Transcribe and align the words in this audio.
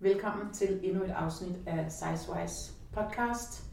Velkommen 0.00 0.52
til 0.52 0.80
endnu 0.82 1.04
et 1.04 1.10
afsnit 1.10 1.56
af 1.66 1.86
Sizewise 1.92 2.72
podcast. 2.92 3.64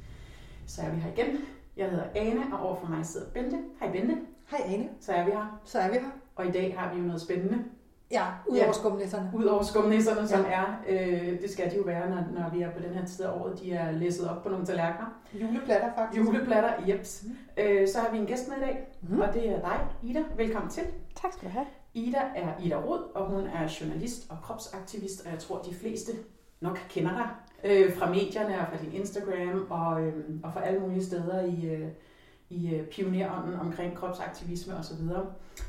Så 0.68 0.82
er 0.82 0.90
vi 0.92 1.00
her 1.00 1.12
igen. 1.12 1.38
Jeg 1.78 1.90
hedder 1.90 2.06
Ane, 2.16 2.42
og 2.54 2.60
overfor 2.60 2.88
mig 2.88 3.06
sidder 3.06 3.30
Bente. 3.34 3.58
Hej 3.80 3.92
Bente. 3.92 4.18
Hej 4.52 4.60
Ane. 4.66 4.90
Så 5.00 5.12
er 5.12 5.26
vi 5.26 5.32
her. 5.32 5.60
Så 5.66 5.80
er 5.80 5.88
vi 5.90 5.94
her. 5.94 6.10
Og 6.36 6.46
i 6.48 6.52
dag 6.52 6.76
har 6.78 6.94
vi 6.94 7.00
jo 7.00 7.06
noget 7.06 7.22
spændende. 7.22 7.64
Ja, 8.12 8.26
ud 8.48 8.58
over 8.58 8.66
Ja. 8.66 8.72
skumnisserne. 8.72 9.32
Udover 9.36 9.64
skumnisserne, 9.64 10.28
som 10.28 10.40
Ja. 10.46 10.52
er, 10.52 10.66
øh, 10.88 11.42
det 11.42 11.50
skal 11.50 11.72
de 11.72 11.76
jo 11.78 11.84
være, 11.84 12.10
når, 12.10 12.24
når 12.40 12.50
vi 12.54 12.62
er 12.62 12.72
på 12.72 12.80
den 12.80 12.94
her 12.94 13.06
tid 13.06 13.26
af 13.26 13.32
året, 13.40 13.60
de 13.60 13.74
er 13.74 13.92
læsset 13.92 14.30
op 14.30 14.44
på 14.44 14.50
nogle 14.50 14.66
tallerkener. 14.66 15.08
Juleplatter 15.34 15.92
faktisk. 15.96 16.22
Juleplatter, 16.26 16.72
jeps. 16.88 17.24
Øh, 17.58 17.88
så 17.88 18.00
har 18.00 18.12
vi 18.12 18.18
en 18.18 18.26
gæst 18.26 18.48
med 18.50 18.58
i 18.58 18.60
dag, 18.60 18.88
Mhm. 19.02 19.22
og 19.22 19.34
det 19.34 19.50
er 19.50 19.60
dig, 19.62 19.80
Ida. 20.04 20.24
Velkommen 20.38 20.72
til. 20.72 20.84
Tak 21.22 21.34
skal 21.34 21.48
du 21.48 21.54
have. 21.54 21.66
Ida 21.96 22.22
er 22.36 22.60
Ida 22.64 22.76
Rod, 22.76 23.12
og 23.16 23.30
hun 23.30 23.48
er 23.48 23.78
journalist 23.82 24.32
og 24.32 24.38
kropsaktivist, 24.44 25.26
og 25.26 25.32
jeg 25.32 25.40
tror, 25.40 25.62
de 25.62 25.74
fleste 25.74 26.12
nok 26.62 26.78
kender 26.90 27.12
dig 27.12 27.30
øh, 27.64 27.94
fra 27.94 28.10
medierne 28.10 28.60
og 28.60 28.68
fra 28.68 28.84
din 28.84 28.94
Instagram 28.94 29.68
og, 29.70 30.04
øh, 30.04 30.14
og 30.44 30.54
fra 30.54 30.66
alle 30.66 30.80
mulige 30.80 31.04
steder 31.04 31.46
i, 31.46 31.66
øh, 31.66 31.88
i 32.50 32.76
øh, 32.76 32.88
pionerånden 32.88 33.60
omkring 33.60 33.96
kropsaktivisme 33.96 34.76
osv. 34.78 34.98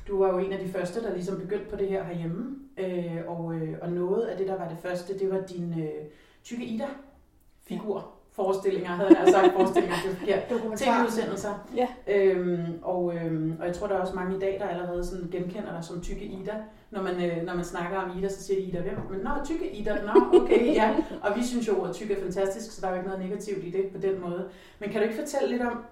Du 0.09 0.19
var 0.19 0.29
jo 0.29 0.39
en 0.39 0.53
af 0.53 0.59
de 0.59 0.69
første, 0.69 1.03
der 1.03 1.15
ligesom 1.15 1.41
begyndte 1.41 1.71
på 1.71 1.77
det 1.77 1.89
her 1.89 2.05
herhjemme, 2.05 2.57
øh, 2.79 3.23
og, 3.27 3.55
øh, 3.55 3.79
og 3.83 3.93
noget 3.93 4.27
af 4.27 4.39
det, 4.39 4.49
der 4.49 4.59
var 4.59 4.69
det 4.69 4.79
første, 4.79 5.19
det 5.19 5.31
var 5.31 5.41
din 5.41 5.81
øh, 5.81 6.05
tykke 6.45 6.65
Ida-figur. 6.65 8.16
Forestillinger, 8.37 8.89
havde 8.89 9.19
jeg 9.19 9.29
sagt 9.33 9.53
forestillinger, 9.53 9.97
det 10.05 10.13
er 10.13 10.17
forkert. 10.17 10.79
Tv-udsendelser. 10.79 11.69
Ja. 11.77 11.89
Øhm, 12.07 12.79
og, 12.83 13.15
øhm, 13.15 13.57
og 13.61 13.67
jeg 13.67 13.75
tror, 13.75 13.87
der 13.87 13.95
er 13.95 14.01
også 14.01 14.15
mange 14.15 14.37
i 14.37 14.41
dag, 14.41 14.57
der 14.61 14.69
allerede 14.69 15.05
sådan 15.05 15.29
genkender 15.31 15.73
dig 15.73 15.85
som 15.85 16.01
tykke 16.01 16.25
Ida. 16.25 16.55
Når 16.91 17.03
man, 17.03 17.15
øh, 17.25 17.43
når 17.47 17.55
man 17.55 17.65
snakker 17.65 17.99
om 17.99 18.19
Ida, 18.19 18.29
så 18.29 18.43
siger 18.43 18.61
de 18.61 18.67
Ida, 18.67 18.81
hvem? 18.81 18.99
Men 19.11 19.21
nå, 19.21 19.31
tykke 19.45 19.71
Ida, 19.77 19.99
nå, 20.05 20.41
okay, 20.41 20.75
ja. 20.75 20.97
Og 21.23 21.37
vi 21.37 21.45
synes 21.45 21.69
jo, 21.69 21.73
at 21.73 21.81
ordet 21.81 21.95
tyk 21.95 22.11
er 22.11 22.21
fantastisk, 22.23 22.73
så 22.73 22.81
der 22.81 22.87
er 22.87 22.91
jo 22.91 22.97
ikke 22.97 23.09
noget 23.09 23.25
negativt 23.25 23.65
i 23.65 23.71
det 23.71 23.87
på 23.95 23.99
den 23.99 24.21
måde. 24.21 24.49
Men 24.79 24.91
kan 24.91 25.01
du 25.01 25.09
ikke 25.09 25.21
fortælle 25.21 25.49
lidt 25.49 25.63
om, 25.63 25.85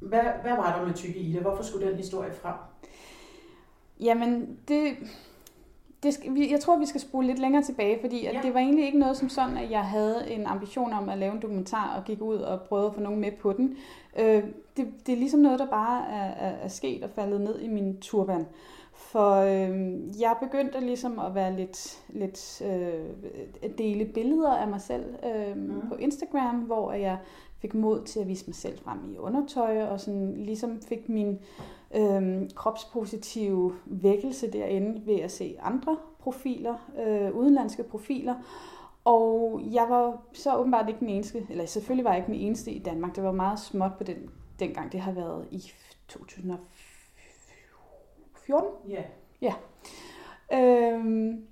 hvad, 0.00 0.22
hvad 0.42 0.56
var 0.56 0.78
der 0.78 0.86
med 0.86 0.94
tykke 0.94 1.18
Ida? 1.18 1.40
Hvorfor 1.40 1.62
skulle 1.62 1.86
den 1.88 1.96
historie 1.96 2.32
frem? 2.32 2.54
Jamen, 4.00 4.58
det, 4.68 4.96
det 6.02 6.14
skal, 6.14 6.34
vi- 6.34 6.50
jeg 6.50 6.60
tror, 6.60 6.76
vi 6.78 6.86
skal 6.86 7.00
spole 7.00 7.26
lidt 7.26 7.38
længere 7.38 7.62
tilbage, 7.62 7.98
fordi 8.00 8.26
at 8.26 8.34
Ja. 8.34 8.40
det 8.42 8.54
var 8.54 8.60
egentlig 8.60 8.84
ikke 8.86 8.98
noget 8.98 9.16
som 9.16 9.28
sådan, 9.28 9.56
at 9.56 9.70
jeg 9.70 9.84
havde 9.84 10.30
en 10.30 10.46
ambition 10.46 10.92
om 10.92 11.08
at 11.08 11.18
lave 11.18 11.32
en 11.32 11.42
dokumentar 11.42 11.96
og 11.98 12.04
gik 12.04 12.20
ud 12.22 12.36
og 12.36 12.60
prøvede 12.60 12.86
at 12.88 12.94
få 12.94 13.00
nogen 13.00 13.20
med 13.20 13.32
på 13.32 13.52
den. 13.52 13.76
Øh, 14.18 14.42
det, 14.76 14.86
det 15.06 15.12
er 15.12 15.16
ligesom 15.16 15.40
noget, 15.40 15.58
der 15.58 15.66
bare 15.66 16.08
er, 16.10 16.48
er, 16.48 16.50
er 16.62 16.68
sket 16.68 17.04
og 17.04 17.10
faldet 17.10 17.40
ned 17.40 17.60
i 17.60 17.68
min 17.68 17.96
turban. 18.00 18.46
For 18.92 19.32
øh, 19.34 20.20
jeg 20.20 20.36
begyndte 20.42 20.80
ligesom 20.80 21.18
at 21.18 21.34
være 21.34 21.56
lidt, 21.56 22.02
lidt 22.08 22.62
øh, 22.66 23.04
at 23.62 23.78
dele 23.78 24.04
billeder 24.04 24.50
af 24.56 24.68
mig 24.68 24.80
selv 24.80 25.04
øh, 25.36 25.56
mm. 25.56 25.88
på 25.88 25.94
Instagram, 25.94 26.56
hvor 26.56 26.92
jeg 26.92 27.18
fik 27.58 27.74
mod 27.74 28.04
til 28.04 28.20
at 28.20 28.28
vise 28.28 28.44
mig 28.46 28.54
selv 28.54 28.78
frem 28.78 28.98
i 29.14 29.16
undertøj, 29.18 29.82
og 29.82 30.00
sådan 30.00 30.34
ligesom 30.36 30.80
fik 30.88 31.08
min 31.08 31.38
øh, 31.94 32.50
kropspositive 32.54 33.74
vækkelse 33.86 34.52
derinde 34.52 35.06
ved 35.06 35.20
at 35.20 35.30
se 35.30 35.56
andre 35.62 35.96
profiler, 36.18 36.90
øh, 37.06 37.36
udenlandske 37.36 37.82
profiler. 37.82 38.34
Og 39.04 39.62
jeg 39.72 39.86
var 39.88 40.22
så 40.32 40.56
åbenbart 40.56 40.88
ikke 40.88 41.00
den 41.00 41.08
eneste, 41.08 41.46
eller 41.50 41.66
selvfølgelig 41.66 42.04
var 42.04 42.10
jeg 42.10 42.18
ikke 42.18 42.32
den 42.32 42.40
eneste 42.40 42.70
i 42.70 42.78
Danmark. 42.78 43.16
Det 43.16 43.24
var 43.24 43.32
meget 43.32 43.60
småt 43.60 43.92
på 43.98 44.04
den, 44.04 44.30
dengang. 44.58 44.92
Det 44.92 45.00
har 45.00 45.12
været 45.12 45.48
i 45.50 45.72
2014. 46.08 48.70
Ja. 49.40 49.54
Øhm, 50.52 51.46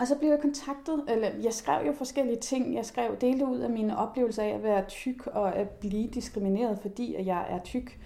og 0.00 0.06
så 0.06 0.18
blev 0.18 0.30
jeg 0.30 0.40
kontaktet, 0.40 1.04
eller 1.08 1.28
jeg 1.42 1.52
skrev 1.52 1.86
jo 1.86 1.92
forskellige 1.92 2.40
ting. 2.40 2.74
Jeg 2.74 2.86
skrev 2.86 3.16
delte 3.20 3.46
ud 3.46 3.58
af 3.58 3.70
mine 3.70 3.98
oplevelser 3.98 4.42
af 4.42 4.48
at 4.48 4.62
være 4.62 4.84
tyk 4.84 5.26
og 5.26 5.56
at 5.56 5.70
blive 5.70 6.08
diskrimineret, 6.08 6.78
fordi 6.78 7.14
at 7.14 7.26
jeg 7.26 7.46
er 7.50 7.58
tyk. 7.64 7.98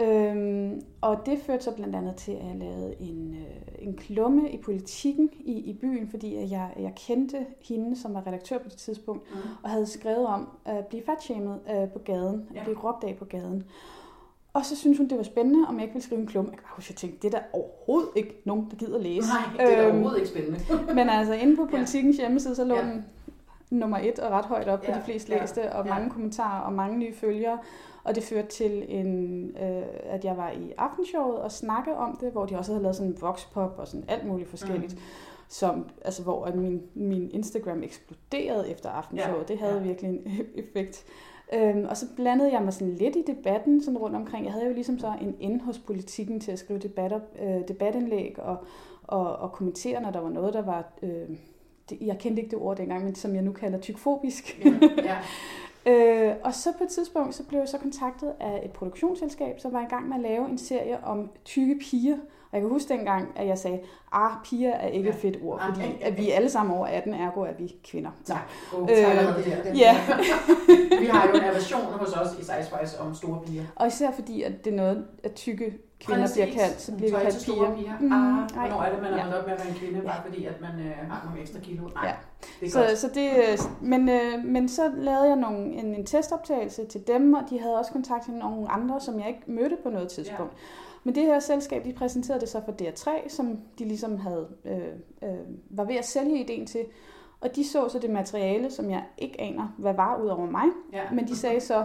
Øhm, 0.00 0.82
og 1.00 1.18
det 1.26 1.38
førte 1.38 1.64
så 1.64 1.70
blandt 1.70 1.96
andet 1.96 2.14
til, 2.16 2.32
at 2.32 2.46
jeg 2.46 2.56
lavede 2.56 2.94
en, 3.00 3.34
øh, 3.38 3.86
en 3.86 3.94
klumme 3.96 4.50
i 4.50 4.56
politikken 4.62 5.30
i, 5.40 5.52
i 5.52 5.72
byen, 5.72 6.08
fordi 6.10 6.36
at 6.36 6.50
jeg, 6.50 6.68
jeg 6.78 6.92
kendte 7.06 7.46
hende, 7.60 7.96
som 8.00 8.14
var 8.14 8.26
redaktør 8.26 8.58
på 8.58 8.68
det 8.68 8.76
tidspunkt, 8.78 9.22
Mm. 9.34 9.40
og 9.62 9.70
havde 9.70 9.86
skrevet 9.86 10.26
om 10.26 10.48
at 10.64 10.86
blive 10.86 11.02
fatshamed 11.06 11.54
øh, 11.70 11.88
på 11.88 11.98
gaden, 11.98 12.46
Ja. 12.54 12.58
at 12.60 12.64
blive 12.64 12.78
råbt 12.78 13.04
af 13.04 13.16
på 13.18 13.24
gaden. 13.24 13.64
Og 14.52 14.64
så 14.64 14.76
syntes 14.76 14.98
hun, 14.98 15.08
det 15.08 15.16
var 15.18 15.24
spændende, 15.24 15.68
om 15.68 15.74
jeg 15.74 15.82
ikke 15.82 15.94
ville 15.94 16.04
skrive 16.04 16.20
en 16.20 16.26
klumme. 16.26 16.50
Jeg 16.50 16.58
kan 16.58 16.66
huske, 16.68 16.92
jeg 16.92 16.96
tænkte, 16.96 17.18
det 17.28 17.34
er 17.34 17.38
der 17.38 17.44
overhovedet 17.52 18.08
ikke 18.16 18.42
nogen, 18.44 18.66
der 18.70 18.76
gider 18.76 18.98
læse. 18.98 19.28
Nej, 19.28 19.66
det 19.66 19.74
er 19.78 19.82
Øhm, 19.86 19.90
overhovedet 19.94 20.16
ikke 20.18 20.30
spændende. 20.30 20.58
men 20.98 21.08
altså, 21.08 21.34
inde 21.34 21.56
på 21.56 21.64
politikens 21.70 22.16
hjemmeside, 22.16 22.54
så 22.54 22.64
lå 22.64 22.74
Ja. 22.74 22.82
den 22.82 23.04
nummer 23.70 23.98
et 23.98 24.18
og 24.18 24.30
ret 24.30 24.44
højt 24.44 24.68
op 24.68 24.78
på 24.78 24.84
Ja, 24.90 24.96
de 24.98 25.02
fleste 25.04 25.32
ja, 25.32 25.40
læste, 25.40 25.72
og 25.72 25.86
ja. 25.86 25.94
mange 25.94 26.10
kommentarer 26.10 26.60
og 26.60 26.72
mange 26.72 26.98
nye 26.98 27.14
følgere. 27.14 27.58
Og 28.04 28.14
det 28.14 28.22
førte 28.22 28.48
til, 28.48 28.84
en, 28.88 29.44
øh, 29.56 29.82
at 30.04 30.24
jeg 30.24 30.36
var 30.36 30.50
i 30.50 30.72
aftenshowet 30.78 31.38
og 31.38 31.52
snakke 31.52 31.96
om 31.96 32.18
det, 32.20 32.32
hvor 32.32 32.46
de 32.46 32.58
også 32.58 32.72
havde 32.72 32.82
lavet 32.82 32.96
sådan 32.96 33.12
en 33.12 33.20
voxpop 33.20 33.74
og 33.78 33.88
sådan 33.88 34.04
alt 34.08 34.26
muligt 34.26 34.48
forskelligt. 34.48 34.94
Mm. 34.94 35.00
Som, 35.48 35.86
altså, 36.04 36.22
hvor 36.22 36.44
at 36.44 36.54
min, 36.54 36.82
min 36.94 37.30
Instagram 37.30 37.82
eksploderede 37.82 38.68
efter 38.68 38.90
aftenshowet. 38.90 39.38
Ja, 39.38 39.54
Det 39.54 39.58
havde 39.58 39.76
ja. 39.76 39.82
virkelig 39.82 40.10
en 40.10 40.40
effekt. 40.54 41.04
Øhm, 41.52 41.86
og 41.88 41.96
så 41.96 42.06
blandede 42.16 42.52
jeg 42.52 42.62
mig 42.62 42.72
sådan 42.72 42.94
lidt 42.94 43.16
i 43.16 43.24
debatten 43.26 43.82
sådan 43.82 43.98
rundt 43.98 44.16
omkring. 44.16 44.44
Jeg 44.44 44.52
havde 44.52 44.66
jo 44.66 44.72
ligesom 44.72 44.98
så 44.98 45.12
en 45.20 45.36
ind 45.40 45.60
hos 45.60 45.78
politikken 45.78 46.40
til 46.40 46.52
at 46.52 46.58
skrive 46.58 46.78
debatter, 46.78 47.20
øh, 47.42 47.68
debatindlæg 47.68 48.38
og, 48.38 48.56
og, 49.02 49.36
og 49.36 49.52
kommentere, 49.52 50.02
når 50.02 50.10
der 50.10 50.20
var 50.20 50.30
noget, 50.30 50.54
der 50.54 50.62
var... 50.62 50.92
Øh, 51.02 51.28
det, 51.90 51.98
jeg 52.00 52.18
kendte 52.18 52.42
ikke 52.42 52.50
det 52.50 52.58
ord 52.58 52.76
dengang, 52.76 53.04
men 53.04 53.14
som 53.14 53.34
jeg 53.34 53.42
nu 53.42 53.52
kalder 53.52 53.78
tykfobisk. 53.78 54.64
Ja, 54.64 54.72
ja. 55.04 55.16
Øh, 55.86 56.32
og 56.44 56.54
så 56.54 56.72
på 56.78 56.84
et 56.84 56.90
tidspunkt, 56.90 57.34
så 57.34 57.42
blev 57.44 57.58
jeg 57.60 57.68
så 57.68 57.78
kontaktet 57.78 58.32
af 58.40 58.60
et 58.64 58.70
produktionsselskab, 58.70 59.60
som 59.60 59.72
var 59.72 59.80
i 59.80 59.88
gang 59.90 60.08
med 60.08 60.16
at 60.16 60.22
lave 60.22 60.48
en 60.48 60.58
serie 60.58 60.98
om 61.04 61.30
tykke 61.44 61.78
piger. 61.80 62.14
Og 62.52 62.56
jeg 62.56 62.60
kan 62.60 62.70
huske 62.70 62.88
dengang, 62.94 63.28
at 63.36 63.46
jeg 63.46 63.58
sagde, 63.58 63.80
ah, 64.12 64.30
piger 64.44 64.70
er 64.74 64.88
ikke 64.88 65.08
Ja. 65.08 65.14
et 65.14 65.20
fedt 65.20 65.38
ord, 65.42 65.58
Ah, 65.62 65.68
fordi 65.74 65.80
ja, 65.86 65.92
ja, 66.00 66.06
at 66.06 66.18
vi 66.18 66.30
er 66.30 66.36
alle 66.36 66.50
sammen 66.50 66.76
over 66.76 66.86
18, 66.86 67.14
ergo 67.14 67.40
er 67.40 67.52
vi 67.58 67.74
kvinder. 67.84 68.10
Tak. 68.24 68.38
Oh, 68.76 68.82
Øh, 68.82 68.88
der. 68.96 69.74
Ja, 69.74 69.96
Vi 71.00 71.06
har 71.06 71.28
jo 71.28 71.34
en 71.34 71.44
aversion 71.44 71.80
hos 71.82 72.12
os 72.12 72.28
i 72.38 72.44
Sizewise 72.44 73.00
om 73.00 73.14
store 73.14 73.40
piger. 73.46 73.62
og 73.76 73.86
især 73.86 74.10
fordi, 74.10 74.42
at 74.42 74.64
det 74.64 74.72
er 74.72 74.76
noget, 74.76 75.06
at 75.22 75.32
tykke 75.34 75.78
kvinder 76.00 76.22
Præcis. 76.22 76.34
bliver 76.36 76.52
kaldt, 76.58 76.80
så 76.80 76.92
bliver 76.96 77.18
vi 77.18 77.24
kaldt 77.24 77.44
piger. 77.44 77.74
piger. 77.76 77.92
Mm, 78.00 78.12
ah, 78.12 78.50
hvornår 78.70 78.82
er 78.82 78.92
det, 78.92 79.02
man 79.02 79.12
er 79.12 79.16
Ja. 79.26 79.38
op 79.38 79.46
med 79.46 79.52
at 79.54 79.58
være 79.60 79.68
en 79.68 79.74
kvinde, 79.74 80.00
bare 80.02 80.22
fordi 80.26 80.44
at 80.44 80.60
man 80.60 80.70
øh, 80.86 81.10
har 81.10 81.24
nogle 81.24 81.40
ekstra 81.40 81.58
kilo? 81.60 81.82
Nej, 81.94 82.06
Ja. 82.06 82.12
det 82.60 82.66
er 82.66 82.70
Så, 82.70 82.78
godt. 82.86 82.98
så 82.98 83.08
det, 83.14 83.30
øh, 83.36 83.58
men, 83.88 84.08
øh, 84.08 84.44
men 84.44 84.68
så 84.68 84.90
lavede 84.96 85.28
jeg 85.28 85.36
nogle, 85.36 85.58
en, 85.72 85.94
en 85.94 86.06
testoptagelse 86.06 86.84
til 86.86 87.06
dem, 87.06 87.34
og 87.34 87.42
de 87.50 87.60
havde 87.60 87.78
også 87.78 87.92
kontakt 87.92 88.24
til 88.24 88.34
nogle 88.34 88.68
andre, 88.70 89.00
som 89.00 89.18
jeg 89.18 89.28
ikke 89.28 89.42
mødte 89.46 89.76
på 89.82 89.90
noget 89.90 90.08
tidspunkt. 90.08 90.52
Men 91.04 91.14
det 91.14 91.22
her 91.22 91.38
selskab, 91.38 91.84
de 91.84 91.92
præsenterede 91.92 92.40
det 92.40 92.48
så 92.48 92.60
for 92.64 92.72
DR3, 92.72 93.28
som 93.28 93.58
de 93.78 93.84
ligesom 93.84 94.18
havde, 94.18 94.48
øh, 94.64 94.78
øh, 95.30 95.38
var 95.70 95.84
ved 95.84 95.96
at 95.96 96.06
sælge 96.06 96.40
ideen 96.40 96.66
til. 96.66 96.80
Og 97.40 97.56
de 97.56 97.68
så 97.68 97.88
så 97.88 97.98
det 97.98 98.10
materiale, 98.10 98.70
som 98.70 98.90
jeg 98.90 99.02
ikke 99.18 99.40
aner, 99.40 99.74
hvad 99.78 99.94
var 99.94 100.20
ud 100.22 100.28
over 100.28 100.46
mig. 100.50 100.64
Ja. 100.92 101.02
Men 101.12 101.28
de 101.28 101.36
sagde 101.36 101.60
så, 101.60 101.84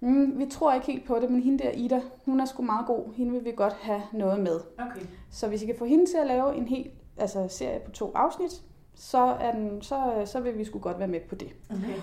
mm, 0.00 0.38
vi 0.38 0.46
tror 0.46 0.72
ikke 0.74 0.86
helt 0.86 1.06
på 1.06 1.18
det, 1.18 1.30
men 1.30 1.42
hende 1.42 1.64
der 1.64 1.70
Ida, 1.70 2.00
hun 2.24 2.40
er 2.40 2.44
sgu 2.44 2.62
meget 2.62 2.86
god. 2.86 3.14
Hende 3.14 3.32
vil 3.32 3.44
vi 3.44 3.52
godt 3.56 3.72
have 3.72 4.02
noget 4.12 4.40
med. 4.40 4.60
Okay. 4.78 5.06
Så 5.30 5.48
hvis 5.48 5.62
I 5.62 5.66
kan 5.66 5.78
få 5.78 5.84
hende 5.84 6.06
til 6.06 6.16
at 6.16 6.26
lave 6.26 6.56
en 6.56 6.68
hel 6.68 6.90
altså, 7.16 7.48
serie 7.48 7.80
på 7.80 7.90
to 7.90 8.12
afsnit, 8.14 8.62
så, 8.94 9.18
er 9.18 9.52
den, 9.52 9.82
så, 9.82 10.22
så 10.24 10.40
vil 10.40 10.58
vi 10.58 10.64
sgu 10.64 10.78
godt 10.78 10.98
være 10.98 11.08
med 11.08 11.20
på 11.28 11.34
det. 11.34 11.48
okay. 11.70 12.00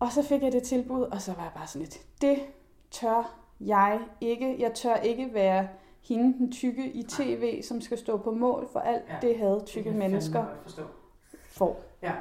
Og 0.00 0.12
så 0.12 0.22
fik 0.22 0.42
jeg 0.42 0.52
det 0.52 0.62
tilbud, 0.62 1.02
og 1.02 1.20
så 1.20 1.32
var 1.32 1.42
jeg 1.42 1.52
bare 1.56 1.66
sådan 1.66 1.82
lidt, 1.82 2.00
det 2.20 2.38
tør 2.90 3.42
jeg 3.60 4.00
ikke. 4.20 4.56
Jeg 4.58 4.74
tør 4.74 4.94
ikke 4.96 5.34
være 5.34 5.68
hende, 6.02 6.38
den 6.38 6.52
tykke 6.52 6.92
i 6.92 7.02
tv, 7.02 7.62
som 7.62 7.80
skal 7.80 7.98
stå 7.98 8.16
på 8.16 8.30
mål 8.30 8.68
for 8.72 8.80
alt 8.80 9.02
Ja, 9.08 9.14
det 9.22 9.38
havde 9.38 9.54
Det 9.54 9.64
tykke 9.64 9.90
jeg 9.90 9.98
mennesker 9.98 10.44
får. 11.40 11.84
Ja. 12.02 12.12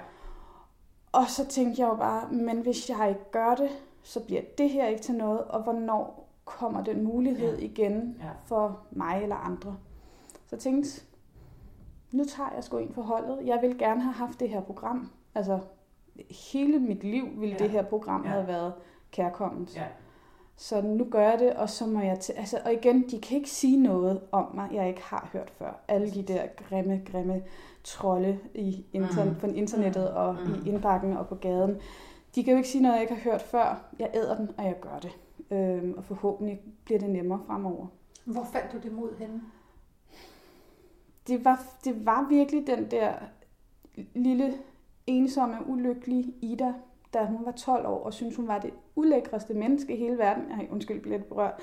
Og 1.11 1.29
så 1.29 1.47
tænkte 1.47 1.81
jeg 1.81 1.89
jo 1.89 1.95
bare, 1.95 2.27
men 2.31 2.61
hvis 2.61 2.89
jeg 2.89 3.09
ikke 3.09 3.31
gør 3.31 3.55
det, 3.55 3.69
så 4.03 4.19
bliver 4.25 4.41
det 4.57 4.69
her 4.69 4.87
ikke 4.87 5.01
til 5.01 5.15
noget, 5.15 5.41
og 5.41 5.61
hvornår 5.63 6.27
kommer 6.45 6.83
den 6.83 7.03
mulighed 7.03 7.57
Ja. 7.57 7.65
igen 7.65 8.17
Ja. 8.19 8.29
for 8.45 8.79
mig 8.91 9.19
eller 9.23 9.35
andre? 9.35 9.77
Så 10.33 10.47
jeg 10.55 10.59
tænkte, 10.59 11.01
nu 12.11 12.23
tager 12.25 12.49
jeg 12.55 12.63
sgu 12.63 12.77
ind 12.77 12.93
for 12.93 13.01
holdet. 13.01 13.39
Jeg 13.45 13.59
vil 13.61 13.77
gerne 13.77 14.01
have 14.01 14.13
haft 14.13 14.39
det 14.39 14.49
her 14.49 14.61
program. 14.61 15.11
Altså, 15.35 15.59
hele 16.53 16.79
mit 16.79 17.03
liv 17.03 17.27
ville 17.37 17.55
Ja. 17.59 17.63
det 17.63 17.71
her 17.71 17.83
program 17.83 18.23
Ja. 18.23 18.29
have 18.29 18.47
været 18.47 18.73
kærkomment. 19.11 19.75
Ja. 19.77 19.83
Så 20.55 20.81
nu 20.81 21.03
gør 21.11 21.29
jeg 21.29 21.39
det, 21.39 21.53
og 21.53 21.69
så 21.69 21.85
må 21.87 21.99
jeg 21.99 22.19
til... 22.19 22.33
Altså, 22.33 22.59
og 22.65 22.73
igen, 22.73 23.09
de 23.11 23.19
kan 23.21 23.37
ikke 23.37 23.49
sige 23.49 23.77
noget 23.83 24.19
om 24.31 24.51
mig, 24.53 24.69
jeg 24.73 24.87
ikke 24.89 25.01
har 25.03 25.29
hørt 25.33 25.49
før. 25.49 25.79
Alle 25.87 26.11
de 26.11 26.23
der 26.23 26.43
grimme, 26.69 27.01
grimme 27.11 27.41
trolde 27.83 28.39
i 28.55 28.85
inter- 28.95 29.23
Mhm. 29.25 29.35
på 29.35 29.47
internettet 29.47 30.09
og 30.09 30.33
Mhm. 30.35 30.53
i 30.65 30.69
indbakken 30.69 31.17
og 31.17 31.27
på 31.27 31.35
gaden. 31.35 31.77
De 32.35 32.43
kan 32.43 32.51
jo 32.51 32.57
ikke 32.57 32.69
sige 32.69 32.81
noget, 32.81 32.93
jeg 32.93 33.01
ikke 33.01 33.13
har 33.13 33.31
hørt 33.31 33.41
før. 33.41 33.85
Jeg 33.99 34.11
æder 34.13 34.35
den, 34.35 34.51
og 34.57 34.65
jeg 34.65 34.79
gør 34.81 34.99
det. 34.99 35.17
Øhm, 35.51 35.93
og 35.97 36.03
forhåbentlig 36.03 36.61
bliver 36.85 36.99
det 36.99 37.09
nemmere 37.09 37.39
fremover. 37.47 37.87
Hvor 38.25 38.43
fandt 38.43 38.71
du 38.73 38.77
det 38.77 38.91
mod 38.91 39.15
henne? 39.19 39.41
Det 41.27 41.45
var, 41.45 41.63
det 41.85 42.05
var 42.05 42.27
virkelig 42.29 42.67
den 42.67 42.91
der 42.91 43.13
lille 44.13 44.53
ensomme, 45.07 45.57
ulykkelig 45.67 46.33
Ida, 46.41 46.73
da 47.13 47.25
hun 47.25 47.45
var 47.45 47.51
12 47.51 47.85
år, 47.85 48.03
og 48.03 48.13
syntes, 48.13 48.35
hun 48.35 48.47
var 48.47 48.59
det 48.59 48.71
ulækreste 48.95 49.53
menneske 49.53 49.93
i 49.95 49.97
hele 49.97 50.17
verden. 50.17 50.43
Ej, 50.51 50.67
undskyld, 50.71 50.95
jeg 50.95 51.01
bliver 51.01 51.17
lidt 51.17 51.29
berørt. 51.29 51.53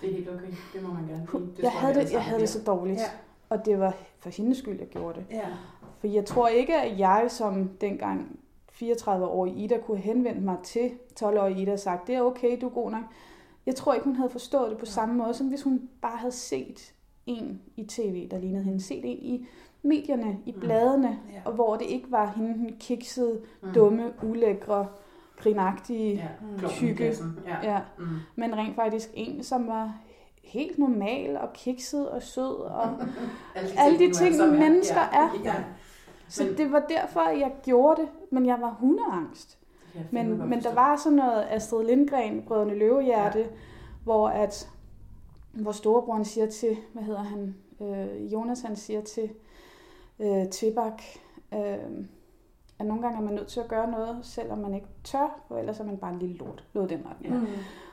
Det 0.00 0.10
er 0.10 0.14
helt 0.14 0.28
okay. 0.28 0.52
Det 0.74 0.82
må 0.82 0.94
man 0.94 1.06
gerne. 1.06 1.52
Det 1.56 1.62
jeg 1.62 1.70
havde 1.70 1.94
det, 1.94 2.12
jeg 2.12 2.24
havde 2.24 2.40
det 2.40 2.48
så 2.48 2.62
dårligt. 2.62 2.98
Ja. 2.98 3.04
Og 3.48 3.64
det 3.64 3.78
var 3.78 3.94
for 4.18 4.30
hendes 4.30 4.58
skyld, 4.58 4.78
jeg 4.78 4.88
gjorde 4.88 5.20
det. 5.20 5.26
Ja. 5.30 5.46
For 5.98 6.06
jeg 6.06 6.24
tror 6.24 6.48
ikke, 6.48 6.76
at 6.76 6.98
jeg 6.98 7.26
som 7.28 7.68
dengang 7.68 8.37
34-årig 8.82 9.58
Ida 9.58 9.78
kunne 9.78 9.98
henvende 9.98 10.40
mig 10.40 10.56
til 10.62 10.90
12-årige 11.20 11.62
Ida 11.62 11.72
og 11.72 11.78
sagt, 11.78 12.06
det 12.06 12.14
er 12.14 12.22
okay, 12.22 12.58
du 12.60 12.66
er 12.66 12.70
god 12.70 12.90
nok. 12.90 13.02
Jeg 13.66 13.74
tror 13.76 13.94
ikke, 13.94 14.04
hun 14.04 14.16
havde 14.16 14.30
forstået 14.30 14.70
det 14.70 14.78
på 14.78 14.86
samme 14.86 15.14
måde, 15.14 15.34
som 15.34 15.48
hvis 15.48 15.62
hun 15.62 15.88
bare 16.02 16.16
havde 16.16 16.32
set 16.32 16.94
en 17.26 17.60
i 17.76 17.84
tv, 17.84 18.28
der 18.30 18.38
lignede 18.38 18.64
hende. 18.64 18.80
Set 18.82 19.00
en 19.04 19.18
i 19.18 19.46
medierne, 19.82 20.38
i 20.46 20.52
Mm. 20.52 20.60
bladene, 20.60 21.18
Ja. 21.32 21.40
og 21.44 21.52
hvor 21.52 21.76
det 21.76 21.86
ikke 21.86 22.10
var 22.10 22.32
hende, 22.36 22.54
den 22.54 22.76
kiksede, 22.80 23.40
Mm. 23.62 23.72
dumme, 23.74 24.12
ulækre, 24.22 24.86
grinagtige, 25.36 26.14
Ja, 26.14 26.28
Mm. 26.62 26.68
Tykke. 26.68 26.94
klassen. 26.94 27.38
Ja. 27.62 27.80
Mm. 27.98 28.04
men 28.36 28.56
rent 28.56 28.74
faktisk 28.76 29.10
en, 29.14 29.42
som 29.42 29.66
var 29.66 29.94
helt 30.44 30.78
normal 30.78 31.36
og 31.36 31.52
kikset 31.52 32.08
og 32.10 32.22
sød. 32.22 32.54
Og, 32.60 32.88
Alle 33.78 33.98
de 33.98 34.12
ting, 34.12 34.34
som 34.34 34.48
mennesker 34.48 35.00
ja. 35.12 35.18
er. 35.18 35.28
Ja. 35.44 35.54
Så 36.28 36.44
Men- 36.44 36.56
det 36.56 36.72
var 36.72 36.86
derfor, 36.88 37.28
jeg 37.28 37.52
gjorde 37.62 38.00
det, 38.02 38.08
men 38.30 38.46
jeg 38.46 38.58
var 38.60 38.76
hundeangst. 38.80 39.58
Jeg 39.94 40.06
Men, 40.12 40.48
men 40.48 40.62
der 40.62 40.74
var 40.74 40.96
sådan 40.96 41.16
noget 41.16 41.46
Astrid 41.50 41.86
Lindgren, 41.86 42.42
Brødrene 42.42 42.74
Løvehjerte, 42.74 43.38
ja. 43.38 43.46
hvor 44.04 44.28
at 44.28 44.70
hvor 45.52 45.72
storebroren 45.72 46.24
siger 46.24 46.46
til, 46.46 46.76
hvad 46.92 47.02
hedder 47.02 47.22
han, 47.22 47.54
øh, 47.80 48.32
Jonas 48.32 48.60
han 48.62 48.76
siger 48.76 49.00
til 49.00 49.30
øh, 50.18 50.48
Tibak, 50.48 51.02
øh, 51.54 52.04
at 52.78 52.86
nogle 52.86 53.02
gange 53.02 53.18
er 53.18 53.22
man 53.22 53.34
nødt 53.34 53.48
til 53.48 53.60
at 53.60 53.68
gøre 53.68 53.90
noget, 53.90 54.18
selvom 54.22 54.58
man 54.58 54.74
ikke 54.74 54.86
tør, 55.04 55.40
for 55.48 55.58
ellers 55.58 55.80
er 55.80 55.84
man 55.84 55.96
bare 55.96 56.12
en 56.12 56.18
lille 56.18 56.36
lort. 56.36 56.64
Noget 56.72 56.90
den 56.90 57.06
retning. 57.10 57.34
Ja. 57.34 57.40
Mm. 57.40 57.46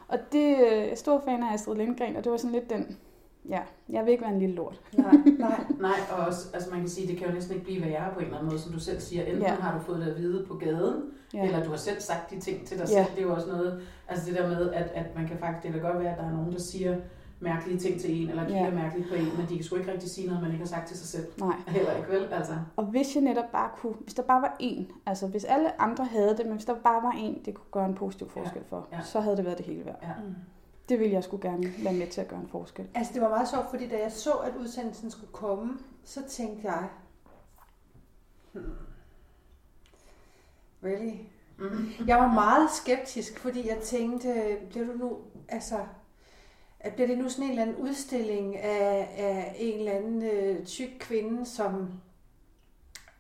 Og 0.08 0.18
det 0.32 0.58
øh, 0.58 0.72
jeg 0.72 0.90
er 0.90 0.96
stor 0.96 1.22
fan 1.26 1.44
af 1.44 1.54
Astrid 1.54 1.76
Lindgren, 1.76 2.16
og 2.16 2.24
det 2.24 2.32
var 2.32 2.38
sådan 2.38 2.52
lidt 2.52 2.70
den, 2.70 2.98
ja, 3.50 3.60
jeg 3.90 4.06
vil 4.06 4.12
ikke 4.12 4.24
være 4.24 4.34
en 4.34 4.40
lille 4.40 4.56
lort. 4.56 4.82
Nej, 4.98 5.12
nej. 5.40 5.60
Nej, 5.80 5.92
og 6.18 6.26
også, 6.26 6.48
altså 6.54 6.70
man 6.72 6.80
kan 6.80 6.90
sige, 6.90 7.08
det 7.08 7.18
kan 7.18 7.28
jo 7.28 7.34
næsten 7.34 7.54
ikke 7.54 7.66
blive 7.66 7.82
værre 7.86 8.14
på 8.14 8.20
en 8.20 8.26
eller 8.26 8.38
anden 8.38 8.50
måde, 8.50 8.62
som 8.62 8.72
du 8.74 8.80
selv 8.80 9.00
siger. 9.00 9.24
Enten 9.24 9.42
Ja. 9.42 9.50
ja. 9.54 9.60
har 9.60 9.78
du 9.78 9.84
fået 9.84 10.00
det 10.00 10.12
at 10.12 10.18
vide 10.18 10.46
på 10.48 10.54
gaden, 10.54 11.04
Ja. 11.34 11.40
ja. 11.40 11.46
eller 11.46 11.64
du 11.64 11.70
har 11.70 11.78
selv 11.78 12.00
sagt 12.02 12.32
de 12.32 12.40
ting 12.40 12.68
til 12.68 12.78
dig 12.80 12.88
Ja. 12.90 13.04
selv. 13.04 13.16
Det 13.16 13.24
er 13.24 13.28
jo 13.28 13.34
også 13.34 13.48
noget, 13.48 13.82
altså 14.08 14.26
det 14.30 14.36
der 14.36 14.48
med, 14.48 14.72
at, 14.72 14.92
at 14.96 15.16
man 15.16 15.28
kan 15.28 15.38
faktisk, 15.38 15.64
det 15.64 15.72
kan 15.72 15.82
godt 15.92 16.00
være, 16.04 16.12
at 16.12 16.18
der 16.18 16.26
er 16.26 16.32
nogen, 16.32 16.52
der 16.52 16.60
siger 16.60 16.98
mærkelige 17.40 17.80
ting 17.80 18.00
til 18.02 18.22
en, 18.24 18.30
eller 18.30 18.44
kigger 18.46 18.62
Ja. 18.64 18.70
ja. 18.70 18.76
mærkeligt 18.76 19.10
på 19.10 19.16
en, 19.16 19.26
men 19.38 19.46
de 19.50 19.56
kan 19.56 19.64
sgu 19.64 19.76
ikke 19.76 19.92
rigtig 19.92 20.10
sige 20.10 20.28
noget, 20.28 20.42
man 20.42 20.52
ikke 20.52 20.64
har 20.64 20.68
sagt 20.70 20.88
til 20.88 20.98
sig 20.98 21.08
selv. 21.08 21.26
Nej. 21.40 21.56
Heller 21.68 21.92
ikke, 21.98 22.10
vel? 22.10 22.28
Altså, 22.32 22.54
Og 22.76 22.86
hvis 22.86 23.16
jeg 23.16 23.24
netop 23.24 23.52
bare 23.52 23.70
kunne, 23.78 23.94
hvis 23.94 24.14
der 24.14 24.24
bare 24.24 24.42
var 24.42 24.56
én, 24.62 25.02
altså 25.06 25.28
hvis 25.28 25.44
alle 25.44 25.82
andre 25.82 26.06
havde 26.06 26.30
det, 26.38 26.46
men 26.46 26.54
hvis 26.54 26.66
der 26.66 26.76
bare 26.84 27.04
var 27.04 27.12
én, 27.12 27.46
det 27.46 27.54
kunne 27.54 27.72
gøre 27.72 27.86
en 27.86 27.96
positiv 27.96 28.30
forskel 28.30 28.62
for, 28.70 28.88
Ja. 28.92 29.02
så 29.02 29.20
havde 29.20 29.38
det 29.38 29.46
været 29.46 29.58
det 29.58 29.66
hele 29.66 29.86
værd. 29.86 30.00
ja. 30.04 30.08
Mm. 30.28 30.36
Det 30.90 31.00
ville 31.00 31.14
jeg 31.14 31.24
skulle 31.24 31.50
gerne 31.50 31.74
være 31.84 31.94
med 31.94 32.08
til 32.08 32.22
at 32.22 32.28
gøre 32.28 32.40
en 32.40 32.48
forskel. 32.48 32.88
Altså, 32.96 33.14
det 33.14 33.22
var 33.22 33.30
meget 33.30 33.50
sjovt, 33.50 33.70
fordi 33.70 33.88
da 33.88 34.00
jeg 34.00 34.12
så, 34.12 34.32
at 34.32 34.56
udsendelsen 34.56 35.12
skulle 35.12 35.32
komme, 35.32 35.80
så 36.04 36.22
tænkte 36.30 36.72
jeg, 36.72 36.90
hmm, 38.52 38.74
really? 40.84 41.14
Mm. 41.58 42.08
Jeg 42.08 42.18
var 42.18 42.34
meget 42.34 42.72
skeptisk, 42.72 43.40
fordi 43.40 43.68
jeg 43.68 43.78
tænkte, 43.78 44.58
bliver 44.70 44.86
du 44.86 44.94
nu, 44.94 45.18
altså, 45.50 45.80
at 46.80 46.94
bliver 46.94 47.08
det 47.08 47.18
nu 47.18 47.30
sådan 47.30 47.44
en 47.44 47.50
eller 47.50 47.62
anden 47.62 47.76
udstilling 47.76 48.58
af, 48.58 49.10
af 49.18 49.56
en 49.58 49.80
eller 49.80 49.92
anden 49.92 50.24
øh, 50.24 50.66
tyk 50.66 50.90
kvinde, 51.00 51.46
som 51.46 51.90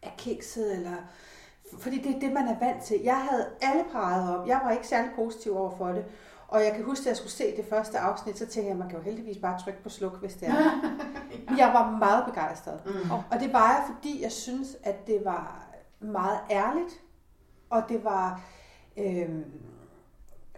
er 0.01 0.11
kikset, 0.17 0.75
eller... 0.75 0.95
Fordi 1.79 1.97
det 2.01 2.15
er 2.15 2.19
det, 2.19 2.31
man 2.33 2.47
er 2.47 2.59
vant 2.59 2.83
til. 2.83 3.01
Jeg 3.03 3.21
havde 3.21 3.49
alle 3.61 3.83
peget 3.91 4.37
op. 4.37 4.47
Jeg 4.47 4.61
var 4.63 4.71
ikke 4.71 4.87
særlig 4.87 5.11
positiv 5.15 5.57
over 5.57 5.77
for 5.77 5.87
det. 5.87 6.05
Og 6.47 6.63
jeg 6.63 6.73
kan 6.75 6.85
huske, 6.85 7.01
at 7.01 7.07
jeg 7.07 7.17
skulle 7.17 7.31
se 7.31 7.57
det 7.57 7.65
første 7.69 7.99
afsnit, 7.99 8.37
så 8.37 8.45
tænkte 8.45 8.61
jeg, 8.61 8.71
at 8.71 8.77
man 8.77 8.89
kan 8.89 8.97
jo 8.97 9.03
heldigvis 9.03 9.37
bare 9.37 9.59
trykke 9.59 9.83
på 9.83 9.89
sluk, 9.89 10.19
hvis 10.19 10.33
det 10.33 10.47
er. 10.47 10.53
Jeg 11.57 11.71
var 11.73 11.91
meget 11.91 12.25
begejstret. 12.25 12.79
Mm. 12.85 13.11
Og 13.11 13.39
det 13.39 13.53
var 13.53 13.67
jeg, 13.73 13.83
fordi 13.95 14.23
jeg 14.23 14.31
synes, 14.31 14.77
at 14.83 15.07
det 15.07 15.25
var 15.25 15.67
meget 15.99 16.39
ærligt, 16.51 17.01
og 17.69 17.83
det 17.89 18.03
var... 18.03 18.41
Øhm, 18.97 19.43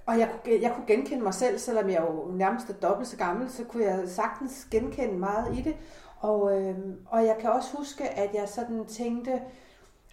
og 0.05 0.19
jeg 0.19 0.29
kunne, 0.43 0.61
jeg 0.61 0.73
kunne 0.75 0.87
genkende 0.87 1.23
mig 1.23 1.33
selv, 1.33 1.59
selvom 1.59 1.89
jeg 1.89 2.01
jo 2.09 2.31
nærmest 2.31 2.69
er 2.69 2.73
dobbelt 2.73 3.07
så 3.07 3.17
gammel, 3.17 3.51
så 3.51 3.63
kunne 3.63 3.83
jeg 3.83 4.03
sagtens 4.05 4.67
genkende 4.71 5.17
meget 5.19 5.57
i 5.57 5.61
det. 5.61 5.75
Og, 6.19 6.61
øhm, 6.61 6.97
og 7.05 7.25
jeg 7.25 7.37
kan 7.39 7.49
også 7.49 7.77
huske, 7.77 8.09
at 8.09 8.33
jeg 8.33 8.49
sådan 8.49 8.85
tænkte... 8.85 9.41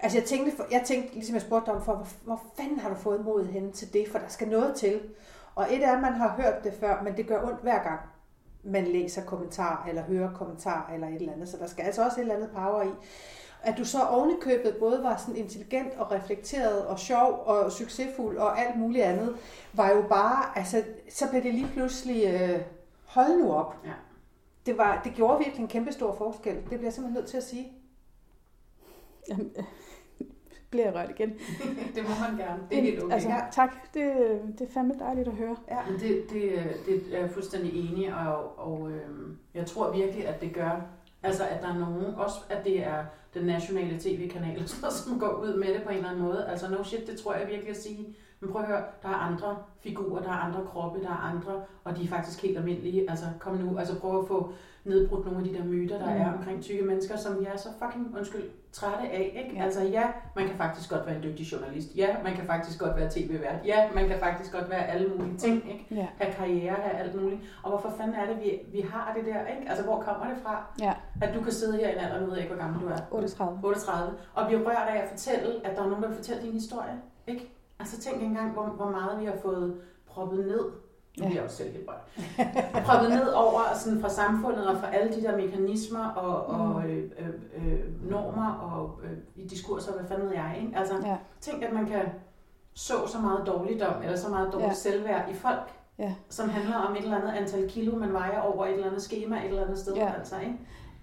Altså 0.01 0.19
jeg 0.19 0.27
tænkte, 0.27 0.63
jeg 0.71 0.83
tænkte 0.87 1.15
ligesom 1.15 1.35
jeg 1.35 1.43
spurgte 1.43 1.67
dig 1.67 1.75
om, 1.75 1.83
for, 1.83 1.95
hvor, 1.95 2.07
hvor 2.25 2.43
fanden 2.57 2.79
har 2.79 2.89
du 2.89 2.95
fået 2.95 3.25
mod 3.25 3.45
henne 3.45 3.73
til 3.73 3.93
det? 3.93 4.09
For 4.09 4.19
der 4.19 4.29
skal 4.29 4.49
noget 4.49 4.75
til. 4.77 5.01
Og 5.55 5.67
et 5.75 5.85
er, 5.85 5.93
at 5.93 6.03
man 6.03 6.13
har 6.13 6.29
hørt 6.29 6.65
det 6.65 6.75
før, 6.81 7.03
men 7.03 7.17
det 7.17 7.27
gør 7.27 7.43
ondt 7.43 7.63
hver 7.63 7.83
gang 7.83 8.01
man 8.65 8.87
læser 8.87 9.25
kommentar, 9.25 9.87
eller 9.89 10.03
hører 10.03 10.35
kommentar, 10.35 10.91
eller 10.95 11.07
et 11.07 11.15
eller 11.15 11.33
andet. 11.33 11.49
Så 11.49 11.57
der 11.57 11.67
skal 11.67 11.83
altså 11.83 12.05
også 12.05 12.17
et 12.17 12.23
eller 12.23 12.35
andet 12.35 12.51
power 12.51 12.83
i. 12.83 12.91
At 13.63 13.79
du 13.79 13.85
så 13.85 14.03
ovenikøbet 14.03 14.77
både 14.81 15.03
var 15.03 15.17
sådan 15.17 15.37
intelligent 15.37 15.95
og 15.99 16.13
reflekteret 16.13 16.87
og 16.87 16.99
sjov 16.99 17.43
og 17.47 17.73
succesfuld 17.73 18.39
og 18.39 18.61
alt 18.61 18.77
muligt 18.79 19.05
andet, 19.05 19.37
var 19.73 19.91
jo 19.91 20.03
bare, 20.09 20.59
altså, 20.59 20.83
så 21.11 21.31
blev 21.31 21.43
det 21.43 21.55
lige 21.55 21.69
pludselig, 21.73 22.25
øh, 22.27 22.61
hold 23.05 23.39
nu 23.39 23.53
op. 23.53 23.77
Ja. 23.85 23.93
Det, 24.67 24.79
var, 24.79 25.01
det 25.05 25.15
gjorde 25.15 25.39
virkelig 25.39 25.63
en 25.63 25.69
kæmpe 25.69 25.93
stor 25.93 26.15
forskel. 26.15 26.55
Det 26.55 26.65
bliver 26.65 26.83
jeg 26.83 26.93
simpelthen 26.93 27.21
nødt 27.21 27.31
til 27.31 27.37
at 27.37 27.45
sige. 27.45 27.73
Jamen, 29.29 29.51
øh, 29.57 29.65
bliver 30.75 30.87
jeg 30.87 30.95
rørt 30.95 31.11
igen. 31.11 31.31
det 31.95 32.03
må 32.03 32.15
man 32.29 32.39
gerne. 32.39 32.63
Det 32.71 32.79
er 32.79 32.83
helt 32.83 33.03
okay. 33.03 33.15
Altså, 33.15 33.29
tak. 33.53 33.95
Det, 33.95 34.13
det 34.59 34.69
er 34.69 34.73
fandme 34.73 34.95
dejligt 34.99 35.29
at 35.29 35.35
høre. 35.35 35.57
Ja. 35.71 35.79
Men 35.91 36.01
det, 36.01 36.25
det, 36.31 36.43
det 36.87 37.15
er 37.15 37.21
jeg 37.21 37.31
fuldstændig 37.31 37.91
enig, 37.91 38.15
og, 38.15 38.59
og 38.59 38.91
øh, 38.91 39.01
jeg 39.55 39.67
tror 39.67 39.93
virkelig, 39.93 40.27
at 40.27 40.41
det 40.41 40.55
gør, 40.55 40.81
altså 41.23 41.45
at 41.45 41.63
der 41.63 41.69
er 41.69 41.79
nogen, 41.79 42.15
også 42.15 42.37
at 42.49 42.65
det 42.65 42.87
er 42.87 43.05
den 43.35 43.47
nationale 43.47 44.01
tv-kanal, 44.01 44.69
som 45.05 45.21
går 45.21 45.33
ud 45.43 45.57
med 45.57 45.75
det 45.75 45.83
på 45.83 45.89
en 45.89 45.97
eller 45.97 46.11
anden 46.11 46.25
måde. 46.25 46.47
Altså 46.49 46.71
no 46.71 46.83
shit, 46.85 47.07
det 47.07 47.21
tror 47.21 47.35
jeg 47.35 47.49
virkelig 47.49 47.71
at 47.71 47.83
sige. 47.83 48.17
Men 48.41 48.53
prøv 48.53 48.63
at 48.63 48.69
høre, 48.69 48.83
der 49.03 49.09
er 49.09 49.15
andre 49.15 49.57
figurer, 49.81 50.23
der 50.23 50.29
er 50.29 50.37
andre 50.37 50.61
kroppe, 50.73 51.01
der 51.03 51.09
er 51.09 51.31
andre, 51.35 51.63
og 51.85 51.97
de 51.97 52.05
er 52.05 52.09
faktisk 52.09 52.43
helt 52.43 52.59
almindelige. 52.59 53.11
Altså 53.11 53.25
kom 53.39 53.55
nu, 53.57 53.79
altså 53.79 54.01
prøv 54.01 54.21
at 54.21 54.27
få 54.29 54.53
nedbrudt 54.85 55.25
nogle 55.25 55.39
af 55.39 55.45
de 55.45 55.55
der 55.59 55.65
myter, 55.65 55.99
der 55.99 56.07
Mm. 56.11 56.13
mm. 56.15 56.21
er 56.21 56.33
omkring 56.33 56.63
tykke 56.63 56.83
mennesker, 56.85 57.17
som 57.17 57.41
vi 57.41 57.45
er 57.45 57.57
så 57.57 57.69
fucking, 57.83 58.15
undskyld, 58.19 58.43
trætte 58.73 59.09
af. 59.09 59.33
Ikke? 59.45 59.51
Ja. 59.55 59.59
Ja. 59.59 59.65
Altså 59.65 59.83
ja, 59.83 60.03
man 60.37 60.47
kan 60.49 60.57
faktisk 60.57 60.91
godt 60.91 61.07
være 61.07 61.17
en 61.17 61.23
dygtig 61.23 61.45
journalist. 61.53 61.97
Ja, 61.97 62.17
man 62.25 62.35
kan 62.35 62.45
faktisk 62.47 62.81
godt 62.81 62.97
være 62.97 63.11
tv-vært. 63.11 63.57
Ja, 63.67 63.89
man 63.95 64.09
kan 64.09 64.19
faktisk 64.19 64.53
godt 64.53 64.71
være 64.71 64.87
alle 64.87 65.09
mulige 65.17 65.37
ting. 65.39 65.57
Ikke? 65.73 65.87
Ja. 65.91 66.07
have 66.19 66.33
karriere, 66.33 66.75
have 66.75 66.97
alt 66.97 67.23
muligt. 67.23 67.41
Og 67.63 67.71
hvorfor 67.71 67.91
fanden 67.97 68.15
er 68.17 68.27
det, 68.27 68.37
vi, 68.43 68.51
vi 68.73 68.81
har 68.81 69.13
det 69.17 69.25
der, 69.35 69.47
ikke? 69.47 69.69
Altså, 69.71 69.85
hvor 69.85 70.01
kommer 70.01 70.27
det 70.35 70.37
fra? 70.43 70.65
Ja. 70.81 70.93
At 71.23 71.35
du 71.35 71.41
kan 71.43 71.53
sidde 71.53 71.77
her 71.77 71.89
i 71.89 71.93
en 71.93 71.99
alder, 71.99 72.21
nu 72.21 72.27
ved 72.27 72.33
jeg 72.35 72.43
ikke, 72.43 72.55
hvor 72.55 72.63
gammel 72.65 72.83
du 72.83 72.87
er. 72.89 72.97
38. 73.11 73.59
38. 73.63 74.13
Og 74.35 74.47
blive 74.47 74.61
rørt 74.67 74.89
af 74.89 75.03
at 75.03 75.09
fortælle, 75.11 75.67
at 75.67 75.77
der 75.77 75.83
er 75.83 75.87
nogen, 75.89 76.03
der 76.03 76.09
vil 76.09 76.17
fortælle 76.17 76.43
din 76.43 76.53
historie, 76.53 76.95
ikke? 77.27 77.51
Altså, 77.85 78.01
tænk 78.11 78.23
engang, 78.23 78.53
hvor, 78.53 78.63
hvor 78.67 78.91
meget 78.91 79.21
vi 79.21 79.25
har 79.25 79.37
fået 79.43 79.81
proppet 80.07 80.39
ned. 80.47 80.61
Nu 81.19 81.25
bliver 81.25 81.35
jeg 81.35 81.43
også 81.45 81.57
selv 81.57 81.73
helt 81.73 81.89
rørt. 81.89 82.27
proppet 82.87 83.11
ned 83.11 83.29
over 83.33 83.61
sådan 83.75 84.01
fra 84.01 84.09
samfundet 84.09 84.67
og 84.69 84.77
fra 84.77 84.95
alle 84.95 85.17
de 85.17 85.23
der 85.23 85.37
mekanismer 85.37 86.05
og, 86.09 86.47
og 86.47 86.81
Mm. 86.83 86.87
øh, 86.91 87.11
øh, 87.19 87.29
øh, 87.73 88.11
normer 88.11 88.51
og 88.53 89.01
øh, 89.05 89.11
i 89.45 89.47
diskurser, 89.49 89.93
hvad 89.93 90.05
fanden 90.09 90.27
ved 90.27 90.35
jeg, 90.35 90.57
ikke? 90.63 90.79
Altså, 90.79 90.95
Ja. 91.05 91.17
tænk, 91.41 91.63
at 91.63 91.73
man 91.73 91.87
kan 91.87 92.03
så 92.75 92.93
så 93.07 93.19
meget 93.19 93.47
dårligdom, 93.47 94.03
eller 94.03 94.17
så 94.17 94.31
meget 94.31 94.53
dårligt 94.53 94.69
ja. 94.69 94.75
selvværd 94.75 95.31
i 95.31 95.35
folk, 95.35 95.71
Ja. 95.99 96.15
som 96.29 96.49
handler 96.49 96.77
om 96.77 96.97
et 96.97 97.03
eller 97.03 97.17
andet 97.17 97.33
antal 97.33 97.71
kilo, 97.71 97.97
man 97.99 98.13
vejer 98.13 98.41
over 98.41 98.67
et 98.67 98.73
eller 98.73 98.87
andet 98.87 99.03
schema 99.03 99.37
et 99.39 99.45
eller 99.49 99.63
andet 99.65 99.79
sted. 99.79 99.95
Ja. 99.95 100.13
Altså, 100.19 100.39
ikke? 100.41 100.59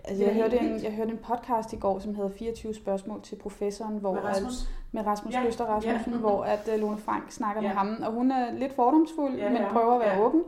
Altså, 0.05 0.23
jeg, 0.23 0.33
hørte 0.33 0.59
en, 0.59 0.83
jeg 0.83 0.91
hørte 0.91 1.11
en 1.11 1.17
podcast 1.17 1.73
i 1.73 1.75
går, 1.75 1.99
som 1.99 2.15
hedder 2.15 2.29
24 2.29 2.73
spørgsmål 2.73 3.21
til 3.21 3.35
professoren, 3.35 3.97
hvor 3.97 4.13
Med 4.13 4.23
Rasmus. 4.23 4.53
At, 4.61 4.67
med 4.91 5.05
Rasmus 5.05 5.33
Ja, 5.33 5.41
Køster 5.43 5.65
Rasmussen, 5.65 6.13
ja. 6.13 6.19
hvor 6.19 6.43
at 6.43 6.69
uh, 6.73 6.79
Lone 6.81 6.97
Frank 6.97 7.31
snakker 7.31 7.61
Ja. 7.61 7.67
med 7.67 7.75
ham, 7.75 8.03
og 8.05 8.11
hun 8.11 8.31
er 8.31 8.53
lidt 8.53 8.73
fordomsfuld, 8.75 9.35
Ja, 9.35 9.49
men 9.49 9.57
ja. 9.57 9.71
prøver 9.73 9.93
at 9.93 9.99
være 9.99 10.13
Ja. 10.19 10.25
åben. 10.25 10.43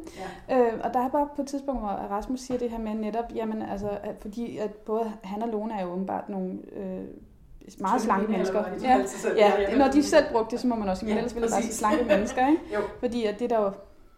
Ja. 0.50 0.60
Øh, 0.60 0.74
og 0.84 0.94
der 0.94 1.00
er 1.00 1.10
bare 1.10 1.28
på 1.36 1.42
et 1.42 1.48
tidspunkt, 1.48 1.82
hvor 1.82 1.90
Rasmus 1.90 2.40
siger 2.40 2.58
det 2.58 2.70
her 2.70 2.80
med 2.80 2.94
netop, 2.96 3.26
jamen 3.36 3.62
altså, 3.62 3.90
at 4.04 4.16
fordi 4.22 4.58
at 4.58 4.72
både 4.76 5.12
han 5.24 5.44
og 5.44 5.50
Lone 5.50 5.74
er 5.74 5.82
jo 5.86 5.92
åbenbart 5.92 6.30
nogle 6.30 6.58
øh, 6.76 7.02
meget 7.80 8.02
slanke 8.02 8.32
mennesker. 8.32 8.64
Ja, 8.84 9.04
Ja, 9.38 9.78
når 9.78 9.88
de 9.92 10.04
selv 10.04 10.26
brugte 10.32 10.52
det, 10.52 10.60
så 10.60 10.68
må 10.68 10.76
man 10.76 10.90
også, 10.90 11.06
men 11.06 11.12
Ja, 11.14 11.18
ellers 11.18 11.36
ville 11.36 11.48
det 11.48 11.54
bare 11.54 11.62
sige 11.62 11.68
præcis. 11.70 11.80
slanke 11.80 12.04
mennesker, 12.06 12.48
ikke? 12.48 12.62
Jo. 12.74 12.80
Fordi 13.00 13.26
at 13.26 13.40
det 13.40 13.50
der 13.50 13.60
jo, 13.62 13.72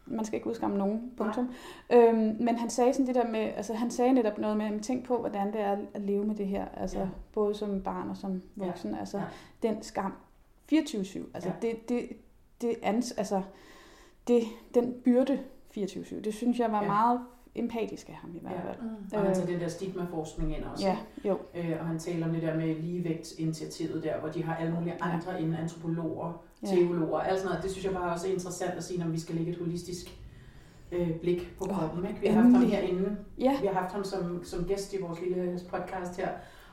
man 0.05 0.25
skal 0.25 0.37
ikke 0.37 0.47
udskamme 0.49 0.77
nogen, 0.77 1.11
punktum. 1.17 1.49
Øhm, 1.93 2.35
men 2.39 2.55
han 2.57 2.69
sagde 2.69 2.93
sådan 2.93 3.07
det 3.07 3.15
der 3.15 3.27
med, 3.27 3.39
altså 3.39 3.73
han 3.73 3.91
sagde 3.91 4.13
netop 4.13 4.37
noget 4.37 4.57
med, 4.57 4.79
tænk 4.79 5.05
på, 5.05 5.17
hvordan 5.19 5.53
det 5.53 5.61
er 5.61 5.77
at 5.93 6.01
leve 6.01 6.25
med 6.25 6.35
det 6.35 6.47
her, 6.47 6.65
altså 6.77 6.99
Ja. 6.99 7.07
både 7.33 7.55
som 7.55 7.81
barn 7.81 8.09
og 8.09 8.17
som 8.17 8.41
voksen, 8.55 8.95
altså 8.95 9.17
Ja. 9.17 9.23
den 9.63 9.83
skam 9.83 10.13
24-7, 10.73 11.19
altså 11.33 11.49
Ja. 11.49 11.55
det, 11.67 11.89
det, 11.89 12.07
det 12.61 12.75
ans, 12.83 13.11
altså 13.11 13.41
det, 14.27 14.43
den 14.73 14.93
byrde 15.03 15.39
24-7, 15.77 16.21
det 16.21 16.33
synes 16.33 16.59
jeg 16.59 16.71
var 16.71 16.81
Ja. 16.81 16.87
meget 16.87 17.19
empatisk 17.55 18.09
af 18.09 18.15
ham 18.15 18.35
i 18.35 18.39
hvert 18.41 18.53
Ja. 18.53 18.59
fald. 18.69 18.81
Mm. 18.81 18.87
Og 19.13 19.21
han 19.21 19.33
tager 19.35 19.47
den 19.47 19.59
der 19.59 19.67
stigmaforskning 19.67 20.57
ind 20.57 20.63
også. 20.63 20.87
Ja, 20.87 20.97
jo. 21.25 21.37
Øh, 21.55 21.75
og 21.79 21.85
han 21.87 21.99
taler 21.99 22.27
om 22.27 22.33
det 22.33 22.41
der 22.41 22.55
med 22.57 22.75
ligevægtsinitiativet 22.75 24.03
der, 24.03 24.19
hvor 24.19 24.29
de 24.29 24.43
har 24.43 24.55
alle 24.55 24.73
mulige 24.73 24.93
Ja. 25.01 25.09
andre 25.13 25.41
end 25.41 25.55
antropologer, 25.55 26.25
Ja. 26.27 26.54
Teologer, 26.65 27.19
alt 27.19 27.37
sådan 27.39 27.49
noget. 27.49 27.63
Det 27.63 27.71
synes 27.71 27.85
jeg 27.85 27.93
bare 27.93 28.13
også 28.13 28.27
er 28.27 28.31
interessant 28.33 28.73
at 28.73 28.83
sige, 28.83 28.99
når 28.99 29.07
vi 29.07 29.19
skal 29.19 29.35
lægge 29.35 29.51
et 29.51 29.57
holistisk 29.57 30.05
øh, 30.91 31.11
blik 31.21 31.55
på 31.59 31.65
kroppen. 31.65 32.05
Ikke? 32.07 32.19
Vi 32.21 32.27
har 32.27 32.41
haft 32.41 32.53
ham 32.55 32.65
herinde. 32.65 33.17
Ja, 33.39 33.57
Vi 33.61 33.67
har 33.67 33.73
haft 33.73 33.93
ham 33.93 34.03
som, 34.03 34.43
som 34.43 34.63
gæst 34.65 34.93
i 34.93 34.97
vores 35.01 35.19
lille 35.21 35.59
podcast 35.69 36.17
her. 36.17 36.29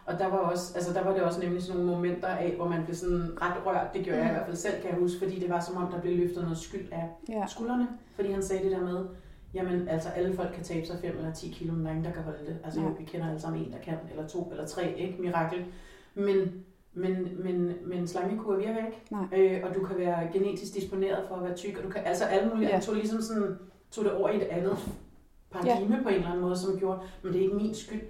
Og 0.07 0.19
der 0.19 0.27
var, 0.27 0.37
også, 0.39 0.73
altså 0.75 0.93
der 0.93 1.05
var 1.05 1.13
det 1.13 1.23
også 1.23 1.41
nemlig 1.41 1.63
sådan 1.63 1.81
nogle 1.81 1.97
momenter 1.97 2.29
af, 2.29 2.53
hvor 2.57 2.69
man 2.69 2.85
blev 2.85 2.95
sådan 2.97 3.31
ret 3.43 3.67
rørt. 3.67 3.87
Det 3.95 4.05
gjorde 4.05 4.19
jeg 4.19 4.27
i 4.27 4.29
Mm. 4.31 4.35
hvert 4.35 4.47
fald 4.47 4.57
selv, 4.57 4.81
kan 4.83 4.91
jeg 4.91 4.99
huske, 4.99 5.19
fordi 5.19 5.41
det 5.41 5.51
var 5.51 5.61
som 5.61 5.77
om, 5.77 5.93
der 5.93 6.01
blev 6.01 6.17
løftet 6.17 6.43
noget 6.43 6.59
skyld 6.59 6.89
af 6.93 7.09
ja. 7.29 7.45
skuldrene. 7.49 7.89
Fordi 8.15 8.31
han 8.33 8.43
sagde 8.43 8.63
det 8.65 8.71
der 8.73 8.81
med, 8.81 9.05
jamen 9.55 9.89
altså 9.89 10.09
alle 10.09 10.35
folk 10.37 10.51
kan 10.55 10.65
tabe 10.65 10.87
sig 10.87 10.99
5 11.01 11.17
eller 11.19 11.33
10 11.33 11.49
kilo, 11.49 11.73
men 11.73 11.81
der 11.83 11.87
er 11.87 11.91
ingen, 11.95 12.05
der 12.05 12.13
kan 12.13 12.23
holde 12.23 12.39
det. 12.47 12.57
Altså 12.65 12.81
jo, 12.81 12.87
vi 12.99 13.05
kender 13.05 13.29
alle 13.29 13.41
sammen 13.41 13.65
en, 13.65 13.73
der 13.73 13.79
kan, 13.79 13.95
eller 14.11 14.27
to 14.29 14.49
eller 14.51 14.67
tre, 14.67 14.95
ikke? 14.99 15.23
Mirakel. 15.23 15.65
Men, 16.15 16.53
men, 16.95 17.29
men, 17.45 17.73
men 17.87 18.09
slangekur 18.09 18.57
virker 18.57 18.87
ikke. 18.87 18.99
Nej. 19.11 19.25
Øh, 19.37 19.61
og 19.69 19.75
du 19.75 19.85
kan 19.87 19.99
være 19.99 20.29
genetisk 20.33 20.75
disponeret 20.75 21.25
for 21.29 21.35
at 21.35 21.43
være 21.45 21.55
tyk, 21.55 21.79
og 21.79 21.85
du 21.85 21.89
kan, 21.89 22.03
altså 22.05 22.25
alle 22.25 22.49
mulige, 22.55 22.69
Ja. 22.75 22.81
tog 22.81 22.95
ligesom 22.95 23.21
sådan, 23.23 23.57
tog 23.91 24.05
det 24.05 24.13
over 24.13 24.29
i 24.29 24.37
et 24.37 24.43
andet 24.43 24.77
paradigme 25.51 25.97
ja. 25.97 26.03
på 26.03 26.09
en 26.09 26.15
eller 26.15 26.29
anden 26.29 26.43
måde, 26.43 26.57
som 26.59 26.79
gjorde, 26.79 26.99
men 27.23 27.33
det 27.33 27.39
er 27.39 27.43
ikke 27.45 27.57
min 27.57 27.75
skyld. 27.75 28.01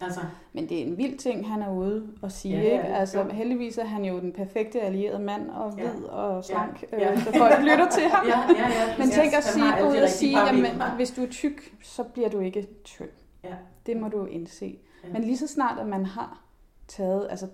Altså, 0.00 0.20
Men 0.52 0.68
det 0.68 0.78
er 0.82 0.86
en 0.86 0.98
vild 0.98 1.18
ting, 1.18 1.48
han 1.48 1.62
er 1.62 1.70
ude 1.74 2.06
og 2.22 2.32
sige. 2.32 2.54
Ja, 2.56 2.62
Ja, 2.62 2.72
ikke? 2.72 2.84
Altså, 2.94 3.20
Jo. 3.22 3.28
heldigvis 3.28 3.78
er 3.78 3.84
han 3.84 4.04
jo 4.04 4.20
den 4.20 4.32
perfekte 4.32 4.80
allierede 4.80 5.18
mand, 5.18 5.50
og 5.50 5.74
Ja. 5.78 5.90
hvid 5.90 6.04
og 6.04 6.44
slank, 6.44 6.84
Ja. 6.92 6.98
ja. 7.00 7.12
Øh, 7.12 7.18
så 7.18 7.32
folk 7.38 7.54
lytter 7.70 7.88
til 7.90 8.02
ham. 8.02 8.26
ja, 8.26 8.38
ja, 8.38 8.68
ja. 8.68 8.98
Men 8.98 9.08
tænk 9.10 9.32
at 9.34 9.44
sige, 9.44 9.64
alle 9.76 9.90
ud 9.90 9.96
og 9.96 10.08
sige, 10.08 10.38
jamen, 10.46 10.66
hvis 10.96 11.10
du 11.10 11.22
er 11.22 11.26
tyk, 11.26 11.74
så 11.82 12.02
bliver 12.02 12.28
du 12.28 12.40
ikke 12.40 12.68
tynd. 12.84 13.08
Ja. 13.44 13.54
Det 13.86 13.96
må 13.96 14.08
du 14.08 14.24
indse. 14.24 14.78
Ja. 15.04 15.12
Men 15.12 15.24
lige 15.24 15.36
så 15.36 15.46
snart, 15.46 15.78
at 15.78 15.86
man 15.86 16.06
har 16.06 16.40
taget, 16.88 17.26
altså 17.30 17.46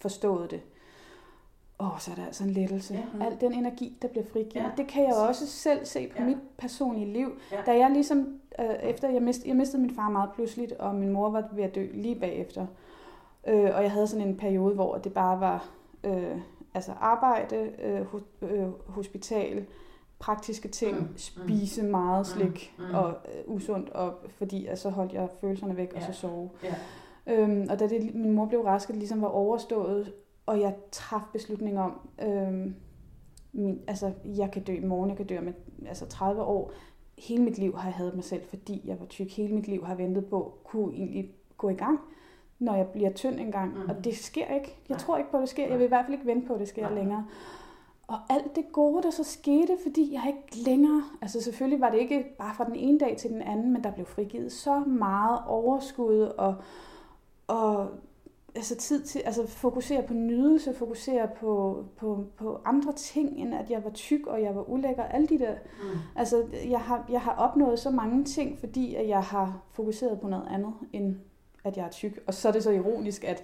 forstået 0.00 0.50
det, 0.50 0.60
åh, 1.80 1.98
så 1.98 2.10
er 2.10 2.14
der 2.14 2.26
altså 2.26 2.44
en 2.44 2.50
lettelse. 2.50 2.94
Ja. 3.20 3.24
Al 3.26 3.36
den 3.40 3.52
energi, 3.52 3.98
der 4.02 4.08
bliver 4.08 4.24
frigivet. 4.32 4.54
Ja. 4.56 4.70
Det 4.76 4.86
kan 4.86 5.02
jeg 5.04 5.14
også 5.14 5.46
selv 5.46 5.84
se 5.86 6.08
på 6.08 6.16
Ja. 6.18 6.24
mit 6.24 6.36
personlige 6.58 7.12
liv. 7.12 7.30
Ja. 7.52 7.60
Da 7.66 7.78
jeg 7.78 7.90
ligesom, 7.90 8.40
øh, 8.60 8.66
efter 8.82 9.08
jeg, 9.10 9.22
mist, 9.22 9.46
jeg 9.46 9.56
mistede 9.56 9.82
min 9.82 9.94
far 9.94 10.08
meget 10.10 10.30
pludseligt, 10.34 10.72
og 10.72 10.94
min 10.94 11.10
mor 11.10 11.30
var 11.30 11.48
ved 11.52 11.64
at 11.64 11.74
dø 11.74 11.86
lige 11.94 12.14
bagefter. 12.20 12.66
Øh, 13.46 13.70
og 13.74 13.82
jeg 13.82 13.90
havde 13.92 14.06
sådan 14.06 14.28
en 14.28 14.36
periode, 14.36 14.74
hvor 14.74 14.96
det 14.98 15.12
bare 15.14 15.40
var 15.40 15.68
øh, 16.04 16.36
altså 16.74 16.92
arbejde, 17.00 17.56
øh, 17.82 18.00
ho- 18.00 18.44
øh, 18.46 18.68
hospital, 18.86 19.66
praktiske 20.18 20.68
ting, 20.68 20.96
Mm, 21.00 21.02
mm. 21.06 21.16
spise 21.18 21.82
meget 21.82 22.26
slik 22.26 22.74
Mm, 22.78 22.84
mm. 22.84 22.88
mm. 22.90 22.94
og 22.96 23.08
øh, 23.08 23.42
usundt, 23.46 23.90
og 23.90 24.14
fordi 24.38 24.66
at 24.66 24.78
så 24.78 24.90
holdt 24.90 25.12
jeg 25.12 25.28
følelserne 25.40 25.76
væk, 25.76 25.92
ja. 25.92 25.96
og 25.96 26.02
så 26.14 26.20
sove. 26.20 26.50
Ja. 26.62 26.74
Øhm, 27.26 27.66
og 27.70 27.80
da 27.80 27.88
det, 27.88 28.14
min 28.14 28.32
mor 28.32 28.46
blev 28.46 28.60
rask, 28.60 28.88
det 28.88 28.96
ligesom 28.96 29.22
var 29.22 29.28
overstået, 29.28 30.12
og 30.46 30.60
jeg 30.60 30.74
traf 30.92 31.22
beslutning 31.32 31.78
om, 31.78 32.08
øhm, 32.22 32.74
min, 33.52 33.80
altså, 33.86 34.12
jeg 34.24 34.50
kan 34.50 34.62
dø 34.62 34.72
i 34.72 34.84
morgen, 34.84 35.10
jeg 35.10 35.16
kan 35.16 35.26
dø 35.26 35.38
om 35.38 35.48
et, 35.48 35.54
altså 35.88 36.06
30 36.06 36.42
år. 36.42 36.72
Hele 37.18 37.42
mit 37.42 37.58
liv 37.58 37.76
har 37.76 37.88
jeg 37.88 37.94
hadet 37.94 38.14
mig 38.14 38.24
selv, 38.24 38.42
fordi 38.48 38.82
jeg 38.84 39.00
var 39.00 39.06
tyk. 39.06 39.30
Hele 39.36 39.54
mit 39.54 39.68
liv 39.68 39.84
har 39.84 39.92
jeg 39.94 39.98
ventet 39.98 40.26
på, 40.26 40.54
kunne 40.64 40.94
egentlig 40.94 41.30
gå 41.56 41.68
i 41.68 41.74
gang, 41.74 42.00
når 42.58 42.74
jeg 42.74 42.86
bliver 42.86 43.12
tynd 43.12 43.40
engang. 43.40 43.74
Mm. 43.74 43.88
Og 43.88 44.04
det 44.04 44.16
sker 44.16 44.54
ikke. 44.54 44.76
Jeg 44.88 44.94
Nej. 44.94 44.98
tror 44.98 45.16
ikke 45.16 45.30
på, 45.30 45.36
at 45.36 45.40
det 45.40 45.48
sker. 45.48 45.68
Jeg 45.68 45.78
vil 45.78 45.84
i 45.84 45.88
hvert 45.88 46.04
fald 46.04 46.14
ikke 46.14 46.26
vente 46.26 46.46
på, 46.46 46.54
at 46.54 46.60
det 46.60 46.68
sker 46.68 46.82
Nej. 46.82 46.94
længere. 46.94 47.26
Og 48.08 48.16
alt 48.30 48.56
det 48.56 48.64
gode, 48.72 49.02
der 49.02 49.10
så 49.10 49.24
skete, 49.24 49.78
fordi 49.82 50.12
jeg 50.12 50.22
ikke 50.26 50.70
længere, 50.70 51.02
altså 51.22 51.42
selvfølgelig 51.42 51.80
var 51.80 51.90
det 51.90 51.98
ikke 51.98 52.24
bare 52.38 52.54
fra 52.54 52.64
den 52.64 52.74
ene 52.74 52.98
dag 52.98 53.16
til 53.16 53.30
den 53.30 53.42
anden, 53.42 53.72
men 53.72 53.84
der 53.84 53.90
blev 53.90 54.06
frigivet 54.06 54.52
så 54.52 54.78
meget 54.80 55.38
overskud 55.46 56.20
og, 56.20 56.54
og 57.46 57.88
altså 58.54 58.76
tid 58.76 59.02
til, 59.02 59.18
altså 59.18 59.46
fokusere 59.46 60.02
på 60.02 60.14
nydelse, 60.14 60.74
fokusere 60.74 61.28
på, 61.40 61.84
på, 61.96 62.24
på 62.36 62.60
andre 62.64 62.92
ting, 62.92 63.38
end 63.38 63.54
at 63.54 63.70
jeg 63.70 63.84
var 63.84 63.90
tyk 63.90 64.26
og 64.26 64.42
jeg 64.42 64.54
var 64.56 64.70
ulækker. 64.70 65.02
Alle 65.04 65.26
de 65.26 65.38
der, 65.38 65.54
Mm. 65.82 65.98
altså 66.16 66.44
jeg 66.68 66.80
har, 66.80 67.04
jeg 67.10 67.20
har 67.20 67.32
opnået 67.34 67.78
så 67.78 67.90
mange 67.90 68.24
ting, 68.24 68.58
fordi 68.58 68.94
at 68.94 69.08
jeg 69.08 69.22
har 69.22 69.62
fokuseret 69.72 70.20
på 70.20 70.28
noget 70.28 70.48
andet, 70.50 70.72
end 70.92 71.16
at 71.64 71.76
jeg 71.76 71.84
er 71.86 71.90
tyk. 71.90 72.18
Og 72.26 72.34
så 72.34 72.48
er 72.48 72.52
det 72.52 72.62
så 72.62 72.70
ironisk, 72.70 73.24
at 73.24 73.42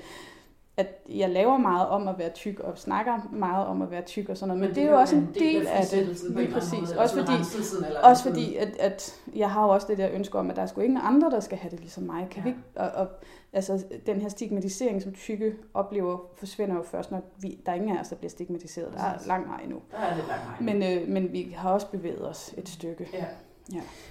at 0.77 1.03
jeg 1.09 1.31
laver 1.31 1.57
meget 1.57 1.89
om 1.89 2.09
at 2.09 2.19
være 2.19 2.31
tyk, 2.31 2.61
og 2.61 2.79
snakker 2.79 3.29
meget 3.33 3.67
om 3.67 3.83
at 3.83 3.91
være 3.91 4.03
tyk 4.03 4.29
og 4.29 4.37
sådan 4.37 4.49
noget, 4.49 4.61
men, 4.61 4.69
men 4.69 4.75
det, 4.75 4.85
er 4.85 4.91
jo 4.91 4.99
også 5.01 5.17
en 5.17 5.31
del 5.35 5.67
af 5.67 5.85
det. 5.91 6.23
Lige 6.37 6.53
præcis. 6.53 6.73
måde, 6.73 6.99
Også 6.99 7.15
sådan 7.15 7.45
fordi, 7.45 7.95
også 8.03 8.23
fordi, 8.23 8.57
at, 8.57 8.77
at 8.81 9.21
jeg 9.37 9.51
har 9.51 9.63
jo 9.65 9.69
også 9.69 9.87
det 9.87 9.99
der 9.99 10.09
ønske 10.13 10.39
om, 10.39 10.51
at 10.51 10.57
der 10.57 10.63
er 10.63 10.67
sgu 10.67 10.81
ingen 10.81 11.01
andre, 11.03 11.31
der 11.31 11.41
skal 11.41 11.59
have 11.59 11.71
det 11.71 11.81
ligesom 11.81 12.05
mig. 12.05 12.29
Kan 12.31 12.43
Ja. 12.43 12.43
vi 12.43 12.49
ikke, 12.49 12.61
og, 12.77 12.91
og, 12.91 13.09
altså, 13.53 13.85
den 14.07 14.21
her 14.21 14.29
stigmatisering, 14.29 15.03
som 15.03 15.13
tykke 15.13 15.55
oplever, 15.75 16.19
forsvinder 16.37 16.77
jo 16.77 16.83
først, 16.83 17.11
når 17.11 17.21
vi, 17.41 17.61
der 17.67 17.73
er 17.73 17.77
ingen 17.77 17.97
af 17.97 18.01
os, 18.01 18.09
der 18.09 18.17
bliver 18.17 18.31
stigmatiseret. 18.31 18.93
Der 18.93 19.03
er 19.03 19.19
lang 19.27 19.49
vej 19.49 19.61
endnu. 19.63 19.79
Der 19.91 19.99
er 19.99 20.17
lidt 20.17 20.29
lang 20.29 20.41
vej. 20.41 20.75
Men, 20.75 20.99
øh, 21.03 21.09
men 21.09 21.33
vi 21.33 21.55
har 21.59 21.71
også 21.71 21.87
bevæget 21.91 22.29
os 22.29 22.55
et 22.57 22.69
stykke. 22.69 23.09
Ja. 23.13 23.25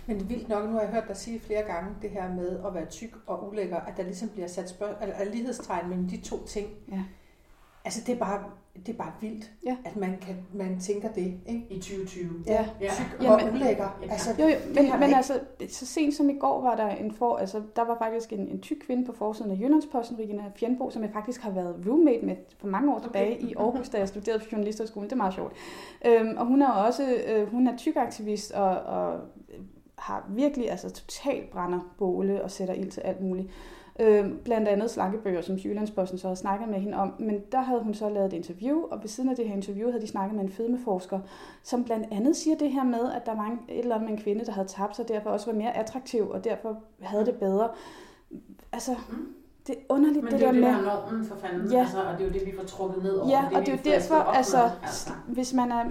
Men 0.06 0.16
det 0.16 0.24
er 0.24 0.28
vildt 0.28 0.50
nok, 0.50 0.66
nu 0.66 0.72
har 0.72 0.82
jeg 0.82 0.90
hørt 0.90 1.08
dig 1.08 1.18
sige 1.18 1.40
flere 1.40 1.62
gange 1.64 1.96
det 2.02 2.10
her 2.10 2.34
med 2.34 2.60
at 2.66 2.74
være 2.74 2.86
tyk 2.86 3.16
og 3.28 3.48
ulækker, 3.48 3.78
at 3.78 3.98
der 3.98 4.04
ligesom 4.04 4.30
bliver 4.30 4.48
sat 4.48 4.70
spørg- 4.70 5.02
eller 5.02 5.24
lighedstegn 5.24 5.90
mellem 5.90 6.10
de 6.10 6.22
to 6.22 6.46
ting. 6.46 6.68
Ja. 6.92 7.04
Altså 7.86 8.02
det 8.08 8.16
er 8.16 8.20
bare, 8.20 8.44
det 8.86 8.90
er 8.94 8.98
bare 8.98 9.12
vildt, 9.22 9.52
Ja. 9.66 9.76
at 9.86 9.96
man, 9.96 10.18
kan, 10.22 10.36
man 10.54 10.80
tænker 10.80 11.10
det. 11.12 11.34
Ikke? 11.48 11.66
I 11.70 11.76
2020. 11.80 12.30
Ja, 12.48 12.66
Ja. 12.82 12.90
tyk 12.90 13.22
Jamen, 13.24 13.48
og 13.48 13.54
ulækker. 13.54 14.00
ja. 14.06 14.12
Altså, 14.12 14.30
Jo, 14.40 14.48
jo, 14.48 14.56
men, 14.76 14.76
men 14.76 15.04
ikke- 15.04 15.16
altså, 15.16 15.40
så 15.70 15.86
sent 15.86 16.14
som 16.16 16.30
i 16.30 16.38
går 16.38 16.62
var 16.62 16.76
der 16.76 16.90
en 16.90 17.12
for, 17.14 17.36
altså, 17.38 17.62
der 17.76 17.82
var 17.86 17.98
faktisk 17.98 18.34
en, 18.34 18.40
en 18.48 18.60
tyk 18.62 18.78
kvinde 18.86 19.06
på 19.06 19.14
forsiden 19.14 19.52
af 19.52 19.56
Jyllandsposten, 19.60 20.20
Regina 20.20 20.44
Fjernbo, 20.56 20.90
som 20.90 21.04
jeg 21.04 21.12
faktisk 21.14 21.42
har 21.42 21.52
været 21.52 21.76
roommate 21.88 22.26
med 22.26 22.36
for 22.58 22.68
mange 22.68 22.94
år 22.96 23.00
tilbage 23.00 23.36
Okay. 23.38 23.48
i 23.48 23.54
Aarhus, 23.58 23.90
da 23.90 23.98
jeg 23.98 24.08
studerede 24.08 24.40
på 24.40 24.46
journalisterskolen. 24.52 25.10
Det 25.10 25.14
er 25.14 25.18
meget 25.18 25.34
sjovt. 25.34 25.54
Øhm, 26.06 26.38
og 26.38 26.46
hun 26.46 26.62
er 26.62 26.70
også, 26.72 27.16
øh, 27.28 27.48
hun 27.52 27.68
er 27.68 27.78
tyk 27.78 27.96
aktivist 27.96 28.52
og, 28.52 28.70
og 28.80 29.20
har 29.98 30.26
virkelig 30.30 30.72
altså 30.72 30.90
totalt 30.90 31.50
brænder 31.50 31.80
båle 31.98 32.44
og 32.44 32.52
sætter 32.52 32.74
ild 32.74 32.92
til 32.92 33.02
alt 33.02 33.22
muligt. 33.22 33.48
Øh, 34.02 34.32
blandt 34.44 34.68
andet 34.68 34.92
slankebøger, 34.92 35.42
som 35.42 35.56
Jyllandsposten 35.56 36.18
så 36.20 36.28
havde 36.28 36.36
snakket 36.40 36.70
med 36.70 36.80
hende 36.80 36.98
om. 36.98 37.14
Men 37.20 37.40
der 37.52 37.62
havde 37.62 37.80
hun 37.84 37.94
så 37.94 38.10
lavet 38.10 38.26
et 38.28 38.34
interview, 38.34 38.82
og 38.92 39.02
ved 39.02 39.08
siden 39.10 39.30
af 39.30 39.36
det 39.36 39.48
her 39.48 39.56
interview 39.56 39.90
havde 39.92 40.02
de 40.02 40.08
snakket 40.08 40.36
med 40.36 40.44
en 40.44 40.52
fedmeforsker, 40.52 41.20
som 41.64 41.84
blandt 41.84 42.08
andet 42.12 42.36
siger 42.36 42.58
det 42.58 42.72
her 42.72 42.84
med, 42.84 43.12
at 43.16 43.26
der 43.26 43.36
var 43.36 43.58
et 43.70 43.80
eller 43.80 43.96
andet 43.96 44.10
med 44.10 44.18
en 44.18 44.24
kvinde, 44.24 44.46
der 44.46 44.52
havde 44.52 44.68
tabt 44.68 44.96
sig, 44.96 45.04
og 45.06 45.10
derfor 45.10 45.30
også 45.30 45.52
var 45.52 45.58
mere 45.58 45.78
attraktiv, 45.78 46.30
og 46.30 46.44
derfor 46.44 46.78
havde 47.02 47.26
det 47.26 47.36
bedre. 47.36 47.70
Altså, 48.74 48.92
Mm. 49.10 49.28
det 49.68 49.76
er 49.76 49.80
underligt, 49.90 50.24
Men 50.24 50.32
det, 50.34 50.40
det 50.40 50.48
er 50.48 50.52
der 50.52 50.60
jo 50.60 50.66
det, 50.68 50.76
med... 50.78 50.84
der 50.86 50.92
er 50.92 51.02
normen 51.06 51.26
for 51.26 51.36
fanden, 51.36 51.72
Ja. 51.72 51.80
altså, 51.80 51.98
og 52.04 52.14
det 52.18 52.22
er 52.22 52.28
jo 52.28 52.34
det, 52.34 52.46
vi 52.46 52.54
får 52.58 52.64
trukket 52.64 53.04
ned 53.04 53.18
over. 53.18 53.30
Ja, 53.30 53.46
det, 53.50 53.58
og 53.58 53.66
det 53.66 53.70
er 53.88 53.92
jo 53.92 53.96
derfor, 54.00 54.16
altså, 54.16 54.58
med, 54.58 54.70
altså. 54.84 55.12
hvis 55.28 55.54
man 55.54 55.72
er, 55.72 55.84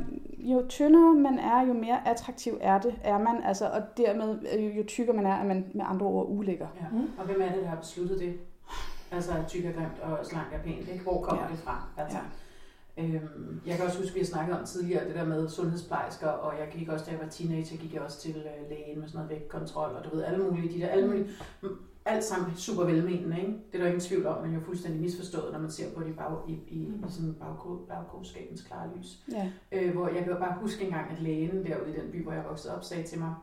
jo 0.43 0.65
tyndere 0.69 1.15
man 1.15 1.39
er, 1.39 1.67
jo 1.67 1.73
mere 1.73 2.09
attraktiv 2.09 2.59
er 2.61 2.79
det, 2.81 2.95
er 3.05 3.19
man, 3.19 3.43
altså, 3.45 3.67
og 3.71 3.83
dermed 3.97 4.39
øh, 4.59 4.79
jo 4.79 4.85
tykkere 4.89 5.17
man 5.17 5.27
er, 5.27 5.35
er 5.35 5.45
man 5.45 5.65
med 5.75 5.85
andre 5.89 6.07
ord 6.07 6.27
ulækker. 6.29 6.67
Ja. 6.81 6.87
Mm. 6.99 7.11
Og 7.19 7.25
hvem 7.25 7.41
er 7.43 7.53
det, 7.53 7.63
der 7.63 7.69
har 7.69 7.77
besluttet 7.77 8.21
det? 8.21 8.35
Altså, 9.13 9.33
at 9.33 9.47
tyk 9.49 9.65
er 9.65 9.73
grimt 9.73 9.99
og 10.03 10.27
slank 10.27 10.47
er 10.53 10.59
pænt, 10.59 10.89
ikke? 10.89 11.03
Hvor 11.05 11.23
kommer 11.23 11.43
Ja. 11.45 11.51
det 11.51 11.59
fra? 11.59 11.85
Altså, 11.97 12.19
Ja. 12.19 12.23
Øhm, 13.05 13.61
jeg 13.67 13.77
kan 13.77 13.87
også 13.87 13.99
huske, 13.99 14.09
at 14.11 14.15
vi 14.15 14.21
har 14.21 14.27
snakket 14.27 14.59
om 14.59 14.65
tidligere, 14.67 15.05
det 15.09 15.15
der 15.15 15.25
med 15.25 15.49
sundhedsplejersker, 15.49 16.27
og 16.29 16.53
jeg 16.59 16.69
gik 16.79 16.89
også, 16.89 17.05
da 17.05 17.11
jeg 17.11 17.21
var 17.21 17.29
teenager, 17.29 17.77
gik 17.77 17.95
jeg 17.95 18.03
også 18.03 18.21
til 18.21 18.37
øh, 18.37 18.71
lægen 18.71 18.99
med 19.01 19.09
sådan 19.09 19.19
noget 19.19 19.31
vægtkontrol, 19.31 19.91
og 19.91 20.05
du 20.05 20.17
ved, 20.17 20.25
alle 20.25 20.45
mulige, 20.45 20.73
de 20.75 20.81
der, 20.81 20.89
alle 20.89 21.07
mulige, 21.07 21.27
alt 22.05 22.25
sammen 22.25 22.57
super 22.57 22.85
velmenende, 22.85 23.41
ikke? 23.41 23.53
Det 23.73 23.75
er 23.75 23.79
der 23.79 23.87
ingen 23.87 24.01
tvivl 24.01 24.27
om, 24.27 24.43
men 24.43 24.55
jo 24.55 24.61
fuldstændig 24.61 25.01
misforstået, 25.01 25.53
når 25.53 25.59
man 25.59 25.71
ser 25.71 25.91
på 25.95 26.03
det 26.03 26.09
i, 26.09 26.13
bag, 26.13 26.37
i, 26.49 26.53
i, 26.53 26.79
i 26.79 26.93
sådan 27.09 27.37
bagkro- 27.41 27.87
bagklogskabens 27.89 28.63
klare 28.63 28.89
lys. 28.97 29.19
Ja. 29.33 29.51
Øh, 29.73 29.95
hvor 29.95 30.09
jeg 30.09 30.25
kan 30.25 30.37
bare 30.41 30.55
huske 30.61 30.85
engang, 30.85 31.11
at 31.11 31.23
lægen 31.23 31.65
derude 31.67 31.91
i 31.91 32.01
den 32.01 32.11
by, 32.13 32.23
hvor 32.23 32.33
jeg 32.33 32.45
voksede 32.49 32.77
op, 32.77 32.85
sagde 32.85 33.03
til 33.03 33.19
mig, 33.19 33.35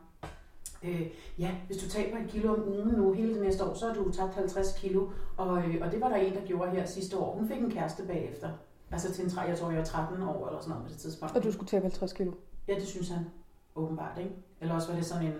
øh, 0.82 1.02
ja, 1.38 1.50
hvis 1.66 1.76
du 1.78 1.88
taber 1.88 2.18
et 2.18 2.28
kilo 2.30 2.54
om 2.54 2.68
ugen 2.68 2.88
nu 2.94 3.12
hele 3.12 3.34
det 3.34 3.42
næste 3.42 3.64
år, 3.64 3.74
så 3.74 3.86
har 3.86 3.94
du 3.94 4.10
tabt 4.12 4.34
50 4.34 4.78
kilo. 4.78 5.08
Og, 5.36 5.58
øh, 5.58 5.76
og 5.80 5.92
det 5.92 6.00
var 6.00 6.08
der 6.08 6.16
en, 6.16 6.34
der 6.34 6.44
gjorde 6.46 6.70
her 6.70 6.86
sidste 6.86 7.16
år. 7.18 7.34
Hun 7.38 7.48
fik 7.48 7.58
en 7.58 7.70
kæreste 7.70 8.02
bagefter. 8.06 8.48
Altså 8.90 9.12
til 9.12 9.24
en 9.24 9.30
tre, 9.30 9.40
jeg 9.40 9.58
tror, 9.58 9.70
jeg 9.70 9.78
var 9.78 9.84
13 9.84 10.22
år 10.22 10.46
eller 10.48 10.60
sådan 10.60 10.70
noget 10.70 10.84
på 10.86 10.92
det 10.92 10.98
tidspunkt. 10.98 11.36
Og 11.36 11.42
du 11.44 11.52
skulle 11.52 11.68
tabe 11.68 11.82
50 11.82 12.12
kilo. 12.12 12.32
Ja, 12.68 12.74
det 12.74 12.86
synes 12.86 13.08
han 13.08 13.26
åbenbart, 13.76 14.18
ikke? 14.18 14.30
Eller 14.60 14.74
også 14.74 14.88
var 14.88 14.96
det 14.96 15.06
sådan 15.06 15.26
en, 15.26 15.32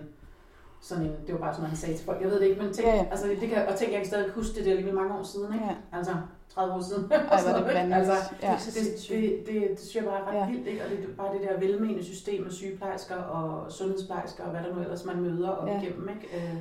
sådan 0.81 1.03
en, 1.05 1.11
det 1.25 1.33
var 1.33 1.39
bare 1.39 1.53
sådan 1.53 1.61
noget, 1.61 1.69
han 1.69 1.77
sagde 1.77 1.95
til 1.97 2.05
folk. 2.05 2.21
Jeg 2.21 2.29
ved 2.29 2.39
det 2.39 2.47
ikke, 2.47 2.61
men 2.61 2.73
tænk, 2.73 2.87
Ja, 2.87 2.95
ja. 2.95 3.05
altså, 3.11 3.27
det 3.27 3.49
kan, 3.49 3.67
og 3.67 3.75
tænk, 3.75 3.91
jeg 3.91 3.99
kan 3.99 4.07
stadig 4.07 4.31
huske 4.31 4.55
det, 4.55 4.63
det 4.65 4.67
er 4.67 4.71
alligevel 4.71 4.95
mange 4.95 5.13
år 5.19 5.23
siden, 5.23 5.53
ikke? 5.53 5.65
Ja. 5.65 5.75
Altså 5.97 6.13
30 6.49 6.73
år 6.73 6.81
siden. 6.81 7.11
Ej, 7.11 7.17
hvor 7.41 7.51
er 7.51 7.57
det 7.57 7.65
vanvittigt. 7.75 7.95
altså, 7.95 8.13
ja. 8.43 8.55
det, 8.65 8.75
det, 9.09 9.47
det, 9.47 9.69
det 9.69 9.79
synes 9.79 9.95
jeg 9.95 10.03
bare 10.03 10.19
er 10.19 10.27
ret 10.27 10.35
Ja. 10.35 10.47
vildt, 10.51 10.67
ikke? 10.67 10.83
Og 10.83 10.89
det 10.89 10.99
er 10.99 11.07
bare 11.17 11.33
det 11.33 11.41
der 11.41 11.59
velmenende 11.59 12.03
system 12.03 12.45
af 12.45 12.51
sygeplejersker 12.51 13.15
og 13.15 13.71
sundhedsplejersker 13.71 14.43
og 14.43 14.49
hvad 14.51 14.61
der 14.63 14.75
nu 14.75 14.81
ellers 14.81 15.05
man 15.05 15.21
møder 15.21 15.49
op 15.49 15.67
Ja. 15.67 15.81
igennem, 15.81 16.09
ikke? 16.09 16.27
Øh, 16.37 16.55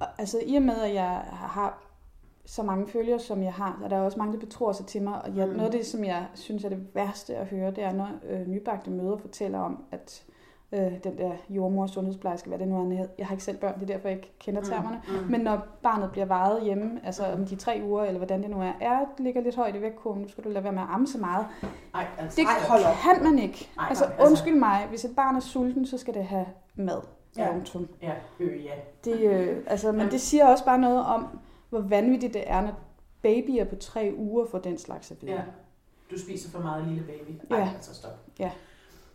Og, 0.00 0.06
Altså 0.18 0.40
i 0.46 0.56
og 0.56 0.62
med, 0.62 0.80
at 0.82 0.94
jeg 0.94 1.08
har 1.32 1.82
så 2.46 2.62
mange 2.62 2.88
følgere, 2.88 3.18
som 3.18 3.42
jeg 3.42 3.52
har, 3.52 3.80
er 3.84 3.88
der 3.88 3.98
også 4.00 4.18
mange, 4.18 4.32
der 4.32 4.38
betror 4.38 4.72
sig 4.72 4.86
til 4.86 5.02
mig. 5.02 5.22
Og 5.24 5.36
jeg, 5.36 5.46
Mm. 5.48 5.52
noget 5.52 5.66
af 5.66 5.72
det, 5.72 5.86
som 5.86 6.04
jeg 6.04 6.26
synes 6.34 6.64
er 6.64 6.68
det 6.68 6.86
værste 6.94 7.36
at 7.36 7.46
høre, 7.46 7.70
det 7.70 7.84
er, 7.84 7.92
når 7.92 8.08
øh, 8.30 8.46
nybagte 8.46 8.90
møder 8.90 9.16
fortæller 9.16 9.58
om, 9.58 9.84
at 9.92 10.22
øh, 10.28 10.34
den 10.78 11.18
der 11.18 11.32
jordmor, 11.48 11.86
sundhedsplejerske, 11.86 12.48
hvad 12.48 12.58
det 12.58 12.68
nu 12.68 12.76
er. 12.76 13.06
Jeg 13.18 13.26
har 13.26 13.34
ikke 13.34 13.44
selv 13.44 13.58
børn, 13.58 13.74
det 13.74 13.82
er 13.82 13.86
derfor, 13.86 14.08
jeg 14.08 14.16
ikke 14.16 14.32
kender 14.38 14.62
termerne. 14.62 15.02
Mm, 15.08 15.14
mm. 15.14 15.30
Men 15.30 15.40
når 15.40 15.66
barnet 15.82 16.10
bliver 16.10 16.24
vejet 16.26 16.62
hjemme, 16.62 17.00
altså 17.04 17.24
om 17.32 17.46
de 17.46 17.56
tre 17.56 17.80
uger, 17.84 18.04
eller 18.04 18.18
hvordan 18.18 18.42
det 18.42 18.50
nu 18.50 18.60
er, 18.62 18.72
er 18.80 19.04
ligger 19.18 19.40
lidt 19.40 19.56
højt 19.56 19.76
i 19.76 19.80
vægtkurven, 19.82 20.22
nu 20.22 20.28
skal 20.28 20.44
du 20.44 20.48
lade 20.48 20.64
være 20.64 20.72
med 20.72 20.82
at 20.82 20.88
amme 20.90 21.06
så 21.06 21.18
meget. 21.18 21.46
Ej, 21.94 22.06
altså, 22.18 22.36
Det 22.36 22.48
Ej, 22.48 22.68
hold 22.68 22.82
op. 22.84 22.94
kan 23.14 23.24
man 23.24 23.38
ikke. 23.38 23.70
Ej, 23.78 23.86
altså, 23.88 24.04
altså- 24.04 24.26
undskyld 24.26 24.54
mig, 24.58 24.86
hvis 24.88 25.04
et 25.04 25.16
barn 25.16 25.36
er 25.36 25.40
sulten, 25.40 25.86
så 25.86 25.98
skal 25.98 26.14
det 26.14 26.24
have 26.24 26.46
mad. 26.74 27.00
Ja. 27.36 27.48
Ja, 28.02 28.12
øh, 28.40 28.64
ja. 28.64 28.72
Det, 29.04 29.20
øh, 29.20 29.56
altså, 29.66 29.92
men 29.92 30.10
det 30.10 30.20
siger 30.20 30.46
også 30.46 30.64
bare 30.64 30.78
noget 30.78 31.04
om, 31.06 31.38
hvor 31.70 31.80
vanvittigt 31.80 32.34
det 32.34 32.42
er, 32.46 32.60
når 32.60 32.72
babyer 33.22 33.64
på 33.64 33.76
tre 33.76 34.14
uger 34.16 34.46
får 34.50 34.58
den 34.58 34.78
slags 34.78 35.10
at 35.10 35.22
vide. 35.22 35.32
ja. 35.32 35.40
Du 36.10 36.18
spiser 36.18 36.50
for 36.50 36.58
meget, 36.58 36.86
lille 36.88 37.02
baby. 37.02 37.40
Ja. 37.50 37.54
Ej, 37.54 37.68
altså 37.74 37.94
stop. 37.94 38.10
Ja. 38.38 38.50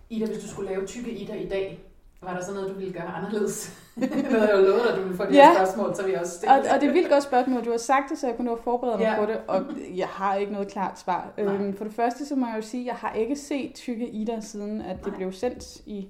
Ida, 0.09 0.25
hvis 0.25 0.37
du 0.37 0.47
skulle 0.47 0.69
lave 0.71 0.85
tykke 0.85 1.11
Ida 1.11 1.33
i 1.33 1.47
dag, 1.47 1.79
var 2.21 2.33
der 2.33 2.43
så 2.45 2.53
noget, 2.53 2.69
du 2.69 2.73
ville 2.75 2.93
gøre 2.93 3.03
anderledes? 3.07 3.79
havde 4.29 4.47
jeg 4.49 4.57
jo 4.57 4.61
lovet 4.65 4.81
dig, 4.87 4.95
du 4.97 5.01
ville 5.01 5.17
få 5.17 5.25
de 5.25 5.33
Ja. 5.33 5.53
spørgsmål, 5.55 5.95
så 5.95 6.07
jeg 6.07 6.19
også 6.19 6.33
stille 6.37 6.53
Og, 6.53 6.57
og 6.59 6.63
det 6.81 6.83
er 6.83 6.87
et 6.87 6.93
vildt 6.93 7.09
godt 7.09 7.23
spørgsmål. 7.23 7.65
Du 7.65 7.71
har 7.71 7.77
sagt 7.77 8.09
det, 8.09 8.17
så 8.17 8.27
jeg 8.27 8.35
kunne 8.35 8.45
nå 8.45 8.53
at 8.53 8.59
forberede 8.63 8.97
mig 8.97 9.03
Ja. 9.03 9.25
på 9.25 9.31
det, 9.31 9.37
og 9.47 9.63
jeg 9.95 10.07
har 10.07 10.35
ikke 10.35 10.51
noget 10.53 10.67
klart 10.67 10.99
svar. 10.99 11.33
Nej. 11.37 11.45
Øhm, 11.55 11.77
for 11.77 11.83
det 11.83 11.93
første, 11.93 12.25
så 12.25 12.35
må 12.35 12.47
jeg 12.47 12.55
jo 12.57 12.61
sige, 12.61 12.81
at 12.81 12.87
jeg 12.87 12.95
har 12.95 13.13
ikke 13.13 13.35
set 13.35 13.73
Tykke 13.73 14.07
Ida, 14.09 14.39
siden 14.41 14.81
at 14.81 14.97
det 14.97 15.07
Nej. 15.07 15.15
blev 15.15 15.31
sendt 15.31 15.75
i 15.85 16.07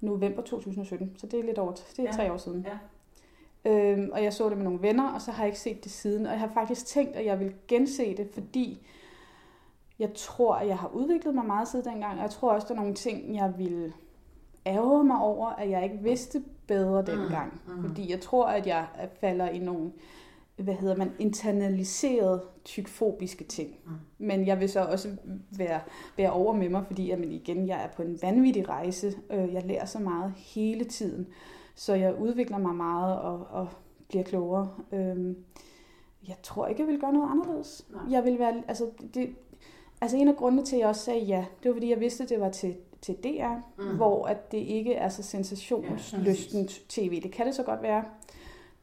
november 0.00 0.42
2017. 0.42 1.12
Så 1.18 1.26
det 1.26 1.40
er 1.40 1.44
lidt 1.44 1.58
over, 1.58 1.72
det 1.72 1.98
er 1.98 2.02
Ja. 2.02 2.12
tre 2.12 2.32
år 2.32 2.36
siden. 2.36 2.66
Ja. 3.64 3.70
Øhm, 3.70 4.10
og 4.12 4.24
jeg 4.24 4.32
så 4.32 4.48
det 4.48 4.56
med 4.56 4.64
nogle 4.64 4.82
venner, 4.82 5.08
og 5.12 5.20
så 5.22 5.30
har 5.30 5.42
jeg 5.42 5.48
ikke 5.48 5.60
set 5.60 5.84
det 5.84 5.92
siden. 5.92 6.26
Og 6.26 6.32
jeg 6.32 6.40
har 6.40 6.50
faktisk 6.54 6.86
tænkt, 6.86 7.16
at 7.16 7.24
jeg 7.24 7.40
vil 7.40 7.52
gense 7.68 8.16
det, 8.16 8.28
fordi 8.34 8.86
jeg 9.98 10.14
tror, 10.14 10.54
at 10.54 10.68
jeg 10.68 10.78
har 10.78 10.88
udviklet 10.94 11.34
mig 11.34 11.44
meget 11.44 11.68
siden 11.68 11.84
dengang. 11.84 12.16
Og 12.16 12.22
jeg 12.22 12.30
tror 12.30 12.52
også, 12.52 12.66
der 12.68 12.74
er 12.74 12.78
nogle 12.78 12.94
ting, 12.94 13.34
jeg 13.36 13.54
vil 13.58 13.92
ærge 14.66 15.04
mig 15.04 15.18
over, 15.18 15.46
at 15.48 15.70
jeg 15.70 15.84
ikke 15.84 15.98
vidste 16.02 16.42
bedre 16.66 17.02
dengang. 17.06 17.60
mm. 17.66 17.82
Fordi 17.88 18.10
jeg 18.10 18.20
tror, 18.20 18.46
at 18.46 18.66
jeg 18.66 18.86
falder 19.20 19.48
i 19.48 19.58
nogle, 19.58 19.92
hvad 20.56 20.74
hedder 20.74 20.96
man, 20.96 21.12
internaliserede 21.18 22.42
tykfobiske 22.64 23.44
ting. 23.44 23.70
Mm. 23.86 23.92
Men 24.18 24.46
jeg 24.46 24.60
vil 24.60 24.68
så 24.68 24.80
også 24.84 25.08
være, 25.56 25.80
være 26.16 26.32
over 26.32 26.52
med 26.52 26.68
mig, 26.68 26.84
fordi 26.86 27.06
jamen 27.06 27.32
igen, 27.32 27.68
jeg 27.68 27.82
er 27.84 27.88
på 27.96 28.02
en 28.02 28.18
vanvittig 28.22 28.68
rejse. 28.68 29.12
Øh, 29.30 29.54
Jeg 29.54 29.64
lærer 29.64 29.84
så 29.84 29.98
meget 29.98 30.32
hele 30.36 30.84
tiden. 30.84 31.26
Så 31.74 31.94
jeg 31.94 32.20
udvikler 32.20 32.58
mig 32.58 32.74
meget 32.74 33.18
og, 33.18 33.46
og 33.50 33.68
bliver 34.08 34.24
klogere. 34.24 34.68
Øhm, 34.92 35.36
Jeg 36.28 36.36
tror 36.42 36.66
ikke, 36.66 36.80
jeg 36.82 36.88
vil 36.88 37.00
gøre 37.00 37.12
noget 37.12 37.30
anderledes. 37.30 37.86
Nej. 37.92 38.02
Jeg 38.10 38.24
vil 38.24 38.38
være, 38.38 38.62
altså, 38.68 38.86
det, 39.14 39.28
altså 40.00 40.16
en 40.16 40.28
af 40.28 40.36
grundene 40.36 40.64
til, 40.64 40.76
at 40.76 40.80
jeg 40.80 40.88
også 40.88 41.04
sagde 41.04 41.20
ja, 41.20 41.44
det 41.62 41.68
var 41.68 41.74
fordi, 41.74 41.90
jeg 41.90 42.00
vidste, 42.00 42.22
at 42.22 42.28
det 42.28 42.40
var 42.40 42.48
til, 42.50 42.76
til 43.02 43.14
DR, 43.14 43.54
Mm. 43.78 43.96
hvor 43.96 44.26
at 44.26 44.52
det 44.52 44.58
ikke 44.58 44.94
er 44.94 45.08
så 45.08 45.22
sensationslystent 45.22 46.70
tv. 46.88 47.22
Det 47.22 47.32
kan 47.32 47.46
det 47.46 47.54
så 47.54 47.62
godt 47.62 47.82
være. 47.82 48.04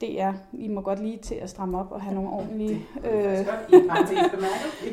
DR, 0.01 0.31
I 0.53 0.67
må 0.67 0.81
godt 0.81 0.99
lige 0.99 1.17
til 1.17 1.35
at 1.35 1.49
stramme 1.49 1.79
op 1.79 1.91
og 1.91 2.01
have 2.01 2.15
nogle 2.15 2.29
ordentlige, 2.29 2.85
Det 3.03 3.11
øh. 3.11 3.45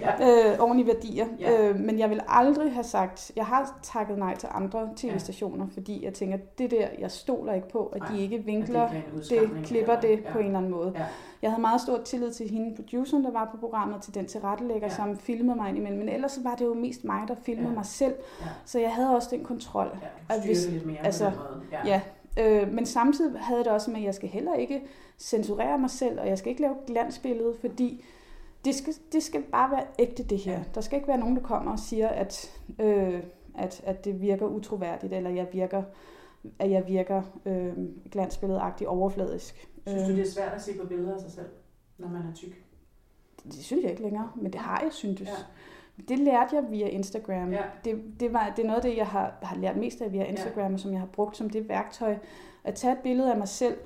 Ja. 0.01 0.53
øh, 0.53 0.59
ordentlige 0.61 0.87
værdier. 0.87 1.27
Ja. 1.41 1.69
Øh, 1.69 1.81
men 1.81 1.99
jeg 1.99 2.11
vil 2.11 2.21
aldrig 2.29 2.73
have 2.73 2.85
sagt, 2.85 3.33
jeg 3.37 3.47
har 3.47 3.79
takket 3.83 4.19
nej 4.19 4.37
til 4.37 4.49
andre 4.53 4.89
tv-stationer, 4.97 5.67
fordi 5.73 6.05
jeg 6.05 6.15
tænker, 6.15 6.37
det 6.59 6.71
der, 6.71 6.87
jeg 6.99 7.11
stoler 7.11 7.53
ikke 7.53 7.69
på, 7.69 7.87
at 7.87 8.01
Nej, 8.01 8.09
de 8.11 8.21
ikke 8.23 8.39
vinkler 8.45 8.89
det, 8.89 9.03
udskamning, 9.17 9.65
klipper 9.67 9.97
eller- 9.97 10.17
det 10.17 10.25
på 10.33 10.39
en 10.39 10.45
eller 10.47 10.59
anden 10.59 10.71
måde. 10.71 10.93
Ja. 10.97 11.05
Jeg 11.43 11.51
havde 11.51 11.61
meget 11.61 11.81
stor 11.81 11.99
tillid 12.05 12.33
til 12.33 12.51
hende, 12.51 12.77
produceren, 12.77 13.25
der 13.25 13.31
var 13.33 13.49
på 13.53 13.57
programmet, 13.57 14.03
til 14.03 14.15
den 14.15 14.27
tilrettelægger, 14.27 14.81
Ja. 14.87 14.93
ja. 14.93 14.97
som 14.97 15.17
filmede 15.19 15.57
mig 15.57 15.69
indimellem. 15.69 15.99
Men 15.99 16.09
ellers 16.09 16.39
var 16.45 16.55
det 16.55 16.65
jo 16.65 16.75
mest 16.75 17.05
mig, 17.05 17.29
der 17.29 17.35
filmede 17.45 17.67
Ja. 17.67 17.71
ja. 17.71 17.75
mig 17.77 17.87
selv. 17.87 18.15
Ja. 18.41 18.47
Så 18.65 18.79
jeg 18.79 18.91
havde 18.95 19.17
også 19.17 19.29
den 19.31 19.45
kontrol. 19.45 19.99
Ja, 20.29 20.35
At 20.35 20.45
hvis- 20.45 20.63
det 20.65 20.73
lidt 20.73 20.87
mere 20.87 20.99
altså, 21.05 21.25
på 21.25 21.31
den 21.31 21.63
måde. 21.73 21.81
Ja. 21.85 22.01
Øh, 22.39 22.73
men 22.73 22.87
samtidig 22.87 23.41
havde 23.41 23.65
det 23.65 23.73
også 23.73 23.91
med, 23.91 23.99
at 24.01 24.07
jeg 24.07 24.15
skal 24.15 24.29
heller 24.29 24.55
ikke 24.55 24.83
censurere 25.19 25.79
mig 25.79 25.91
selv, 25.91 26.21
og 26.21 26.29
jeg 26.29 26.39
skal 26.39 26.51
ikke 26.51 26.63
lave 26.63 26.75
glansbillede, 26.87 27.55
fordi 27.61 28.05
det 28.65 28.75
skal, 28.75 28.95
det 29.13 29.23
skal 29.23 29.43
bare 29.43 29.71
være 29.71 29.85
ægte, 29.99 30.23
det 30.23 30.39
her. 30.39 30.63
Der 30.75 30.81
skal 30.81 30.97
ikke 30.97 31.09
være 31.09 31.19
nogen, 31.19 31.37
der 31.37 31.43
kommer 31.43 31.73
og 31.73 31.79
siger, 31.79 32.09
at, 32.09 32.61
øh, 32.79 33.23
at, 33.55 33.83
at 33.85 34.05
det 34.05 34.21
virker 34.21 34.47
utroværdigt, 34.47 35.13
eller 35.13 35.31
jeg 35.31 35.49
virker, 35.53 35.83
at 36.59 36.71
jeg 36.71 36.89
virker 36.89 37.23
øh, 37.47 37.73
glansbilledagtigt 38.11 38.89
overfladisk. 38.89 39.69
Synes 39.87 40.03
du, 40.03 40.11
Øh, 40.11 40.17
det 40.17 40.27
er 40.27 40.31
svært 40.31 40.53
at 40.53 40.63
se 40.63 40.79
på 40.81 40.87
billeder 40.87 41.15
af 41.15 41.21
sig 41.21 41.31
selv, 41.33 41.49
når 41.99 42.09
man 42.09 42.23
er 42.23 42.35
tyk? 42.35 42.65
Det 43.45 43.65
synes 43.65 43.83
jeg 43.83 43.91
ikke 43.91 44.03
længere, 44.03 44.31
men 44.37 44.53
det 44.53 44.61
har 44.61 44.81
jeg 44.81 44.93
syntes. 44.93 45.29
Ja. 45.29 45.35
Det 46.09 46.19
lærte 46.19 46.57
jeg 46.57 46.65
via 46.71 46.87
Instagram. 46.87 47.53
Ja. 47.53 47.63
Det, 47.85 48.03
det, 48.21 48.33
var, 48.33 48.53
det 48.57 48.63
er 48.63 48.67
noget 48.67 48.85
af 48.85 48.91
det, 48.91 48.97
jeg 48.97 49.07
har, 49.07 49.35
har 49.43 49.57
lært 49.57 49.77
mest 49.77 50.01
af 50.03 50.13
via 50.13 50.25
Instagram, 50.25 50.69
ja. 50.69 50.75
og 50.75 50.81
som 50.81 50.93
jeg 50.93 51.01
har 51.01 51.07
brugt 51.07 51.37
som 51.37 51.51
det 51.51 51.69
værktøj. 51.69 52.17
At 52.65 52.75
tage 52.75 52.93
et 52.93 52.99
billede 52.99 53.33
af 53.33 53.39
mig 53.39 53.49
selv, 53.49 53.77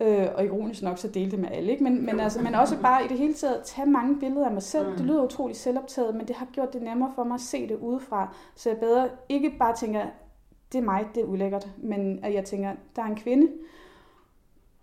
øh, 0.00 0.26
og 0.34 0.44
ironisk 0.44 0.82
nok 0.82 0.98
så 0.98 1.08
dele 1.08 1.30
det 1.30 1.38
med 1.38 1.48
alle, 1.52 1.72
ikke? 1.72 1.84
Men, 1.84 2.06
men, 2.06 2.14
Jo. 2.14 2.20
altså, 2.22 2.42
men 2.42 2.54
også 2.54 2.80
bare 2.82 3.04
i 3.04 3.08
det 3.08 3.18
hele 3.18 3.34
taget 3.34 3.62
tage 3.64 3.90
mange 3.90 4.18
billeder 4.20 4.46
af 4.46 4.52
mig 4.52 4.62
selv. 4.62 4.84
Mm. 4.84 4.90
Mm. 4.90 4.96
Det 4.96 5.06
lyder 5.06 5.24
utroligt 5.24 5.58
selvoptaget, 5.58 6.14
men 6.14 6.28
det 6.28 6.36
har 6.36 6.46
gjort 6.52 6.72
det 6.72 6.82
nemmere 6.82 7.12
for 7.14 7.24
mig 7.24 7.34
at 7.34 7.40
se 7.40 7.68
det 7.68 7.76
udefra. 7.76 8.34
Så 8.54 8.68
jeg 8.68 8.78
bedre 8.78 9.08
ikke 9.28 9.50
bare 9.58 9.76
tænker, 9.76 10.06
det 10.72 10.78
er 10.78 10.82
mig, 10.82 11.06
det 11.14 11.20
er 11.20 11.26
ulækkert, 11.26 11.68
men 11.76 12.24
at 12.24 12.34
jeg 12.34 12.44
tænker, 12.44 12.72
der 12.96 13.02
er 13.02 13.06
en 13.06 13.16
kvinde, 13.16 13.48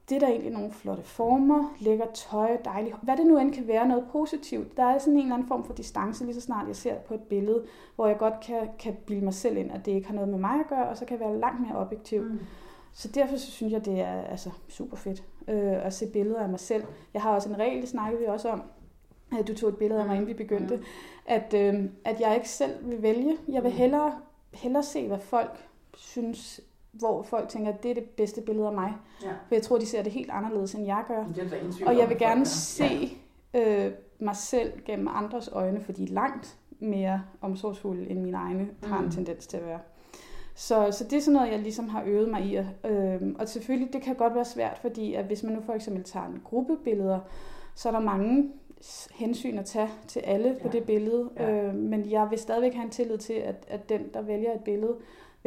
det 0.09 0.15
er 0.15 0.19
der 0.19 0.27
egentlig 0.27 0.51
nogle 0.51 0.71
flotte 0.71 1.03
former, 1.03 1.75
lækker 1.79 2.05
tøj, 2.13 2.57
dejligt. 2.65 2.95
Hvad 3.01 3.17
det 3.17 3.25
nu 3.25 3.37
end 3.37 3.53
kan 3.53 3.67
være, 3.67 3.87
noget 3.87 4.05
positivt. 4.11 4.77
Der 4.77 4.83
er 4.83 4.97
sådan 4.97 5.13
en 5.13 5.19
eller 5.19 5.33
anden 5.35 5.47
form 5.47 5.63
for 5.63 5.73
distance, 5.73 6.23
lige 6.25 6.35
så 6.35 6.41
snart 6.41 6.67
jeg 6.67 6.75
ser 6.75 6.95
på 6.95 7.13
et 7.13 7.21
billede, 7.21 7.65
hvor 7.95 8.07
jeg 8.07 8.17
godt 8.17 8.33
kan, 8.39 8.69
kan 8.79 8.95
bilde 9.05 9.23
mig 9.23 9.33
selv 9.33 9.57
ind, 9.57 9.71
at 9.71 9.85
det 9.85 9.91
ikke 9.91 10.07
har 10.07 10.13
noget 10.15 10.29
med 10.29 10.39
mig 10.39 10.59
at 10.59 10.67
gøre, 10.69 10.89
og 10.89 10.97
så 10.97 11.05
kan 11.05 11.19
jeg 11.19 11.27
være 11.27 11.39
langt 11.39 11.61
mere 11.61 11.75
objektiv. 11.77 12.21
Mm. 12.21 12.27
Mm. 12.31 12.39
Så 12.93 13.07
derfor 13.07 13.35
så 13.37 13.51
synes 13.51 13.73
jeg, 13.73 13.85
det 13.85 13.99
er 13.99 14.21
altså, 14.21 14.49
super 14.67 14.97
fedt 14.97 15.23
øh, 15.47 15.85
at 15.85 15.93
se 15.93 16.07
billeder 16.13 16.39
af 16.39 16.49
mig 16.49 16.59
selv. 16.59 16.83
Jeg 17.13 17.21
har 17.21 17.31
også 17.35 17.49
en 17.49 17.59
regel, 17.59 17.81
det 17.81 17.89
snakkede 17.89 18.21
vi 18.21 18.27
også 18.27 18.49
om, 18.49 18.61
at 19.39 19.47
du 19.47 19.53
tog 19.55 19.69
et 19.69 19.77
billede 19.77 19.99
af 20.01 20.05
mig, 20.07 20.15
inden 20.15 20.27
vi 20.27 20.33
begyndte, 20.33 20.75
Mm. 20.75 20.83
at, 21.25 21.53
øh, 21.53 21.83
at 22.05 22.19
jeg 22.21 22.35
ikke 22.35 22.49
selv 22.49 22.89
vil 22.89 23.01
vælge. 23.01 23.37
Jeg 23.47 23.63
vil 23.63 23.71
Mm. 23.71 23.77
hellere, 23.77 24.13
hellere 24.53 24.83
se, 24.83 25.07
hvad 25.07 25.19
folk 25.19 25.67
synes, 25.97 26.61
hvor 26.91 27.21
folk 27.23 27.49
tænker, 27.49 27.71
at 27.73 27.83
det 27.83 27.91
er 27.91 27.95
det 27.95 28.03
bedste 28.03 28.41
billede 28.41 28.67
af 28.67 28.73
mig. 28.73 28.93
Ja. 29.23 29.29
For 29.47 29.55
jeg 29.55 29.61
tror, 29.61 29.77
de 29.77 29.85
ser 29.85 30.03
det 30.03 30.11
helt 30.11 30.29
anderledes, 30.31 30.73
end 30.73 30.85
jeg 30.85 31.03
gør. 31.07 31.23
Det 31.35 31.43
er 31.83 31.87
Og 31.87 31.97
jeg 31.97 32.09
vil 32.09 32.17
gerne 32.17 32.45
se 32.45 33.17
øh, 33.53 33.91
mig 34.19 34.35
selv 34.35 34.71
gennem 34.85 35.07
andres 35.11 35.49
øjne, 35.53 35.81
for 35.81 35.91
de 35.91 36.03
er 36.03 36.07
langt 36.07 36.57
mere 36.79 37.21
omsorgsfulde, 37.41 38.09
end 38.09 38.21
mine 38.21 38.37
egne 38.37 38.69
har 38.83 38.99
en 38.99 39.05
Mm. 39.05 39.11
tendens 39.11 39.47
til 39.47 39.57
at 39.57 39.65
være. 39.65 39.79
Så, 40.55 40.87
så 40.91 41.03
det 41.03 41.13
er 41.13 41.21
sådan 41.21 41.33
noget, 41.33 41.51
jeg 41.51 41.59
ligesom 41.59 41.87
har 41.87 42.03
øvet 42.05 42.29
mig 42.29 42.41
i. 42.45 42.55
at- 42.55 42.65
Øh, 42.91 43.21
og 43.39 43.47
selvfølgelig, 43.47 43.93
det 43.93 44.01
kan 44.01 44.15
godt 44.15 44.35
være 44.35 44.45
svært, 44.45 44.77
fordi 44.81 45.13
at 45.13 45.25
hvis 45.25 45.43
man 45.43 45.53
nu 45.53 45.61
for 45.61 45.73
eksempel 45.73 46.03
tager 46.03 46.25
en 46.25 46.41
gruppe 46.43 46.77
billeder, 46.83 47.19
så 47.75 47.87
er 47.89 47.93
der 47.93 47.99
mange 47.99 48.51
hensyn 49.11 49.57
at 49.57 49.65
tage 49.65 49.89
til 50.07 50.19
alle 50.19 50.57
på 50.61 50.67
Ja. 50.67 50.77
det 50.77 50.83
billede. 50.85 51.29
Ja. 51.37 51.51
Øh, 51.67 51.75
men 51.75 52.11
jeg 52.11 52.27
vil 52.29 52.39
stadigvæk 52.39 52.73
have 52.73 52.83
en 52.85 52.89
tillid 52.89 53.17
til, 53.17 53.33
at, 53.33 53.65
at 53.67 53.89
den, 53.89 54.01
der 54.13 54.21
vælger 54.21 54.53
et 54.53 54.61
billede, 54.63 54.95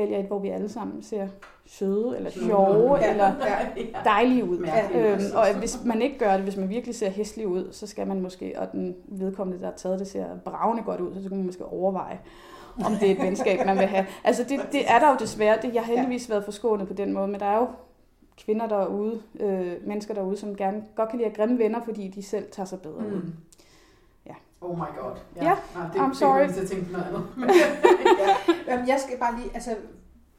vælger 0.01 0.19
et, 0.19 0.27
hvor 0.27 0.39
vi 0.39 0.49
alle 0.49 0.69
sammen 0.69 1.03
ser 1.03 1.29
søde, 1.67 2.17
eller 2.17 2.31
sjove, 2.31 2.97
Ja. 2.97 3.11
eller 3.13 3.33
ja. 3.77 3.85
dejlige 4.05 4.45
ud. 4.45 4.59
Mærkeligt, 4.59 5.07
Øhm, 5.07 5.23
og 5.35 5.59
hvis 5.59 5.79
man 5.85 6.03
ikke 6.03 6.19
gør 6.19 6.33
det, 6.33 6.41
hvis 6.41 6.57
man 6.57 6.69
virkelig 6.69 6.95
ser 6.95 7.11
hæslig 7.11 7.47
ud, 7.49 7.69
så 7.73 7.87
skal 7.87 8.07
man 8.07 8.21
måske, 8.21 8.55
og 8.59 8.73
den 8.73 8.97
vedkommende, 9.09 9.61
der 9.61 9.67
har 9.67 9.77
taget 9.77 9.99
det, 9.99 10.07
ser 10.09 10.25
bravende 10.45 10.83
godt 10.83 11.01
ud, 11.01 11.15
så 11.15 11.21
skal 11.21 11.37
man 11.37 11.47
måske 11.47 11.65
overveje, 11.65 12.19
om 12.85 12.93
det 13.01 13.09
er 13.11 13.13
et 13.15 13.23
venskab, 13.29 13.67
man 13.67 13.79
vil 13.79 13.87
have. 13.87 14.07
Altså 14.25 14.45
det, 14.49 14.61
det 14.73 14.91
er 14.91 14.99
der 14.99 15.11
jo 15.11 15.17
desværre. 15.21 15.59
Det, 15.63 15.75
jeg 15.75 15.83
har 15.83 15.93
heldigvis 15.95 16.31
været 16.31 16.45
forskånet 16.45 16.89
på 16.89 16.95
den 16.95 17.13
måde, 17.13 17.29
men 17.29 17.41
der 17.41 17.47
er 17.47 17.57
jo 17.59 17.67
kvinder 18.45 18.69
derude, 18.69 19.21
øh, 19.41 19.73
mennesker 19.87 20.15
derude, 20.15 20.37
som 20.37 20.57
gerne 20.57 20.83
godt 20.97 21.09
kan 21.09 21.19
lide 21.19 21.31
at 21.31 21.37
grimme 21.37 21.59
venner, 21.59 21.81
fordi 21.85 22.09
de 22.09 22.23
selv 22.23 22.45
tager 22.53 22.67
sig 22.67 22.81
bedre 22.81 22.97
ud. 23.07 23.23
Mm. 23.23 23.33
Ja. 24.63 24.67
Oh 24.67 24.77
my 24.77 24.99
god. 25.01 25.17
Ja, 25.37 25.53
Ah, 25.77 25.93
det, 25.93 25.99
I'm 26.01 26.09
det 26.09 26.17
sorry. 26.17 26.49
Det, 26.61 26.69
tænke 26.71 26.85
på 26.87 26.93
noget 26.93 27.05
andet. 27.07 27.23
Ja. 28.69 28.75
Øhm, 28.79 28.89
Jeg 28.89 28.99
skal 29.07 29.19
bare 29.19 29.37
lige, 29.37 29.51
altså, 29.55 29.77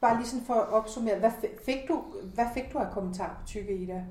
bare 0.00 0.16
lige 0.16 0.26
sådan 0.26 0.46
for 0.46 0.54
at 0.54 0.68
opsummere, 0.68 1.18
hvad 1.18 1.30
fi- 1.30 1.64
fik 1.64 1.88
du, 1.88 2.02
hvad 2.34 2.44
fik 2.54 2.72
du 2.72 2.78
af 2.78 2.90
kommentarer 2.92 3.34
på 3.40 3.46
Tykke 3.46 3.76
Ida? 3.76 4.04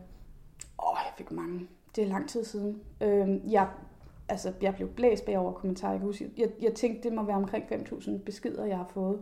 Åh, 0.80 0.96
jeg 1.06 1.14
fik 1.18 1.32
mange. 1.32 1.68
Det 1.96 2.04
er 2.04 2.08
lang 2.08 2.30
tid 2.30 2.44
siden. 2.44 2.82
Øhm, 3.02 3.42
jeg, 3.50 3.68
altså, 4.30 4.54
jeg 4.62 4.76
blev 4.76 4.88
blæst 4.90 5.26
bagover 5.26 5.52
kommentarer. 5.54 5.92
Jeg, 5.92 6.00
kan 6.00 6.08
huske, 6.08 6.32
jeg, 6.38 6.50
jeg 6.62 6.74
tænkte, 6.74 7.10
det 7.10 7.16
må 7.16 7.24
være 7.24 7.36
omkring 7.36 7.64
5.000 7.66 8.18
beskeder, 8.26 8.66
jeg 8.66 8.78
har 8.78 8.88
fået. 8.94 9.22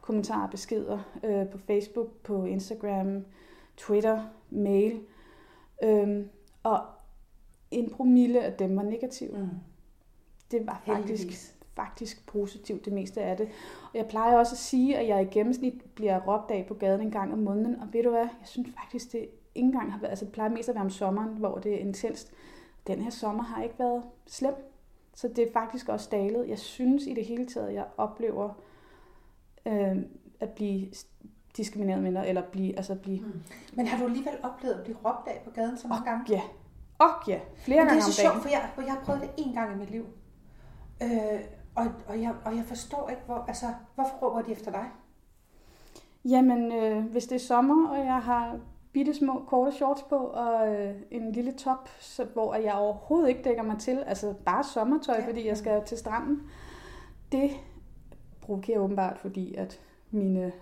kommentarer, 0.00 0.50
beskeder 0.50 0.98
øh, 1.24 1.48
på 1.48 1.58
Facebook, 1.58 2.06
på 2.24 2.44
Instagram, 2.44 3.24
Twitter, 3.76 4.22
mail. 4.50 5.00
Øhm, 5.82 6.28
og 6.62 6.80
en 7.70 7.90
promille 7.90 8.40
af 8.44 8.52
dem 8.52 8.76
var 8.76 8.82
negativ. 8.82 9.30
Mm. 9.36 9.48
Det 10.50 10.66
var 10.66 10.82
faktisk, 10.86 11.08
Heldigvis. 11.08 11.54
faktisk 11.76 12.26
positivt, 12.26 12.84
det 12.84 12.92
meste 12.92 13.20
af 13.22 13.36
det. 13.36 13.48
Og 13.92 13.98
jeg 13.98 14.06
plejer 14.06 14.36
også 14.38 14.54
at 14.54 14.58
sige, 14.58 14.98
at 14.98 15.08
jeg 15.08 15.22
i 15.22 15.24
gennemsnit 15.24 15.74
bliver 15.94 16.20
råbt 16.20 16.50
af 16.50 16.64
på 16.68 16.74
gaden 16.74 17.00
en 17.00 17.10
gang 17.10 17.32
om 17.32 17.38
måneden. 17.38 17.80
Og 17.80 17.88
ved 17.92 18.02
du 18.02 18.10
hvad, 18.10 18.20
jeg 18.20 18.44
synes 18.44 18.68
faktisk, 18.82 19.12
det 19.12 19.20
ikke 19.20 19.66
engang 19.66 19.92
har 19.92 19.98
været, 20.00 20.10
altså 20.10 20.24
det 20.24 20.32
plejer 20.32 20.50
mest 20.50 20.68
at 20.68 20.74
være 20.74 20.84
om 20.84 20.90
sommeren, 20.90 21.28
hvor 21.28 21.58
det 21.58 21.74
er 21.74 21.78
intenst. 21.78 22.32
Den 22.86 23.02
her 23.02 23.10
sommer 23.10 23.42
har 23.42 23.62
ikke 23.62 23.78
været 23.78 24.02
slem. 24.26 24.54
Så 25.14 25.28
det 25.28 25.38
er 25.38 25.52
faktisk 25.52 25.88
også 25.88 26.08
dalet. 26.12 26.48
Jeg 26.48 26.58
synes 26.58 27.06
i 27.06 27.14
det 27.14 27.24
hele 27.24 27.46
taget, 27.46 27.74
jeg 27.74 27.86
oplever 27.96 28.50
øh, 29.66 29.96
at 30.40 30.50
blive 30.50 30.88
diskrimineret 31.56 32.02
mindre, 32.02 32.28
eller 32.28 32.42
blive, 32.42 32.76
altså 32.76 32.94
blive... 32.94 33.20
Mm. 33.20 33.42
Men 33.72 33.86
har 33.86 33.98
du 33.98 34.04
alligevel 34.04 34.34
oplevet 34.42 34.74
at 34.74 34.84
blive 34.84 34.96
råbt 35.04 35.28
af 35.28 35.42
på 35.44 35.50
gaden 35.50 35.78
så 35.78 35.88
mange 35.88 36.10
gange? 36.10 36.24
Ja. 36.28 36.42
Og 36.98 37.08
ja, 37.28 37.40
flere 37.56 37.84
Men 37.84 37.86
det 37.86 37.88
gange 37.88 38.00
er 38.00 38.04
om 38.06 38.12
så 38.12 38.22
dagen. 38.22 38.32
sjovt, 38.32 38.42
for 38.42 38.50
jeg, 38.50 38.70
for 38.74 38.82
jeg 38.82 38.92
har 38.92 39.00
prøvet 39.04 39.22
det 39.22 39.44
én 39.44 39.54
gang 39.54 39.72
i 39.74 39.76
mit 39.78 39.90
liv. 39.90 40.06
Øh, 41.02 41.40
og, 41.74 41.86
og, 42.08 42.22
jeg, 42.22 42.34
og 42.44 42.56
jeg 42.56 42.64
forstår 42.64 43.08
ikke, 43.08 43.22
hvor, 43.26 43.44
altså, 43.48 43.66
hvorfor 43.94 44.16
råber 44.22 44.42
de 44.42 44.52
efter 44.52 44.70
dig? 44.70 44.84
Jamen, 46.24 46.72
øh, 46.72 47.04
hvis 47.04 47.26
det 47.26 47.34
er 47.34 47.46
sommer, 47.46 47.88
og 47.88 47.98
jeg 47.98 48.18
har 48.18 48.58
bitte 48.92 49.14
små 49.14 49.44
korte 49.46 49.72
shorts 49.72 50.02
på, 50.02 50.16
og 50.16 50.74
øh, 50.74 50.94
en 51.10 51.32
lille 51.32 51.52
top, 51.52 51.88
så, 52.00 52.24
hvor 52.24 52.54
jeg 52.54 52.74
overhovedet 52.74 53.28
ikke 53.28 53.42
dækker 53.42 53.62
mig 53.62 53.78
til, 53.78 53.98
altså 54.06 54.34
bare 54.46 54.64
sommertøj, 54.64 55.16
Ja. 55.16 55.26
fordi 55.26 55.46
jeg 55.46 55.56
skal 55.56 55.84
til 55.84 55.98
stranden, 55.98 56.42
det 57.32 57.50
provokerer 58.40 58.78
åbenbart, 58.80 59.18
fordi 59.18 59.54
at 59.54 59.80
mine, 60.10 60.52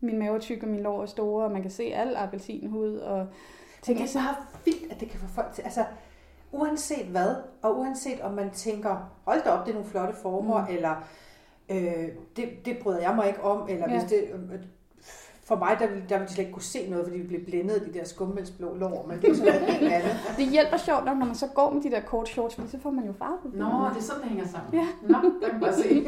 min 0.00 0.18
mave 0.18 0.36
er 0.36 0.40
tyk, 0.40 0.62
og 0.62 0.68
mine 0.68 0.82
lår 0.82 1.02
er 1.02 1.06
store, 1.06 1.44
og 1.44 1.50
man 1.52 1.62
kan 1.62 1.70
se 1.70 1.82
al 1.82 2.16
appelsinhud, 2.16 2.96
og 2.96 3.26
ting. 3.82 3.98
det 3.98 4.16
er 4.16 4.20
bare 4.22 4.36
vildt, 4.64 4.92
at 4.92 5.00
det 5.00 5.08
kan 5.08 5.20
få 5.20 5.26
folk 5.26 5.52
til, 5.52 5.62
altså 5.62 5.84
uanset 6.54 7.06
hvad, 7.06 7.34
og 7.62 7.78
uanset 7.78 8.20
om 8.20 8.32
man 8.32 8.50
tænker, 8.50 8.96
hold 9.24 9.44
da 9.44 9.50
op, 9.50 9.66
det 9.66 9.70
er 9.70 9.74
nogle 9.74 9.90
flotte 9.90 10.14
former, 10.22 10.60
mm. 10.60 10.74
Eller 10.74 10.94
øh, 11.68 12.08
det, 12.36 12.48
det 12.64 12.78
bryder 12.82 13.00
jeg 13.00 13.14
mig 13.16 13.28
ikke 13.28 13.42
om, 13.42 13.68
eller 13.68 13.88
ja. 13.88 13.92
Ja. 13.92 13.98
hvis 13.98 14.10
det, 14.10 14.24
øh, 14.32 14.60
for 15.44 15.56
mig, 15.56 15.76
der 15.80 15.86
ville, 15.86 16.02
der 16.08 16.14
ville 16.16 16.28
de 16.28 16.32
slet 16.32 16.42
ikke 16.44 16.52
kunne 16.52 16.62
se 16.62 16.90
noget, 16.90 17.06
fordi 17.06 17.18
vi 17.18 17.26
blev 17.26 17.44
blændet 17.44 17.74
af 17.74 17.80
de 17.80 17.98
der 17.98 18.04
skummelsblå 18.04 18.74
lår, 18.74 19.06
men 19.08 19.20
det 19.22 19.30
er 19.30 19.34
sådan 19.34 19.52
noget 19.62 19.74
helt 19.74 19.92
andet. 19.92 20.16
Det 20.38 20.46
hjælper 20.46 20.76
sjovt 20.76 21.04
nok, 21.04 21.18
når 21.18 21.26
man 21.26 21.34
så 21.34 21.46
går 21.46 21.70
med 21.70 21.82
de 21.82 21.90
der 21.90 22.00
korte 22.00 22.30
shorts, 22.32 22.54
fordi 22.54 22.68
så 22.70 22.78
får 22.82 22.90
man 22.90 23.04
jo 23.04 23.12
farve. 23.18 23.38
Nå, 23.44 23.88
det 23.90 23.98
er 23.98 24.02
sådan, 24.02 24.22
det 24.22 24.28
hænger 24.30 24.46
sammen. 24.48 24.74
Ja. 24.74 24.86
Nå, 25.02 25.18
der 25.40 25.48
kan 25.48 25.52
man 25.52 25.60
bare 25.60 25.74
se. 25.74 25.88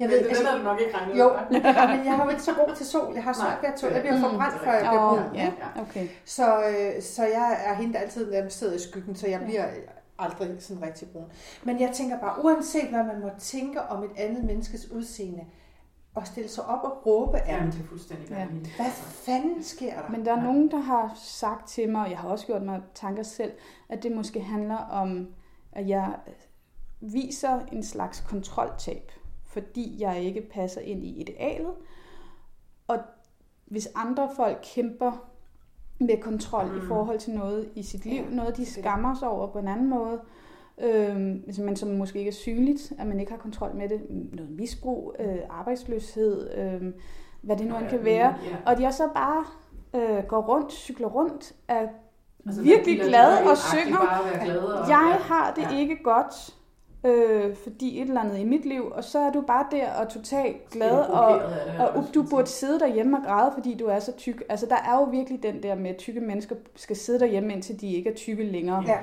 Jeg 0.00 0.08
Men 0.08 0.10
ved, 0.10 0.18
det, 0.18 0.26
altså, 0.28 0.46
havde 0.46 0.58
du 0.58 0.64
nok 0.64 0.80
ikke 0.80 0.96
regnet 0.96 1.18
jo, 1.18 1.32
men, 1.50 1.62
jeg 2.06 2.14
har 2.16 2.24
jo 2.24 2.30
ikke 2.30 2.42
så 2.42 2.52
god 2.54 2.74
til 2.76 2.86
sol. 2.86 3.12
Jeg 3.14 3.24
har 3.24 3.32
svært 3.32 3.58
ved 3.62 3.68
at 3.68 3.74
tåle. 3.74 3.92
Jeg 3.94 4.02
bliver 4.02 4.16
Mm. 4.16 4.22
forbrændt, 4.22 4.54
før 4.64 4.72
jeg 4.72 4.80
bliver 4.88 5.08
brun. 5.08 5.34
ja, 5.34 5.52
okay. 5.82 6.08
Så, 6.24 6.46
øh, 6.68 7.02
så 7.02 7.22
jeg 7.24 7.56
er 7.64 7.74
hende, 7.74 7.92
der 7.92 7.98
altid 7.98 8.30
nærmest 8.30 8.58
sidder 8.58 8.74
i 8.74 8.78
skyggen, 8.78 9.14
så 9.16 9.28
jeg 9.28 9.40
bliver 9.44 9.64
aldrig 10.18 10.48
sådan 10.58 10.82
rigtig 10.82 11.08
brun. 11.08 11.24
Men 11.64 11.80
jeg 11.80 11.90
tænker 11.94 12.18
bare, 12.18 12.44
uanset 12.44 12.88
hvad 12.88 13.04
man 13.04 13.20
må 13.22 13.30
tænke 13.38 13.82
om 13.82 14.02
et 14.04 14.10
andet 14.16 14.44
menneskes 14.44 14.90
udseende, 14.90 15.40
at 16.16 16.26
stille 16.26 16.48
sig 16.48 16.64
op 16.66 16.84
og 16.84 17.06
råbe 17.06 17.38
af 17.38 17.62
dem. 17.62 17.70
det 17.70 17.80
er 17.80 17.84
fuldstændig 17.84 18.30
Ja. 18.30 18.46
Hvad 18.76 18.90
fanden 18.96 19.62
sker 19.62 20.00
der? 20.02 20.10
Men 20.10 20.24
der 20.24 20.32
er 20.32 20.36
Ja. 20.38 20.42
nogen, 20.44 20.70
der 20.70 20.78
har 20.78 21.12
sagt 21.16 21.68
til 21.68 21.88
mig, 21.88 22.02
og 22.02 22.10
jeg 22.10 22.18
har 22.18 22.28
også 22.28 22.46
gjort 22.46 22.62
mig 22.62 22.82
tanker 22.94 23.22
selv, 23.22 23.52
at 23.88 24.02
det 24.02 24.12
måske 24.12 24.40
handler 24.40 24.76
om, 24.76 25.28
at 25.72 25.88
jeg 25.88 26.16
viser 27.00 27.60
en 27.72 27.82
slags 27.82 28.20
kontroltab, 28.20 29.12
fordi 29.46 29.96
jeg 30.02 30.22
ikke 30.22 30.48
passer 30.52 30.80
ind 30.80 31.04
i 31.04 31.20
idealet. 31.20 31.72
Og 32.88 32.98
hvis 33.66 33.88
andre 33.94 34.30
folk 34.36 34.58
kæmper 34.74 35.12
med 36.00 36.20
kontrol 36.22 36.66
mm. 36.70 36.76
i 36.78 36.80
forhold 36.88 37.18
til 37.18 37.32
noget 37.34 37.68
i 37.74 37.82
sit 37.82 38.04
liv, 38.04 38.22
Ja, 38.22 38.34
noget 38.34 38.56
de 38.56 38.66
skammer 38.66 39.14
sig 39.14 39.28
over 39.28 39.46
på 39.46 39.58
en 39.58 39.68
anden 39.68 39.90
måde, 39.90 40.20
øhm, 40.82 41.42
men 41.58 41.76
som 41.76 41.88
måske 41.88 42.18
ikke 42.18 42.28
er 42.28 42.32
synligt, 42.32 42.92
at 42.98 43.06
man 43.06 43.20
ikke 43.20 43.32
har 43.32 43.38
kontrol 43.38 43.74
med 43.74 43.88
det, 43.88 44.00
noget 44.32 44.50
misbrug, 44.50 45.14
øh, 45.18 45.36
arbejdsløshed, 45.50 46.50
øh, 46.56 46.82
hvad 47.42 47.56
det 47.56 47.66
nu 47.66 47.76
end 47.78 47.88
kan 47.88 48.04
være, 48.04 48.34
og 48.66 48.76
de 48.78 48.84
er 48.84 48.90
så 48.90 49.08
bare 49.14 49.44
øh, 49.94 50.24
går 50.24 50.40
rundt, 50.42 50.72
cykler 50.72 51.08
rundt, 51.08 51.52
er 51.68 51.86
Altså, 52.46 52.62
virkelig 52.62 52.96
hvad- 52.96 53.08
glad 53.08 53.42
hvad- 53.42 53.50
og 53.50 53.56
synger. 53.56 53.98
Bare 53.98 54.18
at 54.18 54.34
være 54.34 54.44
glad 54.44 54.58
og, 54.58 54.88
jeg 54.88 55.16
har 55.20 55.52
det 55.56 55.62
ja. 55.72 55.78
ikke 55.78 55.96
godt, 56.02 56.54
øh, 57.04 57.56
fordi 57.56 58.00
et 58.02 58.08
eller 58.08 58.20
andet 58.20 58.38
i 58.38 58.44
mit 58.44 58.64
liv, 58.64 58.84
og 58.94 59.04
så 59.04 59.18
er 59.18 59.30
du 59.32 59.40
bare 59.40 59.66
der 59.70 59.92
og 59.92 60.08
totalt 60.08 60.70
glad, 60.70 60.98
og, 61.00 61.26
og 61.78 61.88
også, 61.88 62.10
du 62.14 62.22
burde 62.30 62.46
sidde 62.46 62.80
derhjemme 62.80 63.16
og 63.16 63.22
græde, 63.26 63.50
fordi 63.54 63.74
du 63.74 63.86
er 63.86 63.98
så 63.98 64.12
tyk. 64.12 64.42
Altså, 64.48 64.66
der 64.66 64.76
er 64.76 64.94
jo 64.98 65.02
virkelig 65.04 65.42
den 65.42 65.62
der 65.62 65.74
med, 65.74 65.90
at 65.90 65.96
tykke 65.96 66.20
mennesker 66.20 66.56
skal 66.76 66.96
sidde 66.96 67.20
derhjemme, 67.20 67.52
indtil 67.52 67.80
de 67.80 67.92
ikke 67.92 68.10
er 68.10 68.14
tykke 68.14 68.44
længere. 68.44 68.84
Ja. 68.86 68.98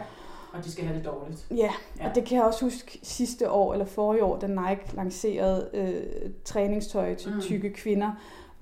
Og 0.54 0.64
de 0.66 0.72
skal 0.72 0.84
have 0.86 0.98
det 0.98 1.06
dårligt. 1.06 1.46
Ja, 1.52 1.72
Ja. 2.00 2.10
og 2.10 2.16
det 2.16 2.26
kan 2.26 2.38
jeg 2.38 2.46
også 2.46 2.66
huske 2.66 3.00
sidste 3.04 3.52
år, 3.52 3.74
eller 3.74 3.86
forrige 3.86 4.24
år, 4.24 4.38
da 4.40 4.48
Nike 4.48 4.96
lancerede 4.96 5.70
øh, 5.74 6.30
træningstøj 6.46 7.16
til 7.16 7.34
Mm. 7.34 7.42
tykke 7.42 7.70
kvinder, 7.74 8.12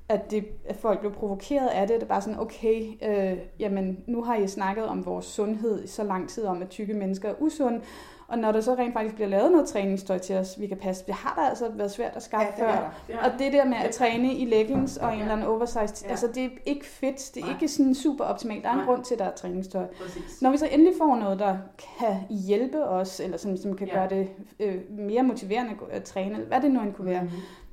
at, 0.09 0.31
det, 0.31 0.45
at 0.65 0.75
folk 0.75 0.99
blev 0.99 1.11
provokeret 1.13 1.67
af 1.67 1.87
det. 1.87 1.95
Det 1.95 2.03
er 2.03 2.07
bare 2.07 2.21
sådan, 2.21 2.39
okay, 2.39 2.87
øh, 3.03 3.37
jamen 3.59 4.03
nu 4.07 4.23
har 4.23 4.35
I 4.35 4.47
snakket 4.47 4.85
om 4.85 5.05
vores 5.05 5.25
sundhed 5.25 5.83
i 5.83 5.87
så 5.87 6.03
lang 6.03 6.29
tid, 6.29 6.45
om 6.45 6.61
at 6.61 6.69
tykke 6.69 6.93
mennesker 6.93 7.29
er 7.29 7.33
usunde, 7.39 7.81
og 8.29 8.37
når 8.37 8.51
der 8.51 8.61
så 8.61 8.73
rent 8.75 8.93
faktisk 8.93 9.15
bliver 9.15 9.27
lavet 9.27 9.51
noget 9.51 9.67
træningstøj 9.67 10.17
til 10.17 10.35
os, 10.35 10.59
vi 10.59 10.67
kan 10.67 10.77
passe, 10.77 11.05
det 11.05 11.13
har 11.13 11.33
der 11.35 11.49
altså 11.49 11.69
været 11.73 11.91
svært 11.91 12.09
at 12.09 12.15
Ja, 12.15 12.19
skaffe 12.19 12.47
det 12.57 12.63
er 12.63 12.71
før. 12.73 13.01
Ja. 13.09 13.25
Og 13.25 13.39
det 13.39 13.53
der 13.53 13.65
med 13.65 13.77
at 13.77 13.91
træne 13.91 14.33
i 14.33 14.45
leggings 14.45 14.97
og 14.97 15.07
en 15.11 15.15
Ja. 15.15 15.21
eller 15.21 15.33
anden 15.33 15.47
oversized, 15.47 16.05
Ja. 16.05 16.09
altså 16.11 16.27
det 16.35 16.43
er 16.45 16.49
ikke 16.65 16.85
fedt, 16.85 17.31
det 17.35 17.41
er 17.41 17.45
Nej. 17.45 17.53
ikke 17.53 17.67
sådan 17.67 17.95
super 17.95 18.23
optimalt. 18.23 18.63
Der 18.63 18.69
er 18.69 18.73
en 18.73 18.77
Nej. 18.79 18.85
grund 18.85 19.03
til, 19.03 19.13
at 19.13 19.19
der 19.19 19.25
er 19.25 19.31
træningstøj. 19.35 19.85
Præcis. 20.01 20.41
Når 20.41 20.51
vi 20.51 20.57
så 20.57 20.67
endelig 20.71 20.93
får 20.97 21.15
noget, 21.15 21.39
der 21.39 21.57
kan 21.99 22.15
hjælpe 22.47 22.83
os, 22.85 23.19
eller 23.19 23.37
som, 23.37 23.57
som 23.57 23.75
kan 23.75 23.87
Ja. 23.87 24.01
ja. 24.01 24.07
gøre 24.07 24.19
det 24.19 24.29
øh, 24.59 24.75
mere 24.99 25.23
motiverende 25.23 25.71
at 25.91 26.03
træne, 26.03 26.33
eller 26.35 26.47
hvad 26.47 26.61
det 26.61 26.71
nu 26.71 26.81
end 26.81 26.93
kunne 26.93 27.07
være, 27.11 27.23
Mhm. 27.23 27.31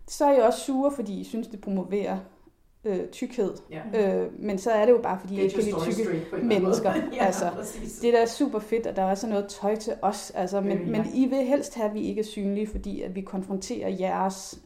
så 0.08 0.24
er 0.24 0.32
jeg 0.32 0.42
også 0.42 0.60
sure, 0.60 0.90
fordi 0.90 1.20
I 1.20 1.24
synes, 1.24 1.46
det 1.46 1.60
promoverer 1.60 2.16
øh, 2.86 3.06
tykkhed. 3.08 3.52
Ja. 3.70 4.16
Øh, 4.22 4.28
men 4.38 4.58
så 4.58 4.70
er 4.70 4.84
det 4.86 4.92
jo 4.92 5.00
bare, 5.02 5.18
fordi 5.20 5.34
jeg 5.34 5.42
ikke 5.44 5.54
kan 5.54 5.64
lide 5.64 5.76
tykke 5.80 6.22
mennesker. 6.42 6.92
ja, 7.16 7.24
altså, 7.24 7.50
præcis. 7.56 7.98
det 7.98 8.14
er 8.14 8.18
da 8.20 8.26
super 8.26 8.58
fedt, 8.58 8.86
at 8.86 8.96
der 8.96 9.04
også 9.04 9.26
er 9.26 9.30
noget 9.30 9.46
tøj 9.48 9.76
til 9.76 9.92
os. 10.02 10.32
Altså, 10.34 10.60
men, 10.60 10.72
Øh, 10.78 10.86
ja. 10.86 10.90
men 10.92 11.06
I 11.14 11.26
vil 11.26 11.38
helst 11.38 11.74
have, 11.74 11.88
at 11.88 11.94
vi 11.94 12.00
ikke 12.00 12.20
er 12.20 12.24
synlige, 12.24 12.66
fordi 12.66 13.02
at 13.02 13.14
vi 13.14 13.20
konfronterer 13.20 13.88
jeres 13.88 14.58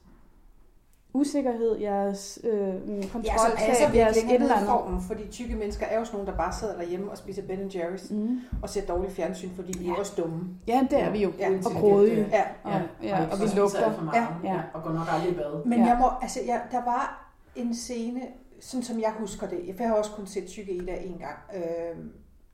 usikkerhed, 1.15 1.79
jeres 1.81 2.39
øh, 2.45 2.73
kontrol, 3.13 3.23
Ja, 3.25 3.37
som 3.37 3.51
er 3.69 3.75
så 3.75 3.97
jeres 3.97 4.17
et 4.17 4.35
eller 4.35 4.55
andet. 4.55 4.69
formen, 4.69 5.01
fordi 5.01 5.29
tykke 5.31 5.55
mennesker 5.57 5.87
er 5.87 5.99
jo 5.99 6.05
sådan 6.05 6.17
nogle, 6.19 6.33
der 6.33 6.37
bare 6.39 6.53
sidder 6.61 6.77
derhjemme 6.77 7.11
og 7.11 7.19
spiser 7.19 7.43
Ben 7.43 7.59
Jerry's 7.61 8.15
Mm. 8.15 8.41
og 8.63 8.69
ser 8.69 8.83
dårlig 8.87 9.13
fjernsyn, 9.13 9.49
fordi 9.57 9.85
er 9.87 9.93
Ja. 9.93 9.99
også 9.99 10.13
dumme. 10.17 10.41
Ja, 10.69 10.87
det 10.91 11.01
er 11.03 11.11
vi 11.11 11.23
jo. 11.23 11.33
Ja. 11.39 11.49
Og 11.65 11.71
grådige. 11.81 12.27
Ja. 12.33 12.43
Og, 12.65 12.71
Ja, 12.73 12.81
ja, 13.09 13.25
og 13.31 13.37
så 13.37 13.45
vi 13.55 13.61
lugter. 13.61 13.85
alt 13.85 13.95
for 13.97 14.05
meget, 14.05 14.27
Ja. 14.45 14.53
ja. 14.53 14.61
og 14.75 14.83
går 14.83 14.91
nok 14.93 15.07
aldrig 15.15 15.33
i 15.33 15.35
bad. 15.35 15.65
Men 15.67 15.79
Ja. 15.81 15.87
jeg 15.87 15.97
må, 16.01 16.07
altså, 16.23 16.41
jeg, 16.47 16.61
der 16.71 16.85
var 16.85 17.30
en 17.61 17.75
scene, 17.75 18.23
sådan 18.61 18.85
som 18.85 19.01
jeg 19.01 19.15
husker 19.19 19.49
det. 19.49 19.75
Jeg 19.79 19.89
har 19.89 19.95
også 19.95 20.11
kun 20.11 20.27
set 20.27 20.49
Tykke 20.49 20.73
Ida 20.73 20.97
en 20.97 21.19
gang. 21.19 21.39
Øh, 21.55 21.97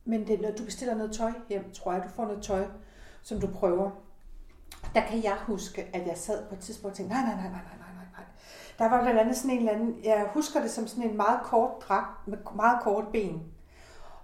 men 0.05 0.27
det, 0.27 0.41
når 0.41 0.51
du 0.51 0.65
bestiller 0.65 0.95
noget 0.95 1.13
tøj 1.13 1.33
hjem, 1.49 1.73
tror 1.73 1.93
jeg, 1.93 2.03
du 2.03 2.09
får 2.09 2.25
noget 2.25 2.43
tøj, 2.43 2.65
som 3.23 3.41
du 3.41 3.47
prøver. 3.47 3.91
Der 4.95 5.01
kan 5.01 5.25
jeg 5.25 5.37
huske, 5.47 5.91
at 5.93 6.07
jeg 6.07 6.17
sad 6.17 6.49
på 6.49 6.55
et 6.55 6.61
tidspunkt 6.61 6.93
og 6.93 6.97
tænkte, 6.97 7.15
nej, 7.15 7.25
nej, 7.25 7.35
nej, 7.35 7.51
nej, 7.51 7.63
nej, 7.63 7.93
nej, 7.95 8.07
nej. 8.13 8.25
Der 8.79 8.89
var 8.89 9.03
blandt 9.03 9.21
andet 9.21 9.37
sådan 9.37 9.51
en 9.51 9.59
eller 9.59 9.73
anden, 9.73 10.05
jeg 10.05 10.29
husker 10.35 10.61
det 10.61 10.71
som 10.71 10.87
sådan 10.87 11.11
en 11.11 11.17
meget 11.17 11.41
kort 11.43 11.71
dragt 11.89 12.29
med 12.29 12.39
meget 12.57 12.83
kort 12.83 13.05
ben. 13.13 13.43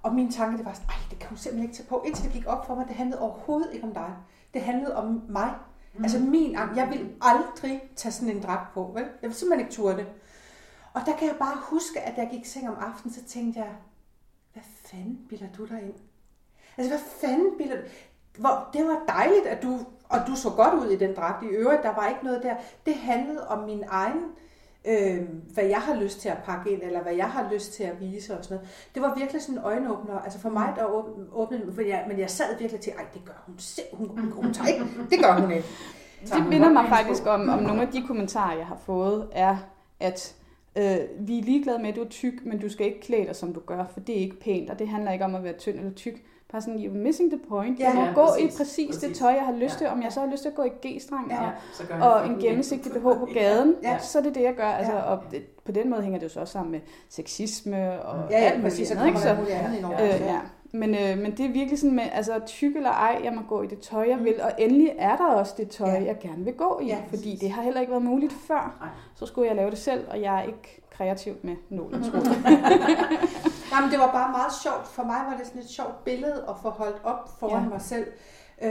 Og 0.03 0.15
min 0.15 0.33
tanke, 0.33 0.59
det 0.59 0.67
var 0.67 0.73
sådan, 0.73 0.87
nej, 0.87 0.97
det 1.11 1.19
kan 1.19 1.29
hun 1.29 1.39
simpelthen 1.39 1.69
ikke 1.69 1.77
tage 1.77 1.89
på. 1.89 2.03
Indtil 2.07 2.25
det 2.25 2.33
gik 2.33 2.47
op 2.47 2.67
for 2.67 2.75
mig, 2.75 2.89
det 2.89 2.97
handlede 2.97 3.21
overhovedet 3.21 3.69
ikke 3.73 3.87
om 3.87 3.95
dig. 3.95 4.11
Det 4.55 4.63
handlede 4.63 4.97
om 4.97 5.23
mig. 5.29 5.55
Altså 5.95 5.99
mm. 5.99 6.05
Altså 6.05 6.19
min 6.19 6.57
arm. 6.57 6.77
Jeg 6.77 6.89
vil 6.91 7.13
aldrig 7.21 7.83
tage 7.97 8.13
sådan 8.13 8.37
en 8.37 8.43
dragt 8.43 8.75
på, 8.75 8.91
vel? 8.95 9.03
Jeg 9.03 9.23
ville 9.23 9.35
simpelthen 9.35 9.67
ikke 9.67 9.75
turde 9.75 9.97
det. 9.97 10.07
Og 10.95 11.03
der 11.07 11.17
kan 11.17 11.29
jeg 11.29 11.37
bare 11.39 11.57
huske, 11.63 12.01
at 12.01 12.17
da 12.17 12.21
jeg 12.21 12.31
gik 12.31 12.43
i 12.43 12.49
seng 12.49 12.69
om 12.69 12.77
aftenen, 12.81 13.15
så 13.15 13.25
tænkte 13.25 13.61
jeg, 13.61 13.69
hvad 14.53 14.63
fanden 14.85 15.19
bilder 15.29 15.47
du 15.59 15.65
dig 15.65 15.83
ind? 15.83 15.95
Altså, 16.77 16.91
hvad 16.91 17.01
fanden 17.21 17.51
bilder 17.59 17.77
du... 17.77 17.83
Hvor, 18.39 18.69
det 18.73 18.87
var 18.87 19.03
dejligt, 19.09 19.47
at 19.47 19.63
du... 19.63 19.79
Og 20.09 20.19
du 20.27 20.37
så 20.37 20.51
godt 20.51 20.75
ud 20.75 20.91
i 20.91 20.97
den 20.97 21.17
dragt 21.17 21.45
i 21.45 21.47
øvrigt. 21.47 21.83
Der 21.83 21.95
var 21.95 22.09
ikke 22.09 22.25
noget 22.25 22.43
der. 22.43 22.55
Det 22.87 22.95
handlede 22.95 23.49
om 23.49 23.65
min 23.65 23.85
egen... 23.89 24.23
Øh, 24.85 25.29
hvad 25.55 25.65
jeg 25.65 25.81
har 25.81 25.95
lyst 25.95 26.21
til 26.21 26.29
at 26.29 26.39
pakke 26.45 26.71
ind, 26.71 26.83
eller 26.83 27.03
hvad 27.03 27.15
jeg 27.15 27.31
har 27.31 27.53
lyst 27.53 27.73
til 27.73 27.83
at 27.83 28.01
vise 28.01 28.39
og 28.39 28.45
sådan 28.45 28.57
noget. 28.57 28.71
Det 28.95 29.03
var 29.03 29.15
virkelig 29.15 29.43
sådan 29.43 29.59
en 29.59 29.65
øjenåbner. 29.65 30.19
Altså 30.19 30.41
for 30.41 30.49
mig, 30.49 30.73
der 30.77 30.85
åbnede, 31.33 31.73
for 31.73 31.77
men, 31.77 31.89
jeg, 31.89 32.05
men 32.09 32.19
jeg 32.19 32.31
sad 32.31 32.59
virkelig 32.59 32.81
til, 32.81 32.93
ej, 32.93 33.05
det 33.15 33.25
gør 33.25 33.43
hun 33.47 33.55
selv. 33.59 33.87
Hun, 33.93 34.09
hun, 34.09 34.33
hun 34.33 34.55
tager 34.55 34.69
ikke. 34.69 34.87
Det 35.11 35.19
gør 35.25 35.41
hun 35.41 35.51
ikke. 35.51 35.67
Det 36.23 36.47
minder 36.49 36.73
mig 36.73 36.89
faktisk 36.89 37.27
om, 37.27 37.49
om 37.49 37.63
nogle 37.63 37.83
af 37.83 37.89
de 37.89 38.07
kommentarer, 38.07 38.57
jeg 38.57 38.67
har 38.67 38.77
fået, 38.77 39.29
er, 39.33 39.57
at 40.01 40.35
øh, 40.77 40.97
vi 41.29 41.39
er 41.39 41.43
ligeglade 41.43 41.79
med, 41.79 41.89
at 41.89 41.97
du 41.97 42.01
er 42.03 42.09
tyk, 42.09 42.35
men 42.45 42.59
du 42.59 42.69
skal 42.69 42.87
ikke 42.87 43.01
klæde 43.01 43.27
dig, 43.27 43.37
som 43.37 43.55
du 43.55 43.61
gør, 43.61 43.85
for 43.93 44.01
det 44.01 44.17
er 44.17 44.21
ikke 44.21 44.41
pænt, 44.41 44.71
og 44.71 44.79
det 44.79 44.89
handler 44.89 45.13
ikke 45.13 45.25
om 45.25 45.35
at 45.35 45.45
være 45.45 45.53
tynd 45.53 45.77
eller 45.79 45.93
tyk. 45.93 46.23
Bare 46.53 46.63
sådan, 46.63 46.81
you're 46.81 46.97
missing 46.97 47.31
the 47.31 47.41
point. 47.49 47.81
Ja, 47.81 47.85
jeg 47.87 47.95
må 47.95 48.01
ja, 48.03 48.13
gå 48.15 48.27
præcis, 48.27 48.55
i 48.55 48.59
præcis, 48.59 48.87
præcis. 48.87 49.03
det 49.09 49.17
tøj, 49.17 49.31
jeg 49.31 49.43
har 49.45 49.53
lyst 49.53 49.75
Ja. 49.75 49.79
til. 49.79 49.87
Om 49.87 50.03
jeg 50.03 50.13
så 50.13 50.21
har 50.21 50.27
lyst 50.31 50.43
til 50.43 50.49
at 50.49 50.55
gå 50.55 50.63
i 50.63 50.69
G-streng 50.87 51.31
Ja. 51.31 51.37
og, 51.41 51.47
Ja, 51.47 51.53
så 51.73 51.83
og 52.03 52.27
en 52.27 52.39
gennemsigtig 52.41 52.93
BH 52.93 52.99
på 53.03 53.29
gaden, 53.35 53.75
Ja. 53.83 53.99
så 53.99 54.19
er 54.19 54.23
det 54.23 54.35
det, 54.35 54.43
jeg 54.43 54.55
gør. 54.55 54.65
Altså, 54.65 54.93
Ja. 54.93 55.01
og 55.03 55.23
det, 55.31 55.43
på 55.65 55.73
den 55.73 55.91
måde 55.91 56.03
hænger 56.03 56.19
det 56.19 56.25
jo 56.25 56.31
så 56.31 56.41
også 56.41 56.53
sammen 56.53 56.73
med 56.73 56.81
sexisme 57.09 58.03
og 58.03 58.31
Ja, 58.31 58.39
ja, 58.39 58.45
alt 58.45 58.63
præcis. 58.63 58.89
Så 58.89 58.95
andet, 58.95 59.13
kommer 59.13 59.29
ikke? 59.31 59.41
muligt 59.41 59.57
andet 59.59 59.77
ind 59.79 59.85
over. 59.87 60.03
Øh, 60.03 60.09
ja. 60.09 60.41
Men, 60.73 60.95
øh, 60.95 61.19
men 61.19 61.37
det 61.37 61.47
er 61.47 61.51
virkelig 61.53 61.79
sådan 61.79 61.97
med, 61.97 62.05
altså 62.13 62.41
tyk 62.47 62.77
eller 62.77 62.91
ej, 62.91 63.21
jeg 63.25 63.33
må 63.33 63.41
gå 63.49 63.63
i 63.63 63.67
det 63.67 63.79
tøj, 63.81 64.07
jeg 64.09 64.25
vil. 64.25 64.35
Og 64.43 64.51
endelig 64.59 64.93
er 64.99 65.17
der 65.17 65.27
også 65.27 65.55
det 65.57 65.69
tøj, 65.71 65.89
Ja. 65.91 66.05
jeg 66.05 66.17
gerne 66.21 66.45
vil 66.45 66.55
gå 66.55 66.81
i. 66.83 66.87
Ja, 66.87 66.97
fordi 67.09 67.23
præcis. 67.23 67.41
det 67.41 67.51
har 67.51 67.63
heller 67.63 67.81
ikke 67.81 67.91
været 67.91 68.05
muligt 68.05 68.33
før. 68.47 68.77
Nej. 68.81 68.89
Så 69.15 69.27
skulle 69.27 69.49
jeg 69.49 69.57
lave 69.57 69.71
det 69.71 69.79
selv, 69.79 70.05
og 70.11 70.21
jeg 70.21 70.39
er 70.39 70.43
ikke 70.43 70.83
kreativ 70.91 71.35
med 71.43 71.57
nål 71.71 71.95
og 71.95 72.01
tråd. 72.01 72.43
Nej, 73.71 73.81
men 73.83 73.91
det 73.91 73.99
var 73.99 74.13
bare 74.13 74.31
meget 74.31 74.53
sjovt. 74.63 74.87
For 74.89 75.03
mig 75.03 75.21
var 75.31 75.37
det 75.39 75.47
sådan 75.47 75.63
et 75.63 75.69
sjovt 75.69 76.05
billede 76.05 76.45
at 76.49 76.55
få 76.63 76.69
holdt 76.71 77.01
op 77.05 77.31
foran. 77.41 77.63
Ja. 77.63 77.69
mig 77.69 77.81
selv. 77.81 78.07
Øh, 78.63 78.71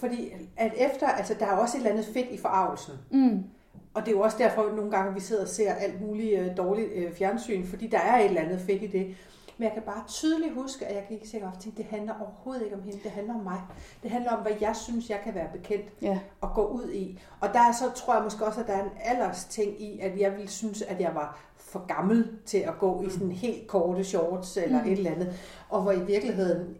fordi 0.00 0.32
at 0.56 0.72
efter, 0.76 1.06
altså 1.08 1.34
der 1.38 1.46
er 1.46 1.56
også 1.56 1.76
et 1.76 1.80
eller 1.80 1.90
andet 1.90 2.06
fedt 2.14 2.26
i 2.30 2.38
forarvelsen. 2.38 2.94
mm. 3.10 3.42
og 3.94 4.02
det 4.02 4.08
er 4.08 4.12
jo 4.16 4.20
også 4.20 4.36
derfor, 4.38 4.62
at 4.62 4.74
nogle 4.74 4.90
gange 4.90 5.14
vi 5.14 5.20
sidder 5.20 5.42
og 5.42 5.48
ser 5.48 5.72
alt 5.74 6.00
muligt 6.00 6.40
øh, 6.40 6.56
dårligt 6.56 6.88
øh, 6.94 7.12
fjernsyn, 7.12 7.66
fordi 7.66 7.86
der 7.86 7.98
er 7.98 8.18
et 8.18 8.24
eller 8.24 8.40
andet 8.40 8.60
fedt 8.60 8.82
i 8.82 8.86
det. 8.86 9.14
Men 9.58 9.64
jeg 9.64 9.72
kan 9.74 9.82
bare 9.82 10.02
tydeligt 10.08 10.54
huske, 10.54 10.86
at 10.86 10.94
jeg 10.96 11.04
gik 11.08 11.26
sikkert 11.30 11.52
og 11.54 11.60
tænkte, 11.60 11.82
det 11.82 11.90
handler 11.90 12.14
overhovedet 12.20 12.62
ikke 12.64 12.76
om 12.76 12.82
hende, 12.82 12.98
det 13.02 13.10
handler 13.10 13.34
om 13.34 13.40
mig. 13.40 13.60
Det 14.02 14.10
handler 14.10 14.32
om, 14.32 14.42
hvad 14.42 14.52
jeg 14.60 14.76
synes, 14.76 15.10
jeg 15.10 15.20
kan 15.24 15.34
være 15.34 15.48
bekendt 15.52 15.84
Ja. 16.02 16.18
at 16.42 16.48
gå 16.54 16.66
ud 16.66 16.90
i. 16.90 17.20
Og 17.40 17.48
der 17.52 17.60
er 17.60 17.72
så 17.72 17.90
tror 17.94 18.14
jeg 18.14 18.22
måske 18.24 18.46
også, 18.46 18.60
at 18.60 18.66
der 18.66 18.72
er 18.72 18.84
en 18.84 18.90
alders 19.04 19.44
ting 19.44 19.82
i, 19.82 19.98
at 20.00 20.20
jeg 20.20 20.32
ville 20.32 20.48
synes, 20.48 20.82
at 20.82 21.00
jeg 21.00 21.14
var 21.14 21.38
for 21.56 21.86
gammel 21.86 22.28
til 22.46 22.58
at 22.58 22.78
gå 22.78 23.02
i 23.02 23.10
sådan 23.10 23.32
helt 23.32 23.66
korte 23.68 24.04
shorts 24.04 24.56
eller 24.56 24.82
Mm. 24.82 24.86
et 24.92 24.98
eller 24.98 25.10
andet. 25.10 25.34
Og 25.68 25.82
hvor 25.82 25.92
i 25.92 26.04
virkeligheden, 26.04 26.76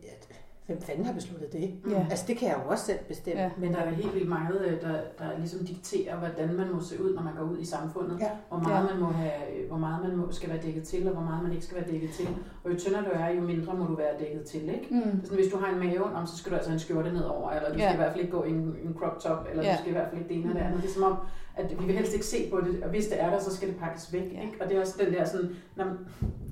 hvem 0.66 0.80
fanden 0.82 1.04
har 1.04 1.12
besluttet 1.12 1.52
det? 1.52 1.74
Ja. 1.90 2.06
Altså 2.10 2.24
det 2.28 2.36
kan 2.38 2.48
jeg 2.48 2.56
jo 2.64 2.70
også 2.70 2.84
selv 2.84 2.98
bestemme. 3.08 3.42
Ja. 3.42 3.50
Men 3.58 3.72
der 3.72 3.78
er 3.78 3.90
helt 3.90 4.14
vildt 4.14 4.28
mange, 4.28 4.58
øh, 4.60 4.80
der, 4.80 4.92
der 5.18 5.38
ligesom 5.38 5.66
dikterer, 5.66 6.16
hvordan 6.18 6.54
man 6.56 6.72
må 6.72 6.80
se 6.80 7.02
ud, 7.04 7.14
når 7.14 7.22
man 7.22 7.34
går 7.38 7.44
ud 7.44 7.58
i 7.58 7.64
samfundet. 7.66 8.20
Ja. 8.20 8.30
Hvor 8.48 8.58
meget, 8.58 8.84
Ja. 8.88 8.90
man, 8.94 9.00
må 9.02 9.06
have, 9.06 9.32
øh, 9.62 9.68
hvor 9.68 9.78
meget 9.78 10.08
man 10.08 10.16
må, 10.16 10.32
skal 10.32 10.48
være 10.50 10.62
dækket 10.62 10.82
til, 10.82 11.06
og 11.08 11.12
hvor 11.14 11.22
meget 11.22 11.42
man 11.42 11.52
ikke 11.52 11.64
skal 11.64 11.76
være 11.80 11.90
dækket 11.92 12.10
til. 12.10 12.28
Og 12.64 12.72
jo 12.72 12.78
tyndere 12.78 13.02
du 13.04 13.10
er, 13.12 13.28
jo 13.28 13.40
mindre 13.40 13.74
må 13.74 13.84
du 13.84 13.94
være 13.94 14.14
dækket 14.18 14.44
til. 14.44 14.62
Ikke? 14.68 14.86
Mm. 14.90 15.20
Sådan, 15.24 15.38
hvis 15.38 15.52
du 15.52 15.58
har 15.58 15.72
en 15.72 15.78
mave, 15.78 16.04
om, 16.04 16.26
så 16.26 16.36
skal 16.38 16.50
du 16.50 16.56
altså 16.56 16.70
have 16.70 16.74
en 16.74 16.80
skjorte 16.80 17.12
nedover, 17.12 17.50
eller 17.50 17.68
du 17.72 17.78
Ja. 17.78 17.84
skal 17.84 17.94
i 17.94 17.96
hvert 17.96 18.12
fald 18.12 18.20
ikke 18.24 18.36
gå 18.36 18.44
i 18.44 18.50
en, 18.50 18.76
en 18.84 18.96
crop 18.98 19.18
top, 19.20 19.46
eller 19.50 19.62
Ja. 19.64 19.72
du 19.72 19.76
skal 19.78 19.88
i 19.88 19.92
hvert 19.92 20.08
fald 20.10 20.18
ikke 20.20 20.28
det 20.28 20.36
ene 20.40 20.48
eller 20.50 20.60
det 20.62 20.66
andet. 20.68 20.82
Det 20.82 20.88
er 20.90 20.94
som 20.94 21.02
om, 21.02 21.16
at 21.56 21.70
vi 21.80 21.84
vil 21.86 21.94
helst 21.94 22.12
ikke 22.14 22.26
se 22.26 22.50
på 22.50 22.60
det, 22.60 22.82
og 22.82 22.88
hvis 22.90 23.06
det 23.06 23.22
er 23.22 23.30
der, 23.30 23.38
så 23.38 23.56
skal 23.56 23.68
det 23.68 23.76
pakkes 23.76 24.12
væk. 24.12 24.22
Ja. 24.34 24.40
Ikke? 24.42 24.52
Og 24.60 24.68
det 24.68 24.76
er 24.76 24.80
også 24.80 24.94
den 25.04 25.12
der 25.14 25.24
sådan, 25.24 25.50
når 25.76 25.84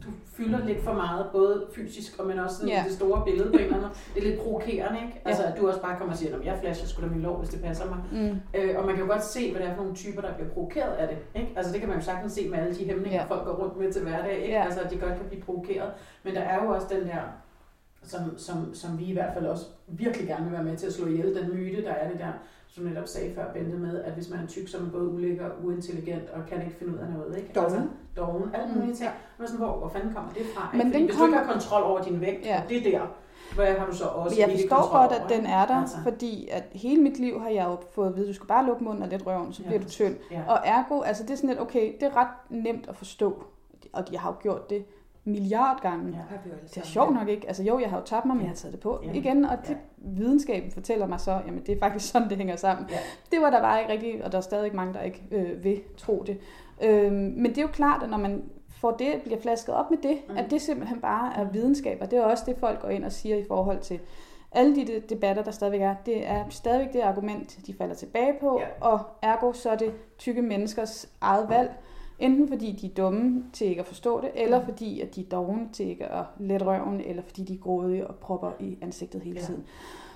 du 0.04 0.08
fylder 0.36 0.66
lidt 0.66 0.80
for 0.84 0.92
meget, 0.92 1.26
både 1.32 1.66
fysisk, 1.74 2.18
og 2.20 2.26
men 2.26 2.38
også 2.38 2.56
sådan 2.56 2.68
Ja. 2.68 2.82
det 2.86 2.92
store 2.96 3.22
billede 3.24 3.50
på 3.50 3.56
en 3.58 3.64
eller 3.64 3.76
anden. 3.76 3.90
Det 4.14 4.24
er 4.24 4.30
lidt 4.30 4.40
provokerende, 4.40 4.98
ikke? 5.06 5.22
Altså, 5.24 5.42
Ja. 5.42 5.50
at 5.52 5.58
du 5.60 5.68
også 5.68 5.80
bare 5.80 5.96
kommer 5.98 6.12
og 6.12 6.18
siger, 6.18 6.36
at 6.38 6.44
jeg 6.46 6.58
flasher 6.60 6.86
sgu 6.88 7.02
da 7.02 7.06
min 7.06 7.20
lov, 7.22 7.38
hvis 7.38 7.48
det 7.48 7.62
passer 7.62 7.84
mig. 7.88 7.98
Mm. 8.12 8.60
Øh, 8.60 8.78
og 8.78 8.86
man 8.86 8.94
kan 8.94 9.04
jo 9.04 9.10
godt 9.12 9.24
se, 9.24 9.50
hvad 9.52 9.60
det 9.62 9.68
er 9.70 9.74
for 9.74 9.82
nogle 9.82 9.96
typer, 9.96 10.20
der 10.20 10.34
bliver 10.34 10.50
provokeret 10.50 10.92
af 10.92 11.08
det. 11.08 11.40
Ikke? 11.40 11.52
Altså 11.56 11.72
det 11.72 11.80
kan 11.80 11.88
man 11.88 11.98
jo 11.98 12.04
sagtens 12.04 12.32
se 12.32 12.48
med 12.48 12.58
alle 12.58 12.74
de 12.74 12.84
hæmninger, 12.84 13.20
ja. 13.20 13.24
folk 13.28 13.44
går 13.44 13.52
rundt 13.52 13.76
med 13.80 13.92
til 13.92 14.02
hverdag. 14.02 14.36
Ikke? 14.38 14.52
Ja. 14.52 14.64
Altså 14.64 14.80
at 14.80 14.90
de 14.90 14.96
godt 14.98 15.12
kan 15.16 15.26
blive 15.28 15.42
provokeret. 15.42 15.90
Men 16.22 16.34
der 16.34 16.40
er 16.40 16.64
jo 16.64 16.70
også 16.70 16.86
den 16.90 17.06
der, 17.08 17.20
som, 18.02 18.38
som, 18.38 18.74
som 18.74 18.98
vi 18.98 19.04
i 19.04 19.12
hvert 19.12 19.34
fald 19.34 19.46
også 19.46 19.64
virkelig 19.88 20.26
gerne 20.28 20.44
vil 20.44 20.52
være 20.52 20.64
med 20.64 20.76
til 20.76 20.86
at 20.86 20.92
slå 20.92 21.06
ihjel, 21.06 21.34
den 21.34 21.54
myte, 21.54 21.84
der 21.84 21.92
er 21.92 22.10
det 22.10 22.18
der, 22.20 22.32
som 22.74 22.84
netop 22.84 23.06
sagde 23.06 23.34
før, 23.34 23.52
Bente, 23.52 23.76
med, 23.76 24.02
at 24.02 24.12
hvis 24.12 24.30
man 24.30 24.38
er 24.40 24.46
tyk, 24.46 24.68
så 24.68 24.76
er 24.76 24.82
man 24.82 24.90
både 24.90 25.08
ulækker, 25.08 25.46
uintelligent 25.64 26.30
og 26.30 26.40
kan 26.48 26.62
ikke 26.64 26.76
finde 26.78 26.92
ud 26.92 26.98
af 26.98 27.06
noget. 27.16 27.36
Ikke? 27.36 27.50
Doven. 27.54 27.66
Altså, 27.72 27.88
doven, 28.16 28.50
alle 28.54 28.72
Mm. 28.74 28.78
mulige 28.80 28.94
ting. 28.94 29.10
Men 29.38 29.46
sådan, 29.48 29.64
hvor, 29.66 29.76
hvor 29.78 29.88
fanden 29.88 30.14
kommer 30.14 30.32
det 30.32 30.42
fra? 30.54 30.68
Men 30.72 30.86
ikke? 30.86 30.98
Den 30.98 31.04
hvis 31.06 31.16
du 31.16 31.24
ikke 31.26 31.38
har 31.38 31.52
kontrol 31.52 31.82
over 31.82 32.02
din 32.02 32.20
vægt, 32.20 32.44
Ja. 32.46 32.62
og 32.62 32.68
det 32.68 32.76
er 32.86 32.98
der, 32.98 33.06
hvad 33.54 33.66
har 33.74 33.86
du 33.86 33.96
så 33.96 34.04
også 34.04 34.36
Men 34.40 34.50
jeg 34.50 34.58
forstår 34.60 34.92
godt, 34.98 35.12
at 35.12 35.22
den 35.38 35.46
er 35.46 35.66
der, 35.66 35.74
Altså. 35.80 35.96
fordi 36.02 36.48
at 36.52 36.64
hele 36.72 37.02
mit 37.02 37.18
liv 37.18 37.40
har 37.40 37.48
jeg 37.48 37.64
jo 37.64 37.76
fået 37.90 38.08
at 38.08 38.16
vide, 38.16 38.26
at 38.26 38.28
du 38.28 38.34
skal 38.34 38.46
bare 38.46 38.66
lukke 38.66 38.84
munden 38.84 39.02
og 39.02 39.08
lidt 39.08 39.26
røven, 39.26 39.52
så 39.52 39.62
Ja, 39.62 39.68
bliver 39.68 39.82
du 39.82 39.88
tynd. 39.88 40.16
Ja. 40.30 40.42
Og 40.48 40.58
ergo, 40.64 41.00
altså 41.00 41.22
det 41.22 41.30
er 41.30 41.34
sådan 41.36 41.48
lidt, 41.50 41.60
okay, 41.60 41.92
det 42.00 42.06
er 42.06 42.16
ret 42.16 42.28
nemt 42.50 42.88
at 42.88 42.96
forstå, 42.96 43.42
og 43.92 44.08
de 44.10 44.18
har 44.18 44.30
jo 44.30 44.36
gjort 44.42 44.70
det 44.70 44.84
milliard 45.24 45.80
gange. 45.82 46.06
Ja. 46.30 46.36
Det 46.74 46.76
er 46.76 46.86
sjovt 46.86 47.14
nok 47.14 47.28
ikke. 47.28 47.46
Altså 47.46 47.62
jo, 47.62 47.78
jeg 47.78 47.90
har 47.90 47.98
jo 47.98 48.04
tabt 48.04 48.26
mig, 48.26 48.36
men 48.36 48.42
jeg 48.44 48.50
har 48.50 48.56
taget 48.56 48.72
det 48.72 48.80
på 48.80 49.00
Ja. 49.04 49.12
igen, 49.12 49.44
og 49.44 49.56
det, 49.62 49.70
Ja. 49.70 49.74
videnskaben 49.98 50.70
fortæller 50.70 51.06
mig 51.06 51.20
så, 51.20 51.40
jamen 51.46 51.62
det 51.66 51.68
er 51.74 51.78
faktisk 51.78 52.10
sådan, 52.12 52.28
det 52.28 52.36
hænger 52.36 52.56
sammen. 52.56 52.86
Ja. 52.90 52.98
Det 53.32 53.40
var 53.42 53.50
der 53.50 53.60
bare 53.60 53.80
ikke 53.80 53.92
rigtigt, 53.92 54.22
og 54.22 54.32
der 54.32 54.38
er 54.38 54.42
stadig 54.42 54.74
mange, 54.76 54.94
der 54.94 55.00
ikke 55.02 55.22
øh, 55.30 55.64
vil 55.64 55.80
tro 55.98 56.24
det. 56.26 56.38
Øhm, 56.82 57.12
men 57.14 57.46
det 57.46 57.58
er 57.58 57.62
jo 57.62 57.68
klart, 57.68 58.02
at 58.02 58.10
når 58.10 58.18
man 58.18 58.42
får 58.80 58.90
det, 58.90 59.14
bliver 59.24 59.40
flasket 59.40 59.74
op 59.74 59.90
med 59.90 59.98
det, 60.02 60.18
Mm. 60.28 60.32
mm. 60.32 60.38
at 60.38 60.50
det 60.50 60.60
simpelthen 60.62 61.00
bare 61.00 61.32
er 61.36 61.44
videnskab, 61.44 61.98
og 62.00 62.10
det 62.10 62.18
er 62.18 62.22
også 62.22 62.44
det, 62.46 62.56
folk 62.60 62.80
går 62.82 62.88
ind 62.88 63.04
og 63.04 63.12
siger 63.12 63.36
i 63.36 63.44
forhold 63.48 63.80
til 63.80 64.00
alle 64.52 64.76
de 64.76 64.86
de 64.86 65.00
debatter, 65.08 65.42
der 65.42 65.50
stadigvæk 65.50 65.80
er, 65.80 65.94
det 66.06 66.28
er 66.30 66.44
stadigvæk 66.50 66.92
det 66.92 67.00
argument, 67.00 67.58
de 67.66 67.74
falder 67.74 67.94
tilbage 67.94 68.32
på, 68.40 68.60
Ja. 68.60 68.86
og 68.88 69.00
ergo 69.22 69.52
så 69.52 69.70
er 69.70 69.76
det 69.76 69.92
tykke 70.18 70.42
menneskers 70.42 71.08
eget 71.20 71.48
valg, 71.48 71.72
enten 72.18 72.48
fordi 72.48 72.72
de 72.72 72.86
er 72.86 72.94
dumme 72.94 73.44
til 73.52 73.66
ikke 73.66 73.80
at 73.80 73.86
forstå 73.86 74.20
det, 74.20 74.30
eller 74.34 74.58
Mm. 74.60 74.64
fordi 74.64 75.00
at 75.00 75.14
de 75.14 75.20
er 75.20 75.28
dogne 75.28 75.68
til 75.72 75.86
ikke 75.86 76.06
at 76.06 76.24
lette 76.38 76.66
røven, 76.66 77.00
eller 77.00 77.22
fordi 77.22 77.44
de 77.44 77.54
er 77.54 77.58
grådige 77.58 78.06
og 78.06 78.14
propper 78.14 78.52
i 78.60 78.78
ansigtet 78.82 79.22
hele 79.22 79.40
Ja. 79.40 79.44
tiden. 79.46 79.64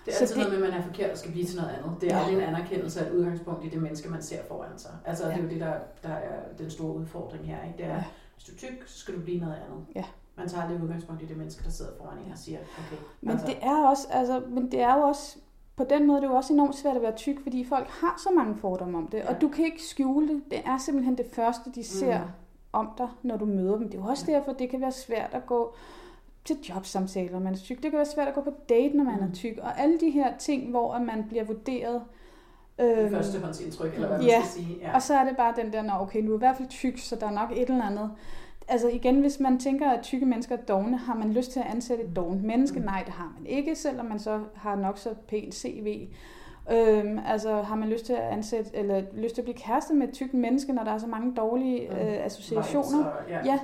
Det 0.05 0.13
er 0.15 0.17
Så 0.17 0.21
altid 0.25 0.37
det- 0.37 0.45
noget 0.45 0.59
med, 0.61 0.69
at 0.69 0.73
man 0.75 0.81
er 0.83 0.87
forkert 0.87 1.11
og 1.11 1.19
skal 1.19 1.33
blive 1.33 1.45
til 1.47 1.57
noget 1.57 1.71
andet. 1.71 2.01
Det 2.01 2.13
er 2.13 2.17
Ja. 2.17 2.25
aldrig 2.25 2.43
en 2.43 2.55
anerkendelse 2.55 3.01
af 3.01 3.11
et 3.11 3.15
udgangspunkt 3.17 3.65
i 3.65 3.69
det 3.69 3.83
menneske, 3.83 4.09
man 4.11 4.23
ser 4.23 4.39
foran 4.49 4.79
sig. 4.79 4.91
Altså, 5.05 5.25
ja. 5.25 5.31
det 5.31 5.39
er 5.39 5.43
Ja. 5.43 5.45
jo 5.49 5.51
det, 5.55 5.61
der, 5.61 5.73
der 6.09 6.15
er 6.15 6.41
den 6.59 6.71
store 6.71 6.95
udfordring 6.97 7.47
her. 7.47 7.57
Ikke? 7.67 7.77
Det 7.79 7.85
er, 7.87 7.95
Ja. 7.95 8.05
hvis 8.35 8.45
du 8.45 8.53
er 8.53 8.57
tyk, 8.57 8.87
så 8.89 8.99
skal 8.99 9.15
du 9.15 9.21
blive 9.21 9.41
noget 9.41 9.55
andet. 9.55 9.87
Ja. 9.95 10.05
Man 10.37 10.49
tager 10.49 10.63
aldrig 10.63 10.83
udgangspunkt 10.83 11.23
i 11.23 11.27
det 11.27 11.37
menneske, 11.37 11.65
der 11.65 11.71
sidder 11.71 11.91
foran 12.01 12.19
en 12.27 12.33
og 12.33 12.39
siger, 12.39 12.59
okay, 12.59 13.03
Men 13.21 13.31
altså, 13.31 13.47
det 13.47 13.57
er 13.63 13.89
også, 13.89 14.07
altså, 14.11 14.43
men 14.49 14.73
det 14.73 14.81
er 14.81 14.95
jo 14.97 15.01
også, 15.03 15.39
på 15.79 15.85
den 15.85 16.07
måde 16.07 16.21
det 16.21 16.25
er 16.27 16.31
jo 16.31 16.37
også 16.37 16.53
enormt 16.53 16.75
svært 16.77 16.97
at 16.97 17.03
være 17.03 17.17
tyk, 17.17 17.43
fordi 17.43 17.65
folk 17.65 17.87
har 17.89 18.15
så 18.23 18.29
mange 18.37 18.57
fordomme 18.57 18.99
om 18.99 19.07
det, 19.07 19.19
Ja. 19.19 19.35
og 19.35 19.41
du 19.41 19.49
kan 19.49 19.65
ikke 19.65 19.83
skjule 19.83 20.29
det. 20.29 20.43
Det 20.51 20.59
er 20.67 20.79
simpelthen 20.79 21.19
det 21.19 21.27
første, 21.33 21.71
de 21.75 21.85
ser 21.85 22.19
Mm. 22.19 22.25
om 22.73 22.89
dig, 22.99 23.09
når 23.23 23.37
du 23.37 23.45
møder 23.45 23.77
dem. 23.79 23.89
Det 23.89 23.99
er 23.99 24.03
jo 24.03 24.09
også 24.09 24.25
Ja. 24.29 24.37
derfor, 24.37 24.53
det 24.53 24.71
kan 24.71 24.81
være 24.81 24.93
svært 24.93 25.31
at 25.33 25.47
gå 25.47 25.75
til 26.45 26.57
jobsamtaler, 26.69 27.33
når 27.33 27.39
man 27.41 27.53
er 27.53 27.59
tyk. 27.59 27.83
Det 27.83 27.91
kan 27.91 27.97
være 27.99 28.07
svært 28.07 28.29
at 28.29 28.35
gå 28.35 28.41
på 28.41 28.53
date, 28.69 28.97
når 28.97 29.05
man 29.05 29.17
Mm. 29.21 29.27
er 29.27 29.35
tyk. 29.35 29.59
Og 29.63 29.81
alle 29.81 30.01
de 30.01 30.11
her 30.11 30.37
ting, 30.39 30.71
hvor 30.71 30.99
man 30.99 31.25
bliver 31.29 31.45
vurderet. 31.45 32.03
det 32.79 32.99
øhm, 32.99 33.11
førstehåndsindtryk, 33.11 33.95
eller 33.95 34.09
hvad 34.09 34.19
man 34.19 34.27
ja. 34.27 34.41
skal 34.45 34.65
sige. 34.65 34.79
Ja. 34.83 34.95
Og 34.95 35.03
så 35.03 35.15
er 35.15 35.25
det 35.25 35.37
bare 35.37 35.55
den 35.57 35.73
der, 35.73 35.83
nå 35.83 35.93
okay, 36.01 36.21
nu 36.23 36.31
er 36.31 36.35
i 36.35 36.39
hvert 36.39 36.57
fald 36.57 36.69
tyk, 36.69 36.99
så 36.99 37.17
der 37.17 37.27
er 37.27 37.31
nok 37.31 37.51
et 37.53 37.71
eller 37.71 37.85
andet. 37.87 38.11
Altså 38.71 38.89
igen, 38.89 39.21
hvis 39.21 39.41
man 39.41 39.59
tænker, 39.59 39.91
at 39.91 40.03
tykke 40.03 40.27
mennesker 40.27 40.57
er 40.57 40.61
dogne, 40.61 40.97
har 40.99 41.15
man 41.15 41.33
lyst 41.33 41.51
til 41.53 41.61
at 41.61 41.67
ansætte 41.67 42.05
et 42.05 42.17
dovent 42.17 42.45
menneske? 42.45 42.79
Mm. 42.79 42.85
Nej, 42.85 43.03
det 43.07 43.15
har 43.15 43.33
man 43.39 43.47
ikke, 43.47 43.75
selvom 43.75 44.07
man 44.07 44.19
så 44.19 44.41
har 44.55 44.77
nok 44.77 44.99
så 44.99 45.15
pænt 45.29 45.55
CV. 45.55 46.09
Øhm, 46.73 47.19
altså 47.27 47.63
har 47.63 47.77
man 47.77 47.89
lyst 47.89 48.07
til 48.07 48.13
at 48.13 48.21
ansætte, 48.21 48.71
eller 48.77 49.03
lyst 49.15 49.35
til 49.35 49.43
at 49.43 49.45
blive 49.45 49.57
kæreste 49.57 49.95
med 49.95 50.09
et 50.09 50.15
tykt 50.15 50.35
menneske, 50.35 50.73
når 50.73 50.85
der 50.85 50.91
er 50.91 50.99
så 50.99 51.07
mange 51.07 51.35
dårlige 51.35 51.89
Mm. 51.91 51.97
øh, 51.97 52.25
associationer? 52.25 52.99
Vibes 52.99 53.39
Og, 53.39 53.47
ja. 53.47 53.53
Ja, 53.53 53.59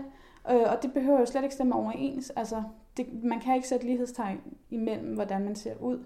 øh, 0.55 0.73
og 0.73 0.83
det 0.83 0.93
behøver 0.93 1.21
jo 1.21 1.27
slet 1.27 1.43
ikke 1.43 1.55
stemme 1.55 1.75
overens. 1.75 2.31
Altså, 2.37 2.62
det, 2.97 3.07
man 3.25 3.40
kan 3.40 3.55
ikke 3.57 3.69
sætte 3.69 3.87
lighedstegn 3.87 4.40
imellem, 4.71 5.14
hvordan 5.14 5.45
man 5.45 5.57
ser 5.57 5.75
ud, 5.81 6.05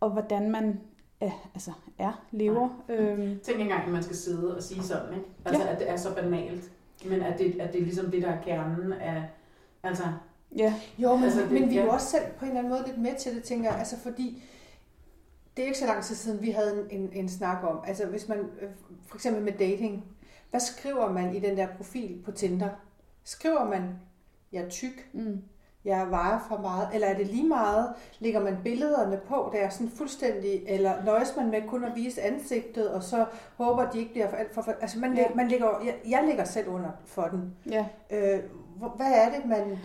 og 0.00 0.10
hvordan 0.10 0.50
man 0.50 0.80
øh, 1.22 1.30
altså, 1.54 1.70
er, 1.98 2.22
lever. 2.30 2.68
Øhm, 2.88 3.38
Tænk 3.42 3.60
engang, 3.60 3.82
at 3.86 3.92
man 3.92 4.02
skal 4.02 4.16
sidde 4.16 4.56
og 4.56 4.62
sige 4.62 4.82
sådan, 4.82 5.12
ikke? 5.14 5.26
Altså, 5.44 5.62
Ja. 5.62 5.72
at 5.72 5.78
det 5.78 5.90
er 5.90 5.96
så 5.96 6.14
banalt. 6.14 6.72
Men 7.06 7.20
at 7.22 7.38
det, 7.38 7.60
at 7.60 7.72
det 7.72 7.80
er 7.80 7.84
ligesom 7.84 8.10
det, 8.10 8.22
der 8.22 8.28
er 8.28 8.42
kernen 8.42 8.92
af... 8.92 9.22
Altså, 9.82 10.02
ja, 10.56 10.74
Jo, 10.98 11.14
men, 11.16 11.24
Altså, 11.24 11.40
det- 11.40 11.50
men 11.50 11.70
vi 11.70 11.78
er 11.78 11.84
jo 11.84 11.90
også 11.90 12.06
selv 12.06 12.24
på 12.38 12.44
en 12.44 12.48
eller 12.50 12.58
anden 12.60 12.72
måde 12.72 12.84
lidt 12.86 12.98
med 12.98 13.14
til 13.18 13.34
det, 13.34 13.44
tænker 13.44 13.70
jeg. 13.70 13.78
Altså 13.78 13.98
fordi, 13.98 14.42
det 15.56 15.62
er 15.62 15.66
ikke 15.66 15.78
så 15.78 15.86
lang 15.86 16.02
tid 16.04 16.14
siden, 16.16 16.42
vi 16.42 16.50
havde 16.50 16.86
en, 16.90 17.00
en, 17.02 17.10
en 17.12 17.28
snak 17.28 17.64
om, 17.64 17.78
altså 17.86 18.06
hvis 18.06 18.28
man, 18.28 18.38
øh, 18.38 18.70
for 19.06 19.16
eksempel 19.16 19.42
med 19.42 19.52
dating, 19.52 20.04
hvad 20.50 20.60
skriver 20.60 21.12
man 21.12 21.34
i 21.36 21.40
den 21.40 21.56
der 21.56 21.66
profil 21.76 22.22
på 22.24 22.30
Tinder? 22.32 22.68
Skriver 23.24 23.68
man, 23.68 23.82
jeg 24.52 24.62
er 24.62 24.68
tyk, 24.68 25.08
mm. 25.12 25.42
Jeg 25.84 26.06
vejer 26.10 26.38
for 26.48 26.56
meget, 26.56 26.88
eller 26.94 27.06
er 27.06 27.16
det 27.16 27.26
lige 27.26 27.48
meget? 27.48 27.92
Lægger 28.20 28.40
man 28.40 28.58
billederne 28.64 29.20
på, 29.28 29.50
der 29.52 29.58
er 29.58 29.68
sådan 29.68 29.88
fuldstændig, 29.96 30.62
eller 30.66 31.04
nøjes 31.04 31.36
man 31.36 31.50
med 31.50 31.62
kun 31.68 31.84
at 31.84 31.92
vise 31.96 32.22
ansigtet, 32.22 32.88
og 32.90 33.02
så 33.02 33.26
håber, 33.56 33.90
de 33.90 33.98
ikke 33.98 34.12
bliver 34.12 34.28
for 34.30 34.36
alt 34.36 34.54
for... 34.54 34.62
for 34.62 34.72
altså 34.80 34.98
man, 34.98 35.14
Ja. 35.16 35.24
man 35.34 35.48
lægger, 35.48 35.68
jeg, 35.84 35.94
jeg 36.10 36.24
lægger 36.26 36.44
selv 36.44 36.68
under 36.68 36.90
for 37.04 37.22
den. 37.22 37.54
ja. 37.70 37.86
Øh, 38.10 38.40
hvad 38.96 39.12
er 39.14 39.30
det, 39.40 39.48
man... 39.48 39.78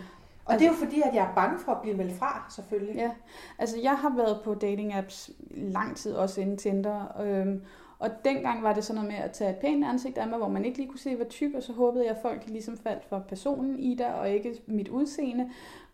Og 0.44 0.52
Altså- 0.54 0.58
det 0.64 0.72
er 0.72 0.78
jo 0.78 0.84
fordi, 0.86 1.00
at 1.04 1.14
jeg 1.14 1.24
er 1.24 1.34
bange 1.34 1.58
for 1.58 1.72
at 1.72 1.80
blive 1.82 1.96
meldt 1.96 2.18
fra, 2.18 2.46
selvfølgelig. 2.50 2.94
Ja, 2.96 3.10
altså 3.58 3.76
jeg 3.82 3.96
har 3.96 4.16
været 4.16 4.40
på 4.44 4.54
dating 4.54 4.94
apps 4.94 5.30
lang 5.50 5.96
tid, 5.96 6.12
også 6.14 6.40
inden 6.40 6.56
Tinder, 6.56 7.20
øhm, 7.22 7.62
og 7.98 8.10
dengang 8.24 8.62
var 8.62 8.72
det 8.72 8.84
sådan 8.84 9.02
noget 9.02 9.12
med 9.18 9.24
at 9.24 9.30
tage 9.32 9.50
et 9.50 9.56
pænt 9.56 9.84
ansigt 9.84 10.18
af 10.18 10.28
mig, 10.28 10.38
hvor 10.38 10.48
man 10.48 10.64
ikke 10.64 10.78
lige 10.78 10.88
kunne 10.88 10.98
se, 10.98 11.16
hvor 11.16 11.24
tyk, 11.24 11.54
og 11.54 11.62
så 11.62 11.72
håbede 11.72 12.04
jeg, 12.04 12.10
at 12.16 12.22
folk 12.22 12.42
ligesom 12.46 12.76
faldt 12.76 13.04
for 13.04 13.18
personen 13.28 13.78
i 13.78 13.94
der, 13.94 14.12
og 14.12 14.30
ikke 14.30 14.54
mit 14.66 14.88
udseende. 14.88 15.50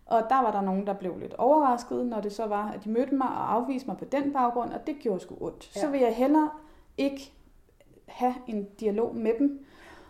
Og 0.07 0.23
der 0.29 0.43
var 0.43 0.51
der 0.51 0.61
nogen, 0.61 0.87
der 0.87 0.93
blev 0.93 1.19
lidt 1.19 1.35
overrasket, 1.35 2.07
når 2.07 2.21
det 2.21 2.33
så 2.33 2.47
var, 2.47 2.69
at 2.71 2.85
de 2.85 2.91
mødte 2.91 3.15
mig 3.15 3.27
og 3.29 3.53
afviste 3.55 3.89
mig 3.89 3.97
på 3.97 4.05
den 4.05 4.33
baggrund, 4.33 4.73
og 4.73 4.87
det 4.87 4.97
gjorde 5.01 5.21
sgu 5.21 5.35
ondt. 5.41 5.71
Ja. 5.77 5.81
Så 5.81 5.87
Ja. 5.87 5.93
vil 5.93 6.01
jeg 6.01 6.15
hellere 6.15 6.51
ikke 6.99 7.33
have 8.07 8.35
en 8.47 8.65
dialog 8.81 9.17
med 9.17 9.33
dem. 9.39 9.65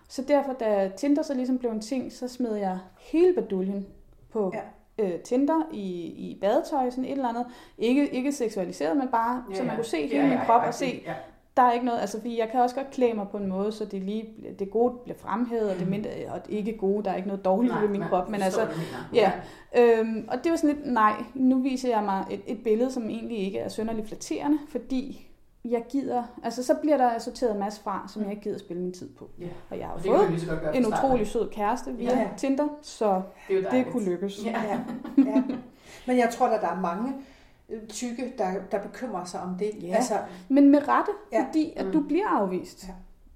Så 0.08 0.22
derfor, 0.22 0.52
da 0.52 0.90
Tinder 0.96 1.22
så 1.22 1.34
ligesom 1.34 1.58
blev 1.58 1.70
en 1.70 1.80
ting, 1.80 2.12
så 2.12 2.28
smed 2.28 2.54
jeg 2.54 2.78
hele 2.98 3.34
baduljen 3.34 3.86
på 4.32 4.52
Ja. 4.54 5.04
øh, 5.04 5.20
Tinder 5.20 5.62
i, 5.72 6.02
i 6.30 6.38
badetøj, 6.40 6.90
sådan 6.90 7.04
et 7.04 7.10
eller 7.10 7.28
andet. 7.28 7.46
Ikke, 7.78 8.08
ikke 8.14 8.32
seksualiseret, 8.32 8.96
men 8.96 9.08
bare, 9.08 9.44
ja, 9.50 9.54
så 9.56 9.62
man 9.62 9.74
kunne 9.76 9.84
se 9.84 10.06
hele 10.06 10.28
min 10.28 10.38
krop 10.46 10.62
og 10.66 10.74
se, 10.74 11.02
Ja. 11.06 11.14
Der 11.56 11.62
er 11.62 11.72
ikke 11.72 11.86
noget, 11.86 12.00
altså 12.00 12.18
fordi 12.18 12.38
jeg 12.38 12.48
kan 12.48 12.60
også 12.60 12.74
godt 12.74 12.90
klæde 12.90 13.14
mig 13.14 13.26
på 13.28 13.36
en 13.36 13.46
måde, 13.46 13.72
så 13.72 13.84
det, 13.84 14.02
lige, 14.02 14.28
det 14.58 14.70
gode 14.70 14.94
bliver 15.04 15.18
fremhævet, 15.18 15.70
og 15.70 15.78
det, 15.78 15.88
mindre, 15.88 16.10
og 16.28 16.46
det 16.46 16.52
ikke 16.52 16.76
gode, 16.76 17.04
der 17.04 17.10
er 17.10 17.16
ikke 17.16 17.28
noget 17.28 17.44
dårligt 17.44 17.74
ved 17.82 17.88
min 17.88 18.02
krop, 18.02 18.28
men 18.28 18.42
altså, 18.42 18.66
ja. 19.14 19.32
Øhm, 19.76 20.28
og 20.28 20.44
det 20.44 20.50
var 20.50 20.56
sådan 20.56 20.76
lidt, 20.76 20.86
nej, 20.92 21.12
nu 21.34 21.58
viser 21.58 21.88
jeg 21.88 22.02
mig 22.04 22.24
et, 22.30 22.40
et 22.46 22.58
billede, 22.64 22.92
som 22.92 23.10
egentlig 23.10 23.38
ikke 23.38 23.58
er 23.58 23.68
synderligt 23.68 24.08
flatterende, 24.08 24.58
fordi 24.68 25.26
jeg 25.64 25.84
gider, 25.88 26.22
altså 26.42 26.62
så 26.62 26.74
bliver 26.74 26.96
der 26.96 27.18
sorteret 27.18 27.52
en 27.52 27.58
masse 27.58 27.82
fra, 27.82 28.04
som 28.08 28.22
jeg 28.22 28.30
ikke 28.30 28.42
gider 28.42 28.58
spille 28.58 28.82
min 28.82 28.92
tid 28.92 29.08
på. 29.18 29.30
Ja. 29.40 29.46
Og 29.70 29.78
jeg 29.78 29.86
har 29.86 29.94
Og 29.94 30.00
fået 30.00 30.28
vi 30.28 30.32
lige 30.32 30.40
så 30.40 30.50
godt 30.50 30.60
gøre 30.60 30.76
en 30.76 30.86
utrolig 30.86 31.26
sød 31.26 31.50
kæreste 31.50 31.92
via 31.92 32.20
Ja. 32.20 32.28
Tinder, 32.36 32.68
så 32.82 33.22
Det, 33.48 33.64
er 33.66 33.70
det 33.70 33.86
kunne 33.92 34.04
lykkes. 34.04 34.44
Ja. 34.44 34.50
Ja, 34.50 34.80
ja. 35.18 35.42
Men 36.06 36.18
jeg 36.18 36.28
tror, 36.32 36.46
at 36.46 36.62
der 36.62 36.68
er 36.68 36.80
mange 36.80 37.14
tykke, 37.88 38.34
der, 38.38 38.52
der 38.70 38.82
bekymrer 38.82 39.24
sig 39.24 39.40
om 39.40 39.54
det. 39.58 39.70
Ja. 39.82 39.94
Altså, 39.94 40.14
Men 40.48 40.70
med 40.70 40.88
rette, 40.88 41.12
Ja. 41.32 41.44
fordi 41.46 41.72
at 41.76 41.86
Mm. 41.86 41.92
du 41.92 42.00
bliver 42.02 42.28
afvist. 42.28 42.84
Ja. 42.88 42.92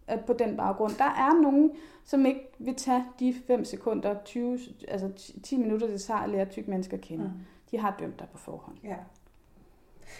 at 0.06 0.24
på 0.24 0.32
den 0.32 0.56
baggrund. 0.56 0.92
Der 0.98 1.04
er 1.04 1.42
nogen, 1.42 1.70
som 2.04 2.26
ikke 2.26 2.50
vil 2.58 2.74
tage 2.74 3.04
de 3.20 3.34
5 3.46 3.64
sekunder, 3.64 4.14
20, 4.24 4.58
altså 4.88 5.32
10 5.42 5.56
minutter, 5.56 5.86
det 5.86 6.00
tager 6.02 6.20
at 6.20 6.30
lære 6.30 6.44
tyk 6.44 6.68
mennesker 6.68 6.96
at 6.96 7.00
kende. 7.02 7.24
Mm. 7.24 7.30
De 7.70 7.78
har 7.78 7.96
dømt 8.00 8.18
dig 8.18 8.28
på 8.32 8.38
forhånd. 8.38 8.76
Ja. 8.84 8.94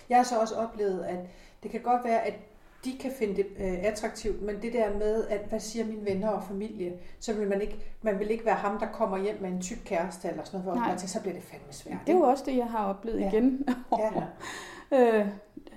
Jeg 0.08 0.16
har 0.16 0.24
så 0.24 0.40
også 0.40 0.54
oplevet, 0.54 1.02
at 1.04 1.18
det 1.62 1.70
kan 1.70 1.80
godt 1.80 2.04
være, 2.04 2.20
at 2.26 2.34
de 2.84 2.98
kan 3.00 3.12
finde 3.18 3.36
det 3.36 3.46
øh, 3.58 3.84
attraktivt, 3.84 4.42
men 4.42 4.62
det 4.62 4.72
der 4.72 4.98
med, 4.98 5.26
at 5.26 5.40
hvad 5.48 5.60
siger 5.60 5.84
mine 5.84 6.04
venner 6.04 6.28
og 6.28 6.42
familie, 6.44 6.92
så 7.20 7.32
vil 7.32 7.48
man 7.48 7.60
ikke, 7.60 7.76
man 8.02 8.18
vil 8.18 8.30
ikke 8.30 8.44
være 8.44 8.54
ham, 8.54 8.78
der 8.78 8.86
kommer 8.86 9.18
hjem 9.18 9.36
med 9.40 9.50
en 9.50 9.60
tyk 9.60 9.78
kæreste 9.84 10.28
eller 10.28 10.44
sådan 10.44 10.60
noget, 10.60 10.78
for 10.78 10.86
Nej. 10.86 10.96
så 10.96 11.20
bliver 11.20 11.34
det 11.34 11.42
fandme 11.42 11.72
svært. 11.72 11.98
Det 12.06 12.12
er 12.12 12.16
jo 12.16 12.24
også 12.24 12.44
det, 12.46 12.56
jeg 12.56 12.66
har 12.66 12.86
oplevet 12.86 13.20
ja. 13.20 13.28
igen. 13.28 13.68
ja. 13.98 14.22
øh, 15.20 15.28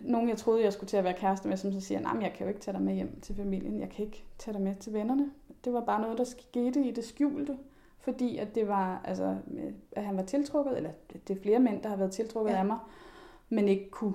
nogen, 0.01 0.29
jeg 0.29 0.37
troede, 0.37 0.63
jeg 0.63 0.73
skulle 0.73 0.87
til 0.87 0.97
at 0.97 1.03
være 1.03 1.13
kæreste 1.13 1.47
med, 1.47 1.57
som 1.57 1.71
så 1.73 1.81
siger, 1.81 1.99
nej, 1.99 2.17
jeg 2.21 2.33
kan 2.33 2.45
jo 2.45 2.47
ikke 2.47 2.61
tage 2.61 2.73
dig 2.73 2.81
med 2.81 2.93
hjem 2.93 3.19
til 3.21 3.35
familien, 3.35 3.79
jeg 3.79 3.89
kan 3.89 4.05
ikke 4.05 4.25
tage 4.37 4.53
dig 4.53 4.61
med 4.61 4.75
til 4.75 4.93
vennerne. 4.93 5.31
Det 5.65 5.73
var 5.73 5.81
bare 5.81 6.01
noget, 6.01 6.17
der 6.17 6.23
skete 6.23 6.83
i 6.83 6.91
det 6.91 7.05
skjulte, 7.05 7.57
fordi 7.99 8.37
at 8.37 8.55
det 8.55 8.67
var, 8.67 9.01
altså, 9.05 9.37
at 9.91 10.03
han 10.03 10.17
var 10.17 10.23
tiltrukket, 10.23 10.77
eller 10.77 10.91
det 11.27 11.37
er 11.37 11.41
flere 11.41 11.59
mænd, 11.59 11.81
der 11.81 11.89
har 11.89 11.95
været 11.95 12.11
tiltrukket 12.11 12.51
ja. 12.51 12.57
af 12.57 12.65
mig, 12.65 12.77
men 13.49 13.67
ikke 13.67 13.89
kunne 13.89 14.13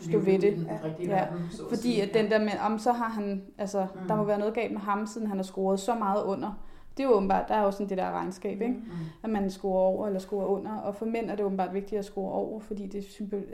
stå 0.00 0.18
ved 0.18 0.38
det. 0.38 0.66
Ja. 1.00 1.06
Verden, 1.06 1.50
Fordi 1.68 2.00
at 2.00 2.14
den 2.14 2.30
der 2.30 2.38
med, 2.38 2.52
om 2.66 2.78
så 2.78 2.92
har 2.92 3.08
han, 3.08 3.42
altså, 3.58 3.86
mm. 3.94 4.08
der 4.08 4.16
må 4.16 4.24
være 4.24 4.38
noget 4.38 4.54
galt 4.54 4.72
med 4.72 4.80
ham, 4.80 5.06
siden 5.06 5.26
han 5.26 5.36
har 5.36 5.44
scoret 5.44 5.80
så 5.80 5.94
meget 5.94 6.24
under. 6.24 6.62
Det 6.96 7.04
er 7.04 7.08
jo 7.08 7.14
åbenbart, 7.14 7.48
der 7.48 7.54
er 7.54 7.62
jo 7.62 7.70
sådan 7.70 7.88
det 7.88 7.98
der 7.98 8.10
regnskab, 8.10 8.60
ikke? 8.60 8.74
Mm. 8.74 8.90
at 9.22 9.30
man 9.30 9.50
scorer 9.50 9.82
over 9.82 10.06
eller 10.06 10.20
scorer 10.20 10.46
under. 10.46 10.76
Og 10.76 10.94
for 10.94 11.06
mænd 11.06 11.30
er 11.30 11.34
det 11.34 11.44
åbenbart 11.44 11.74
vigtigt 11.74 11.98
at 11.98 12.04
score 12.04 12.32
over, 12.32 12.60
fordi 12.60 12.86
det, 12.86 13.04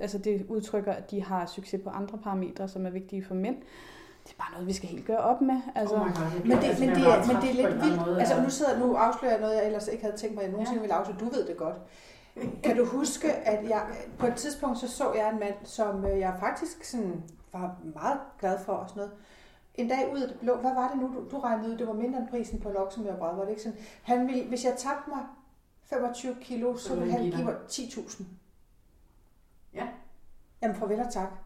altså 0.01 0.19
det 0.19 0.47
udtrykker, 0.49 0.93
at 0.93 1.11
de 1.11 1.23
har 1.23 1.47
succes 1.47 1.81
på 1.85 1.91
andre 1.91 2.19
parametre, 2.19 2.69
som 2.69 2.87
er 2.87 2.91
vigtige 2.91 3.25
for 3.25 3.35
mænd 3.35 3.57
det 4.25 4.33
er 4.33 4.37
bare 4.39 4.53
noget, 4.53 4.67
vi 4.67 4.73
skal 4.73 4.89
helt 4.89 5.07
gøre 5.07 5.19
op 5.19 5.41
med. 5.41 5.61
Altså, 5.75 5.95
oh 5.95 6.01
God, 6.01 6.09
det 6.09 6.45
men, 6.45 6.57
det, 6.57 6.65
altså, 6.65 6.85
men, 6.85 6.95
det, 6.95 7.07
er, 7.07 7.27
men 7.33 7.37
det 7.43 7.51
er 7.51 7.55
lidt 7.55 7.85
vildt. 7.85 8.07
Måde, 8.07 8.21
altså, 8.21 8.43
nu, 8.43 8.51
sidder, 8.51 8.79
nu 8.79 8.95
afslører 8.95 9.33
jeg 9.33 9.41
noget, 9.41 9.55
jeg 9.57 9.67
ellers 9.67 9.89
ikke 9.89 10.05
havde 10.05 10.17
tænkt 10.17 10.35
mig, 10.35 10.43
at 10.43 10.47
jeg 10.47 10.53
nogensinde 10.53 10.79
ja. 10.79 10.81
ville 10.81 10.95
afsløre. 10.95 11.19
Du 11.21 11.25
ved 11.25 11.47
det 11.47 11.57
godt. 11.57 11.77
Kan 12.65 12.77
du 12.77 12.85
huske, 12.85 13.33
at 13.33 13.69
jeg 13.69 13.87
på 14.19 14.27
et 14.27 14.35
tidspunkt 14.35 14.79
så 14.79 14.89
så 14.89 15.13
jeg 15.13 15.31
en 15.31 15.39
mand, 15.39 15.55
som 15.65 16.05
øh, 16.07 16.19
jeg 16.19 16.37
faktisk 16.41 16.85
sådan 16.85 17.23
var 17.53 17.77
meget 17.95 18.21
glad 18.41 18.59
for 18.65 18.73
og 18.73 18.89
sådan 18.89 19.01
noget. 19.01 19.13
En 19.75 19.89
dag 19.89 20.13
ud 20.13 20.21
af 20.21 20.29
det 20.29 20.41
blå, 20.41 20.57
hvad 20.57 20.75
var 20.75 20.89
det 20.89 20.99
nu, 20.99 21.09
du, 21.09 21.31
du 21.31 21.39
regnede 21.39 21.71
ud? 21.71 21.77
Det 21.77 21.87
var 21.87 21.93
mindre 21.93 22.19
end 22.19 22.29
prisen 22.29 22.61
på 22.61 22.71
loksemørbrad, 22.71 23.37
var 23.37 23.43
det 23.43 23.51
ikke 23.51 23.63
sådan? 23.63 23.79
Han 24.03 24.27
ville, 24.27 24.49
hvis 24.49 24.65
jeg 24.65 24.75
tabte 24.79 25.11
mig 25.11 25.23
25 25.85 26.37
kilo, 26.41 26.77
så 26.77 26.95
ville 26.95 27.13
han 27.13 27.23
give 27.23 27.45
mig 27.45 27.57
10.000. 27.69 28.25
Ja. 29.75 29.89
Jamen 30.63 30.77
farvel 30.77 31.01
og 31.01 31.13
tak 31.13 31.44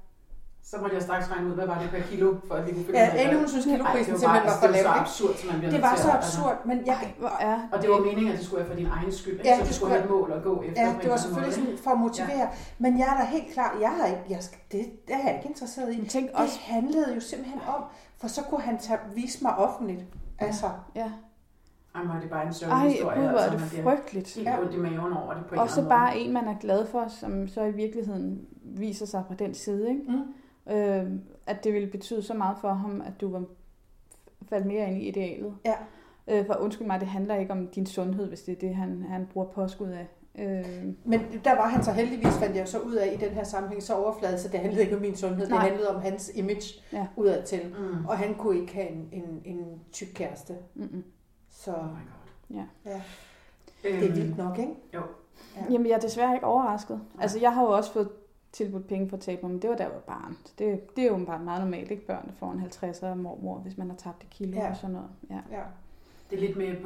så 0.70 0.76
måtte 0.80 0.94
jeg 0.96 1.02
straks 1.02 1.30
regne 1.30 1.48
ud, 1.48 1.54
hvad 1.54 1.66
var 1.66 1.78
det 1.78 1.90
per 1.90 2.00
kilo, 2.10 2.34
for 2.48 2.54
at 2.54 2.66
vi 2.66 2.72
kunne 2.72 2.84
finde 2.84 3.00
Ja, 3.00 3.28
Ane, 3.28 3.38
hun 3.38 3.48
synes 3.48 3.64
kiloprisen 3.64 4.14
Ej, 4.14 4.18
simpelthen 4.18 4.50
var 4.50 4.58
for 4.60 4.66
lav. 4.66 4.82
Det 4.82 4.84
var 4.84 4.94
så 4.94 5.00
absurd, 5.00 5.34
som 5.36 5.50
man 5.50 5.58
bliver 5.58 5.72
Det 5.72 5.82
var 5.82 5.96
så 5.96 6.10
absurd, 6.10 6.66
men 6.66 6.86
jeg... 6.86 7.14
Er 7.40 7.58
og 7.72 7.82
det 7.82 7.90
var 7.90 7.98
meningen, 7.98 8.32
at 8.32 8.38
det 8.38 8.46
skulle 8.46 8.60
være 8.60 8.68
for 8.68 8.76
din 8.76 8.86
egen 8.86 9.12
skyld, 9.12 9.40
ja, 9.44 9.58
så 9.58 9.64
du 9.68 9.72
skulle 9.74 9.92
have 9.92 10.04
et 10.04 10.10
mål 10.10 10.32
at 10.32 10.42
gå 10.42 10.62
efter. 10.62 10.82
Ja, 10.82 10.94
det 11.02 11.10
var 11.10 11.16
selvfølgelig 11.16 11.54
sådan 11.54 11.78
for 11.84 11.90
at 11.90 11.98
motivere. 11.98 12.38
Ja. 12.38 12.48
Men 12.78 12.98
jeg 12.98 13.08
er 13.12 13.16
da 13.20 13.24
helt 13.24 13.52
klar, 13.52 13.76
jeg 13.80 13.90
har 13.90 14.06
ikke, 14.06 14.24
jeg 14.28 14.42
skal, 14.42 14.58
det, 14.72 14.80
det 15.06 15.14
er 15.14 15.22
jeg 15.26 15.34
ikke 15.36 15.48
interesseret 15.48 15.94
i. 15.94 16.08
Tænk 16.08 16.26
det 16.30 16.36
også... 16.36 16.58
handlede 16.60 17.14
jo 17.14 17.20
simpelthen 17.20 17.60
om, 17.76 17.82
for 18.20 18.28
så 18.28 18.42
kunne 18.42 18.60
han 18.60 18.78
tage, 18.78 18.98
vise 19.14 19.38
mig 19.42 19.56
offentligt. 19.56 20.04
Altså, 20.38 20.66
ja. 20.94 21.10
Ej, 21.94 22.02
det 22.02 22.24
er 22.24 22.28
bare 22.28 22.46
en 22.46 22.52
sørgelig 22.52 22.90
historie. 22.90 23.18
Ej, 23.18 23.30
hvor 23.30 23.38
er 23.38 23.50
det 23.50 23.60
frygteligt. 23.82 24.34
Helt 24.34 24.48
ja. 24.48 24.60
ondt 24.60 24.74
i 24.74 24.76
maven 24.76 25.12
over 25.12 25.34
det 25.34 25.46
på 25.46 25.60
Og 25.60 25.70
så 25.70 25.88
bare 25.88 26.18
en, 26.18 26.32
man 26.32 26.48
er 26.48 26.54
glad 26.60 26.86
for, 26.86 27.08
som 27.08 27.48
så 27.48 27.62
i 27.62 27.72
virkeligheden 27.72 28.40
viser 28.64 29.06
sig 29.06 29.22
på 29.28 29.34
den 29.34 29.54
side. 29.54 29.88
Ikke? 29.88 30.02
Mm 30.08 30.34
øh, 30.70 31.12
at 31.46 31.64
det 31.64 31.72
ville 31.72 31.88
betyde 31.88 32.22
så 32.22 32.34
meget 32.34 32.56
for 32.60 32.72
ham, 32.72 33.00
at 33.00 33.20
du 33.20 33.30
var 33.30 33.44
faldt 34.48 34.66
mere 34.66 34.90
ind 34.90 35.02
i 35.02 35.08
idealet. 35.08 35.54
Ja. 35.64 35.74
Øh, 36.28 36.46
for 36.46 36.54
undskyld 36.54 36.86
mig, 36.86 37.00
det 37.00 37.08
handler 37.08 37.34
ikke 37.34 37.52
om 37.52 37.68
din 37.68 37.86
sundhed, 37.86 38.28
hvis 38.28 38.42
det 38.42 38.52
er 38.52 38.58
det, 38.58 38.74
han, 38.74 39.04
han 39.08 39.26
bruger 39.32 39.46
påskud 39.46 39.88
af. 39.88 40.08
Øh. 40.38 40.94
Men 41.04 41.20
der 41.44 41.56
var 41.56 41.68
han 41.68 41.84
så 41.84 41.92
heldigvis, 41.92 42.38
fandt 42.38 42.56
jeg 42.56 42.68
så 42.68 42.78
ud 42.78 42.94
af 42.94 43.12
i 43.14 43.24
den 43.24 43.30
her 43.30 43.44
sammenhæng, 43.44 43.82
så 43.82 43.94
overfladet, 43.94 44.40
så 44.40 44.48
det 44.48 44.60
handlede 44.60 44.82
ikke 44.82 44.96
om 44.96 45.02
min 45.02 45.16
sundhed, 45.16 45.48
Nej. 45.48 45.58
det 45.58 45.68
handlede 45.70 45.94
om 45.96 46.02
hans 46.02 46.30
image 46.34 46.82
ja. 46.92 47.06
udad 47.16 47.42
til. 47.42 47.60
Mm. 47.78 48.06
Og 48.06 48.18
han 48.18 48.34
kunne 48.34 48.60
ikke 48.60 48.74
have 48.74 48.88
en, 48.88 49.08
en, 49.12 49.42
en 49.44 49.80
tyk 49.92 50.08
kæreste. 50.14 50.54
Mm-mm. 50.74 51.04
Så 51.50 51.72
oh 51.72 51.84
my 51.84 51.88
God. 51.90 52.56
Ja. 52.56 52.90
ja. 52.90 53.02
Det 53.82 53.94
er 53.94 54.12
vildt 54.14 54.36
nok, 54.36 54.58
ikke? 54.58 54.72
Jo. 54.94 55.02
Ja. 55.56 55.62
Jamen, 55.70 55.86
jeg 55.86 55.94
er 55.94 56.00
desværre 56.00 56.34
ikke 56.34 56.46
overrasket. 56.46 57.00
Altså, 57.20 57.38
jeg 57.38 57.54
har 57.54 57.62
jo 57.62 57.68
også 57.68 57.92
fået 57.92 58.08
tilbudt 58.52 58.86
penge 58.86 59.08
for 59.08 59.16
at 59.16 59.22
tabe 59.22 59.42
mig, 59.42 59.50
men 59.50 59.62
det 59.62 59.70
var 59.70 59.76
da 59.76 59.82
jeg 59.82 59.92
var 59.92 60.00
barn. 60.00 60.36
Det, 60.58 60.96
det 60.96 61.04
er 61.04 61.08
jo 61.08 61.24
bare 61.24 61.38
meget 61.38 61.60
normalt, 61.60 61.90
ikke? 61.90 62.06
Børn 62.06 62.32
får 62.38 62.52
en 62.52 62.60
50'er 62.60 63.06
af 63.06 63.16
mormor, 63.16 63.58
hvis 63.58 63.78
man 63.78 63.90
har 63.90 63.96
tabt 63.96 64.22
et 64.22 64.30
kilo 64.30 64.56
ja. 64.56 64.70
og 64.70 64.76
sådan 64.76 64.90
noget. 64.90 65.08
Ja. 65.30 65.40
ja. 65.50 65.62
Det 66.30 66.36
er 66.36 66.40
lidt 66.40 66.56
mere, 66.56 66.76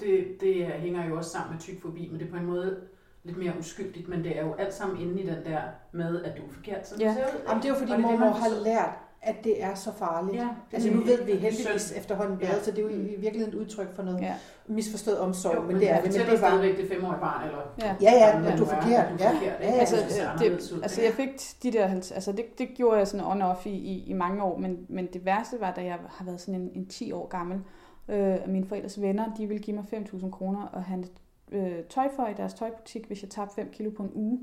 det, 0.00 0.40
det 0.40 0.66
hænger 0.66 1.08
jo 1.08 1.16
også 1.16 1.30
sammen 1.30 1.52
med 1.52 1.60
tykfobi, 1.60 2.08
men 2.10 2.20
det 2.20 2.26
er 2.26 2.30
på 2.30 2.36
en 2.36 2.46
måde 2.46 2.80
lidt 3.24 3.38
mere 3.38 3.52
uskyldigt, 3.58 4.08
men 4.08 4.24
det 4.24 4.38
er 4.38 4.46
jo 4.46 4.54
alt 4.54 4.74
sammen 4.74 5.00
inde 5.00 5.22
i 5.22 5.26
den 5.26 5.44
der 5.44 5.62
med, 5.92 6.22
at 6.22 6.36
du 6.36 6.42
er 6.42 6.52
forkert, 6.52 6.88
som 6.88 7.00
ja. 7.00 7.08
du 7.08 7.14
ser 7.14 7.26
ud. 7.26 7.40
Jamen, 7.48 7.62
det 7.62 7.68
er 7.68 7.74
jo 7.74 7.78
fordi 7.78 8.02
mormor 8.02 8.26
har 8.26 8.62
lært, 8.64 8.98
at 9.28 9.44
det 9.44 9.62
er 9.62 9.74
så 9.74 9.92
farligt. 9.92 10.36
Ja, 10.36 10.48
altså 10.72 10.90
nu 10.90 11.00
ved 11.00 11.24
vi 11.24 11.32
heldigvis 11.32 11.82
søn. 11.82 11.98
efterhånden 11.98 12.38
bedre, 12.38 12.52
ja. 12.52 12.62
så 12.62 12.70
det 12.70 12.78
er 12.78 12.82
jo 12.82 12.88
i 12.88 13.16
virkeligheden 13.18 13.54
et 13.54 13.60
udtryk 13.60 13.94
for 13.94 14.02
noget 14.02 14.20
ja. 14.20 14.34
misforstået 14.66 15.18
omsorg. 15.18 15.54
Jo, 15.54 15.60
men, 15.60 15.68
men 15.68 15.80
det 15.80 15.90
er 15.90 16.00
det. 16.00 16.04
Men 16.04 16.12
det 16.12 16.32
er 16.32 16.36
stadigvæk 16.36 16.76
det 16.76 16.88
femårige 16.88 17.20
barn, 17.20 17.44
eller? 17.44 17.58
Ja, 17.82 17.96
ja, 18.00 18.26
ja 18.26 18.38
men 18.38 18.58
du 18.58 18.64
er 18.64 18.68
forkert. 18.68 19.20
Ja. 19.20 19.30
Ja. 19.42 19.52
Ja. 19.60 19.72
Altså, 19.72 19.96
det, 20.38 20.80
altså 20.82 21.02
jeg 21.02 21.12
fik 21.12 21.28
de 21.62 21.72
der, 21.72 21.88
altså 21.88 22.32
det, 22.32 22.58
det 22.58 22.68
gjorde 22.74 22.98
jeg 22.98 23.08
sådan 23.08 23.26
on-off 23.26 23.66
i, 23.68 23.70
i, 23.70 24.04
i 24.06 24.12
mange 24.12 24.42
år, 24.42 24.58
men, 24.58 24.86
men 24.88 25.06
det 25.12 25.24
værste 25.24 25.60
var, 25.60 25.72
da 25.72 25.84
jeg 25.84 25.98
har 26.08 26.24
været 26.24 26.40
sådan 26.40 26.60
en, 26.60 26.70
en 26.74 26.86
10 26.86 27.12
år 27.12 27.28
gammel, 27.28 27.60
øh, 28.08 28.36
mine 28.46 28.66
forældres 28.66 29.00
venner, 29.00 29.34
de 29.34 29.46
ville 29.46 29.62
give 29.62 29.76
mig 29.76 29.84
5.000 29.92 30.30
kroner 30.30 30.62
og 30.62 30.84
have 30.84 31.04
øh, 31.52 31.84
tøj 31.90 32.08
for 32.16 32.26
i 32.26 32.34
deres 32.36 32.54
tøjbutik, 32.54 33.06
hvis 33.06 33.22
jeg 33.22 33.30
tabte 33.30 33.54
5 33.54 33.70
kilo 33.72 33.90
på 33.90 34.02
en 34.02 34.10
uge. 34.14 34.40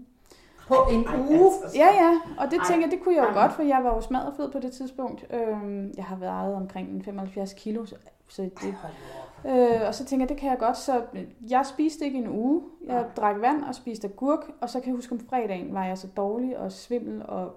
På 0.67 0.75
en 0.91 1.07
uge? 1.29 1.51
Ja, 1.75 1.87
ja. 1.87 2.19
Og 2.37 2.51
det 2.51 2.59
tænker 2.67 2.87
jeg, 2.87 2.91
det 2.91 3.03
kunne 3.03 3.15
jeg 3.15 3.23
jo 3.29 3.33
godt, 3.33 3.53
for 3.53 3.63
jeg 3.63 3.83
var 3.83 3.95
jo 3.95 4.01
smadret 4.01 4.33
fed 4.37 4.51
på 4.51 4.59
det 4.59 4.71
tidspunkt. 4.71 5.25
Øhm, 5.33 5.93
jeg 5.97 6.05
har 6.05 6.15
været 6.15 6.55
omkring 6.55 7.05
75 7.05 7.53
kilo, 7.53 7.85
så, 7.85 7.95
det... 8.41 8.75
Øh, 9.45 9.87
og 9.87 9.95
så 9.95 10.05
tænker 10.05 10.25
jeg, 10.25 10.29
det 10.29 10.37
kan 10.37 10.49
jeg 10.49 10.57
godt. 10.57 10.77
Så 10.77 11.01
jeg 11.49 11.65
spiste 11.65 12.05
ikke 12.05 12.17
en 12.17 12.27
uge. 12.27 12.61
Jeg 12.87 13.05
drak 13.17 13.41
vand 13.41 13.63
og 13.63 13.75
spiste 13.75 14.07
agurk. 14.07 14.51
Og 14.61 14.69
så 14.69 14.79
kan 14.79 14.87
jeg 14.87 14.95
huske, 14.95 15.13
om 15.13 15.19
fredagen 15.29 15.73
var 15.73 15.85
jeg 15.85 15.97
så 15.97 16.07
dårlig 16.17 16.57
og 16.57 16.71
svimmel 16.71 17.21
og 17.27 17.51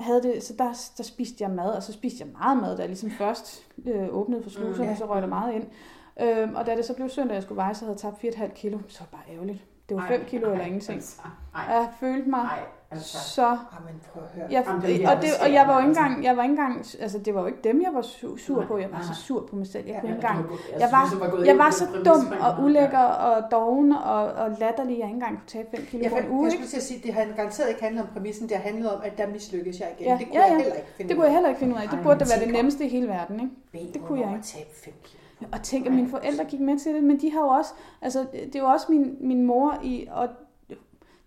havde 0.00 0.22
det, 0.22 0.42
så 0.42 0.54
der, 0.58 0.92
der 0.98 1.02
spiste 1.02 1.44
jeg 1.44 1.50
mad, 1.50 1.70
og 1.70 1.82
så 1.82 1.92
spiste 1.92 2.24
jeg 2.24 2.28
meget 2.32 2.58
mad, 2.58 2.76
da 2.76 2.82
jeg 2.82 2.88
ligesom 2.88 3.10
først 3.10 3.66
øh, 3.86 4.08
åbnede 4.14 4.42
for 4.42 4.50
sluserne, 4.50 4.84
mm, 4.84 4.90
ja. 4.90 4.96
så 4.96 5.06
røg 5.06 5.22
der 5.22 5.28
meget 5.28 5.54
ind. 5.54 5.64
Øhm, 6.20 6.54
og 6.54 6.66
da 6.66 6.76
det 6.76 6.84
så 6.84 6.94
blev 6.94 7.08
søndag, 7.08 7.34
jeg 7.34 7.42
skulle 7.42 7.56
veje, 7.56 7.74
så 7.74 7.84
havde 7.84 7.98
jeg 8.02 8.34
tabt 8.34 8.50
4,5 8.50 8.54
kilo. 8.54 8.78
Så 8.88 9.00
var 9.00 9.06
det 9.06 9.12
bare 9.12 9.34
ærgerligt. 9.34 9.64
Det 9.88 9.96
var 9.96 10.06
5 10.08 10.24
kilo 10.26 10.46
ej, 10.46 10.52
eller 10.52 10.64
ingenting. 10.64 10.96
Altså, 10.96 11.20
jeg 11.54 11.88
følte 12.00 12.30
mig 12.30 12.40
ej, 12.40 12.58
altså. 12.90 13.18
så... 13.18 13.42
Jamen, 13.42 14.00
prøv 14.12 14.22
at 14.22 14.28
høre. 14.34 14.46
Jeg, 14.50 14.64
og, 15.16 15.22
det, 15.22 15.30
og 15.42 15.52
jeg 15.52 15.68
var 15.68 15.74
jo 15.74 15.78
ikke 15.78 15.88
engang, 15.88 16.24
jeg 16.24 16.36
var 16.36 16.42
ikke 16.42 16.52
engang, 16.52 16.84
altså 17.00 17.18
det 17.18 17.34
var 17.34 17.40
jo 17.40 17.46
ikke 17.46 17.58
dem, 17.64 17.82
jeg 17.82 17.90
var 17.94 18.02
sur 18.36 18.64
på. 18.64 18.78
Jeg 18.78 18.92
var 18.92 19.02
så 19.02 19.14
sur 19.22 19.46
på 19.50 19.56
mig 19.56 19.66
selv. 19.66 19.86
Jeg 19.86 20.00
kunne 20.00 20.10
ikke 20.12 20.26
engang, 20.26 20.46
jeg 20.78 20.88
var, 20.92 21.42
jeg 21.44 21.58
var 21.58 21.70
så 21.70 21.84
dum 22.04 22.32
og 22.40 22.64
ulækker 22.64 22.98
og 22.98 23.50
doven 23.50 23.92
og, 23.92 24.24
og 24.24 24.50
latterlig, 24.60 24.98
jeg 24.98 25.06
ikke 25.06 25.14
engang 25.14 25.34
kunne 25.38 25.46
tage 25.46 25.66
5 25.76 25.86
kilo 25.90 26.08
på 26.08 26.16
en 26.16 26.28
uge. 26.30 26.44
Jeg 26.44 26.52
skulle 26.52 26.68
til 26.68 26.76
at 26.76 26.82
sige, 26.82 27.00
det 27.04 27.14
har 27.14 27.24
garanteret 27.36 27.68
ikke 27.68 27.82
handlet 27.82 28.02
om 28.02 28.08
præmissen, 28.12 28.48
det 28.48 28.56
har 28.56 28.64
handlet 28.64 28.92
om, 28.92 29.00
at 29.04 29.18
der 29.18 29.26
mislykkedes 29.26 29.80
jeg 29.80 29.94
igen. 29.98 30.18
Det 30.18 30.26
kunne 30.26 30.40
jeg 30.40 30.48
heller 30.48 30.74
ikke 30.74 30.88
finde 30.96 31.08
Det 31.08 31.16
kunne 31.16 31.26
jeg 31.26 31.34
heller 31.34 31.48
ikke 31.48 31.58
finde 31.58 31.74
ud 31.74 31.80
af. 31.80 31.88
Det 31.88 31.98
burde 32.02 32.18
da 32.20 32.24
være 32.34 32.44
det 32.44 32.52
nemmeste 32.52 32.84
i 32.84 32.88
hele 32.88 33.08
verden, 33.08 33.40
ikke? 33.72 33.92
Det 33.92 34.02
kunne 34.02 34.20
jeg 34.20 34.30
ikke. 34.36 34.46
tabe 34.46 34.70
5 34.84 34.92
kilo. 35.04 35.27
Og 35.52 35.62
tænk, 35.62 35.86
at 35.86 35.92
mine 35.92 36.08
forældre 36.08 36.44
gik 36.44 36.60
med 36.60 36.78
til 36.78 36.94
det, 36.94 37.04
men 37.04 37.20
de 37.20 37.30
har 37.30 37.40
jo 37.40 37.48
også, 37.48 37.70
altså 38.02 38.26
det 38.52 38.62
var 38.62 38.72
også 38.72 38.86
min, 38.88 39.16
min 39.20 39.46
mor 39.46 39.80
i, 39.82 40.06
og 40.10 40.28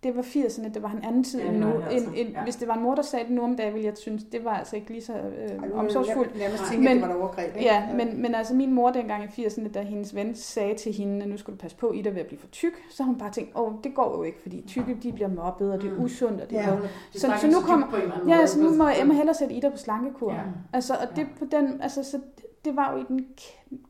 det 0.03 0.15
var 0.15 0.21
80'erne, 0.21 0.73
det 0.73 0.83
var 0.83 0.91
en 0.91 1.03
anden 1.03 1.23
tid 1.23 1.41
ja, 1.41 1.51
nu. 1.51 1.67
Altså, 1.67 2.09
en, 2.09 2.15
en, 2.15 2.33
ja. 2.33 2.43
Hvis 2.43 2.55
det 2.55 2.67
var 2.67 2.73
en 2.73 2.81
mor, 2.81 2.95
der 2.95 3.01
sagde 3.01 3.25
det 3.25 3.33
nu 3.33 3.41
om 3.41 3.55
dagen, 3.55 3.73
ville 3.73 3.87
jeg 3.87 3.97
synes, 3.97 4.23
det 4.23 4.45
var 4.45 4.53
altså 4.53 4.75
ikke 4.75 4.89
lige 4.89 5.01
så 5.01 5.13
øh, 5.13 5.79
omsorgsfuldt. 5.79 6.31
Jeg 6.39 6.51
tænke, 6.69 6.83
men, 6.83 7.01
det 7.01 7.09
var 7.09 7.15
overgreb. 7.15 7.55
Ikke? 7.55 7.67
Ja, 7.67 7.75
ja, 7.75 7.93
men, 7.93 8.21
men 8.21 8.35
altså 8.35 8.53
min 8.53 8.73
mor 8.73 8.91
dengang 8.91 9.23
i 9.23 9.45
80'erne, 9.45 9.71
da 9.71 9.81
hendes 9.81 10.15
ven 10.15 10.35
sagde 10.35 10.75
til 10.75 10.93
hende, 10.93 11.23
at 11.23 11.29
nu 11.29 11.37
skulle 11.37 11.57
du 11.57 11.61
passe 11.61 11.77
på, 11.77 11.91
I 11.91 12.01
der 12.01 12.11
ved 12.11 12.19
at 12.19 12.27
blive 12.27 12.39
for 12.39 12.47
tyk, 12.47 12.73
så 12.89 13.03
hun 13.03 13.17
bare 13.17 13.31
tænkt, 13.31 13.51
åh, 13.55 13.73
det 13.83 13.95
går 13.95 14.17
jo 14.17 14.23
ikke, 14.23 14.41
fordi 14.41 14.63
tykke, 14.67 14.97
de 15.03 15.11
bliver 15.11 15.29
mobbet, 15.29 15.71
og 15.71 15.81
det 15.81 15.89
er 15.89 15.95
mm. 15.95 16.03
usundt, 16.03 16.41
og 16.41 16.49
det 16.49 16.55
ja, 16.55 16.61
er 16.61 16.77
så, 17.11 17.19
så, 17.19 17.31
så, 17.41 17.47
nu 17.47 17.59
kommer, 17.59 17.87
ja, 18.27 18.45
så 18.45 18.61
nu 18.61 18.69
må 18.75 18.89
Emma 19.01 19.13
hellere 19.13 19.35
sætte 19.35 19.53
Ida 19.53 19.69
på 19.69 19.77
slankekur. 19.77 20.33
Ja. 20.33 20.41
Altså, 20.73 20.93
og 20.93 21.15
det 21.15 21.27
på 21.39 21.45
den, 21.51 21.81
altså, 21.81 22.03
så 22.03 22.19
det 22.65 22.75
var 22.75 22.91
jo 22.91 22.97
i 22.97 23.05
den 23.07 23.27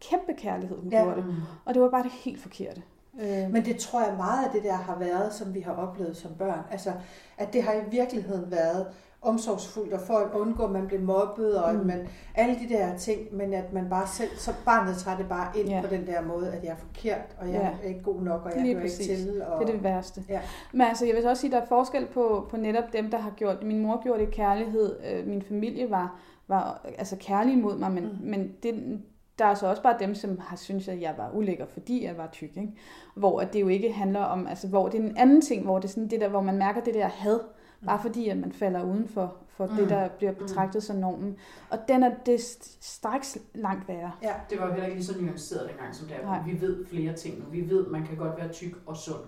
kæmpe 0.02 0.34
kærlighed, 0.38 0.78
hun 0.78 0.90
ja. 0.92 1.04
gjorde 1.04 1.18
det. 1.22 1.36
Og 1.66 1.74
det 1.74 1.82
var 1.82 1.90
bare 1.90 2.04
det 2.04 2.12
helt 2.12 2.42
forkerte. 2.42 2.82
Øh. 3.22 3.52
Men 3.52 3.66
det 3.66 3.78
tror 3.78 4.02
jeg 4.02 4.14
meget 4.18 4.46
af 4.46 4.52
det 4.52 4.64
der 4.64 4.74
har 4.74 5.00
været, 5.00 5.34
som 5.34 5.54
vi 5.54 5.60
har 5.60 5.74
oplevet 5.74 6.18
som 6.18 6.32
børn. 6.38 6.64
Altså, 6.72 6.94
at 7.38 7.54
det 7.54 7.64
har 7.64 7.74
i 7.74 7.90
virkeligheden 7.92 8.52
været 8.52 8.88
omsorgsfuldt, 9.22 9.94
og 9.94 10.02
for 10.02 10.14
at 10.14 10.32
undgå, 10.34 10.64
at 10.64 10.72
man 10.72 10.88
bliver 10.88 11.02
mobbet, 11.02 11.64
og 11.64 11.74
mm. 11.74 11.80
at 11.80 11.86
man, 11.86 12.08
alle 12.36 12.56
de 12.56 12.74
der 12.74 12.98
ting, 12.98 13.20
men 13.32 13.54
at 13.54 13.74
man 13.74 13.90
bare 13.90 14.08
selv, 14.08 14.30
så 14.38 14.52
barnet 14.66 14.98
tager 14.98 15.18
det 15.18 15.30
bare 15.30 15.60
ind 15.60 15.70
ja. 15.70 15.82
på 15.82 15.88
den 15.88 16.08
der 16.08 16.22
måde, 16.22 16.52
at 16.52 16.64
jeg 16.64 16.72
er 16.72 16.76
forkert, 16.76 17.36
og 17.40 17.48
jeg 17.48 17.78
ja. 17.82 17.88
er 17.88 17.90
ikke 17.90 18.04
god 18.04 18.22
nok, 18.22 18.46
og 18.46 18.52
jeg 18.56 18.62
Lige 18.62 18.74
hører 18.74 18.84
præcis. 18.84 19.08
ikke 19.08 19.24
til. 19.24 19.44
Og... 19.44 19.62
Det 19.62 19.70
er 19.70 19.74
det 19.74 19.84
værste. 19.84 20.24
Ja. 20.30 20.42
Men 20.72 20.82
altså, 20.82 21.06
jeg 21.06 21.16
vil 21.16 21.28
også 21.28 21.42
sige, 21.42 21.50
at 21.50 21.54
der 21.54 21.62
er 21.62 21.68
forskel 21.68 22.06
på, 22.06 22.48
på 22.50 22.58
netop 22.58 22.94
dem, 22.94 23.12
der 23.12 23.18
har 23.18 23.32
gjort 23.32 23.60
det. 23.60 23.68
Min 23.68 23.80
mor 23.80 24.04
gjorde 24.04 24.22
det 24.22 24.28
i 24.28 24.32
kærlighed, 24.32 24.96
øh, 25.12 25.28
min 25.28 25.42
familie 25.42 25.92
var 25.92 26.20
var 26.52 26.86
altså 26.98 27.16
kærlige 27.20 27.58
mod 27.58 27.78
mig, 27.78 27.92
men, 27.92 28.04
Mm. 28.04 28.18
men 28.30 28.52
det, 28.64 29.00
der 29.40 29.46
er 29.46 29.54
så 29.54 29.68
også 29.68 29.82
bare 29.84 29.96
dem, 30.00 30.16
som 30.16 30.40
har 30.40 30.56
syntes, 30.58 30.88
at 30.88 31.02
jeg 31.02 31.14
var 31.18 31.32
ulækker, 31.34 31.66
fordi 31.66 32.06
jeg 32.06 32.18
var 32.18 32.30
tyk. 32.32 32.50
Ikke? 32.58 32.74
Hvor 33.16 33.40
at 33.42 33.54
det 33.54 33.62
jo 33.62 33.68
ikke 33.68 33.92
handler 33.94 34.20
om, 34.20 34.48
altså 34.48 34.68
hvor 34.68 34.90
det 34.90 35.00
er 35.00 35.04
en 35.04 35.18
anden 35.18 35.42
ting, 35.42 35.64
hvor 35.66 35.80
det 35.80 35.88
er 35.88 35.90
sådan 35.92 36.10
det 36.10 36.22
der, 36.22 36.28
hvor 36.30 36.42
man 36.42 36.58
mærker 36.58 36.82
det 36.82 36.94
der 36.94 37.08
had, 37.08 37.40
bare 37.86 38.00
fordi 38.02 38.30
at 38.30 38.38
man 38.38 38.52
falder 38.52 38.84
uden 38.84 39.08
for, 39.08 39.36
for 39.48 39.66
mm. 39.66 39.72
Mm. 39.72 39.78
det, 39.78 39.90
der 39.90 40.08
bliver 40.10 40.32
betragtet 40.32 40.84
som 40.84 40.96
normen. 40.96 41.36
Og 41.70 41.78
den 41.88 42.04
er 42.04 42.12
det 42.26 42.38
st- 42.38 42.78
straks 42.82 43.38
langt 43.54 43.88
værre. 43.88 44.12
Ja. 44.24 44.34
Det 44.50 44.60
var 44.60 44.66
jo 44.66 44.72
heller 44.72 44.86
ikke 44.88 44.98
lige 44.98 45.06
så 45.08 45.22
nuanceret 45.22 45.70
dengang, 45.70 45.96
som 45.96 46.08
det 46.08 46.16
er. 46.22 46.26
Nej. 46.26 46.40
Vi 46.46 46.62
ved 46.62 46.86
flere 46.86 47.14
ting 47.14 47.40
nu. 47.40 47.46
Vi 47.52 47.70
ved, 47.70 47.86
at 47.86 47.92
man 47.92 48.06
kan 48.06 48.18
godt 48.18 48.38
være 48.38 48.48
tyk 48.50 48.76
og 48.86 48.98
sund. 48.98 49.20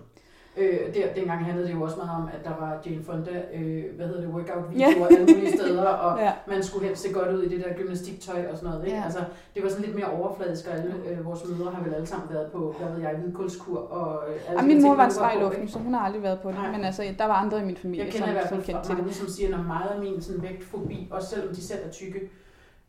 Øh, 0.58 0.80
der, 0.96 1.14
dengang 1.16 1.46
handlede 1.46 1.68
det 1.68 1.74
jo 1.74 1.82
også 1.82 1.98
meget 1.98 2.12
om, 2.22 2.30
at 2.34 2.44
der 2.44 2.50
var 2.60 2.82
Jane 2.86 3.04
Fonda, 3.04 3.42
øh, 3.54 3.84
hvad 3.96 4.08
hedder 4.08 4.22
det, 4.22 4.30
workout-videoer 4.30 5.08
alle 5.08 5.20
mulige 5.36 5.58
steder, 5.58 5.86
og 6.06 6.20
Ja. 6.20 6.32
man 6.48 6.64
skulle 6.64 6.88
helst 6.88 7.04
se 7.04 7.14
godt 7.14 7.32
ud 7.36 7.44
i 7.44 7.50
det 7.50 7.66
der 7.66 7.74
gymnastiktøj 7.74 8.46
og 8.52 8.58
sådan 8.58 8.70
noget. 8.70 8.86
Ikke? 8.86 8.98
Ja. 8.98 9.04
Altså, 9.04 9.20
det 9.56 9.64
var 9.64 9.70
sådan 9.70 9.86
lidt 9.86 9.96
mere 9.96 10.06
overfladisk, 10.12 10.68
og 10.68 10.74
alle 10.78 10.94
øh, 11.10 11.26
vores 11.26 11.42
mødre 11.50 11.72
har 11.72 11.84
vel 11.84 11.94
alle 11.94 12.08
sammen 12.08 12.30
været 12.34 12.52
på, 12.52 12.76
hvad 12.80 12.92
ved 12.94 13.02
jeg, 13.02 13.12
hvidkulskur 13.22 13.78
og 13.80 14.24
øh, 14.30 14.36
alle 14.48 14.58
Og 14.58 14.64
de 14.64 14.68
min 14.68 14.82
mor 14.82 14.96
var 14.96 15.06
en 15.06 15.12
i 15.12 15.38
på, 15.40 15.44
luften, 15.44 15.68
så 15.68 15.80
hun 15.80 15.94
har 15.94 16.02
aldrig 16.02 16.24
været 16.24 16.40
på 16.40 16.48
det. 16.50 16.58
Nej. 16.58 16.72
Men 16.72 16.84
altså, 16.84 17.04
der 17.18 17.26
var 17.26 17.34
andre 17.34 17.60
i 17.62 17.66
min 17.66 17.78
familie, 17.78 18.06
Jeg 18.06 18.14
kender 18.14 18.28
i 18.28 18.30
som, 18.30 18.34
hvert 18.36 18.50
som 18.50 18.58
fald 18.58 18.66
kendte 18.66 18.80
fra 18.80 18.84
til 18.84 18.96
det. 18.96 19.04
mange, 19.04 19.14
som 19.14 19.28
siger, 19.28 19.58
at 19.60 19.66
meget 19.66 19.90
af 19.96 20.00
min 20.00 20.22
sådan, 20.22 20.42
vægtfobi, 20.42 21.08
også 21.12 21.30
selvom 21.30 21.56
de 21.56 21.62
selv 21.64 21.80
er 21.88 21.92
tykke, 21.92 22.20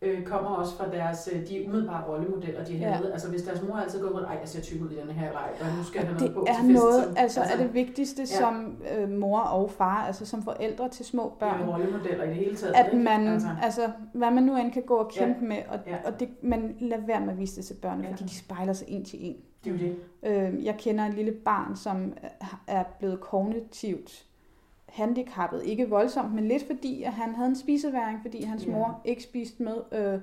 øh, 0.05 0.23
kommer 0.23 0.49
også 0.49 0.77
fra 0.77 0.91
deres, 0.91 1.29
øh, 1.33 1.47
de 1.49 1.65
umiddelbare 1.67 2.03
rollemodeller, 2.07 2.65
de 2.65 2.73
Ja. 2.73 2.89
havde. 2.91 3.11
Altså 3.13 3.29
hvis 3.29 3.41
deres 3.41 3.61
mor 3.61 3.75
altid 3.75 4.01
går 4.01 4.09
ud, 4.09 4.21
ej, 4.21 4.37
jeg 4.41 4.49
ser 4.49 4.61
tyk 4.61 4.81
ud 4.81 4.89
i 4.91 4.95
den 4.95 5.09
her 5.09 5.31
leg, 5.31 5.49
og 5.61 5.77
nu 5.77 5.83
skal 5.83 5.99
jeg 5.99 6.07
have 6.07 6.19
noget 6.19 6.33
på 6.33 6.41
er 6.49 6.53
til 6.53 6.65
fest. 6.65 6.83
noget, 6.83 7.03
som- 7.03 7.13
altså 7.17 7.41
er 7.41 7.57
det 7.57 7.73
vigtigste 7.73 8.21
ja. 8.21 8.25
som 8.25 8.77
øh, 8.97 9.09
mor 9.09 9.39
og 9.39 9.71
far, 9.71 10.05
altså 10.07 10.25
som 10.25 10.43
forældre 10.43 10.89
til 10.89 11.05
små 11.05 11.33
børn. 11.39 11.59
Ja, 11.69 11.73
rollemodeller 11.73 12.23
i 12.23 12.27
det 12.27 12.35
hele 12.35 12.55
taget. 12.55 12.73
at 12.75 12.85
ikke? 12.93 13.03
man, 13.03 13.27
Altså, 13.27 13.47
altså, 13.63 13.89
hvad 14.13 14.31
man 14.31 14.43
nu 14.43 14.57
end 14.57 14.71
kan 14.71 14.83
gå 14.83 14.95
og 14.95 15.11
kæmpe 15.11 15.39
ja. 15.41 15.47
med, 15.47 15.57
og, 15.69 15.79
Ja. 15.87 15.95
og 16.05 16.19
det, 16.19 16.29
man 16.43 16.75
lader 16.79 17.05
være 17.05 17.19
med 17.21 17.29
at 17.29 17.39
vise 17.39 17.55
det 17.55 17.65
til 17.65 17.73
børnene, 17.73 18.03
Ja. 18.07 18.11
fordi 18.11 18.23
de 18.23 18.35
spejler 18.35 18.73
sig 18.73 18.87
en 18.89 19.05
til 19.05 19.19
en. 19.25 19.35
det 19.63 19.69
er 19.81 19.87
jo 19.87 19.93
det. 20.43 20.53
Øh, 20.53 20.65
jeg 20.65 20.75
kender 20.77 21.05
et 21.05 21.13
lille 21.13 21.31
barn, 21.31 21.75
som 21.75 22.13
er 22.67 22.83
blevet 22.99 23.19
kognitivt 23.21 24.25
handicappet. 24.95 25.63
Ikke 25.63 25.89
voldsomt, 25.89 26.33
men 26.33 26.47
lidt 26.47 26.65
fordi, 26.67 27.03
at 27.03 27.11
han 27.13 27.35
havde 27.35 27.49
en 27.49 27.55
spiseværing, 27.55 28.19
fordi 28.21 28.43
hans 28.43 28.65
Ja. 28.65 28.71
mor 28.71 29.01
ikke 29.05 29.23
spiste 29.23 29.63
med 29.63 29.75
øh, 29.91 30.19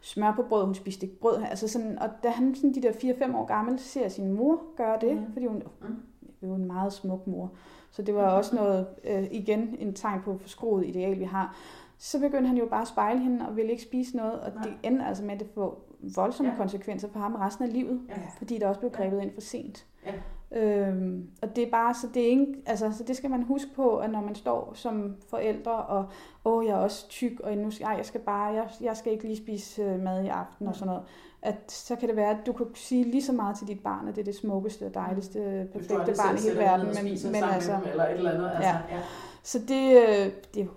smør 0.00 0.32
på 0.36 0.42
brød, 0.48 0.64
hun 0.64 0.74
spiste 0.74 1.06
ikke 1.06 1.18
brød. 1.20 1.42
Altså 1.50 1.68
sådan, 1.68 1.98
og 1.98 2.08
da 2.22 2.28
han 2.30 2.54
sådan 2.54 2.74
de 2.74 2.82
der 2.82 2.92
4-5 2.92 3.36
år 3.36 3.44
gammel 3.46 3.78
ser 3.78 4.08
sin 4.08 4.32
mor 4.32 4.62
gøre 4.76 4.98
det, 5.00 5.16
Mhm. 5.16 5.32
fordi 5.32 5.46
hun 5.46 5.62
Mm. 5.80 5.96
er 6.42 6.46
jo 6.46 6.54
en 6.54 6.66
meget 6.66 6.92
smuk 6.92 7.26
mor. 7.26 7.50
Så 7.90 8.02
det 8.02 8.14
var 8.14 8.28
også 8.30 8.56
noget, 8.56 8.86
øh, 9.04 9.24
igen, 9.30 9.76
en 9.78 9.94
tegn 9.94 10.20
på 10.22 10.38
forskroet 10.38 10.86
ideal, 10.86 11.18
vi 11.18 11.24
har. 11.24 11.56
Så 11.98 12.20
begyndte 12.20 12.48
han 12.48 12.56
jo 12.56 12.66
bare 12.66 12.82
at 12.82 12.88
spejle 12.88 13.20
hende 13.20 13.48
og 13.48 13.56
ville 13.56 13.70
ikke 13.70 13.82
spise 13.82 14.16
noget, 14.16 14.40
og 14.40 14.52
det 14.64 14.72
ender 14.82 15.04
altså 15.04 15.24
med, 15.24 15.34
at 15.34 15.40
det 15.40 15.48
får 15.54 15.84
voldsomme 16.16 16.48
ja. 16.50 16.54
Ja. 16.56 16.60
konsekvenser 16.60 17.08
for 17.08 17.18
ham 17.18 17.34
resten 17.34 17.64
af 17.64 17.72
livet, 17.72 18.00
Ja. 18.08 18.14
fordi 18.38 18.58
der 18.58 18.68
også 18.68 18.80
blev 18.80 18.92
grebet 18.92 19.22
ind 19.22 19.30
for 19.34 19.40
sent. 19.40 19.86
Ja. 20.06 20.12
Øhm, 20.56 21.28
og 21.42 21.56
det 21.56 21.64
er 21.66 21.70
bare, 21.70 21.94
så 21.94 22.06
det, 22.14 22.22
er 22.22 22.26
ikke, 22.26 22.46
altså, 22.66 22.92
så 22.92 23.04
det 23.04 23.16
skal 23.16 23.30
man 23.30 23.42
huske 23.42 23.70
på, 23.76 23.96
at 23.96 24.10
når 24.10 24.20
man 24.20 24.34
står 24.34 24.72
som 24.74 25.16
forældre, 25.30 25.72
og 25.72 26.04
åh, 26.44 26.66
jeg 26.66 26.72
er 26.72 26.76
også 26.76 27.08
tyk, 27.08 27.40
og 27.40 27.56
nu 27.56 27.70
skal, 27.70 27.84
ej, 27.86 27.94
jeg 27.96 28.06
skal 28.06 28.20
bare, 28.20 28.52
jeg, 28.52 28.68
jeg 28.80 28.96
skal 28.96 29.12
ikke 29.12 29.24
lige 29.24 29.36
spise 29.36 29.82
øh, 29.82 30.00
mad 30.00 30.24
i 30.24 30.28
aften 30.28 30.66
og 30.68 30.74
sådan 30.74 30.86
noget, 30.86 31.02
at 31.42 31.72
så 31.72 31.96
kan 31.96 32.08
det 32.08 32.16
være, 32.16 32.30
at 32.30 32.46
du 32.46 32.52
kan 32.52 32.66
sige 32.74 33.04
lige 33.04 33.22
så 33.22 33.32
meget 33.32 33.56
til 33.58 33.68
dit 33.68 33.80
barn, 33.80 34.08
at 34.08 34.14
det 34.16 34.20
er 34.20 34.24
det 34.24 34.34
smukkeste, 34.36 34.90
dejligste, 34.94 35.68
Hvis 35.74 35.86
du 35.86 35.94
perfekte 35.94 36.22
barn 36.22 36.36
i 36.36 36.40
hele 36.40 36.58
verden. 36.58 36.86
og 36.88 36.94
Men, 37.04 37.32
men 37.32 37.42
altså, 37.44 37.72
dem, 37.72 37.90
eller 37.90 38.04
et 38.04 38.12
eller 38.16 38.30
andet. 38.30 38.50
Altså, 38.54 38.62
Ja. 38.70 38.96
ja. 38.96 39.00
så 39.42 39.58
det, 39.58 40.02
øh, 40.08 40.32
det 40.54 40.68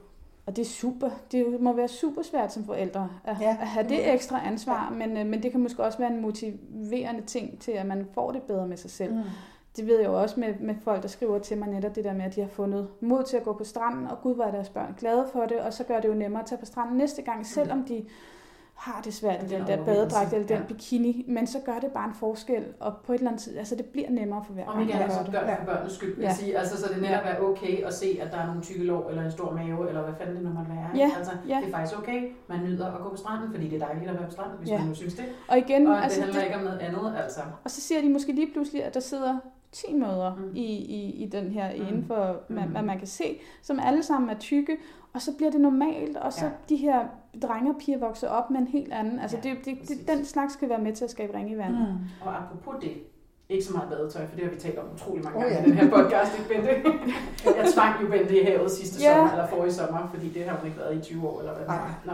og 0.46 0.56
det 0.56 0.62
er 0.62 0.66
super. 0.70 1.10
Det 1.32 1.62
må 1.62 1.74
være 1.74 1.88
super 1.88 2.22
svært 2.22 2.54
som 2.54 2.66
forældre 2.66 3.10
at, 3.24 3.38
Ja. 3.42 3.58
at 3.62 3.68
have 3.68 3.90
det 3.90 4.14
ekstra 4.14 4.48
ansvar, 4.48 4.90
men, 4.98 5.18
øh, 5.18 5.26
men 5.26 5.44
det 5.44 5.52
kan 5.52 5.60
måske 5.60 5.84
også 5.84 5.98
være 5.98 6.12
en 6.12 6.22
motiverende 6.22 7.22
ting 7.22 7.60
til, 7.60 7.72
at 7.72 7.86
man 7.86 8.08
får 8.14 8.32
det 8.32 8.42
bedre 8.42 8.68
med 8.68 8.78
sig 8.78 8.92
selv. 8.92 9.14
Mm. 9.14 9.22
Det 9.78 9.88
ved 9.88 9.98
jeg 10.00 10.08
jo 10.08 10.22
også 10.22 10.40
med, 10.40 10.54
med 10.60 10.76
folk, 10.84 11.02
der 11.02 11.08
skriver 11.08 11.40
til 11.40 11.58
mig 11.58 11.68
netop 11.68 11.96
det 11.96 12.04
der 12.04 12.14
med, 12.14 12.26
at 12.26 12.36
de 12.36 12.42
har 12.42 12.48
fundet 12.48 12.88
mod 13.02 13.24
til 13.24 13.38
at 13.38 13.44
gå 13.44 13.54
på 13.54 13.64
stranden, 13.64 14.08
og 14.08 14.22
gud, 14.22 14.36
hvor 14.36 14.44
er 14.44 14.52
deres 14.52 14.70
børn 14.70 14.96
glade 15.00 15.26
for 15.34 15.46
det, 15.46 15.60
og 15.60 15.74
så 15.74 15.84
gør 15.84 16.00
det 16.00 16.08
jo 16.10 16.14
nemmere 16.14 16.42
at 16.42 16.48
tage 16.48 16.60
på 16.60 16.66
stranden 16.66 16.98
næste 16.98 17.22
gang, 17.22 17.46
selvom 17.46 17.84
de 17.84 18.06
har 18.78 19.02
det 19.02 19.14
svært 19.14 19.44
i 19.44 19.48
Den 19.56 19.68
der 19.68 19.86
badedragt 19.86 20.34
eller 20.34 20.48
den 20.48 20.58
ja. 20.58 20.64
bikini, 20.68 21.26
men 21.28 21.48
så 21.48 21.58
gør 21.66 21.80
det 21.80 21.92
bare 21.92 22.08
en 22.08 22.14
forskel, 22.14 22.64
og 22.80 22.94
på 23.06 23.14
et 23.14 23.18
eller 23.18 23.30
andet 23.32 23.44
tid, 23.44 23.58
altså 23.58 23.76
det 23.76 23.86
bliver 23.86 24.10
nemmere 24.10 24.44
for 24.46 24.54
hver 24.54 24.66
Om 24.66 24.70
gang, 24.74 24.82
ikke 24.82 24.94
man 25.00 25.10
andet, 25.12 25.32
gør 25.32 25.40
det. 25.48 25.56
for 25.60 25.66
børnenes 25.66 25.94
skyld, 25.94 26.20
Ja. 26.20 26.34
sige. 26.34 26.58
Altså, 26.58 26.78
så 26.82 26.94
det 26.94 27.02
netop 27.02 27.22
er 27.26 27.40
okay 27.40 27.84
at 27.86 27.94
se, 27.94 28.20
at 28.22 28.32
der 28.32 28.38
er 28.38 28.46
nogle 28.48 28.62
tykke 28.62 28.84
lår, 28.84 29.10
eller 29.10 29.24
en 29.26 29.32
stor 29.32 29.52
mave, 29.54 29.88
eller 29.90 30.02
hvad 30.04 30.14
fanden 30.18 30.36
det 30.36 30.44
nu 30.44 30.50
måtte 30.50 30.72
være. 30.72 30.90
Ja, 30.96 31.12
Altså, 31.18 31.32
ja. 31.48 31.58
det 31.66 31.68
er 31.68 31.78
faktisk 31.78 32.00
okay. 32.00 32.32
Man 32.48 32.60
nyder 32.64 32.86
at 32.92 33.02
gå 33.04 33.10
på 33.10 33.16
stranden, 33.16 33.52
fordi 33.52 33.68
det 33.70 33.82
er 33.82 33.86
dejligt 33.86 34.10
at 34.10 34.16
være 34.18 34.26
på 34.26 34.32
stranden, 34.32 34.58
hvis 34.60 34.70
Ja. 34.70 34.78
man 34.80 34.88
nu 34.88 34.96
synes 34.96 35.14
det. 35.14 35.26
Og 35.48 35.58
igen, 35.58 35.88
Og 35.88 35.96
det 35.98 36.04
altså, 36.04 36.22
handler 36.22 36.40
det, 36.40 36.46
ikke 36.46 36.58
om 36.58 36.64
noget 36.64 36.80
andet, 36.80 37.14
altså. 37.24 37.40
Og 37.64 37.72
så 37.72 37.82
siger 37.82 38.02
de 38.02 38.10
måske 38.10 38.32
lige 38.32 38.52
pludselig, 38.54 38.84
at 38.84 38.94
der 38.94 39.00
sidder 39.00 39.38
10 39.72 39.94
mødre 39.94 40.36
Mm. 40.38 40.56
i, 40.56 40.66
i, 40.76 41.24
i 41.24 41.26
den 41.26 41.52
her, 41.52 41.76
Mm. 41.76 41.82
inden 41.88 42.04
for, 42.08 42.36
man, 42.50 42.66
Mm. 42.66 42.72
hvad 42.72 42.82
man 42.82 42.98
kan 42.98 43.08
se, 43.08 43.38
som 43.62 43.80
alle 43.84 44.04
sammen 44.04 44.30
er 44.30 44.38
tykke, 44.40 44.78
og 45.14 45.22
så 45.22 45.32
bliver 45.38 45.52
det 45.52 45.62
normalt, 45.62 46.18
og 46.18 46.34
så 46.34 46.46
Ja. 46.46 46.52
de 46.70 46.76
her 46.76 47.00
drenge 47.42 47.72
og 47.72 47.76
piger 47.80 47.98
vokser 48.00 48.28
op 48.30 48.50
med 48.50 48.60
en 48.60 48.68
helt 48.68 48.94
anden. 48.94 49.20
Altså 49.20 49.38
Ja, 49.44 49.50
det, 49.50 49.66
det, 49.66 49.80
præcis. 49.80 49.98
det, 49.98 50.08
den 50.08 50.26
slags 50.26 50.54
skal 50.54 50.70
være 50.70 50.82
med 50.82 50.94
til 50.94 51.04
at 51.06 51.12
skabe 51.12 51.38
ringe 51.38 51.52
i 51.54 51.58
vandet. 51.58 51.80
Mm. 51.90 52.26
Og 52.28 52.38
apropos 52.38 52.76
det, 52.84 52.92
ikke 53.50 53.66
så 53.66 53.74
meget 53.74 53.90
badetøj, 53.90 54.26
for 54.28 54.36
det 54.36 54.44
har 54.46 54.52
vi 54.52 54.60
talt 54.60 54.78
om 54.80 54.86
utrolig 54.96 55.24
mange 55.24 55.40
gange 55.40 55.56
ja. 55.56 55.62
i 55.64 55.66
den 55.66 55.74
her 55.74 55.90
podcast, 55.90 56.40
ikke 56.40 56.50
Bente? 56.54 56.70
Jeg 57.58 57.66
tvang 57.74 58.02
jo 58.04 58.08
Bente 58.10 58.42
i 58.42 58.44
havet 58.46 58.72
sidste 58.72 59.02
Ja. 59.04 59.14
sommer, 59.16 59.32
eller 59.32 59.48
forrige 59.48 59.74
sommer, 59.74 60.10
fordi 60.14 60.30
det 60.30 60.44
har 60.46 60.58
hun 60.58 60.68
ikke 60.68 60.80
været 60.80 60.96
i 60.98 61.02
20 61.02 61.28
år, 61.28 61.40
eller 61.40 61.54
hvad 61.54 61.66
det. 61.66 62.06
Nå. 62.06 62.14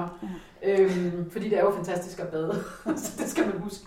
Øhm, 0.64 1.32
fordi 1.32 1.50
det 1.50 1.58
er 1.58 1.62
jo 1.64 1.72
fantastisk 1.72 2.20
at 2.20 2.28
bade, 2.28 2.54
så 3.04 3.22
det 3.22 3.30
skal 3.30 3.46
man 3.46 3.58
huske. 3.62 3.86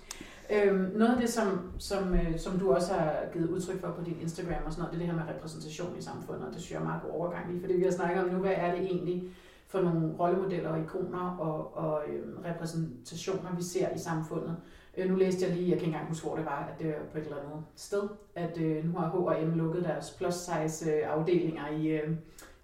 Øhm, 0.50 0.92
noget 0.94 1.14
af 1.14 1.20
det, 1.20 1.30
som, 1.30 1.70
som, 1.78 2.14
øh, 2.14 2.38
som 2.38 2.58
du 2.58 2.72
også 2.72 2.92
har 2.92 3.12
givet 3.32 3.48
udtryk 3.48 3.80
for 3.80 3.90
på 3.90 4.04
din 4.04 4.18
Instagram 4.22 4.62
og 4.66 4.72
sådan 4.72 4.82
noget, 4.82 4.92
det 4.92 5.02
er 5.02 5.06
det 5.06 5.14
her 5.14 5.24
med 5.24 5.34
repræsentation 5.34 5.98
i 5.98 6.02
samfundet, 6.02 6.46
og 6.46 6.52
det 6.54 6.60
synes 6.60 6.72
jeg 6.72 6.80
er 6.80 6.84
meget 6.84 7.02
god 7.02 7.10
overgang 7.10 7.50
lige, 7.50 7.60
for 7.60 7.68
det 7.68 7.78
vi 7.78 7.84
har 7.84 7.90
snakket 7.90 8.24
om 8.24 8.30
nu, 8.30 8.38
hvad 8.38 8.54
er 8.56 8.74
det 8.74 8.80
egentlig 8.84 9.28
for 9.68 9.80
nogle 9.80 10.14
rollemodeller 10.20 10.70
og 10.70 10.80
ikoner 10.80 11.36
og, 11.38 11.76
og 11.76 12.02
øhm, 12.08 12.38
repræsentationer, 12.44 13.56
vi 13.56 13.62
ser 13.62 13.94
i 13.94 13.98
samfundet. 13.98 14.56
Øh, 14.96 15.10
nu 15.10 15.16
læste 15.16 15.46
jeg 15.46 15.56
lige, 15.56 15.68
jeg 15.70 15.78
kan 15.78 15.86
ikke 15.86 15.94
engang 15.94 16.08
huske, 16.08 16.26
hvor 16.26 16.36
det 16.36 16.44
var, 16.44 16.70
at 16.72 16.78
det 16.78 16.86
var 16.86 16.94
på 17.12 17.18
et 17.18 17.24
eller 17.24 17.36
andet 17.36 17.64
sted, 17.76 18.02
at 18.34 18.60
øh, 18.60 18.84
nu 18.84 18.98
har 18.98 19.34
H&M 19.40 19.58
lukket 19.58 19.84
deres 19.84 20.14
plus 20.18 20.34
size 20.34 20.90
øh, 20.90 21.12
afdelinger 21.12 21.68
i, 21.68 21.86
øh, 21.86 22.10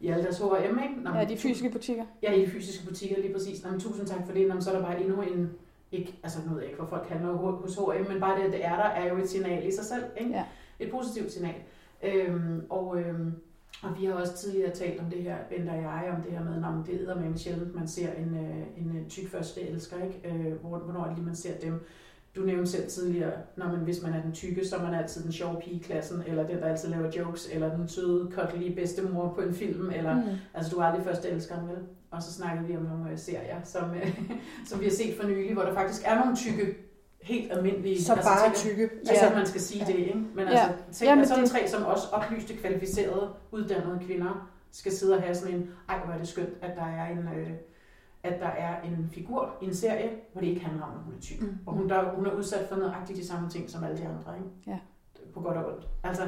i 0.00 0.08
alle 0.08 0.22
deres 0.24 0.38
H&M, 0.38 0.78
ikke? 0.78 1.02
Nå, 1.02 1.10
Ja, 1.10 1.24
de 1.24 1.36
fysiske 1.36 1.70
butikker. 1.70 2.04
Ja, 2.22 2.32
i 2.32 2.40
de 2.40 2.50
fysiske 2.50 2.86
butikker 2.86 3.20
lige 3.20 3.32
præcis. 3.32 3.64
Nå, 3.64 3.70
men 3.70 3.80
tusind 3.80 4.06
tak 4.06 4.26
for 4.26 4.32
det. 4.32 4.48
Nå, 4.48 4.54
men 4.54 4.62
så 4.62 4.70
er 4.70 4.74
der 4.74 4.82
bare 4.82 5.00
endnu 5.00 5.22
en, 5.22 5.50
ikke, 5.92 6.18
altså 6.22 6.38
nu 6.46 6.52
ved 6.54 6.60
jeg 6.60 6.70
ikke, 6.70 6.82
hvor 6.82 6.90
folk 6.90 7.08
handler 7.08 7.32
hos 7.32 7.74
H&M, 7.74 8.12
men 8.12 8.20
bare 8.20 8.38
det, 8.38 8.44
at 8.46 8.52
det 8.52 8.64
er 8.64 8.76
der, 8.76 8.84
er 8.84 9.08
jo 9.08 9.18
et 9.18 9.28
signal 9.28 9.66
i 9.66 9.72
sig 9.72 9.84
selv, 9.84 10.04
ikke? 10.16 10.30
Ja. 10.30 10.44
Et 10.78 10.90
positivt 10.90 11.32
signal. 11.32 11.54
Øhm, 12.02 12.66
og, 12.70 13.00
øhm, 13.00 13.32
og 13.82 14.00
vi 14.00 14.04
har 14.04 14.14
også 14.14 14.36
tidligere 14.36 14.70
talt 14.70 15.00
om 15.00 15.06
det 15.06 15.22
her, 15.22 15.36
Bente 15.48 15.70
og 15.70 15.76
jeg, 15.76 16.14
om 16.16 16.22
det 16.22 16.32
her 16.32 16.44
med, 16.44 16.60
når 16.60 16.82
det 16.86 17.08
er 17.08 17.14
med 17.14 17.38
sjældent, 17.38 17.74
man 17.74 17.88
ser 17.88 18.12
en, 18.12 18.34
øh, 18.34 18.84
en 18.84 18.96
øh, 18.96 19.08
tyk 19.08 19.28
første 19.30 19.60
elsker, 19.68 19.96
ikke? 20.04 20.28
Øh, 20.28 20.54
hvor, 20.54 20.78
hvornår 20.78 21.12
lige, 21.14 21.24
man 21.26 21.34
ser 21.36 21.58
dem? 21.58 21.84
Du 22.36 22.40
nævnte 22.40 22.66
selv 22.66 22.88
tidligere, 22.88 23.32
når 23.56 23.66
man, 23.68 23.78
hvis 23.78 24.02
man 24.02 24.12
er 24.12 24.22
den 24.22 24.32
tykke, 24.32 24.66
så 24.66 24.76
er 24.76 24.82
man 24.82 24.94
altid 24.94 25.24
den 25.24 25.32
sjove 25.32 25.60
pige 25.60 25.76
i 25.76 25.78
klassen, 25.78 26.22
eller 26.26 26.46
den, 26.46 26.58
der 26.58 26.66
altid 26.66 26.88
laver 26.88 27.10
jokes, 27.18 27.48
eller 27.52 27.76
den 27.76 27.88
søde, 27.88 28.30
kottelige 28.30 28.74
bedstemor 28.74 29.32
på 29.34 29.40
en 29.40 29.54
film, 29.54 29.90
eller 29.90 30.14
Mm. 30.14 30.22
Altså, 30.54 30.74
du 30.74 30.80
er 30.80 30.84
aldrig 30.84 31.04
første 31.04 31.28
elskeren, 31.28 31.68
vel? 31.68 31.76
Og 32.12 32.22
så 32.22 32.32
snakkede 32.32 32.66
vi 32.68 32.76
om 32.76 32.82
nogle 32.82 33.10
øh, 33.10 33.18
serier, 33.18 33.60
som, 33.64 33.94
øh, 33.94 34.20
som 34.68 34.80
vi 34.80 34.84
har 34.84 34.92
set 34.92 35.16
for 35.20 35.28
nylig, 35.28 35.52
hvor 35.52 35.62
der 35.62 35.74
faktisk 35.74 36.02
er 36.04 36.18
nogle 36.18 36.36
tykke, 36.36 36.76
helt 37.22 37.52
almindelige... 37.52 38.02
Så 38.02 38.14
bare 38.14 38.42
tænker- 38.44 38.58
tykke. 38.58 38.82
Altså, 38.98 39.14
Ja. 39.24 39.30
at 39.30 39.36
man 39.36 39.46
skal 39.46 39.60
sige 39.60 39.84
det, 39.86 39.94
ikke? 39.94 40.18
Men 40.34 40.44
Ja. 40.48 40.50
altså, 40.50 40.68
tænk, 40.92 41.08
Jamen, 41.08 41.22
at 41.22 41.28
sådan 41.28 41.42
det- 41.42 41.50
tre, 41.52 41.68
som 41.68 41.82
også 41.84 42.06
oplyste, 42.12 42.54
kvalificerede, 42.56 43.28
uddannede 43.50 44.00
kvinder, 44.06 44.50
skal 44.70 44.92
sidde 44.92 45.16
og 45.16 45.22
have 45.22 45.34
sådan 45.34 45.54
en, 45.54 45.70
ej, 45.88 45.98
hvor 46.04 46.14
er 46.14 46.18
det 46.18 46.28
skønt, 46.28 46.48
at 46.62 46.76
der 46.76 46.84
er 46.86 47.06
en, 47.10 47.18
øh, 47.18 47.50
at 48.22 48.40
der 48.40 48.46
er 48.48 48.82
en 48.82 49.08
figur 49.12 49.54
i 49.62 49.64
en 49.64 49.74
serie, 49.74 50.10
hvor 50.32 50.40
det 50.40 50.48
ikke 50.48 50.64
handler 50.64 50.82
om, 50.86 50.92
at 50.92 51.02
hun 51.04 51.14
er 51.14 51.20
tyk. 51.20 51.40
Mm. 51.40 51.58
Og 51.66 51.72
hun, 51.72 51.88
der, 51.88 52.14
hun 52.16 52.26
er 52.26 52.32
udsat 52.32 52.68
for 52.68 52.76
nøjagtigt 52.76 53.18
de 53.18 53.26
samme 53.26 53.48
ting 53.50 53.70
som 53.70 53.84
alle 53.84 53.96
de 53.98 54.02
andre, 54.06 54.36
ikke? 54.36 54.48
Ja. 54.66 54.78
På 55.34 55.40
godt 55.40 55.56
og 55.56 55.66
ondt. 55.72 55.88
Altså, 56.04 56.22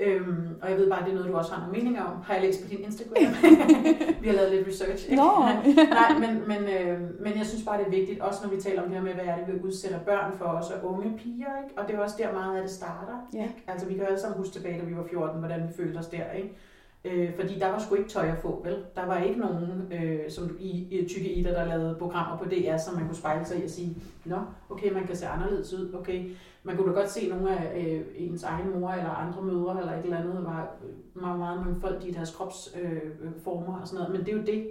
øhm, 0.00 0.48
og 0.62 0.70
jeg 0.70 0.78
ved 0.78 0.90
bare, 0.90 1.04
det 1.04 1.10
er 1.10 1.14
noget, 1.14 1.28
du 1.28 1.36
også 1.36 1.52
har 1.52 1.60
nogle 1.60 1.78
meninger 1.78 2.02
om. 2.04 2.16
Har 2.22 2.34
jeg 2.34 2.42
læst 2.42 2.62
på 2.62 2.68
din 2.68 2.78
Instagram? 2.78 3.32
vi 4.22 4.28
har 4.28 4.34
lavet 4.34 4.52
lidt 4.52 4.68
research. 4.68 5.10
ikke? 5.10 5.22
Nå. 5.22 5.30
Nej, 6.00 6.10
men, 6.18 6.32
men, 6.48 6.62
øh, 6.76 7.00
men 7.20 7.32
jeg 7.38 7.46
synes 7.46 7.64
bare, 7.64 7.78
det 7.78 7.86
er 7.86 7.90
vigtigt, 7.90 8.20
også 8.20 8.40
når 8.44 8.50
vi 8.54 8.60
taler 8.60 8.82
om 8.82 8.88
det 8.88 8.96
her 8.96 9.04
med, 9.04 9.14
hvad 9.14 9.24
er 9.24 9.36
det, 9.36 9.54
vi 9.54 9.60
udsætter 9.62 9.98
børn 9.98 10.32
for, 10.38 10.44
også 10.44 10.72
unge 10.82 11.18
piger, 11.18 11.52
ikke? 11.62 11.78
Og 11.78 11.88
det 11.88 11.94
er 11.94 11.98
også 11.98 12.16
der 12.18 12.32
meget 12.32 12.56
af 12.56 12.62
det 12.62 12.70
starter. 12.70 13.16
Ja. 13.34 13.42
Ikke? 13.42 13.64
Altså, 13.66 13.86
vi 13.86 13.94
kan 13.94 14.02
jo 14.02 14.06
alle 14.06 14.20
sammen 14.20 14.38
huske 14.38 14.52
tilbage, 14.52 14.80
da 14.80 14.84
vi 14.84 14.96
var 14.96 15.04
14, 15.10 15.38
hvordan 15.38 15.68
vi 15.68 15.72
følte 15.76 15.98
os 15.98 16.06
der, 16.06 16.30
ikke? 16.36 16.56
Øh, 17.04 17.34
fordi 17.36 17.58
der 17.58 17.68
var 17.68 17.78
sgu 17.78 17.94
ikke 17.94 18.10
tøj 18.10 18.28
at 18.28 18.38
få, 18.38 18.62
vel? 18.64 18.84
Der 18.96 19.06
var 19.06 19.18
ikke 19.18 19.40
nogen, 19.40 19.92
øh, 19.92 20.30
som 20.30 20.56
i, 20.58 20.70
i 20.70 21.08
tykke 21.08 21.32
Ida, 21.32 21.50
der 21.50 21.64
lavede 21.64 21.96
programmer 21.98 22.38
på 22.38 22.44
DR, 22.44 22.76
som 22.76 22.94
man 22.94 23.06
kunne 23.06 23.16
spejle 23.16 23.44
sig 23.44 23.60
i 23.60 23.64
og 23.64 23.70
sige, 23.70 23.96
nå, 24.24 24.36
okay, 24.70 24.92
man 24.92 25.06
kan 25.06 25.16
se 25.16 25.26
anderledes 25.26 25.72
ud, 25.72 25.94
okay. 25.94 26.30
Man 26.62 26.76
kunne 26.76 26.92
da 26.92 27.00
godt 27.00 27.10
se 27.10 27.28
nogle 27.28 27.58
af 27.58 27.80
øh, 27.80 28.00
ens 28.14 28.42
egen 28.42 28.80
mor 28.80 28.90
eller 28.90 29.10
andre 29.10 29.42
mødre 29.42 29.80
eller 29.80 29.92
et 29.92 30.04
eller 30.04 30.18
andet 30.18 30.44
var 30.44 30.76
øh, 30.84 31.22
meget, 31.22 31.38
meget 31.38 31.66
mangfoldige 31.66 32.10
i 32.10 32.14
deres 32.14 32.30
kropsformer 32.30 32.90
øh, 32.90 33.02
øh, 33.26 33.32
former 33.44 33.80
og 33.80 33.88
sådan 33.88 33.98
noget, 33.98 34.12
men 34.16 34.26
det 34.26 34.34
er 34.34 34.38
jo 34.38 34.44
det. 34.44 34.70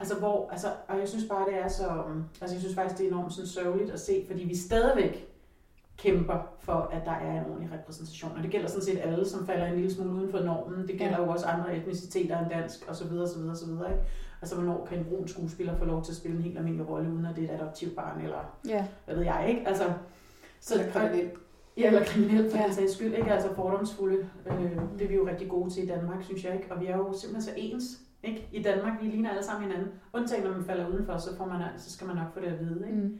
Altså, 0.00 0.18
hvor, 0.18 0.48
altså, 0.50 0.68
og 0.88 0.98
jeg 0.98 1.08
synes 1.08 1.24
bare, 1.28 1.46
det 1.46 1.58
er 1.58 1.68
så, 1.68 1.86
øh, 1.86 2.22
altså 2.40 2.54
jeg 2.54 2.60
synes 2.60 2.74
faktisk, 2.74 2.98
det 2.98 3.06
er 3.06 3.10
enormt 3.10 3.32
sådan 3.32 3.48
sørgeligt 3.48 3.90
at 3.90 4.00
se, 4.00 4.24
fordi 4.26 4.44
vi 4.44 4.56
stadigvæk 4.56 5.33
kæmper 5.98 6.38
for, 6.58 6.90
at 6.92 7.04
der 7.04 7.12
er 7.12 7.40
en 7.40 7.50
ordentlig 7.50 7.72
repræsentation. 7.72 8.32
Og 8.36 8.42
det 8.42 8.50
gælder 8.50 8.68
sådan 8.68 8.82
set 8.82 8.98
alle, 9.02 9.28
som 9.28 9.46
falder 9.46 9.66
en 9.66 9.74
lille 9.74 9.94
smule 9.94 10.10
uden 10.10 10.30
for 10.30 10.40
normen. 10.40 10.88
Det 10.88 10.98
gælder 10.98 11.18
ja. 11.20 11.24
jo 11.24 11.30
også 11.30 11.46
andre 11.46 11.76
etniciteter 11.76 12.38
end 12.38 12.50
dansk, 12.50 12.88
og 12.88 12.96
så 12.96 13.08
videre, 13.08 13.28
så 13.28 13.38
videre, 13.38 13.56
så 13.56 13.66
videre. 13.66 13.90
Ikke? 13.90 14.04
Altså, 14.42 14.56
hvornår 14.56 14.86
kan 14.86 14.98
en 14.98 15.04
brun 15.04 15.28
skuespiller 15.28 15.78
få 15.78 15.84
lov 15.84 16.04
til 16.04 16.12
at 16.12 16.16
spille 16.16 16.36
en 16.36 16.42
helt 16.42 16.58
almindelig 16.58 16.88
rolle, 16.88 17.12
uden 17.12 17.26
at 17.26 17.36
det 17.36 17.44
er 17.44 17.54
et 17.54 17.60
adoptivbarn, 17.60 18.20
eller 18.20 18.56
ja. 18.68 18.86
hvad 19.04 19.14
ved 19.14 19.24
jeg, 19.24 19.46
ikke? 19.48 19.68
Altså, 19.68 19.92
så, 20.60 20.74
eller 20.74 20.92
kriminel. 20.92 21.30
Ja, 21.76 21.86
eller 21.86 22.04
kriminel 22.04 22.50
for 22.50 22.58
ja. 22.58 22.64
den 22.64 22.72
sags 22.74 22.92
skyld, 22.92 23.14
ikke? 23.14 23.32
Altså 23.32 23.54
fordomsfulde. 23.54 24.28
Øh, 24.46 24.80
det 24.98 25.02
er 25.02 25.08
vi 25.08 25.14
jo 25.14 25.26
rigtig 25.26 25.48
gode 25.48 25.70
til 25.70 25.84
i 25.84 25.86
Danmark, 25.86 26.22
synes 26.22 26.44
jeg, 26.44 26.54
ikke? 26.54 26.72
Og 26.72 26.80
vi 26.80 26.86
er 26.86 26.96
jo 26.96 27.12
simpelthen 27.12 27.42
så 27.42 27.50
ens, 27.56 27.84
ikke? 28.22 28.48
I 28.52 28.62
Danmark, 28.62 29.02
vi 29.02 29.06
ligner 29.06 29.30
alle 29.30 29.42
sammen 29.42 29.70
hinanden. 29.70 29.92
Undtagen, 30.12 30.44
når 30.44 30.52
man 30.52 30.64
falder 30.64 30.88
udenfor, 30.88 31.16
så, 31.16 31.36
får 31.36 31.46
man, 31.46 31.62
så 31.78 31.92
skal 31.92 32.06
man 32.06 32.16
nok 32.16 32.34
få 32.34 32.40
det 32.40 32.46
at 32.46 32.60
vide, 32.60 32.86
ikke? 32.86 32.98
Mm. 32.98 33.18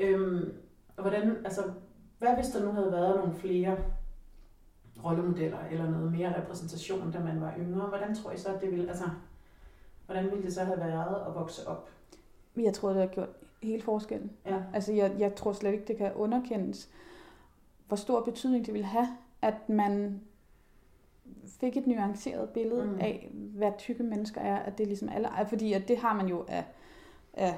Øhm, 0.00 0.52
og 0.96 1.02
hvordan, 1.02 1.36
altså, 1.44 1.62
hvad 2.18 2.34
hvis 2.34 2.46
der 2.46 2.64
nu 2.64 2.70
havde 2.70 2.92
været 2.92 3.16
nogle 3.16 3.34
flere 3.34 3.76
rollemodeller, 5.04 5.58
eller 5.70 5.90
noget 5.90 6.12
mere 6.12 6.42
repræsentation, 6.42 7.12
da 7.12 7.18
man 7.18 7.40
var 7.40 7.54
yngre? 7.58 7.86
Hvordan 7.86 8.14
tror 8.14 8.30
I 8.30 8.38
så, 8.38 8.54
at 8.54 8.60
det 8.60 8.70
ville, 8.70 8.88
altså, 8.88 9.04
hvordan 10.06 10.24
ville 10.24 10.42
det 10.42 10.54
så 10.54 10.64
have 10.64 10.80
været 10.80 11.26
at 11.26 11.34
vokse 11.34 11.68
op? 11.68 11.88
Jeg 12.56 12.74
tror, 12.74 12.88
det 12.88 13.00
har 13.00 13.06
gjort 13.06 13.28
hele 13.62 13.82
forskellen. 13.82 14.32
Ja. 14.46 14.62
Altså, 14.74 14.92
jeg, 14.92 15.14
jeg 15.18 15.34
tror 15.34 15.52
slet 15.52 15.72
ikke, 15.72 15.84
det 15.84 15.96
kan 15.96 16.14
underkendes, 16.14 16.90
hvor 17.88 17.96
stor 17.96 18.24
betydning 18.24 18.66
det 18.66 18.74
vil 18.74 18.84
have, 18.84 19.08
at 19.42 19.68
man 19.68 20.20
fik 21.60 21.76
et 21.76 21.86
nuanceret 21.86 22.48
billede 22.48 22.84
mm. 22.84 22.98
af, 23.00 23.30
hvad 23.32 23.72
tykke 23.78 24.02
mennesker 24.02 24.40
er, 24.40 24.56
at 24.56 24.78
det 24.78 24.84
er 24.84 24.88
ligesom 24.88 25.08
alle, 25.08 25.28
fordi 25.48 25.72
at 25.72 25.88
det 25.88 25.98
har 25.98 26.14
man 26.14 26.26
jo 26.26 26.44
af, 26.48 26.64
af 27.32 27.54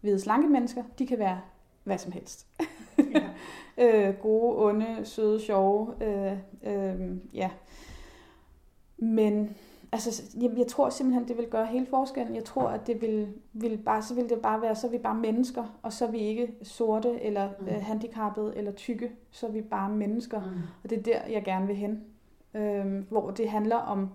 hvide 0.00 0.20
slanke 0.20 0.48
mennesker, 0.48 0.84
de 0.98 1.06
kan 1.06 1.18
være 1.18 1.40
hvad 1.84 1.98
som 1.98 2.12
helst. 2.12 2.46
Ja. 2.98 3.28
øh, 3.78 4.14
gode, 4.14 4.66
onde, 4.66 5.04
søde, 5.04 5.40
sjove. 5.40 5.94
Øh, 6.02 6.38
øh, 6.62 7.16
ja. 7.34 7.50
Men 8.98 9.56
altså, 9.92 10.22
jeg, 10.40 10.50
jeg 10.56 10.66
tror 10.66 10.88
simpelthen, 10.88 11.28
det 11.28 11.36
vil 11.36 11.46
gøre 11.46 11.66
hele 11.66 11.86
forskellen. 11.86 12.36
Jeg 12.36 12.44
tror, 12.44 12.68
at 12.68 12.86
det 12.86 13.00
vil, 13.00 13.28
vil 13.52 13.78
bare, 13.78 14.02
så 14.02 14.14
vil 14.14 14.28
det 14.28 14.40
bare 14.42 14.62
være, 14.62 14.74
så 14.74 14.86
er 14.86 14.90
vi 14.90 14.98
bare 14.98 15.14
mennesker, 15.14 15.78
og 15.82 15.92
så 15.92 16.06
er 16.06 16.10
vi 16.10 16.18
ikke 16.18 16.54
sorte, 16.62 17.20
eller 17.22 17.48
mm. 17.60 17.66
øh, 17.66 17.82
handicappede, 17.82 18.52
eller 18.56 18.72
tykke, 18.72 19.10
så 19.30 19.46
er 19.46 19.50
vi 19.50 19.62
bare 19.62 19.90
mennesker. 19.90 20.40
Mm. 20.40 20.60
Og 20.84 20.90
det 20.90 20.98
er 20.98 21.02
der, 21.02 21.20
jeg 21.30 21.44
gerne 21.44 21.66
vil 21.66 21.76
hen. 21.76 22.04
Øh, 22.54 23.08
hvor 23.08 23.30
det 23.30 23.50
handler 23.50 23.76
om, 23.76 24.08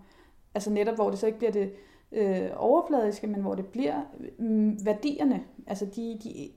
altså 0.55 0.69
netop, 0.69 0.95
hvor 0.95 1.09
det 1.09 1.19
så 1.19 1.25
ikke 1.25 1.37
bliver 1.37 1.51
det 1.51 1.73
øh, 2.11 2.49
overfladiske, 2.55 3.27
men 3.27 3.41
hvor 3.41 3.55
det 3.55 3.65
bliver 3.65 4.01
øh, 4.39 4.85
værdierne, 4.85 5.43
altså 5.67 5.85
de, 5.85 6.19
de 6.23 6.49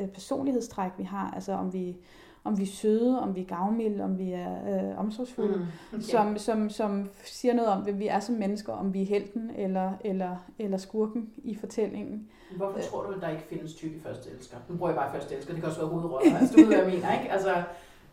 øh, 0.00 0.08
personlighedstræk, 0.08 0.90
vi 0.98 1.04
har, 1.04 1.30
altså 1.30 1.52
om 1.52 1.72
vi 1.72 1.96
om 2.44 2.58
vi 2.58 2.62
er 2.62 2.66
søde, 2.66 3.20
om 3.20 3.34
vi 3.34 3.40
er 3.40 3.44
gavmilde, 3.44 4.04
om 4.04 4.18
vi 4.18 4.32
er 4.32 4.90
øh, 4.90 4.98
omsorgsfulde, 4.98 5.56
mm, 5.56 5.64
okay. 5.92 6.02
som, 6.02 6.38
som, 6.38 6.70
som 6.70 7.08
siger 7.24 7.54
noget 7.54 7.70
om, 7.70 7.82
hvem 7.82 7.98
vi 7.98 8.06
er 8.06 8.20
som 8.20 8.34
mennesker, 8.34 8.72
om 8.72 8.94
vi 8.94 9.02
er 9.02 9.06
helten 9.06 9.50
eller, 9.56 9.92
eller, 10.04 10.36
eller 10.58 10.76
skurken 10.76 11.30
i 11.44 11.54
fortællingen. 11.54 12.28
Hvorfor 12.56 12.80
tror 12.90 13.02
du, 13.02 13.12
at 13.12 13.20
der 13.20 13.28
ikke 13.28 13.42
findes 13.42 13.74
tykke 13.74 14.00
første 14.00 14.30
elsker? 14.30 14.56
Nu 14.68 14.76
bruger 14.76 14.90
jeg 14.90 14.98
bare 14.98 15.12
første 15.12 15.34
elsker, 15.34 15.52
det 15.52 15.62
kan 15.62 15.68
også 15.68 15.80
være 15.80 15.90
hovedroller. 15.90 16.38
Altså, 16.38 16.54
du 16.56 16.60
ved, 16.60 16.66
hvad 16.66 16.78
jeg 16.78 16.86
mener, 16.86 17.20
ikke? 17.20 17.32
Altså, 17.32 17.62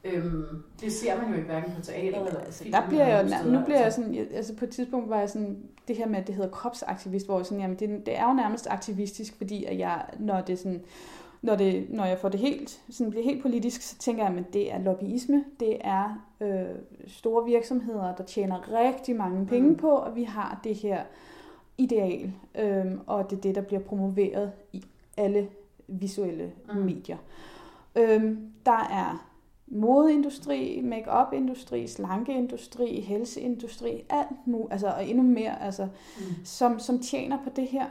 Øhm, 0.04 0.64
det 0.82 0.92
ser 0.92 1.22
man 1.22 1.30
jo 1.30 1.36
ikke 1.36 1.46
hverken 1.46 1.74
på 1.76 1.82
teater 1.82 2.26
eller 2.26 2.40
altså, 2.40 2.64
der 2.72 2.88
bliver 2.88 3.08
jeg, 3.08 3.30
steder, 3.30 3.60
nu 3.60 3.66
bliver 3.66 3.78
jeg 3.78 3.86
altså. 3.86 4.02
sådan, 4.02 4.28
altså 4.34 4.56
på 4.56 4.66
et 4.66 4.72
tidspunkt 4.72 5.10
var 5.10 5.20
jeg 5.20 5.30
sådan, 5.30 5.58
det 5.88 5.98
her 5.98 6.08
med, 6.08 6.20
at 6.20 6.28
det 6.28 6.36
hedder 6.36 6.50
kropsaktivist, 6.50 7.26
hvor 7.26 7.38
jeg 7.38 7.46
sådan, 7.46 7.62
jamen 7.62 7.80
det, 7.80 8.06
det 8.06 8.20
er 8.20 8.28
jo 8.28 8.34
nærmest 8.34 8.68
aktivistisk, 8.70 9.38
fordi 9.38 9.66
at 9.66 9.78
jeg, 9.78 10.06
når 10.20 10.42
det 10.42 10.60
sådan, 10.60 10.82
når, 11.42 11.56
det, 11.56 11.86
når 11.90 12.06
jeg 12.06 12.18
får 12.18 12.30
det 12.30 12.40
helt, 12.40 12.82
sådan 12.90 13.10
bliver 13.10 13.24
helt 13.24 13.42
politisk, 13.42 13.82
så 13.82 13.98
tænker 13.98 14.28
jeg, 14.28 14.38
at 14.38 14.54
det 14.54 14.74
er 14.74 14.80
lobbyisme, 14.80 15.46
det 15.60 15.78
er 15.82 16.28
øh, 16.42 16.76
store 17.08 17.46
virksomheder, 17.46 18.16
der 18.16 18.24
tjener 18.24 18.74
rigtig 18.74 19.16
mange 19.16 19.46
penge 19.46 19.70
mm. 19.70 19.78
på, 19.78 19.90
og 19.90 20.16
vi 20.16 20.24
har 20.24 20.60
det 20.64 20.76
her 20.76 21.04
ideal, 21.78 22.34
øh, 22.56 22.86
og 23.08 23.30
det 23.30 23.38
er 23.38 23.42
det, 23.42 23.56
der 23.56 23.62
bliver 23.62 23.82
promoveret 23.82 24.52
i 24.74 24.84
alle 25.18 25.50
visuelle 25.88 26.52
mm. 26.74 26.80
medier. 26.80 27.18
Øh, 27.96 28.38
der 28.66 28.88
er 28.92 29.28
modeindustri, 29.68 30.82
make-up-industri, 30.84 31.88
slankeindustri, 31.88 33.00
helseindustri, 33.00 34.04
alt 34.10 34.48
nu, 34.48 34.68
altså, 34.72 34.88
og 34.88 35.08
endnu 35.08 35.24
mere, 35.24 35.62
altså, 35.62 35.84
mm. 35.84 36.46
som, 36.46 36.80
som 36.80 37.00
tjener 37.00 37.38
på 37.44 37.50
det 37.56 37.68
her. 37.68 37.86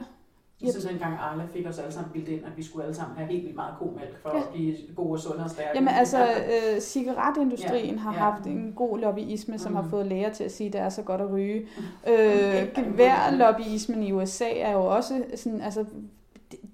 Jeg 0.63 0.71
synes 0.71 0.85
engang 0.85 1.13
Arla 1.13 1.43
fik 1.53 1.67
os 1.67 1.79
alle 1.79 1.91
sammen 1.91 2.11
bildt 2.13 2.29
ind, 2.29 2.45
at 2.45 2.51
vi 2.57 2.63
skulle 2.63 2.83
alle 2.83 2.95
sammen 2.95 3.17
have 3.17 3.29
helt 3.29 3.43
vildt 3.43 3.55
meget 3.55 3.73
komælk 3.79 4.21
for 4.21 4.29
ja. 4.29 4.37
at 4.37 4.49
blive 4.53 4.75
gode 4.95 5.11
og 5.11 5.19
sunde 5.19 5.43
og 5.43 5.49
stærke. 5.49 5.69
Jamen 5.75 5.93
altså, 5.93 6.27
øh, 6.27 6.81
cigaretindustrien 6.81 7.95
ja. 7.95 8.01
har 8.01 8.13
ja. 8.13 8.19
haft 8.19 8.45
en 8.45 8.73
god 8.75 8.99
lobbyisme, 8.99 9.59
som 9.59 9.71
mm. 9.71 9.75
har 9.75 9.87
fået 9.89 10.05
læger 10.05 10.33
til 10.33 10.43
at 10.43 10.51
sige, 10.51 10.67
at 10.67 10.73
det 10.73 10.81
er 10.81 10.89
så 10.89 11.01
godt 11.01 11.21
at 11.21 11.31
ryge. 11.31 11.59
Mm. 11.59 11.83
Øh, 12.11 12.67
geværlobbyismen 12.75 14.03
i 14.03 14.11
USA 14.11 14.49
er 14.55 14.71
jo 14.71 14.85
også 14.85 15.23
sådan, 15.35 15.61
altså, 15.61 15.85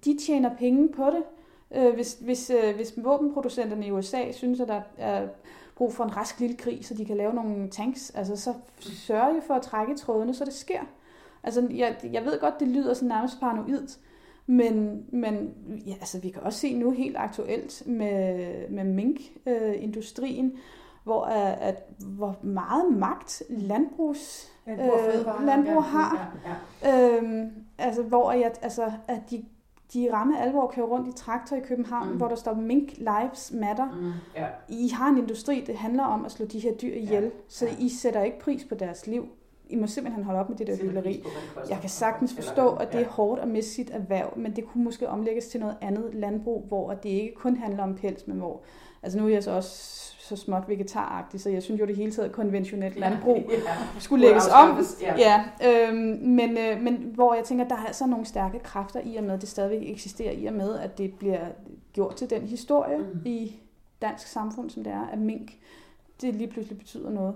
de 0.06 0.18
tjener 0.26 0.50
penge 0.60 0.90
på 0.90 1.06
det. 1.06 1.24
Øh, 1.76 1.94
hvis, 1.94 2.18
hvis, 2.22 2.50
øh, 2.50 2.76
hvis 2.76 2.94
våbenproducenterne 2.98 3.88
i 3.88 3.92
USA 3.92 4.32
synes, 4.32 4.60
at 4.60 4.68
der 4.68 4.82
er 4.98 5.28
brug 5.76 5.94
for 5.94 6.04
en 6.04 6.18
rask 6.18 6.40
lille 6.40 6.56
krig, 6.56 6.86
så 6.86 6.94
de 6.94 7.06
kan 7.06 7.18
lave 7.18 7.34
nogle 7.34 7.70
tanks, 7.70 8.12
altså 8.16 8.36
så 8.36 8.54
sørger 8.80 9.36
jo 9.36 9.42
for 9.48 9.54
at 9.54 9.62
trække 9.62 9.96
trådene, 9.96 10.34
så 10.34 10.46
det 10.46 10.54
sker. 10.54 10.80
Altså, 11.48 11.68
jeg, 11.76 11.96
jeg 12.12 12.26
ved 12.26 12.40
godt, 12.40 12.60
det 12.60 12.68
lyder 12.68 12.94
sådan 12.94 13.08
nærmest 13.08 13.40
paranoid, 13.40 13.88
men, 14.46 15.06
men 15.12 15.54
ja, 15.86 15.94
altså, 15.94 16.20
vi 16.20 16.30
kan 16.30 16.44
også 16.44 16.60
se 16.60 16.74
nu 16.74 16.92
helt 16.92 17.18
aktuelt 17.18 17.84
med, 17.86 18.70
med 18.70 18.84
minkindustrien, 18.84 20.46
øh, 20.46 20.58
hvor, 21.04 21.24
at, 21.26 21.84
hvor 22.00 22.36
meget 22.42 22.98
magt 22.98 23.44
landbrugs, 23.50 24.52
landbrug, 24.66 25.40
øh, 25.40 25.46
landbrug 25.46 25.84
har. 25.84 26.38
Ja, 26.46 26.90
ja. 26.90 27.18
Øhm, 27.18 27.52
altså, 27.78 28.04
hvor 28.04 28.32
jeg, 28.32 28.52
altså, 28.62 28.92
at 29.08 29.22
de 29.30 29.46
de 29.94 30.14
ramme 30.14 30.42
alvor 30.42 30.68
kører 30.68 30.86
rundt 30.86 31.08
i 31.08 31.12
traktor 31.12 31.56
i 31.56 31.60
København, 31.60 32.10
mm. 32.10 32.18
hvor 32.18 32.28
der 32.28 32.36
står 32.36 32.54
Mink 32.54 32.98
Lives 32.98 33.52
Matter. 33.54 33.86
Mm. 33.86 34.12
Yeah. 34.38 34.50
I 34.70 34.90
har 34.90 35.10
en 35.10 35.18
industri, 35.18 35.64
det 35.68 35.78
handler 35.78 36.04
om 36.04 36.26
at 36.26 36.32
slå 36.32 36.46
de 36.46 36.60
her 36.60 36.74
dyr 36.74 36.94
ihjel, 36.94 37.24
yeah. 37.24 37.34
så 37.48 37.66
yeah. 37.66 37.82
I 37.82 37.90
sætter 37.90 38.24
ikke 38.24 38.40
pris 38.40 38.66
på 38.66 38.76
deres 38.76 39.08
liv. 39.08 39.26
I 39.70 39.76
må 39.76 39.88
simpelthen 39.88 40.24
holde 40.24 40.40
op 40.40 40.50
med 40.50 40.58
det 40.58 40.68
der 40.68 40.76
hylleri. 40.78 41.24
Jeg 41.70 41.78
kan 41.82 41.90
sagtens 41.90 42.34
forstå, 42.34 42.70
at 42.70 42.94
det 42.94 43.02
er 43.02 43.08
hårdt 43.08 43.42
at 43.42 43.48
miste 43.48 43.72
sit 43.72 43.90
erhverv, 43.94 44.34
men 44.36 44.56
det 44.56 44.66
kunne 44.66 44.84
måske 44.84 45.10
omlægges 45.10 45.48
til 45.48 45.60
noget 45.60 45.76
andet 45.82 46.10
landbrug, 46.14 46.66
hvor 46.68 46.94
det 46.94 47.10
ikke 47.10 47.34
kun 47.36 47.56
handler 47.56 47.84
om 47.84 47.96
pels, 47.96 48.28
men 48.28 48.38
hvor... 48.38 48.62
Altså 49.04 49.20
nu 49.20 49.26
er 49.26 49.30
jeg 49.30 49.44
så 49.44 49.52
også 49.52 50.08
så 50.28 50.36
småt 50.36 50.64
vegetaragtigt, 50.68 51.44
så 51.44 51.50
jeg 51.50 51.64
synes 51.64 51.82
jo, 51.82 51.86
det 51.86 51.96
hele 51.96 52.12
taget 52.12 52.32
konventionelt 52.32 53.00
landbrug 53.00 53.46
ja, 53.50 53.56
ja. 53.66 54.00
skulle 54.00 54.26
lægges 54.26 54.48
om. 54.48 54.80
Ja. 55.02 55.16
Ja, 55.18 55.44
øhm, 55.70 56.20
men, 56.22 56.58
øh, 56.58 56.82
men 56.82 57.12
hvor 57.14 57.34
jeg 57.34 57.44
tænker, 57.44 57.68
der 57.68 57.76
er 57.76 57.86
altså 57.86 58.06
nogle 58.06 58.26
stærke 58.26 58.60
kræfter 58.60 59.02
i 59.04 59.16
og 59.16 59.24
med, 59.24 59.34
at 59.34 59.42
det 59.42 59.50
stadigvæk 59.50 59.90
eksisterer 59.90 60.32
i 60.32 60.46
og 60.46 60.54
med, 60.54 60.80
at 60.80 60.98
det 60.98 61.14
bliver 61.14 61.46
gjort 61.94 62.16
til 62.16 62.30
den 62.30 62.42
historie 62.42 62.98
mm. 62.98 63.22
i 63.26 63.60
dansk 64.02 64.28
samfund, 64.28 64.70
som 64.70 64.84
det 64.84 64.94
er, 64.94 65.08
at 65.12 65.20
mink, 65.20 65.52
det 66.22 66.36
lige 66.36 66.48
pludselig 66.48 66.78
betyder 66.78 67.10
noget. 67.10 67.36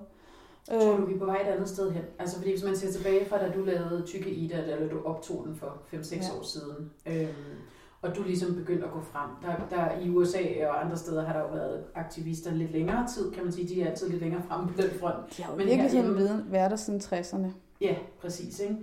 Tror 0.72 0.97
du, 0.97 1.05
vi 1.05 1.13
er 1.13 1.19
på 1.19 1.26
vej 1.26 1.41
et 1.41 1.47
andet 1.47 1.69
sted 1.69 1.91
hen? 1.91 2.03
Altså 2.19 2.38
fordi 2.38 2.51
hvis 2.51 2.63
man 2.63 2.76
ser 2.76 2.91
tilbage 2.91 3.26
fra, 3.26 3.38
da 3.38 3.51
du 3.51 3.63
lavede 3.63 4.03
Tykke 4.05 4.30
Ida, 4.30 4.57
eller 4.57 4.89
du 4.89 5.01
optog 5.05 5.43
den 5.47 5.55
for 5.55 5.82
5-6 5.93 6.15
ja. 6.15 6.39
år 6.39 6.43
siden, 6.43 6.91
øhm, 7.05 7.28
og 8.01 8.15
du 8.15 8.24
ligesom 8.24 8.55
begyndte 8.55 8.86
at 8.86 8.91
gå 8.91 9.01
frem. 9.01 9.30
Der, 9.41 9.78
der 9.78 9.99
i 9.99 10.09
USA 10.09 10.67
og 10.67 10.86
andre 10.86 10.97
steder 10.97 11.26
har 11.26 11.34
der 11.34 11.39
jo 11.39 11.47
været 11.47 11.84
aktivister 11.95 12.51
lidt 12.51 12.72
længere 12.72 13.07
tid, 13.15 13.32
kan 13.32 13.43
man 13.43 13.51
sige. 13.51 13.67
De 13.67 13.82
er 13.82 13.89
altid 13.89 14.09
lidt 14.09 14.22
længere 14.22 14.41
frem 14.49 14.67
på 14.67 14.82
den 14.82 14.89
front. 14.99 15.38
De 15.38 15.43
har 15.43 15.51
jo 15.51 15.57
Men 15.57 15.67
virkelig 15.67 15.91
sådan 15.91 16.17
viden, 16.17 16.45
været 16.49 16.72
der 16.72 16.78
siden 16.78 16.99
60'erne. 16.99 17.47
Ja, 17.82 17.95
præcis. 18.22 18.59
Ikke? 18.59 18.76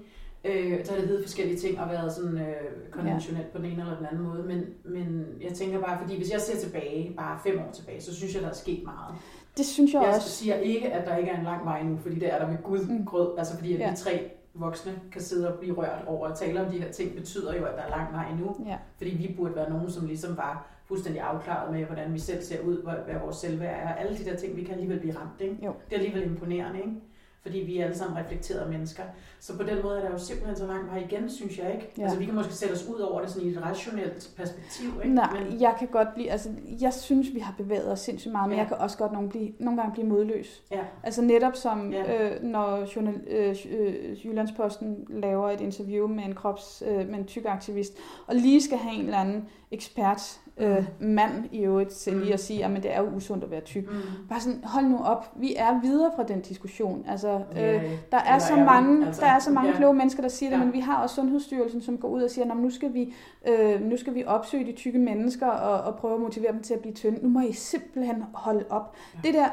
Øh, 0.45 0.85
der 0.87 0.93
har 0.93 0.99
det 0.99 1.09
heddet 1.09 1.25
forskellige 1.25 1.59
ting 1.59 1.81
og 1.81 1.89
været 1.89 2.13
sådan 2.13 2.39
øh, 2.39 2.91
konventionelt 2.91 3.47
ja. 3.47 3.53
på 3.53 3.59
den 3.59 3.67
ene 3.67 3.83
eller 3.83 3.97
den 3.97 4.07
anden 4.07 4.23
måde. 4.23 4.43
Men, 4.43 4.65
men 4.85 5.27
jeg 5.41 5.53
tænker 5.53 5.81
bare, 5.81 5.99
fordi 6.01 6.17
hvis 6.17 6.33
jeg 6.33 6.41
ser 6.41 6.59
tilbage, 6.59 7.15
bare 7.17 7.39
fem 7.45 7.59
år 7.59 7.73
tilbage, 7.73 8.01
så 8.01 8.15
synes 8.15 8.35
jeg, 8.35 8.43
der 8.43 8.49
er 8.49 8.55
sket 8.55 8.85
meget. 8.85 9.15
Det 9.57 9.67
synes 9.67 9.93
jeg, 9.93 10.03
jeg 10.03 10.09
også. 10.09 10.21
Jeg 10.21 10.23
siger 10.23 10.55
ikke, 10.55 10.93
at 10.93 11.07
der 11.07 11.17
ikke 11.17 11.31
er 11.31 11.39
en 11.39 11.45
lang 11.45 11.65
vej 11.65 11.83
nu, 11.83 11.97
fordi 11.97 12.19
det 12.19 12.35
er 12.35 12.39
der 12.39 12.49
med 12.49 12.59
Gud 12.63 12.79
mm. 12.79 13.05
grød. 13.05 13.39
Altså 13.39 13.57
fordi 13.57 13.75
at 13.75 13.81
ja. 13.81 13.91
vi 13.91 13.97
tre 13.97 14.31
voksne 14.55 14.93
kan 15.13 15.21
sidde 15.23 15.53
og 15.53 15.59
blive 15.59 15.75
rørt 15.75 16.05
over 16.07 16.29
at 16.29 16.39
tale 16.39 16.61
om 16.67 16.73
de 16.73 16.83
her 16.83 16.93
ting, 16.93 17.15
betyder 17.15 17.55
jo, 17.55 17.65
at 17.65 17.77
der 17.77 17.83
er 17.83 17.91
lang 17.91 18.13
vej 18.13 18.31
endnu. 18.31 18.57
Ja. 18.67 18.79
Fordi 18.97 19.11
vi 19.11 19.35
burde 19.37 19.57
være 19.57 19.71
nogen, 19.71 19.91
som 19.91 20.07
ligesom 20.07 20.37
var 20.37 20.67
fuldstændig 20.85 21.23
afklaret 21.23 21.73
med, 21.73 21.85
hvordan 21.85 22.15
vi 22.15 22.19
selv 22.19 22.43
ser 22.43 22.61
ud, 22.61 22.83
hvad 22.83 23.15
vores 23.23 23.37
selvværd 23.37 23.89
er. 23.89 23.95
Alle 23.95 24.19
de 24.19 24.25
der 24.25 24.37
ting, 24.37 24.57
vi 24.57 24.63
kan 24.63 24.75
alligevel 24.75 25.01
blive 25.01 25.17
ramt. 25.17 25.41
Ikke? 25.41 25.57
Jo. 25.65 25.75
Det 25.91 25.97
er 25.97 26.01
alligevel 26.01 26.31
imponerende. 26.31 26.79
Ikke? 26.79 26.93
Fordi 27.43 27.59
vi 27.59 27.79
er 27.79 27.85
alle 27.85 27.97
sammen 27.97 28.19
reflekterede 28.19 28.71
mennesker. 28.71 29.03
Så 29.41 29.57
på 29.57 29.63
den 29.63 29.83
måde 29.83 29.97
er 29.99 30.03
der 30.03 30.11
jo 30.11 30.19
simpelthen 30.19 30.57
så 30.57 30.67
langt 30.67 30.91
vej 30.91 30.99
igen, 31.11 31.31
synes 31.31 31.59
jeg 31.59 31.73
ikke. 31.75 31.93
Ja. 31.99 32.03
Altså 32.03 32.19
vi 32.19 32.25
kan 32.25 32.35
måske 32.35 32.53
sætte 32.55 32.73
os 32.73 32.87
ud 32.95 33.01
over 33.01 33.21
det 33.21 33.31
sådan 33.31 33.49
i 33.49 33.51
et 33.53 33.63
rationelt 33.63 34.31
perspektiv, 34.37 34.89
ikke? 35.05 35.15
Nej, 35.15 35.41
Men, 35.43 35.61
jeg 35.61 35.75
kan 35.79 35.89
godt 35.89 36.09
blive, 36.15 36.31
altså 36.31 36.51
jeg 36.81 36.93
synes, 36.93 37.35
vi 37.35 37.39
har 37.41 37.55
bevæget 37.59 37.93
os 37.93 38.01
sindssygt 38.01 38.33
meget, 38.33 38.49
men 38.49 38.57
Ja. 38.57 38.63
jeg 38.63 38.69
kan 38.69 38.77
også 38.77 38.99
godt 38.99 39.13
nogle, 39.13 39.29
blive, 39.29 39.53
nogle 39.59 39.81
gange 39.81 39.93
blive 39.93 40.07
modløs. 40.09 40.63
ja, 40.71 40.81
Altså 41.03 41.23
netop 41.23 41.57
som, 41.57 41.93
Ja. 41.93 42.31
øh, 42.35 42.43
når 42.43 42.95
journal, 42.97 43.21
øh, 43.27 43.57
øh, 43.71 44.27
Jyllandsposten 44.27 45.07
laver 45.11 45.51
et 45.51 45.61
interview 45.61 46.07
med 46.07 46.25
en 46.25 46.35
krops, 46.35 46.83
øh, 46.87 47.09
med 47.09 47.19
en 47.19 47.25
tyk 47.27 47.45
aktivist, 47.47 47.93
og 48.27 48.35
lige 48.35 48.63
skal 48.63 48.79
have 48.79 48.95
en 48.95 49.05
eller 49.05 49.19
anden 49.19 49.49
ekspert, 49.71 50.41
øh, 50.59 50.85
mand 51.01 51.33
i 51.53 51.59
øvrigt, 51.65 51.91
til 51.91 52.13
lige 52.13 52.25
Mm. 52.27 52.33
at 52.33 52.41
sige, 52.41 52.65
at 52.65 52.83
det 52.83 52.95
er 52.95 53.01
jo 53.03 53.09
usundt 53.17 53.45
at 53.45 53.51
være 53.51 53.61
tyk. 53.61 53.91
mm. 53.91 53.97
Bare 54.29 54.41
sådan, 54.41 54.61
hold 54.65 54.85
nu 54.85 54.99
op, 55.05 55.33
vi 55.37 55.55
er 55.57 55.81
videre 55.81 56.11
fra 56.17 56.23
den 56.23 56.41
diskussion. 56.41 57.05
Altså, 57.09 57.35
øh, 57.53 57.57
Ja, 57.59 57.73
der 58.13 58.19
er 58.19 58.35
eller 58.35 58.39
så 58.39 58.57
mange, 58.57 59.07
Altså, 59.07 59.21
der 59.21 59.27
er 59.29 59.39
så 59.39 59.51
mange 59.51 59.71
ja. 59.71 59.77
kloge 59.77 59.95
mennesker, 59.95 60.23
der 60.23 60.29
siger 60.29 60.51
det, 60.51 60.59
Ja. 60.59 60.65
men 60.65 60.73
vi 60.73 60.81
har 60.81 61.03
også 61.03 61.15
Sundhedsstyrelsen, 61.15 61.83
som 61.83 61.99
går 61.99 62.09
ud 62.09 62.23
og 62.23 62.31
siger, 62.31 62.51
at 62.53 62.57
nu 62.57 62.71
skal 62.71 62.95
vi, 62.95 63.15
øh, 63.49 63.81
nu 63.81 63.97
skal 63.97 64.15
vi 64.15 64.25
opsøge 64.27 64.67
de 64.67 64.73
tykke 64.73 64.99
mennesker 64.99 65.47
og, 65.47 65.81
og 65.93 65.99
prøve 65.99 66.15
at 66.15 66.21
motivere 66.21 66.53
dem 66.53 66.63
til 66.63 66.75
at 66.75 66.81
blive 66.81 66.95
tynde. 66.95 67.19
Nu 67.23 67.29
må 67.29 67.41
I 67.41 67.53
simpelthen 67.53 68.25
holde 68.35 68.65
op. 68.71 68.97
Ja. 69.15 69.21
Det 69.29 69.35
der, 69.35 69.47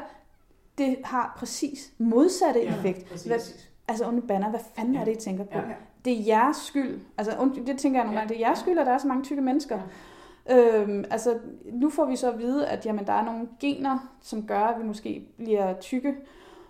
det 0.78 0.96
har 1.04 1.34
præcis 1.38 1.92
modsatte 1.98 2.60
Ja, 2.62 2.74
effekt. 2.76 3.10
præcis. 3.10 3.26
Hvad, 3.26 3.38
altså, 3.88 4.08
onde 4.08 4.22
banner, 4.22 4.50
hvad 4.50 4.60
fanden 4.76 4.94
Ja. 4.94 5.00
er 5.00 5.04
det, 5.04 5.12
I 5.16 5.20
tænker 5.20 5.44
på? 5.44 5.58
Ja. 5.58 5.62
Det 6.04 6.12
er 6.20 6.24
jeres 6.26 6.56
skyld. 6.56 7.00
Altså, 7.18 7.32
und- 7.32 7.66
det 7.66 7.78
tænker 7.78 7.98
jeg 8.00 8.06
nogle 8.06 8.20
Ja. 8.20 8.26
det 8.26 8.36
er 8.36 8.40
jeres 8.40 8.58
skyld, 8.58 8.78
at 8.78 8.86
der 8.86 8.92
er 8.92 8.98
så 8.98 9.08
mange 9.08 9.22
tykke 9.24 9.42
mennesker. 9.42 9.78
Øhm, 10.50 11.04
altså, 11.10 11.38
nu 11.72 11.90
får 11.90 12.04
vi 12.04 12.16
så 12.16 12.32
at 12.32 12.38
vide, 12.38 12.66
at 12.66 12.86
jamen, 12.86 13.06
der 13.06 13.12
er 13.12 13.24
nogle 13.24 13.48
gener, 13.60 13.98
som 14.22 14.46
gør, 14.46 14.60
at 14.60 14.80
vi 14.82 14.86
måske 14.86 15.26
bliver 15.36 15.74
tykke. 15.80 16.14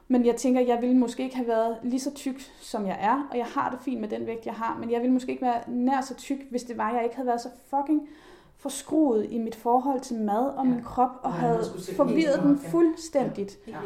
Men 0.09 0.27
jeg 0.27 0.37
tænker, 0.37 0.61
jeg 0.61 0.79
ville 0.81 0.97
måske 0.97 1.23
ikke 1.23 1.37
have 1.37 1.49
været 1.49 1.77
lige 1.83 2.01
så 2.01 2.15
tyk, 2.15 2.41
som 2.61 2.87
jeg 2.87 2.99
er, 3.01 3.29
og 3.31 3.39
jeg 3.39 3.47
har 3.47 3.71
det 3.71 3.79
fint 3.81 4.01
med 4.01 4.09
den 4.09 4.27
vægt, 4.27 4.47
jeg 4.47 4.55
har, 4.55 4.79
men 4.81 4.91
jeg 4.91 5.01
ville 5.01 5.13
måske 5.13 5.33
ikke 5.33 5.43
være 5.45 5.61
nær 5.71 6.01
så 6.01 6.15
tyk, 6.15 6.39
hvis 6.51 6.63
det 6.63 6.79
var, 6.79 6.89
at 6.89 6.95
jeg 6.95 7.05
ikke 7.05 7.17
havde 7.17 7.27
været 7.27 7.41
så 7.41 7.49
fucking 7.71 8.09
forskruet 8.57 9.27
i 9.31 9.39
mit 9.39 9.55
forhold 9.55 10.01
til 10.01 10.17
mad 10.17 10.47
og 10.47 10.65
Ja. 10.67 10.71
min 10.71 10.83
krop, 10.83 11.11
og 11.23 11.31
man 11.31 11.41
havde 11.41 11.61
forvirret 11.97 12.43
den 12.43 12.61
ja. 12.63 12.69
fuldstændigt. 12.69 13.59
Ja. 13.69 13.77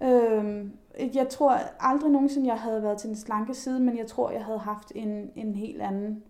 enig. 0.00 0.22
Øhm, 0.32 0.72
jeg 1.14 1.28
tror 1.28 1.58
aldrig 1.80 2.10
nogensinde, 2.10 2.48
jeg 2.48 2.56
havde 2.60 2.82
været 2.82 2.98
til 2.98 3.08
den 3.08 3.16
slanke 3.16 3.54
side, 3.54 3.80
men 3.80 3.98
jeg 3.98 4.06
tror, 4.06 4.30
jeg 4.30 4.44
havde 4.44 4.58
haft 4.58 4.92
en, 4.94 5.30
en 5.36 5.54
helt 5.54 5.82
anden 5.82 6.22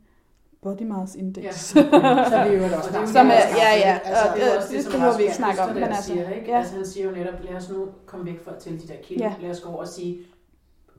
body 0.64 0.82
mass 0.92 1.14
index. 1.14 1.44
Ja. 1.44 1.52
Så 2.32 2.38
vi 2.48 2.54
er 2.54 2.58
jo 2.58 2.64
også 2.64 2.90
Og 2.94 3.00
det 3.00 3.08
Som 3.16 3.26
er- 3.26 3.30
det, 3.30 3.56
ja, 3.64 3.70
ja, 3.86 3.94
Altså, 4.08 4.24
og 4.30 4.36
det 4.36 4.42
er 4.44 4.48
det- 4.48 4.56
også 4.56 4.68
det, 4.68 4.76
det 4.76 4.84
som 4.84 4.92
behøver 4.92 5.16
vi 5.16 5.22
ikke 5.22 5.34
snakke 5.42 5.60
om, 5.62 5.74
men 5.74 5.82
altså, 5.82 6.02
siger, 6.02 6.30
ikke? 6.38 6.50
ja. 6.50 6.58
Altså, 6.58 6.74
han 6.74 6.86
siger 6.86 7.04
jo 7.08 7.12
netop, 7.18 7.34
lad 7.48 7.54
os 7.60 7.70
nu 7.70 7.78
komme 8.06 8.26
væk 8.26 8.44
fra 8.44 8.52
til 8.62 8.72
de 8.82 8.88
der 8.88 8.98
kilder. 9.02 9.24
Ja. 9.26 9.34
Lad 9.42 9.50
os 9.50 9.60
gå 9.60 9.68
over 9.68 9.78
og 9.80 9.88
sige, 9.88 10.18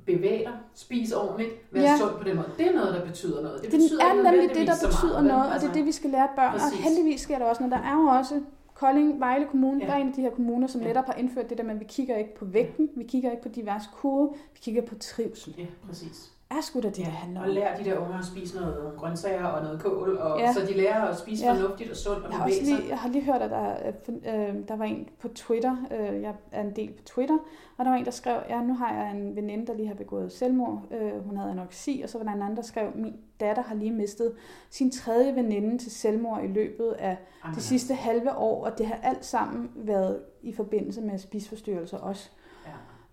bevæg 0.06 0.40
dig, 0.48 0.54
spis 0.76 1.12
ordentligt, 1.12 1.52
vær 1.72 1.82
Ja. 1.82 1.98
sund 2.00 2.12
på 2.18 2.24
den 2.24 2.36
måde. 2.36 2.50
Det 2.58 2.68
er 2.68 2.74
noget, 2.74 2.94
der 2.94 3.06
betyder 3.06 3.42
noget. 3.42 3.62
Det 3.64 3.72
Det 3.72 3.80
betyder 3.80 4.04
er 4.04 4.14
nemlig 4.14 4.26
det, 4.26 4.34
nødvendigvis 4.34 4.68
der 4.70 4.76
så 4.76 4.86
meget, 4.86 4.96
betyder 4.96 5.18
vel? 5.20 5.28
noget, 5.28 5.42
og 5.44 5.48
det 5.48 5.54
Altså, 5.54 5.68
er 5.70 5.74
det, 5.74 5.86
vi 5.86 5.92
skal 5.92 6.10
lære 6.10 6.28
børn. 6.36 6.54
Og 6.54 6.60
Præcis. 6.60 6.80
heldigvis 6.86 7.22
sker 7.22 7.38
der 7.40 7.46
også 7.46 7.64
noget. 7.64 7.72
Der 7.78 7.90
er 7.92 7.96
jo 8.02 8.08
også 8.20 8.42
Kolding, 8.74 9.20
Vejle 9.20 9.46
Kommune, 9.46 9.80
Ja. 9.82 9.88
der 9.88 9.94
er 9.94 9.98
en 9.98 10.08
af 10.08 10.14
de 10.14 10.22
her 10.22 10.30
kommuner, 10.30 10.68
som 10.68 10.82
Ja. 10.82 10.88
netop 10.88 11.06
har 11.06 11.14
indført 11.14 11.50
det 11.50 11.58
der 11.58 11.64
med, 11.64 11.74
at 11.74 11.80
vi 11.80 11.86
kigger 11.88 12.16
ikke 12.18 12.36
på 12.36 12.46
vægten, 12.46 12.90
vi 12.96 13.04
kigger 13.04 13.32
ikke 13.32 13.44
på 13.44 13.50
diverse 13.50 13.90
kurve, 13.96 14.30
vi 14.54 14.60
kigger 14.62 14.82
på 14.82 14.96
trivsel. 14.96 15.56
Ja, 15.58 15.66
præcis. 15.88 16.32
Er 16.50 16.62
sgu 16.62 16.80
da 16.82 16.88
det, 16.88 16.96
det 16.96 17.06
handler 17.06 17.42
og 17.42 17.48
om. 17.48 17.54
lær 17.54 17.76
de 17.78 17.86
der 17.86 17.98
unger 17.98 18.18
at 18.20 18.26
spise 18.26 18.56
noget 18.56 18.94
grøntsager 18.98 19.46
og 19.46 19.64
noget 19.64 19.82
kål, 19.82 20.18
og, 20.18 20.40
Ja. 20.40 20.54
så 20.54 20.60
de 20.68 20.74
lærer 20.78 21.02
at 21.02 21.18
spise 21.18 21.46
Ja. 21.46 21.54
fornuftigt 21.54 21.90
og 21.92 21.96
sundt 21.98 22.26
og 22.26 22.30
Jeg 22.32 22.38
har, 22.38 22.46
også 22.46 22.62
lige, 22.64 22.90
jeg 22.90 22.98
har 22.98 23.10
lige 23.10 23.24
hørt, 23.24 23.42
at 23.42 23.50
der, 23.52 23.58
er, 23.58 23.92
øh, 24.10 24.56
der 24.68 24.76
var 24.76 24.86
en 24.86 25.10
på 25.20 25.28
Twitter, 25.28 25.76
øh, 25.92 26.22
jeg 26.22 26.34
er 26.52 26.62
en 26.62 26.76
del 26.76 26.92
på 26.94 27.04
Twitter, 27.04 27.38
og 27.78 27.86
der 27.86 27.92
var 27.92 27.98
en, 27.98 28.06
der 28.06 28.12
skrev, 28.12 28.40
ja, 28.50 28.62
nu 28.62 28.74
har 28.74 28.94
jeg 28.94 29.12
en 29.18 29.36
veninde, 29.36 29.68
der 29.68 29.74
lige 29.74 29.88
har 29.88 29.96
begået 29.96 30.32
selvmord, 30.32 30.82
øh, 30.92 31.26
hun 31.26 31.38
havde 31.38 31.52
anoreksi, 31.52 32.02
og 32.04 32.10
så 32.10 32.18
var 32.18 32.26
der 32.26 32.32
en 32.34 32.42
anden, 32.42 32.56
der 32.58 32.64
skrev, 32.64 32.88
min 32.96 33.16
datter 33.40 33.64
har 33.64 33.76
lige 33.76 33.92
mistet 33.92 34.34
sin 34.70 34.92
tredje 34.92 35.36
veninde 35.36 35.78
til 35.78 35.92
selvmord 35.92 36.44
i 36.44 36.48
løbet 36.48 36.92
af 37.00 37.18
Jamen, 37.44 37.56
de 37.56 37.62
sidste 37.62 37.94
halve 37.94 38.36
år, 38.38 38.66
og 38.66 38.78
det 38.78 38.86
har 38.86 39.00
alt 39.04 39.26
sammen 39.26 39.72
været 39.76 40.20
i 40.42 40.54
forbindelse 40.54 41.02
med 41.02 41.18
spiseforstyrrelser 41.18 41.98
også. 41.98 42.30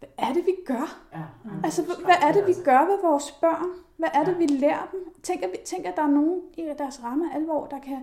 Ja, 0.03 0.07
Hvad 0.18 0.28
er 0.28 0.32
det, 0.34 0.46
vi 0.46 0.55
gør? 0.66 0.98
ja, 1.14 1.18
Altså, 1.64 1.82
hvad 1.82 2.14
er 2.22 2.32
det, 2.32 2.42
vi 2.46 2.50
altså. 2.50 2.62
gør 2.64 2.78
ved 2.78 2.98
vores 3.03 3.30
børn? 3.32 3.66
Hvad 3.96 4.09
er 4.14 4.24
det, 4.24 4.32
Ja. 4.32 4.38
vi 4.38 4.46
lærer 4.46 4.88
dem? 4.92 5.00
Tænk, 5.22 5.42
at, 5.42 5.50
vi, 5.53 5.57
tænk, 5.64 5.86
at 5.86 5.96
der 5.96 6.03
er 6.03 6.07
nogen 6.11 6.40
i 6.57 6.68
deres 6.78 7.05
ramme 7.05 7.24
alvor, 7.34 7.66
der 7.66 7.78
kan... 7.80 7.98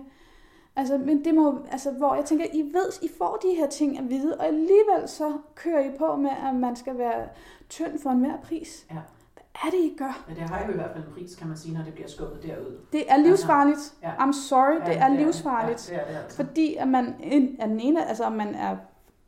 Altså, 0.76 0.98
men 0.98 1.24
det 1.24 1.34
må, 1.34 1.58
altså, 1.72 1.90
hvor 1.90 2.14
jeg 2.14 2.24
tænker, 2.24 2.44
I 2.52 2.62
ved, 2.62 2.92
I 3.02 3.10
får 3.18 3.38
de 3.42 3.54
her 3.56 3.66
ting 3.68 3.98
at 3.98 4.10
vide, 4.10 4.36
og 4.38 4.46
alligevel 4.46 5.08
så 5.08 5.32
kører 5.54 5.80
I 5.84 5.90
på 5.98 6.16
med, 6.16 6.30
at 6.48 6.54
man 6.54 6.76
skal 6.76 6.98
være 6.98 7.28
tynd 7.68 7.98
for 7.98 8.10
enhver 8.10 8.36
pris. 8.44 8.86
Ja. 8.90 8.94
Hvad 9.34 9.42
er 9.64 9.70
det, 9.70 9.78
I 9.84 9.94
gør? 9.98 10.24
Men 10.28 10.36
det 10.36 10.44
har 10.44 10.64
jo 10.66 10.72
i 10.72 10.74
hvert 10.74 10.90
fald 10.94 11.04
en 11.04 11.12
pris, 11.14 11.36
kan 11.36 11.48
man 11.48 11.56
sige, 11.56 11.74
når 11.74 11.84
det 11.84 11.94
bliver 11.94 12.08
skubbet 12.08 12.42
derud. 12.42 12.78
Det 12.92 13.12
er 13.12 13.16
livsfarligt. 13.16 13.94
Ja. 14.02 14.10
I'm 14.10 14.32
sorry, 14.32 14.80
Ja, 14.80 14.92
det 14.92 14.98
er 14.98 15.08
livsfarligt. 15.08 15.90
Ja, 15.92 15.96
det 15.96 16.02
er 16.02 16.06
det 16.12 16.16
altså. 16.18 16.36
Fordi 16.36 16.74
at 16.74 16.88
man 16.88 17.14
er 17.60 17.66
den 17.66 17.80
ene, 17.80 18.06
altså 18.06 18.24
om 18.24 18.32
man 18.32 18.54
er 18.54 18.76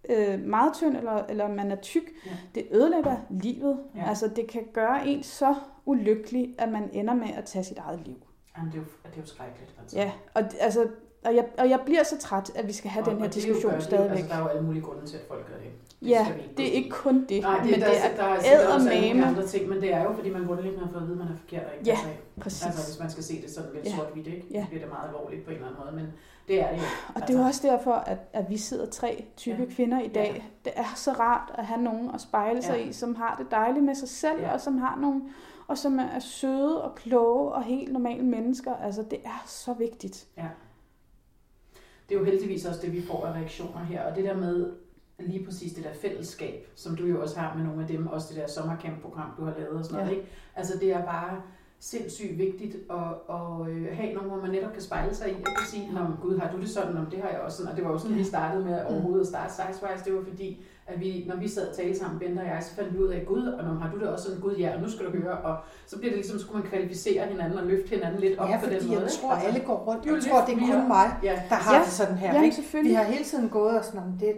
øh, 0.09 0.40
meget 0.40 0.74
tynd, 0.74 0.96
eller, 0.96 1.24
eller 1.28 1.48
man 1.48 1.72
er 1.72 1.76
tyk, 1.76 2.03
Ja. 2.26 2.30
det 2.55 2.66
ødelægger 2.70 3.16
livet. 3.30 3.78
Ja. 3.96 4.09
Altså 4.09 4.28
det 4.36 4.46
kan 4.46 4.62
gøre 4.72 5.07
en 5.09 5.22
så 5.22 5.55
ulykkelig, 5.86 6.55
at 6.59 6.68
man 6.68 6.90
ender 6.92 7.14
med 7.14 7.28
at 7.36 7.44
tage 7.44 7.64
sit 7.64 7.78
eget 7.78 8.00
liv. 8.07 8.16
Jamen, 8.57 8.72
det 8.72 8.78
er 8.78 8.82
jo, 8.82 8.86
det 9.05 9.16
er 9.16 9.20
jo 9.20 9.26
skrækkeligt. 9.26 9.74
Altså. 9.80 9.96
Ja, 9.96 10.12
og, 10.34 10.42
altså, 10.61 10.86
og, 11.24 11.34
jeg, 11.36 11.46
og 11.59 11.70
jeg 11.70 11.80
bliver 11.86 12.03
så 12.03 12.18
træt, 12.18 12.50
at 12.57 12.66
vi 12.66 12.72
skal 12.72 12.90
have 12.90 13.05
den 13.05 13.12
her 13.12 13.20
og 13.20 13.26
er 13.26 13.30
diskussion 13.30 13.70
det 13.72 13.78
er 13.78 13.82
stadigvæk. 13.82 14.18
Altså, 14.18 14.28
der 14.28 14.34
er 14.34 14.42
jo 14.42 14.46
alle 14.48 14.62
mulige 14.62 14.82
grunde 14.82 15.07
til, 15.07 15.16
at 15.16 15.22
folk 15.28 15.46
gør 15.48 15.55
det. 15.55 15.64
det 16.00 16.09
Ja, 16.09 16.26
det 16.57 16.68
er 16.68 16.72
ikke 16.72 16.90
kun 16.90 17.26
det, 17.28 17.42
Nej, 17.42 17.57
det, 17.62 17.70
men 17.70 17.80
der, 17.80 17.86
det 17.88 17.96
er, 18.05 18.16
der, 18.16 18.22
er, 18.22 18.34
er 18.36 18.40
sikkert 18.40 18.66
også 18.74 18.88
alle 18.90 19.24
andre 19.26 19.46
ting, 19.46 19.68
men 19.68 19.80
det 19.80 19.92
er 19.94 20.03
jo, 20.03 20.12
fordi 20.12 20.30
man 20.30 20.44
grundlæggende 20.46 20.84
har 20.84 20.92
fået 20.92 21.03
at 21.03 21.09
vide, 21.09 21.18
at 21.20 21.24
man 21.24 21.34
er 21.34 21.38
forkert 21.38 21.64
og 21.66 21.72
ikke 21.78 21.86
Ja, 21.90 21.98
af. 22.07 22.18
præcis. 22.40 22.66
Altså, 22.66 22.86
hvis 22.90 22.98
man 23.00 23.11
skal 23.11 23.24
se 23.24 23.42
det 23.42 23.50
sådan 23.50 23.70
lidt 23.74 23.84
Ja. 23.86 23.96
sort-hvidt, 23.96 24.26
ikke? 24.26 24.46
Ja. 24.50 24.66
Bliver 24.68 24.80
det 24.84 24.90
meget 24.94 25.07
alvorligt 25.09 25.44
på 25.44 25.50
en 25.50 25.57
eller 25.57 25.68
anden 25.68 25.80
måde, 25.84 25.94
men 25.96 26.07
det 26.49 26.61
er 26.62 26.70
det 26.70 26.76
jo. 26.78 26.82
Og 27.14 27.20
det 27.28 27.34
er 27.34 27.38
jo 27.38 27.45
også 27.45 27.68
derfor, 27.68 27.93
at, 27.93 28.18
at 28.32 28.51
vi 28.51 28.57
sidder 28.57 28.86
tre 28.90 29.24
tykke 29.36 29.62
Ja. 29.68 29.74
kvinder 29.74 30.01
i 30.01 30.09
dag. 30.09 30.51
Det 30.64 30.72
er 30.76 30.93
så 30.97 31.12
rart 31.12 31.51
at 31.55 31.66
have 31.66 31.82
nogen 31.82 32.11
at 32.14 32.20
spejle 32.20 32.62
sig 32.62 32.76
Ja. 32.78 32.88
i, 32.88 32.93
som 32.93 33.14
har 33.14 33.36
det 33.36 33.47
dejligt 33.51 33.84
med 33.84 33.95
sig 33.95 34.09
selv, 34.09 34.40
Ja. 34.40 34.53
og 34.53 34.61
som 34.61 34.78
har 34.78 34.97
nogen, 35.01 35.30
og 35.68 35.78
som 35.78 35.99
er 35.99 36.18
søde 36.18 36.82
og 36.84 36.95
kloge 36.95 37.53
og 37.53 37.62
helt 37.64 37.93
normale 37.93 38.22
mennesker. 38.22 38.74
Altså, 38.76 39.03
det 39.03 39.18
er 39.24 39.43
så 39.47 39.72
vigtigt. 39.72 40.26
Det 42.09 42.14
er 42.14 42.18
jo 42.20 42.24
heldigvis 42.24 42.64
også 42.64 42.80
det, 42.80 42.93
vi 42.93 43.03
får 43.03 43.26
af 43.26 43.32
reaktioner 43.32 43.78
her, 43.84 44.03
og 44.11 44.16
det 44.16 44.24
der 44.24 44.36
med 44.36 44.72
lige 45.18 45.45
præcis 45.45 45.72
det 45.72 45.84
der 45.84 45.95
fællesskab, 45.95 46.66
som 46.74 46.97
du 46.97 47.07
jo 47.07 47.22
også 47.22 47.38
har 47.40 47.55
med 47.57 47.64
nogle 47.64 47.82
af 47.82 47.88
dem, 47.88 48.07
også 48.07 48.26
det 48.34 48.36
der 48.36 48.47
sommercamp-program, 48.49 49.30
du 49.38 49.45
har 49.45 49.55
lavet 49.59 49.78
og 49.78 49.84
sådan 49.84 49.99
noget, 49.99 50.11
Ja. 50.12 50.16
ikke? 50.16 50.28
Altså 50.57 50.78
det 50.78 50.93
er 50.93 51.05
bare 51.05 51.43
sindssygt 51.91 52.39
vigtigt 52.39 52.74
at, 52.91 53.07
at 53.37 53.68
øh, 53.70 53.87
have 53.99 54.12
nogen, 54.14 54.30
hvor 54.30 54.41
man 54.41 54.51
netop 54.51 54.72
kan 54.72 54.83
spejle 54.83 55.14
sig 55.14 55.28
i, 55.30 55.33
og 55.33 55.53
kan 55.59 55.66
sige, 55.72 55.89
men 55.93 56.03
gud, 56.22 56.39
har 56.39 56.51
du 56.53 56.61
det 56.61 56.68
sådan, 56.68 56.97
om 56.97 57.07
det 57.07 57.18
har 57.22 57.28
jeg 57.28 57.41
også 57.41 57.57
sådan, 57.57 57.70
og 57.70 57.76
det 57.76 57.85
var 57.85 57.91
jo 57.93 57.99
sådan, 57.99 58.16
vi 58.16 58.24
startede 58.24 58.64
med 58.64 58.85
overhovedet 58.91 59.20
at 59.20 59.26
starte 59.26 59.53
Sizewise, 59.55 60.05
det 60.05 60.14
var 60.14 60.22
fordi, 60.28 60.64
at 60.87 61.01
vi, 61.01 61.24
når 61.28 61.37
vi 61.37 61.49
sad 61.49 61.68
og 61.68 61.76
talte 61.76 61.99
sammen, 61.99 62.18
Bente 62.18 62.41
og 62.41 62.47
jeg, 62.47 62.59
så 62.62 62.74
fandt 62.74 62.93
vi 62.95 62.99
ud 62.99 63.09
af, 63.09 63.24
gud, 63.26 63.43
og 63.47 63.64
når 63.64 63.74
har 63.74 63.91
du 63.93 63.99
det 64.01 64.09
også 64.09 64.24
sådan, 64.24 64.41
gud, 64.41 64.55
ja, 64.57 64.74
og 64.74 64.80
nu 64.83 64.91
skal 64.91 65.07
du 65.07 65.11
høre, 65.11 65.39
og 65.39 65.57
så 65.87 65.99
bliver 65.99 66.11
det 66.11 66.18
ligesom, 66.18 66.39
skulle 66.39 66.59
man 66.61 66.68
kvalificere 66.70 67.26
hinanden 67.26 67.59
og 67.59 67.66
løfte 67.66 67.89
hinanden 67.95 68.20
lidt 68.20 68.39
op 68.39 68.49
Ja, 68.49 68.59
på 68.61 68.66
den 68.66 68.74
fordi 68.74 68.89
måde. 68.89 69.01
jeg 69.03 69.11
tror, 69.11 69.30
Altså, 69.33 69.49
alle 69.49 69.61
går 69.61 69.76
rundt. 69.76 70.07
Jeg 70.07 70.14
tror, 70.30 70.45
det 70.47 70.53
er 70.55 70.61
mere- 70.66 70.76
kun 70.80 70.89
mig, 70.89 71.07
Ja, 71.22 71.43
der 71.49 71.55
har 71.55 71.74
Ja. 71.76 71.83
det 71.85 71.89
sådan 71.93 72.14
her. 72.16 72.35
Jamen, 72.35 72.45
ikke? 72.45 72.62
Vi 72.89 72.93
har 72.93 73.05
hele 73.05 73.24
tiden 73.24 73.49
gået 73.49 73.78
og 73.78 73.85
sådan, 73.85 74.01
om 74.01 74.12
det, 74.20 74.35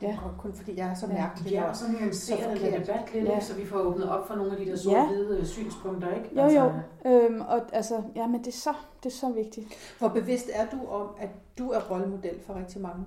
er 0.00 0.06
Ja. 0.08 0.16
kun 0.38 0.52
fordi 0.54 0.78
jeg 0.78 0.88
er 0.88 0.94
så 0.94 1.06
mærkelig. 1.06 1.52
Ja, 1.52 1.68
og- 1.68 1.76
så 1.76 1.84
nuancere 1.92 2.38
Så 2.42 2.48
den 2.50 2.56
der 2.72 2.78
debat 2.78 3.14
lidt, 3.14 3.24
Ja. 3.28 3.40
så 3.40 3.54
vi 3.54 3.66
får 3.66 3.78
åbnet 3.78 4.08
op 4.10 4.26
for 4.28 4.34
nogle 4.34 4.52
af 4.52 4.58
de 4.64 4.70
der 4.70 4.76
sort-hvide 4.76 5.38
ja. 5.38 5.44
synspunkter, 5.44 6.14
ikke? 6.14 6.30
Jo, 6.42 6.48
jo. 6.60 6.72
Øhm, 7.10 7.40
og 7.40 7.60
altså, 7.72 8.02
ja, 8.16 8.26
men 8.26 8.40
det 8.40 8.46
er 8.48 8.52
så, 8.52 8.72
det 9.02 9.12
er 9.12 9.14
så 9.16 9.30
vigtigt. 9.30 9.66
Hvor 9.98 10.08
bevidst 10.08 10.50
er 10.52 10.66
du 10.66 10.86
om, 10.86 11.08
at 11.18 11.28
du 11.58 11.70
er 11.70 11.80
rollemodel 11.90 12.40
for 12.46 12.54
rigtig 12.54 12.80
mange? 12.80 13.06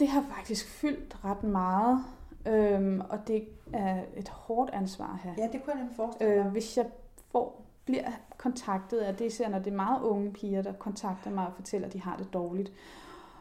Det 0.00 0.08
har 0.08 0.24
faktisk 0.36 0.66
fyldt 0.68 1.16
ret 1.24 1.42
meget, 1.42 2.04
øhm, 2.46 3.00
og 3.08 3.18
det 3.28 3.44
er 3.72 3.96
et 4.16 4.28
hårdt 4.28 4.70
ansvar 4.70 5.20
her. 5.22 5.30
Ja, 5.38 5.42
det 5.52 5.64
kunne 5.64 5.72
jeg 5.72 5.76
nemlig 5.78 5.96
forestille 5.96 6.34
mig. 6.36 6.44
Øh, 6.46 6.52
hvis 6.52 6.76
jeg 6.76 6.86
får, 7.32 7.60
bliver 7.84 8.04
kontaktet 8.36 8.98
af 8.98 9.16
det, 9.16 9.24
især 9.24 9.48
når 9.48 9.58
det 9.58 9.70
er 9.72 9.76
meget 9.76 10.02
unge 10.02 10.32
piger, 10.32 10.62
der 10.62 10.72
kontakter 10.72 11.30
mig 11.30 11.46
og 11.46 11.52
fortæller, 11.54 11.86
at 11.88 11.92
de 11.92 12.00
har 12.00 12.16
det 12.16 12.32
dårligt. 12.32 12.72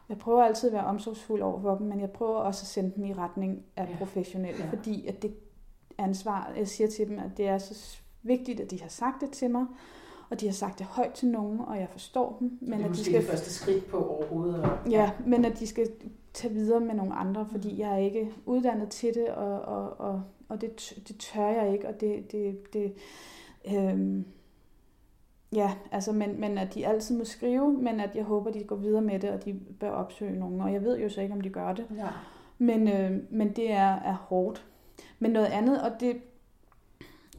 Jeg 0.10 0.18
prøver 0.18 0.44
altid 0.44 0.70
at 0.70 0.74
være 0.74 0.86
omsorgsfuld 0.86 1.42
over 1.42 1.62
for 1.62 1.76
dem, 1.76 1.88
men 1.88 2.00
jeg 2.00 2.12
prøver 2.12 2.36
også 2.36 2.64
at 2.64 2.68
sende 2.68 2.92
dem 2.96 3.06
i 3.06 3.14
retning 3.14 3.64
af 3.76 3.88
Ja. 3.90 3.96
professionelle, 3.98 4.64
Ja. 4.64 4.70
fordi 4.70 5.08
at 5.08 5.22
det 5.22 5.34
ansvar, 5.98 6.52
jeg 6.58 6.68
siger 6.68 6.88
til 6.88 7.08
dem, 7.08 7.20
at 7.20 7.38
det 7.38 7.48
er 7.48 7.58
så 7.58 7.98
vigtigt, 8.24 8.60
at 8.60 8.72
de 8.72 8.82
har 8.82 8.90
sagt 8.90 9.22
det 9.22 9.30
til 9.30 9.52
mig, 9.52 9.66
og 10.30 10.40
de 10.40 10.46
har 10.46 10.54
sagt 10.54 10.80
det 10.80 10.86
højt 10.88 11.12
til 11.14 11.28
nogen, 11.28 11.60
og 11.60 11.78
jeg 11.78 11.88
forstår 11.92 12.38
dem, 12.40 12.58
Men 12.62 12.72
det 12.80 12.86
er 12.86 12.90
at 12.90 12.96
de 12.96 13.04
skal 13.04 13.14
det 13.22 13.24
første 13.30 13.50
skridt 13.54 13.88
på 13.88 14.08
overhovedet. 14.10 14.64
Og, 14.64 14.78
Ja, 14.90 15.12
men 15.26 15.46
at 15.46 15.60
de 15.60 15.68
skal 15.68 15.88
tage 16.34 16.54
videre 16.54 16.80
med 16.80 16.96
nogle 16.96 17.14
andre, 17.14 17.46
fordi 17.52 17.80
jeg 17.80 17.94
er 17.94 17.98
ikke 17.98 18.32
uddannet 18.46 18.90
til 18.90 19.14
det, 19.14 19.28
og, 19.30 19.62
og, 19.62 20.00
og, 20.00 20.22
og 20.50 20.62
det, 20.62 20.94
det 21.08 21.18
tør 21.20 21.48
jeg 21.48 21.74
ikke, 21.74 21.88
og 21.88 22.02
det, 22.02 22.32
det, 22.32 22.74
det 22.74 22.94
øhm, 23.76 24.26
ja, 25.56 25.72
altså, 25.92 26.12
men, 26.12 26.40
men 26.40 26.58
at 26.58 26.74
de 26.74 26.88
altid 26.88 27.18
må 27.18 27.24
skrive, 27.26 27.74
men 27.74 28.00
at 28.00 28.16
jeg 28.16 28.24
håber, 28.24 28.52
de 28.52 28.64
går 28.64 28.76
videre 28.76 29.02
med 29.02 29.20
det, 29.20 29.30
og 29.30 29.46
de 29.46 29.54
bør 29.80 29.90
opsøge 29.92 30.40
nogen, 30.40 30.62
og 30.62 30.74
jeg 30.74 30.84
ved 30.84 31.00
jo 31.00 31.10
så 31.10 31.22
ikke, 31.22 31.34
om 31.34 31.42
de 31.42 31.50
gør 31.50 31.74
det, 31.74 31.86
Ja. 31.98 32.08
men, 32.58 32.88
øh, 32.88 33.12
men 33.30 33.52
det 33.52 33.72
er, 33.72 33.96
er 33.96 34.16
hårdt. 34.28 34.66
men 35.20 35.32
noget 35.32 35.48
andet, 35.48 35.82
og 35.82 35.92
det 36.00 36.22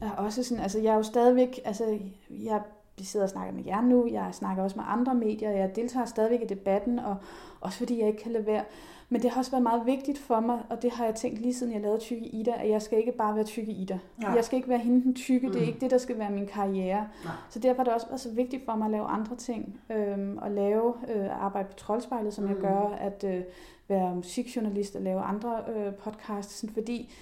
er 0.01 0.11
også 0.11 0.43
sådan, 0.43 0.63
altså 0.63 0.79
jeg 0.79 0.91
er 0.91 0.95
jo 0.95 1.03
stadigvæk, 1.03 1.59
altså 1.65 1.99
jeg 2.29 2.61
sidder 3.01 3.25
og 3.25 3.29
snakker 3.29 3.53
med 3.53 3.63
jer 3.65 3.81
nu, 3.81 4.07
jeg 4.11 4.29
snakker 4.31 4.63
også 4.63 4.75
med 4.75 4.85
andre 4.87 5.15
medier, 5.15 5.51
jeg 5.51 5.75
deltager 5.75 6.05
stadigvæk 6.05 6.41
i 6.41 6.45
debatten, 6.45 6.99
og 6.99 7.15
også 7.61 7.77
fordi 7.77 7.99
jeg 7.99 8.07
ikke 8.07 8.23
kan 8.23 8.31
lade 8.31 8.45
være. 8.45 8.63
Men 9.09 9.21
det 9.21 9.31
har 9.31 9.39
også 9.39 9.51
været 9.51 9.63
meget 9.63 9.85
vigtigt 9.85 10.17
for 10.17 10.39
mig, 10.39 10.59
og 10.69 10.81
det 10.81 10.91
har 10.91 11.05
jeg 11.05 11.15
tænkt 11.15 11.41
lige 11.41 11.53
siden 11.53 11.73
jeg 11.73 11.81
lavede 11.81 11.99
Tykke 11.99 12.25
Ida, 12.25 12.53
at 12.57 12.69
jeg 12.69 12.81
skal 12.81 12.97
ikke 12.97 13.11
bare 13.11 13.35
være 13.35 13.43
Tykke 13.43 13.71
Ida. 13.71 13.99
Nej. 14.17 14.31
Jeg 14.31 14.45
skal 14.45 14.57
ikke 14.57 14.69
være 14.69 14.79
hende 14.79 15.03
den 15.03 15.15
tykke, 15.15 15.47
mm. 15.47 15.53
det 15.53 15.63
er 15.63 15.67
ikke 15.67 15.79
det, 15.79 15.91
der 15.91 15.97
skal 15.97 16.19
være 16.19 16.31
min 16.31 16.47
karriere. 16.47 17.07
Nej. 17.23 17.33
Så 17.49 17.59
derfor 17.59 17.79
er 17.79 17.83
det 17.83 17.93
også 17.93 18.07
været 18.07 18.21
så 18.21 18.31
vigtigt 18.31 18.65
for 18.65 18.75
mig 18.75 18.85
at 18.85 18.91
lave 18.91 19.05
andre 19.05 19.35
ting, 19.35 19.79
øhm, 19.89 20.37
og 20.41 20.51
lave 20.51 20.93
øh, 21.15 21.43
arbejde 21.45 21.67
på 21.67 21.73
Troldspejlet, 21.73 22.33
som 22.33 22.43
mm. 22.43 22.49
jeg 22.49 22.57
gør, 22.57 22.97
at 22.99 23.23
øh, 23.23 23.41
være 23.87 24.15
musikjournalist 24.15 24.95
og 24.95 25.01
lave 25.01 25.21
andre 25.21 25.59
øh, 25.75 25.93
podcasts, 25.93 26.53
sådan, 26.53 26.73
fordi 26.73 27.13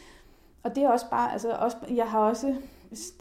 og 0.63 0.75
det 0.75 0.83
er 0.83 0.89
også 0.89 1.09
bare, 1.09 1.31
altså 1.31 1.51
også, 1.51 1.77
jeg 1.89 2.05
har 2.05 2.19
også 2.19 2.55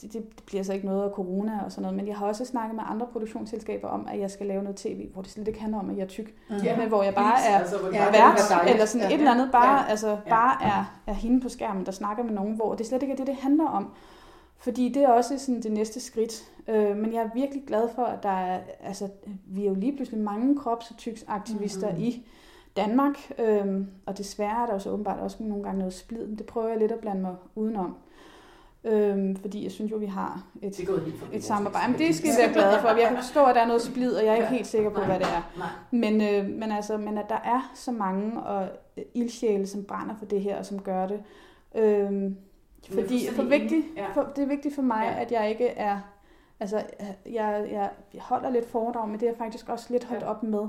det, 0.00 0.12
det 0.12 0.24
bliver 0.46 0.62
så 0.62 0.72
ikke 0.72 0.86
noget 0.86 1.04
af 1.04 1.10
corona 1.10 1.60
og 1.64 1.72
sådan 1.72 1.82
noget, 1.82 1.96
men 1.96 2.08
jeg 2.08 2.16
har 2.16 2.26
også 2.26 2.44
snakket 2.44 2.74
med 2.74 2.84
andre 2.86 3.06
produktionsselskaber 3.12 3.88
om, 3.88 4.06
at 4.10 4.20
jeg 4.20 4.30
skal 4.30 4.46
lave 4.46 4.62
noget 4.62 4.76
tv, 4.76 5.08
hvor 5.12 5.22
det 5.22 5.30
slet 5.30 5.48
ikke 5.48 5.60
handler 5.60 5.78
om, 5.78 5.90
at 5.90 5.96
jeg 5.96 6.02
er 6.02 6.08
tyk, 6.08 6.34
mm. 6.50 6.56
men 6.78 6.88
hvor 6.88 7.02
jeg 7.02 7.14
bare 7.14 7.40
er 7.48 7.58
altså, 7.58 7.76
ja, 7.92 8.04
vært, 8.04 8.70
eller 8.70 8.84
sådan 8.84 9.08
ja, 9.08 9.14
et 9.14 9.18
eller 9.18 9.32
andet, 9.32 9.48
bare, 9.52 9.80
ja, 9.80 9.90
altså, 9.90 10.08
ja, 10.08 10.16
bare 10.28 10.64
er, 10.64 11.00
er 11.06 11.14
hende 11.14 11.40
på 11.40 11.48
skærmen, 11.48 11.86
der 11.86 11.92
snakker 11.92 12.24
med 12.24 12.32
nogen, 12.32 12.56
hvor 12.56 12.74
det 12.74 12.86
slet 12.86 13.02
ikke 13.02 13.12
er 13.12 13.16
det, 13.16 13.26
det 13.26 13.36
handler 13.36 13.66
om. 13.66 13.92
Fordi 14.58 14.88
det 14.88 15.02
er 15.02 15.08
også 15.08 15.38
sådan 15.38 15.62
det 15.62 15.72
næste 15.72 16.00
skridt. 16.00 16.50
Øh, 16.68 16.96
men 16.96 17.12
jeg 17.12 17.22
er 17.22 17.30
virkelig 17.34 17.62
glad 17.66 17.88
for, 17.94 18.04
at 18.04 18.22
der 18.22 18.28
er, 18.28 18.60
altså, 18.80 19.08
vi 19.46 19.62
er 19.62 19.68
jo 19.68 19.74
lige 19.74 19.96
pludselig 19.96 20.20
mange 20.20 20.56
krops- 20.56 20.90
og 20.90 20.96
tyksaktivister 20.96 21.88
mm-hmm. 21.88 22.02
i 22.04 22.26
Danmark, 22.76 23.32
øh, 23.38 23.84
og 24.06 24.18
desværre 24.18 24.62
er 24.62 24.66
der 24.66 24.72
jo 24.72 24.78
så 24.78 24.90
åbenbart 24.90 25.20
også 25.20 25.36
nogle 25.40 25.64
gange 25.64 25.78
noget 25.78 25.94
splid, 25.94 26.36
det 26.36 26.46
prøver 26.46 26.68
jeg 26.68 26.78
lidt 26.78 26.92
at 26.92 26.98
blande 26.98 27.20
mig 27.20 27.34
udenom. 27.54 27.96
Øhm, 28.84 29.36
fordi 29.36 29.64
jeg 29.64 29.72
synes 29.72 29.92
jo, 29.92 29.96
vi 29.96 30.06
har 30.06 30.46
et, 30.62 30.76
det 30.76 31.14
et 31.32 31.44
samarbejde. 31.44 31.92
Men 31.92 32.00
det 32.00 32.14
skal 32.14 32.28
jeg 32.28 32.36
være 32.38 32.52
glade 32.52 32.80
for. 32.80 32.88
Jeg 32.88 33.08
kan 33.08 33.16
forstå, 33.16 33.44
at 33.44 33.54
der 33.54 33.60
er 33.60 33.66
noget 33.66 33.82
splid, 33.82 34.14
og 34.14 34.24
jeg 34.24 34.32
er 34.32 34.36
ikke 34.36 34.48
helt 34.48 34.66
sikker 34.66 34.90
på, 34.90 35.00
hvad 35.00 35.18
det 35.18 35.26
er. 35.26 35.42
Men, 35.90 36.20
øh, 36.20 36.58
men, 36.58 36.72
altså, 36.72 36.96
men 36.96 37.18
at 37.18 37.28
der 37.28 37.40
er 37.44 37.70
så 37.74 37.92
mange 37.92 38.42
og 38.42 38.68
øh, 38.96 39.04
ildsjæle, 39.14 39.66
som 39.66 39.84
brænder 39.84 40.14
for 40.18 40.24
det 40.24 40.40
her, 40.40 40.58
og 40.58 40.66
som 40.66 40.82
gør 40.82 41.06
det. 41.06 41.22
Øhm, 41.74 42.36
fordi 42.90 43.28
for 43.32 43.42
vigtigt, 43.42 43.86
for, 44.14 44.32
det 44.36 44.42
er 44.42 44.48
vigtigt 44.48 44.74
for 44.74 44.82
mig, 44.82 45.06
at 45.06 45.32
jeg 45.32 45.50
ikke 45.50 45.66
er... 45.66 45.98
Altså, 46.60 46.82
jeg, 47.26 47.68
jeg, 47.72 47.90
holder 48.20 48.50
lidt 48.50 48.70
foredrag, 48.70 49.08
men 49.08 49.20
det 49.20 49.26
er 49.26 49.30
jeg 49.30 49.38
faktisk 49.38 49.68
også 49.68 49.86
lidt 49.90 50.04
holdt 50.04 50.22
op 50.22 50.42
med. 50.42 50.68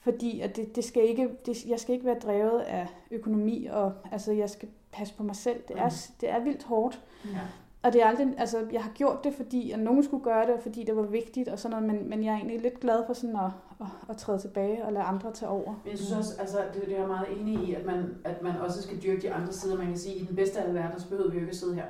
Fordi 0.00 0.40
at 0.40 0.56
det, 0.56 0.76
det 0.76 0.84
skal 0.84 1.08
ikke, 1.08 1.28
det, 1.46 1.64
jeg 1.66 1.80
skal 1.80 1.94
ikke 1.94 2.06
være 2.06 2.18
drevet 2.18 2.60
af 2.60 2.86
økonomi, 3.10 3.66
og 3.70 3.92
altså, 4.12 4.32
jeg 4.32 4.50
skal 4.50 4.68
passe 4.92 5.14
på 5.14 5.22
mig 5.22 5.36
selv. 5.36 5.62
Det 5.68 5.78
er, 5.78 5.84
mm. 5.84 6.16
det 6.20 6.30
er 6.30 6.38
vildt 6.38 6.64
hårdt. 6.64 7.02
Ja. 7.24 7.40
Og 7.82 7.92
det 7.92 8.02
er 8.02 8.06
aldrig, 8.06 8.34
altså, 8.38 8.66
jeg 8.72 8.82
har 8.82 8.90
gjort 8.90 9.24
det, 9.24 9.34
fordi 9.34 9.70
at 9.70 9.78
nogen 9.78 10.04
skulle 10.04 10.24
gøre 10.24 10.46
det, 10.46 10.54
og 10.54 10.60
fordi 10.62 10.84
det 10.84 10.96
var 10.96 11.02
vigtigt 11.02 11.48
og 11.48 11.58
sådan 11.58 11.82
noget, 11.82 11.94
men, 11.94 12.10
men 12.10 12.24
jeg 12.24 12.32
er 12.32 12.36
egentlig 12.36 12.60
lidt 12.60 12.80
glad 12.80 13.02
for 13.06 13.12
sådan 13.12 13.36
at, 13.36 13.50
at, 13.80 13.86
at 14.08 14.16
træde 14.16 14.38
tilbage 14.38 14.84
og 14.84 14.92
lade 14.92 15.04
andre 15.04 15.32
tage 15.32 15.48
over. 15.48 15.80
Men 15.84 15.90
jeg 15.90 15.98
synes 15.98 16.12
også, 16.12 16.40
altså, 16.40 16.58
det, 16.74 16.82
det 16.82 16.94
er 16.94 16.98
jeg 16.98 17.08
meget 17.08 17.40
enig 17.40 17.68
i, 17.68 17.74
at 17.74 17.86
man, 17.86 18.14
at 18.24 18.42
man 18.42 18.56
også 18.56 18.82
skal 18.82 19.02
dyrke 19.02 19.22
de 19.22 19.32
andre 19.32 19.52
sider. 19.52 19.76
Man 19.76 19.86
kan 19.86 19.98
sige, 19.98 20.14
at 20.14 20.20
i 20.20 20.24
den 20.24 20.36
bedste 20.36 20.58
af 20.58 20.62
alle 20.62 20.74
verdener, 20.74 20.98
så 20.98 21.08
behøver 21.08 21.30
vi 21.30 21.36
jo 21.36 21.42
ikke 21.42 21.56
sidde 21.56 21.74
her 21.74 21.84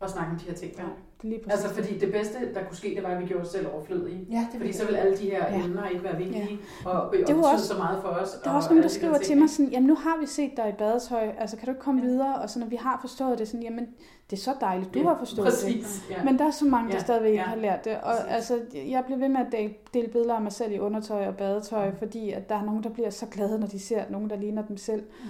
og 0.00 0.10
snakke 0.10 0.32
om 0.32 0.38
de 0.38 0.44
her 0.44 0.54
ting. 0.54 0.72
Ja, 0.78 0.82
det 0.82 1.24
er 1.24 1.28
lige 1.28 1.40
altså 1.50 1.68
fordi 1.68 1.98
det 1.98 2.12
bedste, 2.12 2.54
der 2.54 2.64
kunne 2.64 2.76
ske, 2.76 2.94
det 2.94 3.02
var, 3.02 3.08
at 3.08 3.22
vi 3.22 3.26
gjorde 3.26 3.42
os 3.42 3.48
selv 3.48 3.66
overflødige. 3.74 4.26
Ja, 4.30 4.46
det 4.52 4.60
fordi 4.60 4.72
så 4.72 4.84
ville 4.84 4.98
alle 4.98 5.16
de 5.16 5.30
her 5.30 5.44
ja. 5.50 5.64
emner 5.64 5.88
ikke 5.88 6.04
være 6.04 6.16
vigtige, 6.16 6.60
ja. 6.84 6.90
og, 6.90 7.02
og 7.02 7.14
det 7.26 7.36
var 7.36 7.52
også, 7.52 7.66
så 7.66 7.76
meget 7.78 8.02
for 8.02 8.08
os. 8.08 8.30
Der 8.44 8.50
er 8.50 8.54
også 8.54 8.68
nogen, 8.68 8.82
der 8.82 8.88
skriver 8.88 9.18
til 9.18 9.38
mig 9.38 9.50
sådan, 9.50 9.72
jamen 9.72 9.86
nu 9.86 9.94
har 9.94 10.20
vi 10.20 10.26
set 10.26 10.56
dig 10.56 10.68
i 10.68 10.72
badetøj, 10.72 11.30
altså 11.38 11.56
kan 11.56 11.66
du 11.66 11.70
ikke 11.70 11.82
komme 11.82 12.00
ja. 12.00 12.08
videre? 12.08 12.34
Og 12.34 12.50
så 12.50 12.58
når 12.58 12.66
vi 12.66 12.76
har 12.76 12.98
forstået 13.00 13.38
det, 13.38 13.48
sådan, 13.48 13.62
jamen 13.62 13.86
det 14.30 14.36
er 14.36 14.40
så 14.40 14.54
dejligt, 14.60 14.94
du 14.94 14.98
ja, 14.98 15.04
har 15.04 15.18
forstået 15.18 15.48
præcis, 15.48 16.04
det. 16.08 16.14
Ja. 16.14 16.24
Men 16.24 16.38
der 16.38 16.44
er 16.44 16.50
så 16.50 16.64
mange, 16.64 16.88
der 16.88 16.96
ja, 16.96 17.00
stadigvæk 17.00 17.30
ikke 17.30 17.42
ja, 17.42 17.48
har 17.48 17.56
lært 17.56 17.84
det. 17.84 17.96
Og 17.96 18.02
præcis. 18.02 18.30
altså, 18.30 18.60
jeg 18.74 19.04
bliver 19.04 19.18
ved 19.18 19.28
med 19.28 19.40
at 19.40 19.52
dele 19.94 20.08
billeder 20.08 20.34
af 20.34 20.42
mig 20.42 20.52
selv 20.52 20.72
i 20.72 20.78
undertøj 20.78 21.26
og 21.26 21.36
badetøj, 21.36 21.90
fordi 21.98 22.32
at 22.32 22.48
der 22.48 22.54
er 22.54 22.64
nogen, 22.64 22.82
der 22.82 22.90
bliver 22.90 23.10
så 23.10 23.26
glade, 23.26 23.58
når 23.58 23.66
de 23.66 23.78
ser 23.78 24.02
nogen, 24.10 24.30
der 24.30 24.36
ligner 24.36 24.62
dem 24.62 24.76
selv. 24.76 25.02
Mm. 25.02 25.28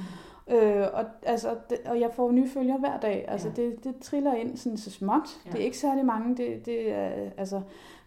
Øh, 0.50 0.86
og, 0.92 1.04
altså, 1.22 1.56
det, 1.70 1.78
og 1.86 2.00
jeg 2.00 2.10
får 2.12 2.32
nye 2.32 2.48
følger 2.48 2.78
hver 2.78 3.00
dag. 3.00 3.24
Altså, 3.28 3.48
ja. 3.56 3.62
det, 3.62 3.84
det 3.84 3.94
triller 4.02 4.34
ind 4.34 4.56
sådan 4.56 4.78
så 4.78 4.90
småt. 4.90 5.40
Ja. 5.46 5.50
Det 5.50 5.60
er 5.60 5.64
ikke 5.64 5.78
særlig 5.78 6.04
mange. 6.04 6.36
Det, 6.36 6.66
det 6.66 6.92
er, 6.92 7.10
altså, 7.36 7.60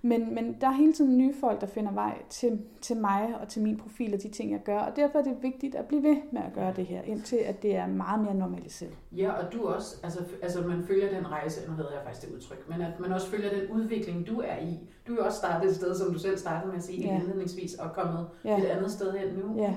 men, 0.03 0.35
men 0.35 0.57
der 0.61 0.67
er 0.67 0.71
hele 0.71 0.93
tiden 0.93 1.17
nye 1.17 1.33
folk, 1.39 1.61
der 1.61 1.67
finder 1.67 1.91
vej 1.91 2.21
til, 2.29 2.61
til 2.81 2.97
mig 2.97 3.35
og 3.41 3.47
til 3.47 3.61
min 3.61 3.77
profil 3.77 4.13
og 4.13 4.23
de 4.23 4.29
ting, 4.29 4.51
jeg 4.51 4.59
gør. 4.65 4.79
Og 4.79 4.95
derfor 4.95 5.19
er 5.19 5.23
det 5.23 5.37
vigtigt 5.41 5.75
at 5.75 5.85
blive 5.85 6.03
ved 6.03 6.17
med 6.31 6.41
at 6.41 6.53
gøre 6.53 6.73
det 6.75 6.85
her, 6.85 7.01
indtil 7.01 7.35
at 7.35 7.61
det 7.61 7.75
er 7.75 7.87
meget 7.87 8.21
mere 8.21 8.33
normaliseret. 8.35 8.97
Ja, 9.11 9.31
og 9.31 9.53
du 9.53 9.67
også, 9.67 9.95
altså, 10.03 10.19
altså 10.41 10.61
man 10.61 10.83
følger 10.83 11.09
den 11.09 11.31
rejse, 11.31 11.69
nu 11.69 11.73
hedder 11.73 11.91
jeg 11.91 12.01
faktisk 12.05 12.27
det 12.27 12.35
udtryk, 12.35 12.69
men 12.69 12.81
at 12.81 12.99
man 12.99 13.11
også 13.11 13.27
følger 13.27 13.49
den 13.49 13.71
udvikling, 13.71 14.27
du 14.27 14.39
er 14.39 14.57
i. 14.57 14.79
Du 15.07 15.13
er 15.13 15.17
jo 15.17 15.25
også 15.25 15.37
startet 15.37 15.69
et 15.69 15.75
sted, 15.75 15.95
som 15.95 16.13
du 16.13 16.19
selv 16.19 16.37
startede 16.37 16.67
med 16.67 16.77
at 16.77 16.83
sige 16.83 17.07
ja. 17.07 17.15
indledningsvis, 17.15 17.73
og 17.73 17.93
kommet 17.93 18.27
ja. 18.45 18.57
et 18.57 18.65
andet 18.65 18.91
sted 18.91 19.11
hen 19.11 19.27
nu. 19.33 19.61
Ja. 19.61 19.75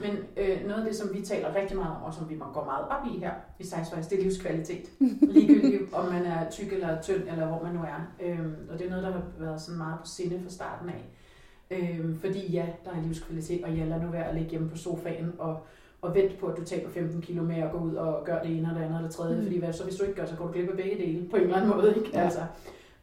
Men 0.00 0.10
øh, 0.36 0.66
noget 0.66 0.82
af 0.82 0.86
det, 0.86 0.96
som 0.96 1.14
vi 1.14 1.22
taler 1.22 1.54
rigtig 1.54 1.76
meget 1.76 1.96
om, 1.96 2.02
og 2.02 2.14
som 2.14 2.30
vi 2.30 2.36
går 2.54 2.64
meget 2.64 2.88
op 2.88 3.14
i 3.14 3.18
her 3.18 3.32
i 3.58 3.64
Sejsvejs, 3.64 4.06
det 4.06 4.18
er 4.18 4.22
livskvalitet. 4.22 4.90
Ligegyldigt 5.34 5.82
om 5.92 6.12
man 6.12 6.26
er 6.26 6.50
tyk 6.50 6.72
eller 6.72 7.02
tynd, 7.02 7.28
eller 7.28 7.46
hvor 7.46 7.62
man 7.62 7.74
nu 7.74 7.80
er. 7.80 8.12
Øhm, 8.22 8.54
og 8.70 8.78
det 8.78 8.86
er 8.86 8.90
noget, 8.90 9.04
der 9.04 9.12
har 9.12 9.22
været 9.38 9.60
sådan 9.60 9.78
meget 9.78 9.98
på 10.00 10.06
sinde 10.06 10.40
fra 10.42 10.50
starten 10.50 10.88
af. 10.88 11.04
Øhm, 11.70 12.20
fordi 12.20 12.52
ja, 12.52 12.66
der 12.84 12.90
er 12.90 13.02
livskvalitet, 13.02 13.64
og 13.64 13.72
ja, 13.72 13.84
lad 13.84 14.00
nu 14.00 14.10
være 14.10 14.28
at 14.28 14.34
ligge 14.34 14.50
hjemme 14.50 14.70
på 14.70 14.76
sofaen 14.76 15.32
og, 15.38 15.66
og 16.02 16.14
vente 16.14 16.36
på, 16.36 16.46
at 16.46 16.56
du 16.56 16.64
taber 16.64 16.90
15 16.90 17.22
kilo 17.22 17.42
mere 17.42 17.64
og 17.64 17.72
gå 17.72 17.78
ud 17.78 17.94
og 17.94 18.24
gør 18.24 18.42
det 18.42 18.58
ene 18.58 18.68
og 18.68 18.74
det 18.74 18.82
andet 18.82 18.98
og 18.98 19.04
det 19.04 19.10
tredje. 19.10 19.36
Mm. 19.36 19.42
Fordi 19.42 19.58
hvad, 19.58 19.72
så 19.72 19.84
hvis 19.84 19.96
du 19.96 20.04
ikke 20.04 20.20
gør, 20.20 20.26
så 20.26 20.36
går 20.36 20.46
du 20.46 20.52
glip 20.52 20.68
af 20.68 20.76
begge 20.76 20.98
dele 20.98 21.28
på 21.30 21.36
en 21.36 21.42
eller 21.42 21.56
anden 21.56 21.70
måde. 21.70 21.96
Ikke? 21.96 22.10
Ja. 22.12 22.20
Altså, 22.20 22.40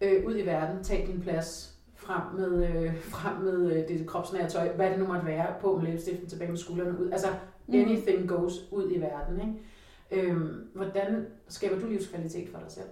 øh, 0.01 0.25
ud 0.25 0.37
i 0.37 0.45
verden, 0.45 0.83
tag 0.83 1.07
din 1.11 1.21
plads, 1.21 1.70
frem 2.11 2.35
med, 2.39 2.67
øh, 2.67 3.01
frem 3.01 3.43
med 3.43 3.71
øh, 3.71 3.87
det 3.87 4.07
kropsnære 4.07 4.49
tøj, 4.49 4.75
hvad 4.75 4.89
det 4.89 4.99
nu 4.99 5.07
måtte 5.07 5.25
være, 5.25 5.55
på 5.61 5.75
med 5.75 5.85
læbestiften, 5.85 6.29
tilbage 6.29 6.49
med 6.49 6.57
skuldrene 6.57 6.99
ud. 6.99 7.11
Altså, 7.11 7.27
mm. 7.67 7.73
anything 7.73 8.29
goes 8.29 8.53
ud 8.71 8.91
i 8.91 9.01
verden. 9.01 9.39
Ikke? 9.41 10.27
Øhm, 10.29 10.69
hvordan 10.73 11.27
skaber 11.47 11.79
du 11.79 11.87
livskvalitet 11.87 12.49
for 12.49 12.59
dig 12.59 12.71
selv? 12.71 12.87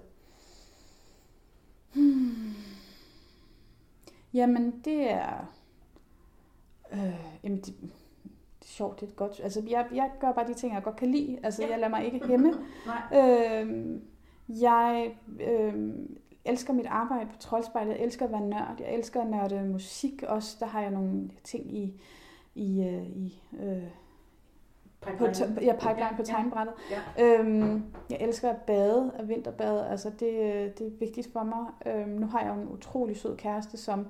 Hmm. 1.93 2.53
Jamen, 4.33 4.81
det 4.85 5.11
er... 5.11 5.53
Øh, 6.93 7.39
jamen, 7.43 7.57
det, 7.57 7.75
det 8.59 8.65
er 8.65 8.67
sjovt, 8.67 9.01
det 9.01 9.09
er 9.09 9.13
godt. 9.13 9.39
Altså, 9.43 9.63
jeg, 9.69 9.87
jeg 9.93 10.11
gør 10.19 10.31
bare 10.31 10.47
de 10.47 10.53
ting, 10.53 10.73
jeg 10.73 10.83
godt 10.83 10.95
kan 10.95 11.11
lide. 11.11 11.39
Altså, 11.43 11.63
ja. 11.63 11.69
jeg 11.69 11.79
lader 11.79 11.89
mig 11.89 12.05
ikke 12.05 12.27
hæmme. 12.27 12.53
Nej. 13.11 13.63
Øh, 13.63 13.99
jeg 14.47 15.15
øh, 15.39 15.93
elsker 16.49 16.73
mit 16.73 16.85
arbejde 16.85 17.25
på 17.25 17.37
Troldspejlet. 17.39 17.91
Jeg 17.91 18.03
elsker 18.03 18.25
at 18.25 18.31
være 18.31 18.41
nørd. 18.41 18.75
Jeg 18.79 18.93
elsker 18.93 19.21
at 19.21 19.29
nørde 19.29 19.63
musik 19.63 20.23
også. 20.27 20.57
Der 20.59 20.65
har 20.65 20.81
jeg 20.81 20.91
nogle 20.91 21.29
ting 21.43 21.77
i, 21.77 22.01
i, 22.55 22.83
øh, 22.83 23.05
i 23.05 23.41
øh, 23.59 23.83
på, 25.01 25.25
ja, 25.61 25.73
pipeline 25.73 26.13
på 26.17 26.23
tegnbrættet. 26.23 26.73
Ja. 26.91 27.23
Ja. 27.23 27.39
Øhm, 27.39 27.83
jeg 28.09 28.17
elsker 28.21 28.49
at 28.49 28.57
bade, 28.57 29.11
at 29.15 29.27
vinterbade. 29.27 29.87
Altså 29.87 30.09
det, 30.09 30.79
det 30.79 30.87
er 30.87 30.91
vigtigt 30.99 31.33
for 31.33 31.43
mig. 31.43 31.65
Øhm, 31.85 32.09
nu 32.09 32.27
har 32.27 32.41
jeg 32.41 32.49
jo 32.49 32.61
en 32.61 32.67
utrolig 32.69 33.17
sød 33.17 33.37
kæreste, 33.37 33.77
som 33.77 34.07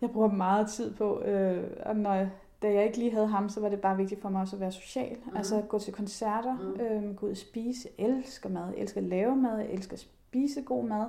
jeg 0.00 0.10
bruger 0.10 0.28
meget 0.28 0.68
tid 0.68 0.94
på. 0.94 1.20
Øh, 1.20 1.64
og 1.86 1.96
når, 1.96 2.26
da 2.62 2.72
jeg 2.72 2.84
ikke 2.84 2.98
lige 2.98 3.12
havde 3.12 3.26
ham, 3.26 3.48
så 3.48 3.60
var 3.60 3.68
det 3.68 3.80
bare 3.80 3.96
vigtigt 3.96 4.22
for 4.22 4.28
mig 4.28 4.40
også 4.40 4.56
at 4.56 4.60
være 4.60 4.72
social. 4.72 5.16
Mm. 5.26 5.36
Altså 5.36 5.62
gå 5.68 5.78
til 5.78 5.92
koncerter, 5.92 6.54
mm. 6.54 6.80
øhm, 6.80 7.14
gå 7.14 7.26
ud 7.26 7.30
og 7.30 7.36
spise. 7.36 7.88
Jeg 7.98 8.06
elsker 8.06 8.48
mad. 8.48 8.66
Jeg 8.70 8.80
elsker 8.80 9.00
at 9.00 9.06
lave 9.06 9.36
mad. 9.36 9.58
Jeg 9.58 9.70
elsker 9.70 9.92
at 9.92 10.00
spise 10.00 10.62
god 10.62 10.84
mad. 10.84 11.06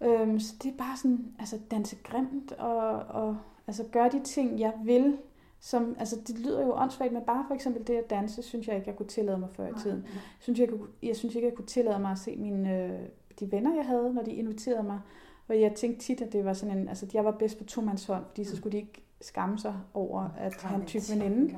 Øhm, 0.00 0.40
så 0.40 0.54
det 0.62 0.72
er 0.72 0.76
bare 0.76 0.96
sådan, 0.96 1.34
altså 1.38 1.58
danse 1.70 1.96
grimt 1.96 2.52
og, 2.52 2.88
og 2.98 3.36
altså 3.66 3.84
gøre 3.92 4.10
de 4.12 4.22
ting, 4.24 4.60
jeg 4.60 4.72
vil. 4.84 5.18
Som, 5.60 5.96
altså 5.98 6.16
det 6.26 6.38
lyder 6.38 6.66
jo 6.66 6.74
åndssvagt, 6.74 7.12
men 7.12 7.22
bare 7.26 7.44
for 7.48 7.54
eksempel 7.54 7.86
det 7.86 7.94
at 7.94 8.10
danse, 8.10 8.42
synes 8.42 8.68
jeg 8.68 8.76
ikke, 8.76 8.88
jeg 8.88 8.96
kunne 8.96 9.08
tillade 9.08 9.38
mig 9.38 9.48
før 9.52 9.66
i 9.66 9.72
tiden. 9.82 10.04
Jeg 10.06 10.20
synes, 10.38 10.60
jeg, 10.60 10.68
kunne, 10.68 10.86
jeg 11.02 11.16
synes 11.16 11.34
ikke, 11.34 11.48
jeg 11.48 11.56
kunne 11.56 11.66
tillade 11.66 11.98
mig 11.98 12.10
at 12.10 12.18
se 12.18 12.36
mine, 12.36 12.84
øh, 12.84 13.00
de 13.40 13.52
venner, 13.52 13.74
jeg 13.74 13.84
havde, 13.84 14.14
når 14.14 14.22
de 14.22 14.32
inviterede 14.32 14.82
mig. 14.82 15.00
Og 15.48 15.60
jeg 15.60 15.74
tænkte 15.74 16.04
tit, 16.04 16.20
at 16.20 16.32
det 16.32 16.44
var 16.44 16.52
sådan 16.52 16.78
en, 16.78 16.88
altså 16.88 17.06
jeg 17.14 17.24
var 17.24 17.30
bedst 17.30 17.58
på 17.58 17.64
to 17.64 17.80
hånd, 17.80 17.98
fordi 17.98 18.44
så 18.44 18.52
mm. 18.52 18.56
skulle 18.56 18.72
de 18.72 18.76
ikke 18.76 19.04
skamme 19.20 19.58
sig 19.58 19.74
over 19.94 20.30
at 20.38 20.62
have 20.62 20.80
en 20.80 20.86
type 20.86 21.04
veninde. 21.12 21.56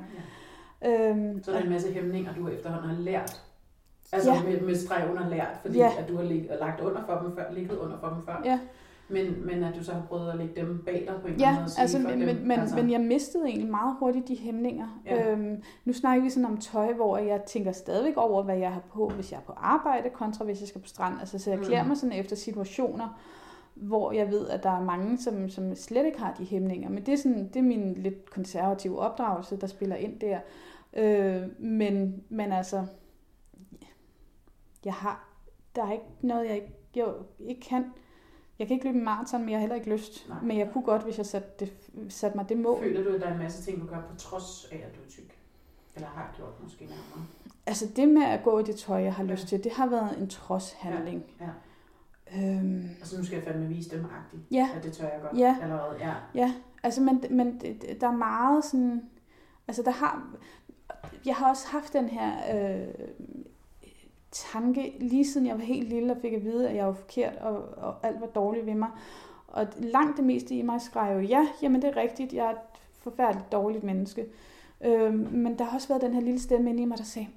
Ja. 0.81 1.09
Øhm, 1.09 1.43
så 1.43 1.51
er 1.51 1.55
der 1.55 1.63
en 1.63 1.69
masse 1.69 1.91
hæmninger, 1.91 2.33
du 2.33 2.47
efterhånden 2.47 2.89
har 2.95 3.01
lært 3.01 3.50
Altså 4.13 4.31
ja. 4.31 4.43
med, 4.43 4.61
med 4.61 4.75
streg 4.75 5.07
under 5.09 5.29
lært, 5.29 5.57
fordi 5.61 5.77
ja. 5.77 5.91
at 5.99 6.09
du 6.09 6.15
har 6.17 6.23
lig, 6.23 6.49
lagt 6.59 6.81
under 6.81 7.03
for 7.05 7.15
dem 7.15 7.35
før, 7.35 7.51
ligget 7.51 7.77
under 7.77 7.97
for 7.99 8.09
dem 8.09 8.23
før. 8.25 8.41
Ja. 8.45 8.59
Men, 9.09 9.45
men 9.45 9.63
at 9.63 9.75
du 9.75 9.83
så 9.83 9.93
har 9.93 10.01
prøvet 10.01 10.31
at 10.31 10.37
lægge 10.37 10.61
dem 10.61 10.83
bag 10.85 11.05
dig 11.07 11.21
på 11.21 11.27
en 11.27 11.33
ja, 11.33 11.47
eller 11.47 11.47
anden 11.47 11.61
måde. 11.61 11.81
Altså, 11.81 11.99
men, 11.99 12.21
dem, 12.21 12.47
men, 12.47 12.59
altså. 12.59 12.75
men 12.75 12.91
jeg 12.91 13.01
mistede 13.01 13.45
egentlig 13.45 13.69
meget 13.71 13.95
hurtigt 13.99 14.27
de 14.27 14.37
hæmninger. 14.37 15.01
Ja. 15.05 15.31
Øhm, 15.31 15.63
nu 15.85 15.93
snakker 15.93 16.23
vi 16.23 16.29
sådan 16.29 16.45
om 16.45 16.57
tøj, 16.57 16.93
hvor 16.93 17.17
jeg 17.17 17.41
tænker 17.41 17.71
stadigvæk 17.71 18.17
over, 18.17 18.43
hvad 18.43 18.57
jeg 18.57 18.71
har 18.71 18.81
på, 18.93 19.09
hvis 19.09 19.31
jeg 19.31 19.37
er 19.37 19.41
på 19.41 19.53
arbejde, 19.57 20.09
kontra 20.09 20.45
hvis 20.45 20.59
jeg 20.59 20.67
skal 20.67 20.81
på 20.81 20.87
strand. 20.87 21.19
Altså, 21.19 21.39
så 21.39 21.49
jeg 21.49 21.59
klæder 21.59 21.83
mm. 21.83 21.87
mig 21.87 21.97
sådan 21.97 22.19
efter 22.19 22.35
situationer, 22.35 23.21
hvor 23.75 24.11
jeg 24.11 24.31
ved, 24.31 24.49
at 24.49 24.63
der 24.63 24.69
er 24.69 24.83
mange, 24.83 25.17
som, 25.17 25.49
som 25.49 25.75
slet 25.75 26.05
ikke 26.05 26.19
har 26.19 26.33
de 26.33 26.45
hæmninger. 26.45 26.89
Men 26.89 27.05
det 27.05 27.13
er, 27.13 27.17
sådan, 27.17 27.47
det 27.47 27.55
er 27.55 27.63
min 27.63 27.93
lidt 27.93 28.29
konservative 28.29 28.99
opdragelse, 28.99 29.55
der 29.55 29.67
spiller 29.67 29.95
ind 29.95 30.19
der. 30.19 30.39
Øh, 30.93 31.41
men, 31.59 32.23
men 32.29 32.51
altså, 32.51 32.85
jeg 34.85 34.93
har 34.93 35.27
der 35.75 35.85
er 35.85 35.91
ikke 35.91 36.05
noget, 36.21 36.45
jeg 36.47 36.55
ikke, 36.55 36.73
jeg 36.95 37.07
ikke 37.39 37.61
kan. 37.61 37.85
Jeg 38.59 38.67
kan 38.67 38.73
ikke 38.73 38.85
løbe 38.85 38.97
en 38.97 39.03
maraton, 39.03 39.39
men 39.41 39.49
jeg 39.49 39.57
har 39.57 39.61
heller 39.61 39.75
ikke 39.75 39.89
lyst. 39.89 40.29
Nej. 40.29 40.37
Men 40.43 40.57
jeg 40.57 40.69
kunne 40.73 40.83
godt, 40.83 41.03
hvis 41.03 41.17
jeg 41.17 41.25
satte, 41.25 41.49
det, 41.59 41.73
satte 42.13 42.37
mig 42.37 42.49
det 42.49 42.57
mål. 42.57 42.79
Føler 42.83 43.03
du, 43.03 43.09
at 43.15 43.21
der 43.21 43.27
er 43.27 43.31
en 43.33 43.39
masse 43.39 43.63
ting, 43.63 43.81
du 43.81 43.85
gør 43.87 44.01
på 44.09 44.15
trods 44.17 44.67
af, 44.71 44.75
at 44.75 44.95
du 44.95 45.01
er 45.05 45.09
tyk? 45.09 45.37
Eller 45.95 46.07
har 46.07 46.33
gjort 46.37 46.63
måske 46.63 46.85
nærmere? 46.85 47.25
Altså 47.65 47.87
det 47.95 48.09
med 48.09 48.23
at 48.23 48.43
gå 48.43 48.59
i 48.59 48.63
det 48.63 48.75
tøj, 48.75 48.97
jeg 49.03 49.13
har 49.13 49.23
Ja. 49.23 49.31
lyst 49.31 49.47
til, 49.47 49.63
det 49.63 49.71
har 49.71 49.87
været 49.89 50.19
en 50.21 50.29
trodshandling. 50.29 51.23
Ja. 51.41 51.49
Øhm, 52.37 52.89
Altså 52.99 53.17
nu 53.17 53.25
skal 53.25 53.35
jeg 53.35 53.43
fandme 53.43 53.67
vise 53.67 53.97
dem 53.97 54.05
agtigt. 54.05 54.41
ja, 54.51 54.69
At 54.75 54.83
det 54.83 54.93
tør 54.93 55.07
jeg 55.07 55.19
godt 55.21 55.37
Ja. 55.39 55.57
allerede. 55.61 55.95
Ja. 55.99 56.13
ja. 56.35 56.53
Altså, 56.83 57.01
men, 57.01 57.23
men 57.29 57.61
der 58.01 58.07
er 58.07 58.11
meget 58.17 58.65
sådan... 58.65 59.09
Altså, 59.67 59.83
der 59.83 59.91
har... 59.91 60.27
Jeg 61.25 61.35
har 61.35 61.49
også 61.49 61.67
haft 61.67 61.93
den 61.93 62.09
her 62.09 62.31
øh, 62.55 62.87
tanke, 64.31 64.95
lige 64.99 65.25
siden 65.25 65.47
jeg 65.47 65.55
var 65.55 65.63
helt 65.63 65.89
lille 65.89 66.13
og 66.13 66.17
fik 66.21 66.33
at 66.33 66.43
vide, 66.43 66.69
at 66.69 66.75
jeg 66.75 66.85
var 66.85 66.93
forkert, 66.93 67.35
og, 67.35 67.63
og 67.77 67.95
alt 68.03 68.21
var 68.21 68.27
dårligt 68.27 68.65
ved 68.65 68.75
mig. 68.75 68.89
Og 69.47 69.67
langt 69.77 70.17
det 70.17 70.25
meste 70.25 70.55
i 70.55 70.61
mig 70.61 70.81
skrev 70.81 71.15
jo, 71.15 71.27
ja, 71.27 71.47
jamen 71.61 71.81
det 71.81 71.89
er 71.89 71.97
rigtigt, 71.97 72.33
jeg 72.33 72.45
er 72.45 72.51
et 72.51 72.57
forfærdeligt 72.99 73.51
dårligt 73.51 73.83
menneske. 73.83 74.25
Øh, 74.81 75.13
men 75.13 75.59
der 75.59 75.65
har 75.65 75.75
også 75.75 75.87
været 75.87 76.01
den 76.01 76.13
her 76.13 76.21
lille 76.21 76.39
stemme 76.39 76.69
inde 76.69 76.83
i 76.83 76.85
mig, 76.85 76.97
der 76.97 77.03
sagde, 77.03 77.27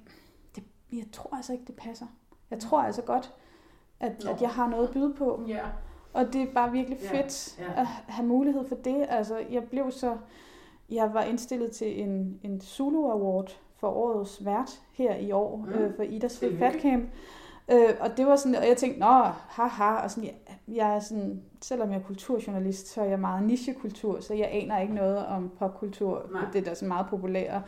det, 0.55 0.63
jeg 0.91 1.05
tror 1.11 1.35
altså 1.35 1.53
ikke, 1.53 1.65
det 1.65 1.75
passer. 1.75 2.05
Jeg 2.51 2.59
tror 2.59 2.81
altså 2.81 3.01
godt, 3.01 3.33
at, 3.99 4.23
Nå. 4.23 4.31
at 4.31 4.41
jeg 4.41 4.49
har 4.49 4.69
noget 4.69 4.87
at 4.87 4.93
byde 4.93 5.13
på. 5.13 5.43
Ja. 5.47 5.61
Og 6.13 6.33
det 6.33 6.41
er 6.41 6.53
bare 6.53 6.71
virkelig 6.71 6.99
Ja, 7.01 7.21
fedt 7.21 7.59
ja. 7.59 7.81
at 7.81 7.85
have 7.87 8.27
mulighed 8.27 8.67
for 8.67 8.75
det. 8.75 9.05
Altså, 9.09 9.37
jeg 9.51 9.63
blev 9.63 9.91
så... 9.91 10.17
Jeg 10.89 11.13
var 11.13 11.23
indstillet 11.23 11.71
til 11.71 12.01
en, 12.01 12.39
en 12.43 12.61
Zulu 12.61 13.09
Award 13.09 13.59
for 13.79 13.87
årets 13.87 14.45
vært 14.45 14.81
her 14.93 15.15
i 15.15 15.31
år, 15.31 15.55
Mm. 15.57 15.71
øh, 15.73 15.95
for 15.95 16.03
Idas. 16.03 16.43
Fat 16.59 16.75
Camp. 16.81 17.09
Øh, 17.71 17.89
og 17.99 18.17
det 18.17 18.25
var 18.27 18.35
sådan, 18.35 18.55
og 18.55 18.67
jeg 18.67 18.77
tænkte, 18.77 18.99
nå, 18.99 19.23
haha, 19.49 19.95
og 20.03 20.11
sådan, 20.11 20.23
jeg, 20.23 20.54
jeg 20.67 20.95
er 20.95 20.99
sådan, 20.99 21.41
selvom 21.61 21.91
jeg 21.91 21.97
er 21.97 22.03
kulturjournalist, 22.03 22.93
så 22.93 23.01
er 23.01 23.05
jeg 23.05 23.19
meget 23.19 23.43
nichekultur, 23.43 24.19
så 24.21 24.33
jeg 24.33 24.49
aner 24.51 24.79
ikke 24.79 24.93
noget 24.93 25.25
om 25.25 25.51
popkultur, 25.59 26.29
Nej. 26.33 26.41
det 26.53 26.65
der 26.65 26.71
er 26.71 26.75
så 26.75 26.85
meget 26.85 27.05
populært. 27.09 27.61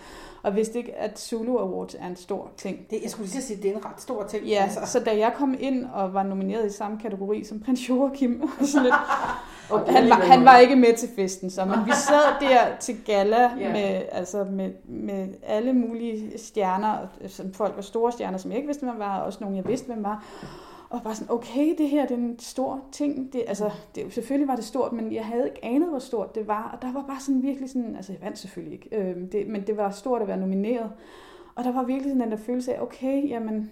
Og 0.43 0.55
vidste 0.55 0.77
ikke, 0.77 0.95
at 0.95 1.19
Zulu 1.19 1.57
Awards 1.57 1.95
er 1.99 2.07
en 2.07 2.15
stor 2.15 2.51
ting. 2.57 2.89
Det, 2.89 2.99
jeg 3.03 3.11
skulle 3.11 3.29
lige 3.29 3.41
sige, 3.41 3.57
at 3.57 3.63
det 3.63 3.71
er 3.71 3.75
en 3.75 3.85
ret 3.85 4.01
stor 4.01 4.23
ting. 4.23 4.45
Ja, 4.45 4.63
altså. 4.63 4.79
så 4.85 4.99
da 4.99 5.17
jeg 5.17 5.33
kom 5.37 5.55
ind 5.59 5.85
og 5.93 6.13
var 6.13 6.23
nomineret 6.23 6.65
i 6.65 6.69
samme 6.69 6.99
kategori 6.99 7.43
som 7.43 7.59
prins 7.59 7.89
Joachim, 7.89 8.49
sådan 8.61 8.83
lidt, 8.83 8.95
og 9.71 9.79
han, 9.79 10.09
var, 10.09 10.15
han 10.15 10.45
var 10.45 10.57
ikke 10.57 10.75
med 10.75 10.97
til 10.97 11.09
festen, 11.15 11.49
så, 11.49 11.65
men 11.65 11.85
vi 11.85 11.91
sad 12.09 12.47
der 12.49 12.77
til 12.79 12.95
gala 13.05 13.41
Ja. 13.59 13.71
med, 13.71 14.01
altså 14.11 14.43
med, 14.43 14.71
med 14.85 15.27
alle 15.43 15.73
mulige 15.73 16.37
stjerner, 16.37 16.97
som 17.27 17.53
folk 17.53 17.75
var 17.75 17.81
store 17.81 18.11
stjerner, 18.11 18.37
som 18.37 18.51
jeg 18.51 18.57
ikke 18.57 18.67
vidste, 18.67 18.85
hvem 18.85 18.99
var, 18.99 19.17
og 19.19 19.25
også 19.25 19.37
nogle, 19.41 19.57
jeg 19.57 19.67
vidste, 19.67 19.87
hvem 19.87 20.03
var. 20.03 20.23
Og 20.89 21.01
bare 21.03 21.15
sådan, 21.15 21.33
okay, 21.33 21.75
det 21.77 21.89
her 21.89 22.01
det 22.07 22.11
er 22.13 22.21
en 22.21 22.39
stor 22.39 22.81
ting. 22.91 23.33
Det, 23.33 23.43
altså, 23.47 23.71
det, 23.95 24.13
selvfølgelig 24.13 24.47
var 24.47 24.55
det 24.55 24.63
stort, 24.65 24.91
men 24.93 25.13
jeg 25.13 25.25
havde 25.25 25.45
ikke 25.45 25.65
anet, 25.65 25.89
hvor 25.89 25.99
stort 25.99 26.35
det 26.35 26.47
var. 26.47 26.69
Og 26.73 26.81
der 26.81 26.93
var 26.93 27.03
bare 27.07 27.19
sådan 27.19 27.41
virkelig 27.43 27.69
sådan, 27.69 27.95
altså 27.95 28.11
jeg 28.13 28.21
vandt 28.21 28.37
selvfølgelig 28.37 28.73
ikke, 28.73 28.97
øh, 28.97 29.31
det, 29.31 29.47
men 29.47 29.61
det 29.67 29.77
var 29.77 29.89
stort 29.91 30.21
at 30.21 30.27
være 30.27 30.37
nomineret. 30.37 30.91
Og 31.55 31.63
der 31.63 31.71
var 31.71 31.83
virkelig 31.83 32.11
sådan 32.11 32.21
den 32.21 32.31
der 32.31 32.37
følelse 32.37 32.73
af, 32.75 32.81
okay, 32.81 33.29
jamen, 33.29 33.71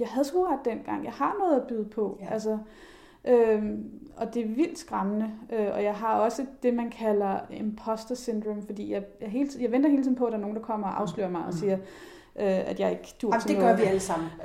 jeg 0.00 0.08
havde 0.08 0.24
sgu 0.24 0.44
ret 0.44 0.64
dengang. 0.64 1.04
Jeg 1.04 1.12
har 1.12 1.36
noget 1.38 1.60
at 1.60 1.66
byde 1.66 1.84
på. 1.84 2.18
Ja. 2.20 2.32
Altså, 2.32 2.58
øhm, 3.24 3.90
og 4.16 4.34
det 4.34 4.42
er 4.44 4.48
vildt 4.48 4.78
skræmmende. 4.78 5.30
Øh, 5.52 5.66
og 5.74 5.82
jeg 5.84 5.94
har 5.94 6.18
også 6.20 6.46
det, 6.62 6.74
man 6.74 6.90
kalder 6.90 7.38
imposter 7.50 8.14
syndrome, 8.14 8.62
fordi 8.62 8.92
jeg, 8.92 9.02
jeg, 9.20 9.28
hele, 9.28 9.48
tiden- 9.48 9.62
jeg 9.62 9.72
venter 9.72 9.90
hele 9.90 10.02
tiden 10.02 10.16
på, 10.16 10.24
at 10.24 10.32
der 10.32 10.38
er 10.38 10.42
nogen, 10.42 10.56
der 10.56 10.62
kommer 10.62 10.86
og 10.86 11.00
afslører 11.00 11.30
mig 11.30 11.40
og 11.40 11.46
Mm. 11.46 11.52
siger, 11.52 11.78
øh, 12.38 12.70
at 12.70 12.80
jeg 12.80 12.90
ikke 12.90 13.14
dur 13.22 13.28
Jamen, 13.28 13.40
til 13.40 13.48
det 13.50 13.56
gør 13.56 13.62
noget. 13.64 13.78
vi 13.78 13.84
alle 13.84 14.00
sammen. 14.00 14.28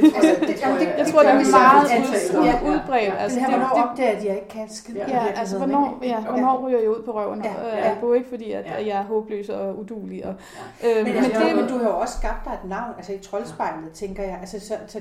Det 0.00 0.12
Altså, 0.16 0.36
det 0.46 0.56
tror 0.56 0.72
det- 0.72 0.88
jeg, 0.98 1.06
tror, 1.12 1.18
det 1.22 1.28
gør 1.28 1.34
er 1.34 1.38
vi 1.38 1.50
meget 1.50 1.84
ud, 1.84 2.44
Ja, 2.44 2.68
ud, 2.68 2.74
udbredt. 2.74 3.04
ja. 3.04 3.14
Altså, 3.16 3.38
det 3.38 3.46
her, 3.46 3.50
det, 3.52 3.58
hvornår 3.66 3.74
det, 3.82 3.90
opdager, 3.90 4.16
at 4.18 4.24
jeg 4.24 4.34
ikke 4.34 4.48
kan 4.48 4.68
skide 4.70 4.98
Ja. 5.08 5.24
Ja, 5.24 5.32
altså 5.40 5.58
hvornår, 5.58 5.98
ja, 6.02 6.20
hvornår 6.20 6.66
ryger 6.68 6.78
jeg 6.80 6.90
ud 6.90 7.02
på 7.04 7.12
røven 7.12 7.44
Ja, 7.44 7.52
ja, 7.68 7.76
ja. 7.76 7.82
albu, 7.82 8.12
ikke 8.12 8.28
fordi 8.28 8.52
at, 8.52 8.64
Ja. 8.66 8.80
at 8.80 8.86
jeg 8.86 8.98
er 8.98 9.04
håbløs 9.04 9.48
og 9.48 9.78
udulig. 9.78 10.26
Og, 10.26 10.34
Ja. 10.82 10.88
øh, 10.90 10.96
Men, 11.04 11.14
men, 11.14 11.24
altså, 11.24 11.40
det, 11.40 11.56
men 11.56 11.68
du 11.68 11.78
har 11.78 11.84
jo 11.88 11.98
også 11.98 12.14
skabt 12.18 12.44
dig 12.44 12.52
et 12.64 12.68
navn, 12.68 12.92
altså 12.96 13.12
i 13.12 13.18
troldspejlet, 13.18 13.92
tænker 13.94 14.22
jeg. 14.22 14.38
Altså, 14.40 14.60
så, 14.60 14.74
så 14.86 15.00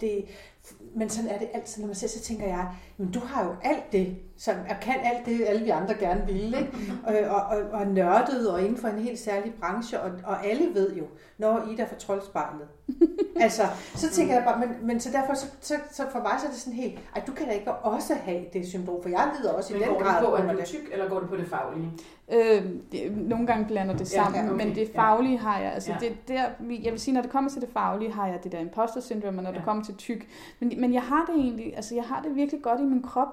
det, 0.00 0.24
men 0.94 1.08
sådan 1.10 1.30
er 1.30 1.38
det 1.38 1.48
altid, 1.54 1.82
når 1.82 1.86
man 1.86 1.96
ser, 1.96 2.08
så 2.08 2.20
tænker 2.20 2.46
jeg, 2.46 2.66
men 2.96 3.10
du 3.12 3.20
har 3.26 3.44
jo 3.44 3.50
alt 3.62 3.92
det, 3.92 4.16
som 4.40 4.54
er, 4.68 4.74
kan 4.74 4.94
alt 5.04 5.26
det, 5.26 5.44
alle 5.46 5.64
vi 5.64 5.70
andre 5.70 5.94
gerne 5.94 6.26
vil, 6.26 6.44
ikke? 6.58 6.72
Og, 7.06 7.14
og, 7.36 7.42
og, 7.58 7.80
og 7.80 7.86
nørdet 7.86 8.50
og 8.50 8.60
inden 8.62 8.76
for 8.76 8.88
en 8.88 8.98
helt 8.98 9.18
særlig 9.18 9.54
branche, 9.60 10.00
og, 10.00 10.10
og 10.24 10.46
alle 10.46 10.74
ved 10.74 10.96
jo, 10.96 11.04
når 11.38 11.68
Ida 11.72 11.84
får 11.84 11.96
troldspejlet. 11.96 12.68
altså, 13.40 13.62
så 13.94 14.10
tænker 14.10 14.34
jeg 14.34 14.44
bare, 14.44 14.58
men, 14.58 14.68
men 14.86 15.00
så 15.00 15.10
derfor, 15.12 15.34
så, 15.34 15.46
så, 15.60 15.74
så 15.90 16.02
for 16.12 16.18
mig 16.18 16.32
så 16.40 16.46
er 16.46 16.50
det 16.50 16.58
sådan 16.60 16.78
helt, 16.78 16.98
ej, 17.16 17.22
du 17.26 17.32
kan 17.32 17.46
da 17.46 17.52
ikke 17.52 17.72
også 17.72 18.14
have 18.14 18.44
det 18.52 18.66
syndrom, 18.68 19.02
for 19.02 19.08
jeg 19.08 19.30
lider 19.38 19.52
også 19.52 19.74
i 19.74 19.78
Men 19.78 19.88
den 19.88 19.94
går 19.94 20.02
grad 20.02 20.20
det 20.20 20.28
på, 20.28 20.34
at 20.34 20.42
du 20.44 20.48
er 20.48 20.54
det. 20.54 20.64
tyk, 20.64 20.88
eller 20.92 21.08
går 21.08 21.20
det 21.20 21.28
på 21.28 21.36
det 21.36 21.46
faglige? 21.46 21.90
Øh, 22.32 22.64
det, 22.92 23.16
nogle 23.16 23.46
gange 23.46 23.64
blander 23.66 23.96
det 23.96 24.08
sammen, 24.08 24.44
ja, 24.44 24.52
okay, 24.54 24.64
men 24.66 24.74
det 24.74 24.90
ja. 24.94 25.00
faglige 25.00 25.38
har 25.38 25.58
jeg, 25.60 25.72
altså 25.72 25.92
Ja. 25.92 25.96
det 26.08 26.28
der, 26.28 26.44
jeg 26.82 26.92
vil 26.92 27.00
sige, 27.00 27.14
når 27.14 27.22
det 27.22 27.30
kommer 27.30 27.50
til 27.50 27.60
det 27.60 27.68
faglige, 27.72 28.12
har 28.12 28.26
jeg 28.26 28.40
det 28.44 28.52
der 28.52 28.58
imposter 28.58 29.00
syndrome, 29.00 29.38
og 29.38 29.42
når 29.42 29.50
Ja. 29.50 29.56
det 29.56 29.64
kommer 29.64 29.84
til 29.84 29.94
tyk, 29.94 30.26
men, 30.60 30.72
men 30.80 30.94
jeg 30.94 31.02
har 31.02 31.24
det 31.32 31.40
egentlig, 31.44 31.76
altså 31.76 31.94
jeg 31.94 32.04
har 32.04 32.22
det 32.22 32.36
virkelig 32.36 32.62
godt 32.62 32.80
i 32.80 32.84
min 32.84 33.02
krop, 33.02 33.28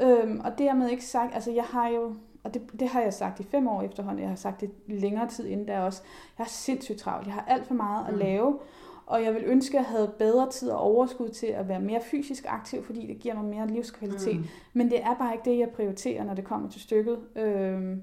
øhm, 0.00 0.40
og 0.44 0.58
dermed 0.58 0.88
ikke 0.90 1.04
sagt, 1.04 1.34
altså 1.34 1.50
jeg 1.50 1.64
har 1.64 1.88
jo, 1.88 2.14
og 2.44 2.54
det, 2.54 2.62
det 2.80 2.88
har 2.88 3.00
jeg 3.00 3.14
sagt 3.14 3.40
i 3.40 3.44
fem 3.44 3.68
år 3.68 3.82
efterhånden, 3.82 4.20
jeg 4.22 4.28
har 4.28 4.36
sagt 4.36 4.60
det 4.60 4.70
længere 4.86 5.28
tid 5.28 5.46
inden 5.46 5.68
der 5.68 5.80
også, 5.80 6.02
jeg 6.38 6.44
har 6.44 6.50
sindssygt 6.50 6.98
travlt, 6.98 7.26
jeg 7.26 7.34
har 7.34 7.44
alt 7.48 7.66
for 7.66 7.74
meget 7.74 8.06
at 8.06 8.12
Mm. 8.12 8.18
lave, 8.18 8.58
og 9.06 9.22
jeg 9.24 9.34
vil 9.34 9.42
ønske, 9.46 9.78
at 9.78 9.84
jeg 9.84 9.90
havde 9.90 10.12
bedre 10.18 10.50
tid 10.50 10.70
og 10.70 10.80
overskud 10.80 11.28
til 11.28 11.46
at 11.46 11.68
være 11.68 11.80
mere 11.80 12.00
fysisk 12.00 12.44
aktiv, 12.48 12.84
fordi 12.84 13.06
det 13.06 13.18
giver 13.18 13.34
mig 13.34 13.44
mere 13.44 13.66
livskvalitet. 13.66 14.36
Mm. 14.36 14.44
Men 14.72 14.90
det 14.90 15.02
er 15.02 15.14
bare 15.14 15.32
ikke 15.34 15.50
det, 15.50 15.58
jeg 15.58 15.70
prioriterer, 15.70 16.24
når 16.24 16.34
det 16.34 16.44
kommer 16.44 16.70
til 16.70 16.80
stykket. 16.80 17.18
Øhm, 17.36 18.02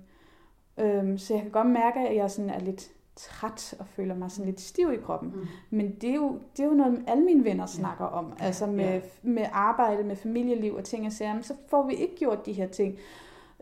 øhm, 0.77 1.17
så 1.17 1.33
jeg 1.33 1.41
kan 1.43 1.51
godt 1.51 1.67
mærke, 1.67 1.99
at 1.99 2.15
jeg 2.15 2.31
sådan 2.31 2.49
er 2.49 2.59
lidt 2.59 2.89
træt 3.19 3.75
og 3.79 3.85
føler 3.87 4.15
mig 4.15 4.31
sådan 4.31 4.45
lidt 4.45 4.61
stiv 4.61 4.91
i 4.93 4.97
kroppen. 4.97 5.31
Mm. 5.35 5.47
Men 5.69 5.95
det 6.01 6.09
er 6.09 6.15
jo, 6.15 6.39
det 6.57 6.63
er 6.63 6.67
jo 6.67 6.73
noget, 6.73 7.03
alle 7.07 7.23
mine 7.23 7.43
venner 7.43 7.65
snakker 7.65 8.05
om. 8.05 8.33
Ja. 8.39 8.45
Altså 8.45 8.65
med, 8.65 8.85
Ja. 8.85 9.01
med 9.23 9.45
arbejde, 9.51 10.03
med 10.03 10.15
familieliv 10.15 10.75
og 10.75 10.83
ting 10.83 11.05
og 11.05 11.11
sager. 11.11 11.33
Men 11.33 11.43
så 11.43 11.53
får 11.67 11.87
vi 11.87 11.93
ikke 11.93 12.15
gjort 12.15 12.45
de 12.45 12.53
her 12.53 12.67
ting. 12.67 12.97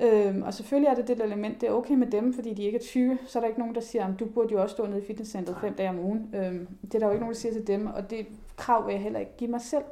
Øhm, 0.02 0.42
og 0.44 0.54
selvfølgelig 0.54 0.90
er 0.90 0.96
det 0.96 1.08
det 1.08 1.22
element, 1.24 1.62
det 1.62 1.70
er 1.70 1.74
okay 1.74 1.94
med 1.94 2.08
dem, 2.08 2.34
fordi 2.34 2.54
de 2.54 2.64
ikke 2.64 2.78
er 2.78 2.82
tykke. 2.82 3.18
Så 3.28 3.40
er 3.40 3.42
der 3.42 3.48
ikke 3.48 3.60
nogen, 3.60 3.76
der 3.76 3.82
siger, 3.82 4.06
at 4.08 4.20
du 4.20 4.26
burde 4.26 4.54
jo 4.54 4.62
også 4.62 4.74
stå 4.74 4.86
nede 4.86 5.02
i 5.02 5.06
fitnesscenteret 5.06 5.58
fem 5.62 5.74
dage 5.74 5.90
om 5.90 6.00
ugen. 6.00 6.36
Øhm, 6.36 6.68
det 6.82 6.96
er 6.96 7.00
der 7.00 7.06
jo 7.06 7.12
ikke 7.12 7.22
nogen, 7.22 7.34
der 7.34 7.40
siger 7.40 7.54
til 7.54 7.68
dem, 7.68 7.88
og 7.88 8.10
det 8.10 8.26
krav 8.58 8.86
vil 8.88 8.94
jeg 8.94 9.02
heller 9.02 9.20
ikke 9.20 9.38
give 9.38 9.50
mig 9.52 9.62
selv. 9.62 9.84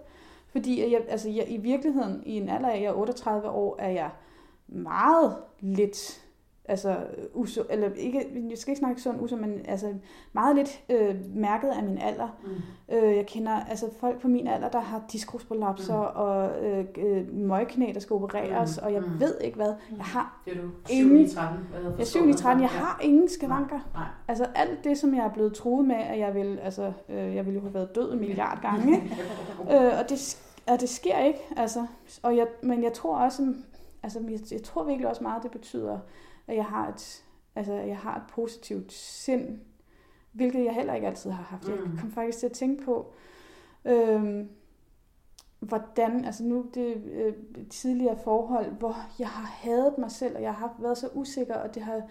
Fordi 0.48 0.92
jeg, 0.94 1.02
altså 1.10 1.30
jeg, 1.30 1.46
i 1.50 1.58
virkeligheden, 1.58 2.24
i 2.26 2.38
en 2.38 2.50
alder 2.50 2.70
af 2.70 2.82
jeg 2.82 2.86
er 2.88 2.94
38 2.94 3.50
år, 3.50 3.76
er 3.80 3.90
jeg 3.90 4.10
meget 4.68 5.36
lidt, 5.60 6.25
altså, 6.68 6.98
uso, 7.34 7.62
eller 7.70 7.90
ikke, 7.96 8.26
jeg 8.50 8.58
skal 8.58 8.72
ikke 8.72 8.80
snakke 8.80 9.02
sådan 9.02 9.20
uso, 9.22 9.36
men 9.36 9.62
altså 9.68 9.94
meget 10.34 10.56
lidt 10.56 10.82
øh, 10.90 11.16
mærket 11.36 11.68
af 11.70 11.84
min 11.84 11.98
alder. 11.98 12.28
Mm. 12.90 12.96
Øh, 12.96 13.16
jeg 13.16 13.26
kender 13.26 13.52
altså 13.70 13.86
folk 14.00 14.22
på 14.22 14.28
min 14.28 14.48
alder, 14.48 14.70
der 14.70 14.80
har 14.80 15.04
diskusprolapser 15.12 15.96
Mm. 15.96 16.02
mm. 16.02 16.20
og 16.22 16.66
øh, 16.66 16.86
øh, 16.98 17.34
møgknæ, 17.34 17.92
der 17.94 18.00
skal 18.00 18.14
opereres, 18.14 18.80
Mm. 18.82 18.86
og 18.86 18.94
jeg 18.94 19.02
Mm. 19.02 19.20
ved 19.20 19.38
ikke 19.42 19.56
hvad. 19.56 19.74
Jeg 19.98 20.06
har, 20.06 20.42
Det 20.46 20.58
er 20.58 20.62
du 20.62 20.68
7 20.86 20.94
Ingen- 20.96 21.18
i 21.26 21.30
13. 21.30 21.60
Hvad 21.72 21.82
jeg 21.82 22.00
er 22.00 22.04
7 22.06 22.30
i 22.30 22.34
13, 22.34 22.62
jeg 22.62 22.70
har 22.70 23.00
ingen 23.04 23.30
skavanker. 23.30 23.80
Nej. 23.94 24.04
Altså 24.28 24.46
alt 24.56 24.84
det, 24.84 24.98
som 24.98 25.16
jeg 25.16 25.26
er 25.26 25.34
blevet 25.34 25.54
truet 25.54 25.88
med, 25.88 25.96
at 25.96 26.20
jeg 26.20 26.36
vil, 26.36 26.60
altså, 26.64 26.92
øh, 27.10 27.36
jeg 27.36 27.46
ville 27.46 27.56
jo 27.58 27.62
have 27.62 27.74
været 27.74 27.96
død 27.96 28.14
en 28.14 28.20
milliard 28.20 28.62
gange, 28.62 28.98
øh, 29.72 30.00
og, 30.00 30.10
det, 30.10 30.38
og 30.68 30.82
det 30.82 30.90
sker 30.90 31.20
ikke, 31.20 31.40
altså. 31.58 31.86
Og 32.24 32.38
jeg, 32.38 32.48
men 32.64 32.84
jeg 32.84 32.94
tror 32.94 33.18
også, 33.18 33.54
altså, 34.04 34.20
jeg, 34.30 34.40
jeg 34.52 34.64
tror 34.64 34.84
virkelig 34.84 35.08
også 35.10 35.24
meget, 35.24 35.44
det 35.44 35.52
betyder, 35.52 35.98
at 36.48 36.56
jeg 36.56 36.66
har 36.66 36.88
et, 36.88 37.24
altså, 37.56 37.74
jeg 37.74 37.98
har 37.98 38.16
et 38.16 38.24
positivt 38.30 38.94
sind, 38.94 39.60
hvilket 40.32 40.66
jeg 40.66 40.74
heller 40.74 40.94
ikke 40.94 41.08
altid 41.08 41.32
har 41.32 41.44
haft. 41.44 41.68
Jeg 41.70 41.78
Mm. 41.80 41.98
kom 41.98 42.12
faktisk 42.12 42.38
til 42.40 42.46
at 42.46 42.52
tænke 42.52 42.84
på, 42.84 43.14
øhm, 43.86 44.50
hvordan, 45.60 46.26
altså 46.26 46.44
nu 46.44 46.66
det 46.74 46.96
øh, 47.06 47.34
tidligere 47.70 48.18
forhold, 48.24 48.72
hvor 48.72 48.96
jeg 49.20 49.28
har 49.28 49.46
hadet 49.46 49.98
mig 49.98 50.12
selv, 50.12 50.36
og 50.36 50.42
jeg 50.42 50.54
har 50.54 50.76
været 50.80 50.98
så 50.98 51.10
usikker, 51.14 51.56
og 51.56 51.76
det 51.76 51.84
har 51.84 52.02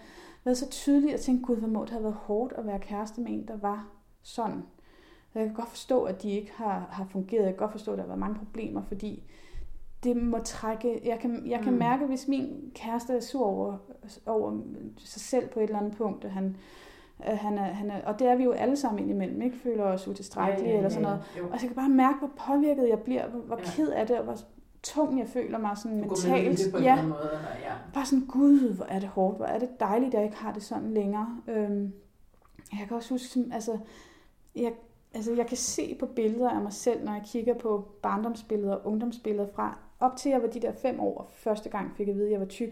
været 0.43 0.57
så 0.57 0.69
tydeligt 0.69 1.13
at 1.13 1.19
tænke, 1.19 1.43
gud, 1.45 1.55
hvor 1.57 1.67
må 1.67 1.81
det 1.81 1.89
have 1.89 2.03
været 2.03 2.15
hårdt 2.15 2.53
at 2.53 2.65
være 2.67 2.79
kæreste 2.79 3.21
med 3.21 3.31
en, 3.31 3.47
der 3.47 3.57
var 3.57 3.87
sådan. 4.21 4.63
Jeg 5.35 5.45
kan 5.45 5.53
godt 5.53 5.69
forstå, 5.69 6.03
at 6.03 6.21
de 6.23 6.29
ikke 6.31 6.51
har, 6.55 6.79
har 6.91 7.05
fungeret. 7.11 7.43
Jeg 7.43 7.51
kan 7.53 7.57
godt 7.59 7.71
forstå, 7.71 7.91
at 7.91 7.97
der 7.97 8.03
har 8.03 8.07
været 8.07 8.19
mange 8.19 8.35
problemer, 8.39 8.81
fordi 8.81 9.23
det 10.05 10.17
må 10.17 10.37
trække... 10.39 11.01
Jeg 11.05 11.19
kan, 11.19 11.43
jeg 11.47 11.59
kan 11.59 11.71
Mm. 11.73 11.79
mærke, 11.79 12.05
hvis 12.05 12.27
min 12.27 12.71
kæreste 12.75 13.13
er 13.13 13.19
sur 13.19 13.45
over, 13.45 13.77
over 14.25 14.57
sig 14.97 15.21
selv 15.21 15.47
på 15.49 15.59
et 15.59 15.63
eller 15.63 15.79
andet 15.79 15.95
punkt, 15.97 16.25
at 16.25 16.31
han, 16.31 16.55
at 17.19 17.37
han, 17.37 17.57
er, 17.57 17.63
han 17.63 17.91
er, 17.91 18.01
og 18.05 18.19
det 18.19 18.27
er 18.27 18.35
vi 18.35 18.43
jo 18.43 18.51
alle 18.51 18.75
sammen 18.75 18.99
indimellem, 19.03 19.41
ikke 19.41 19.57
føler 19.57 19.83
os 19.83 20.07
utilstrækkelige 20.07 20.73
eller 20.77 20.89
sådan 20.89 21.03
noget. 21.03 21.23
Jo. 21.37 21.43
Og 21.43 21.59
så 21.59 21.65
jeg 21.65 21.69
kan 21.69 21.75
bare 21.75 21.89
mærke, 21.89 22.19
hvor 22.19 22.31
påvirket 22.47 22.89
jeg 22.89 22.99
bliver, 22.99 23.27
hvor, 23.29 23.39
hvor 23.39 23.57
Ja. 23.57 23.63
ked 23.75 23.89
af 23.89 24.07
det, 24.07 24.17
og 24.17 24.23
hvor 24.23 24.35
tung 24.83 25.19
jeg 25.19 25.27
føler 25.27 25.57
mig 25.57 25.77
sådan 25.77 25.97
mentalt. 26.01 26.71
på 26.71 26.77
en 26.77 26.83
Ja, 26.83 27.01
måde. 27.01 27.19
Eller, 27.21 27.39
ja. 27.63 27.71
bare 27.93 28.05
sådan, 28.05 28.25
gud, 28.25 28.73
hvor 28.73 28.85
er 28.85 28.99
det 28.99 29.09
hårdt, 29.09 29.37
hvor 29.37 29.45
er 29.45 29.59
det 29.59 29.79
dejligt, 29.79 30.07
at 30.13 30.13
jeg 30.13 30.23
ikke 30.23 30.37
har 30.37 30.53
det 30.53 30.63
sådan 30.63 30.91
længere. 30.91 31.37
Øhm, 31.47 31.93
jeg 32.79 32.87
kan 32.87 32.97
også 32.97 33.09
huske, 33.13 33.27
som, 33.27 33.51
altså, 33.53 33.77
jeg, 34.55 34.73
altså 35.13 35.33
jeg 35.33 35.47
kan 35.47 35.57
se 35.57 35.95
på 35.99 36.05
billeder 36.05 36.49
af 36.49 36.61
mig 36.61 36.73
selv, 36.73 37.05
når 37.05 37.13
jeg 37.13 37.21
kigger 37.25 37.53
på 37.53 37.87
barndomsbilleder 38.01 38.75
og 38.75 38.87
ungdomsbilleder 38.87 39.47
fra 39.55 39.77
op 39.99 40.15
til 40.17 40.31
jeg 40.31 40.41
var 40.41 40.47
de 40.47 40.61
der 40.61 40.71
fem 40.81 40.99
år, 40.99 41.17
og 41.17 41.29
første 41.31 41.69
gang 41.69 41.91
fik 41.97 42.07
jeg 42.07 42.13
at 42.13 42.17
vide, 42.17 42.27
at 42.27 42.31
jeg 42.31 42.39
var 42.39 42.45
tyk. 42.45 42.69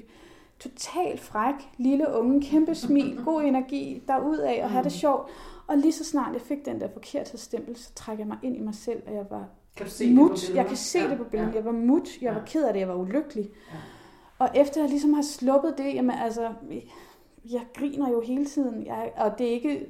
Totalt 0.59 1.19
fræk, 1.19 1.55
lille 1.77 2.13
unge, 2.13 2.41
kæmpe 2.41 2.75
smil, 2.75 3.23
god 3.25 3.41
energi, 3.41 4.03
af 4.39 4.63
og 4.63 4.69
have 4.69 4.83
det 4.83 4.91
sjovt. 4.91 5.29
Og 5.67 5.77
lige 5.77 5.91
så 5.91 6.03
snart 6.03 6.33
jeg 6.33 6.41
fik 6.41 6.65
den 6.65 6.81
der 6.81 6.87
forkerte 6.93 7.37
stempel, 7.37 7.75
så 7.77 7.93
trækker 7.95 8.23
jeg 8.23 8.27
mig 8.27 8.37
ind 8.43 8.57
i 8.57 8.59
mig 8.59 8.75
selv, 8.75 9.03
og 9.07 9.13
jeg 9.13 9.25
var 9.29 9.49
kan 9.75 9.85
du 9.85 9.91
se 9.91 10.13
mut. 10.13 10.31
Det 10.31 10.49
på 10.49 10.55
jeg 10.55 10.67
kan 10.67 10.77
se 10.77 10.99
ja, 10.99 11.09
det 11.09 11.17
på 11.17 11.23
billedet. 11.23 11.51
Ja. 11.51 11.55
Jeg 11.55 11.65
var 11.65 11.71
mut, 11.71 12.21
jeg 12.21 12.31
ja. 12.31 12.33
var 12.33 12.45
ked 12.45 12.63
af 12.63 12.73
det, 12.73 12.79
jeg 12.79 12.87
var 12.87 12.95
ulykkelig. 12.95 13.49
Ja. 13.71 13.77
Og 14.39 14.49
efter 14.55 14.81
jeg 14.81 14.89
ligesom 14.89 15.13
har 15.13 15.21
sluppet 15.21 15.77
det, 15.77 15.93
jamen 15.93 16.15
altså, 16.15 16.53
jeg 17.51 17.61
griner 17.73 18.09
jo 18.09 18.21
hele 18.21 18.45
tiden, 18.45 18.85
jeg, 18.85 19.11
og 19.17 19.37
det 19.37 19.47
er 19.47 19.51
ikke 19.51 19.87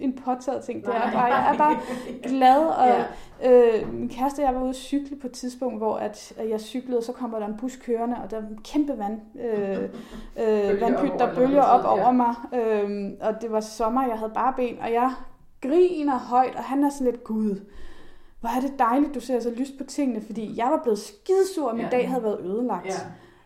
en 0.00 0.12
påtaget 0.24 0.64
ting. 0.64 0.86
Det 0.86 0.94
er 0.94 1.12
bare, 1.12 1.24
jeg 1.24 1.52
er 1.54 1.58
bare 1.58 1.76
glad, 2.30 2.66
og 2.66 2.86
ja. 3.42 3.78
øh, 3.80 3.94
min 3.94 4.08
kæreste 4.08 4.40
og 4.40 4.44
jeg 4.44 4.54
var 4.54 4.60
ude 4.60 4.68
at 4.68 4.76
cykle 4.76 5.16
på 5.16 5.26
et 5.26 5.32
tidspunkt, 5.32 5.78
hvor 5.78 5.96
at, 5.96 6.32
at 6.36 6.50
jeg 6.50 6.60
cyklede, 6.60 6.98
og 6.98 7.04
så 7.04 7.12
kommer 7.12 7.38
der 7.38 7.46
en 7.46 7.56
bus 7.56 7.76
kørende, 7.76 8.16
og 8.24 8.30
der 8.30 8.36
er 8.36 8.40
en 8.40 8.58
kæmpe 8.64 8.98
vand, 8.98 9.20
øh, 9.40 9.82
øh, 10.72 10.80
vandpyt, 10.80 11.18
der 11.18 11.34
bølger 11.34 11.62
op 11.62 11.84
ja. 11.84 12.02
over 12.02 12.10
mig, 12.10 12.34
øh, 12.54 13.12
og 13.20 13.42
det 13.42 13.52
var 13.52 13.60
sommer, 13.60 14.06
jeg 14.06 14.18
havde 14.18 14.32
bare 14.34 14.54
ben, 14.56 14.78
og 14.80 14.92
jeg 14.92 15.12
griner 15.60 16.18
højt, 16.18 16.54
og 16.56 16.64
han 16.64 16.84
er 16.84 16.90
sådan 16.90 17.12
lidt, 17.12 17.24
gud, 17.24 17.60
hvor 18.40 18.48
er 18.56 18.60
det 18.60 18.78
dejligt, 18.78 19.14
du 19.14 19.20
ser 19.20 19.40
så 19.40 19.50
lyst 19.50 19.78
på 19.78 19.84
tingene, 19.84 20.20
fordi 20.20 20.54
jeg 20.56 20.66
var 20.66 20.80
blevet 20.82 20.98
skidesur, 20.98 21.68
og 21.68 21.76
min 21.76 21.84
ja. 21.84 21.90
dag 21.90 22.08
havde 22.08 22.22
været 22.22 22.40
ødelagt. 22.40 22.86
Ja. 22.86 22.92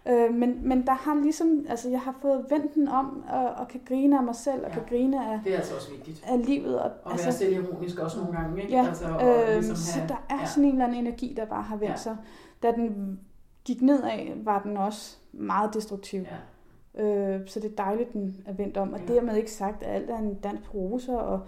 Øh, 0.09 0.35
men, 0.35 0.69
men 0.69 0.87
der 0.87 0.93
har 0.93 1.15
ligesom, 1.15 1.67
altså 1.69 1.91
jeg 1.91 2.01
har 2.01 2.15
fået 2.23 2.47
vendt 2.51 2.75
den 2.75 2.89
om, 2.89 3.25
og, 3.29 3.49
og 3.49 3.69
kan 3.69 3.81
grine 3.89 4.19
af 4.19 4.25
mig 4.25 4.35
selv, 4.35 4.65
og 4.65 4.69
ja. 4.69 4.75
kan 4.75 4.83
grine 4.89 5.33
af, 5.33 5.41
det 5.45 5.53
er 5.53 5.57
altså 5.57 5.75
også 5.75 5.91
vigtigt. 5.91 6.25
af 6.27 6.47
livet. 6.47 6.81
Og, 6.81 6.91
og 7.05 7.13
altså, 7.13 7.27
være 7.27 7.35
selvironisk 7.35 7.99
også 7.99 8.19
nogle 8.19 8.39
gange, 8.39 8.63
ikke? 8.63 8.75
Ja, 8.75 8.87
altså, 8.87 9.05
og 9.05 9.27
øh, 9.27 9.47
ligesom 9.47 9.61
have, 9.61 9.77
så 9.77 10.01
der 10.09 10.27
er 10.31 10.41
ja. 10.41 10.47
sådan 10.47 10.65
en 10.65 10.73
eller 10.73 10.85
anden 10.85 10.99
energi, 10.99 11.35
der 11.37 11.45
bare 11.45 11.63
har 11.63 11.77
vendt 11.77 11.91
ja. 11.91 11.97
sig. 11.97 12.17
Da 12.63 12.73
den 12.73 13.21
gik 13.65 13.83
nedad, 13.83 14.45
var 14.45 14.63
den 14.63 14.77
også 14.77 15.17
meget 15.33 15.75
destruktiv. 15.75 16.21
Ja. 16.21 17.05
Øh, 17.05 17.41
så 17.47 17.61
det 17.61 17.71
er 17.71 17.85
dejligt, 17.85 18.13
den 18.13 18.43
er 18.47 18.53
vendt 18.53 18.77
om. 18.77 18.93
Og 18.93 19.01
ja. 19.01 19.15
dermed 19.15 19.37
ikke 19.37 19.53
sagt, 19.53 19.83
at 19.83 19.95
alt 19.95 20.11
er 20.11 20.19
en 20.19 20.35
dans 20.35 20.61
på 20.61 20.73
roser, 20.73 21.17
og 21.17 21.41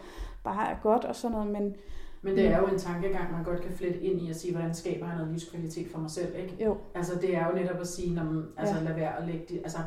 bare 0.44 0.70
er 0.70 0.76
godt 0.82 1.04
og 1.04 1.16
sådan 1.16 1.32
noget, 1.32 1.52
men 1.52 1.76
men 2.22 2.36
det 2.36 2.46
er 2.46 2.58
jo 2.58 2.66
en 2.66 2.78
tankegang, 2.78 3.32
man 3.32 3.44
godt 3.44 3.60
kan 3.60 3.72
flette 3.72 4.00
ind 4.00 4.20
i 4.20 4.30
at 4.30 4.36
sige, 4.36 4.54
hvordan 4.54 4.74
skaber 4.74 5.06
jeg 5.06 5.16
noget 5.16 5.32
livskvalitet 5.32 5.90
for 5.90 5.98
mig 5.98 6.10
selv, 6.10 6.36
ikke? 6.36 6.64
Jo. 6.64 6.76
Altså 6.94 7.18
det 7.20 7.36
er 7.36 7.46
jo 7.46 7.54
netop 7.54 7.80
at 7.80 7.86
sige, 7.86 8.14
når 8.14 8.24
man, 8.24 8.44
altså 8.56 8.76
ja. 8.76 8.82
lad 8.82 8.94
være 8.94 9.18
at 9.18 9.26
lægge 9.26 9.44
de, 9.48 9.58
altså 9.58 9.78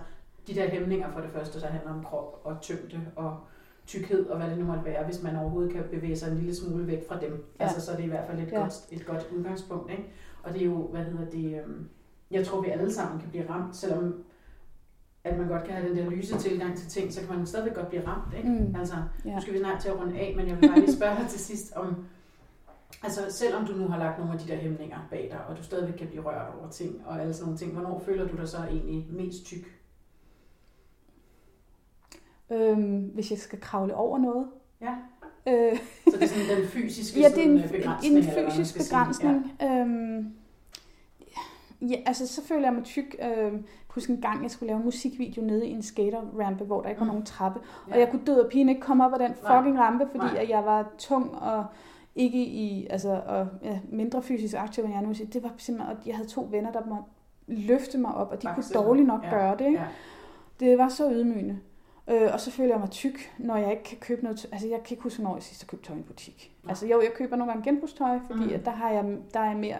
de 0.47 0.55
der 0.55 0.69
hæmninger 0.69 1.11
for 1.11 1.21
det 1.21 1.29
første, 1.29 1.61
der 1.61 1.67
handler 1.67 1.93
om 1.93 2.03
krop 2.03 2.41
og 2.43 2.61
tyngde 2.61 3.01
og 3.15 3.38
tykkhed 3.86 4.25
og 4.25 4.38
hvad 4.38 4.49
det 4.49 4.57
nu 4.57 4.65
måtte 4.65 4.86
være, 4.86 5.05
hvis 5.05 5.23
man 5.23 5.36
overhovedet 5.36 5.73
kan 5.73 5.83
bevæge 5.91 6.15
sig 6.15 6.31
en 6.31 6.38
lille 6.38 6.55
smule 6.55 6.88
væk 6.88 7.07
fra 7.07 7.19
dem. 7.19 7.45
Ja. 7.59 7.63
Altså 7.63 7.81
så 7.81 7.91
er 7.91 7.95
det 7.95 8.03
i 8.03 8.07
hvert 8.07 8.27
fald 8.27 8.39
et, 8.39 8.51
ja. 8.51 8.59
godt, 8.59 8.73
et 8.91 9.05
godt 9.05 9.27
udgangspunkt, 9.38 9.91
ikke? 9.91 10.03
Og 10.43 10.53
det 10.53 10.61
er 10.61 10.65
jo, 10.65 10.88
hvad 10.88 11.03
hedder 11.03 11.25
det, 11.25 11.61
øhm, 11.61 11.88
jeg 12.31 12.45
tror 12.45 12.61
vi 12.61 12.69
alle 12.69 12.93
sammen 12.93 13.19
kan 13.19 13.29
blive 13.29 13.49
ramt, 13.49 13.75
selvom 13.75 14.23
at 15.23 15.38
man 15.38 15.47
godt 15.47 15.63
kan 15.63 15.73
have 15.73 15.89
den 15.89 15.97
der 15.97 16.09
lyse 16.09 16.38
tilgang 16.38 16.77
til 16.77 16.89
ting, 16.89 17.13
så 17.13 17.21
kan 17.21 17.38
man 17.38 17.45
stadigvæk 17.45 17.75
godt 17.75 17.89
blive 17.89 18.07
ramt, 18.07 18.33
ikke? 18.38 18.49
Mm. 18.49 18.75
Altså, 18.75 18.95
ja. 19.25 19.36
nu 19.36 19.41
skal 19.41 19.53
vi 19.53 19.59
snart 19.59 19.81
til 19.81 19.89
at 19.89 19.99
runde 19.99 20.19
af, 20.19 20.33
men 20.38 20.47
jeg 20.47 20.61
vil 20.61 20.67
bare 20.67 20.79
lige 20.79 20.93
spørge 20.93 21.15
dig 21.21 21.29
til 21.29 21.39
sidst 21.39 21.73
om, 21.75 22.05
Altså 23.03 23.21
selvom 23.29 23.65
du 23.65 23.73
nu 23.73 23.87
har 23.87 23.99
lagt 23.99 24.17
nogle 24.17 24.33
af 24.33 24.39
de 24.39 24.47
der 24.47 24.55
hæmninger 24.55 24.97
bag 25.09 25.27
dig, 25.31 25.39
og 25.47 25.57
du 25.57 25.63
stadigvæk 25.63 25.97
kan 25.97 26.07
blive 26.07 26.23
rørt 26.23 26.55
over 26.59 26.69
ting 26.69 27.01
og 27.05 27.21
alle 27.21 27.33
sådan 27.33 27.45
nogle 27.45 27.57
ting, 27.57 27.73
hvornår 27.73 27.99
føler 27.99 28.27
du 28.27 28.37
dig 28.37 28.49
så 28.49 28.57
egentlig 28.57 29.07
mest 29.09 29.45
tyk? 29.45 29.81
Øhm, 32.51 33.11
hvis 33.13 33.31
jeg 33.31 33.39
skal 33.39 33.59
kravle 33.59 33.95
over 33.95 34.17
noget. 34.17 34.47
Ja. 34.81 34.95
Øh, 35.47 35.77
så 36.07 36.17
det 36.17 36.23
er 36.23 36.27
sådan 36.27 36.57
den 36.61 36.67
fysiske 36.67 37.19
ja, 37.21 37.29
det 37.29 37.37
er 37.37 37.43
en, 37.43 37.57
øh, 37.57 37.71
begrænsning? 37.71 38.17
en 38.17 38.23
fysisk 38.23 38.77
begrænsning. 38.77 39.51
Ja. 39.61 39.79
Øhm, 39.79 40.33
ja, 41.81 41.95
altså 42.05 42.27
så 42.27 42.43
føler 42.43 42.63
jeg 42.63 42.73
mig 42.73 42.83
tyk. 42.83 43.15
Øhm, 43.21 43.65
huske 43.95 44.13
en 44.13 44.21
gang, 44.21 44.43
jeg 44.43 44.51
skulle 44.51 44.67
lave 44.67 44.77
en 44.77 44.85
musikvideo 44.85 45.41
nede 45.41 45.67
i 45.67 45.71
en 45.71 45.83
skaterrampe, 45.83 46.63
hvor 46.63 46.81
der 46.81 46.89
ikke 46.89 46.99
var 46.99 47.05
mm. 47.05 47.11
nogen 47.11 47.25
trappe. 47.25 47.59
Ja. 47.87 47.93
Og 47.93 47.99
jeg 47.99 48.09
kunne 48.11 48.25
død 48.25 48.39
og 48.39 48.49
pine 48.51 48.71
ikke 48.71 48.81
komme 48.81 49.05
op 49.05 49.13
ad 49.13 49.19
den 49.19 49.33
fucking 49.35 49.75
Nej. 49.75 49.85
rampe, 49.85 50.07
fordi 50.11 50.37
at 50.37 50.49
jeg 50.49 50.65
var 50.65 50.91
tung 50.97 51.35
og 51.35 51.65
ikke 52.16 52.38
i, 52.45 52.88
altså, 52.89 53.22
og, 53.26 53.47
ja, 53.63 53.80
mindre 53.89 54.22
fysisk 54.22 54.55
aktiv, 54.55 54.84
end 54.84 54.93
jeg 54.93 55.01
nu. 55.01 55.13
Det 55.34 55.43
var 55.43 55.51
simpelthen, 55.57 55.97
at 55.97 56.07
jeg 56.07 56.16
havde 56.16 56.30
to 56.30 56.47
venner, 56.51 56.72
der 56.72 56.86
måtte 56.86 57.03
løfte 57.47 57.97
mig 57.97 58.16
op, 58.16 58.32
og 58.32 58.41
de 58.41 58.47
Faktisk. 58.47 58.74
kunne 58.74 58.86
dårligt 58.86 59.07
nok 59.07 59.24
ja. 59.24 59.30
gøre 59.30 59.57
det. 59.57 59.66
Ikke? 59.66 59.80
Ja. 59.80 59.88
Det 60.59 60.78
var 60.78 60.89
så 60.89 61.11
ydmygende. 61.11 61.59
Øh, 62.09 62.30
og 62.34 62.39
så 62.39 62.51
føler 62.51 62.70
jeg 62.70 62.80
mig 62.80 62.89
tyk, 62.89 63.34
når 63.38 63.55
jeg 63.57 63.72
ikke 63.72 63.84
kan 63.84 63.97
købe 63.97 64.24
noget. 64.24 64.45
Altså, 64.51 64.68
jeg 64.68 64.84
kan 64.84 64.93
ikke 64.93 65.03
huske, 65.03 65.22
hvornår 65.22 65.36
jeg 65.36 65.43
sidst 65.43 65.61
har 65.61 65.68
købt 65.68 65.84
tøj 65.84 65.95
i 65.95 65.99
en 65.99 66.03
butik. 66.03 66.51
Ja. 66.63 66.70
Altså, 66.70 66.88
jo, 66.88 67.01
jeg 67.01 67.11
køber 67.16 67.36
nogle 67.36 67.53
gange 67.53 67.70
genbrugstøj, 67.70 68.20
fordi 68.28 68.43
mm. 68.43 68.53
at 68.53 68.66
der, 68.66 68.72
har 68.72 68.89
jeg, 68.89 69.18
der 69.34 69.39
er 69.39 69.55
mere 69.55 69.78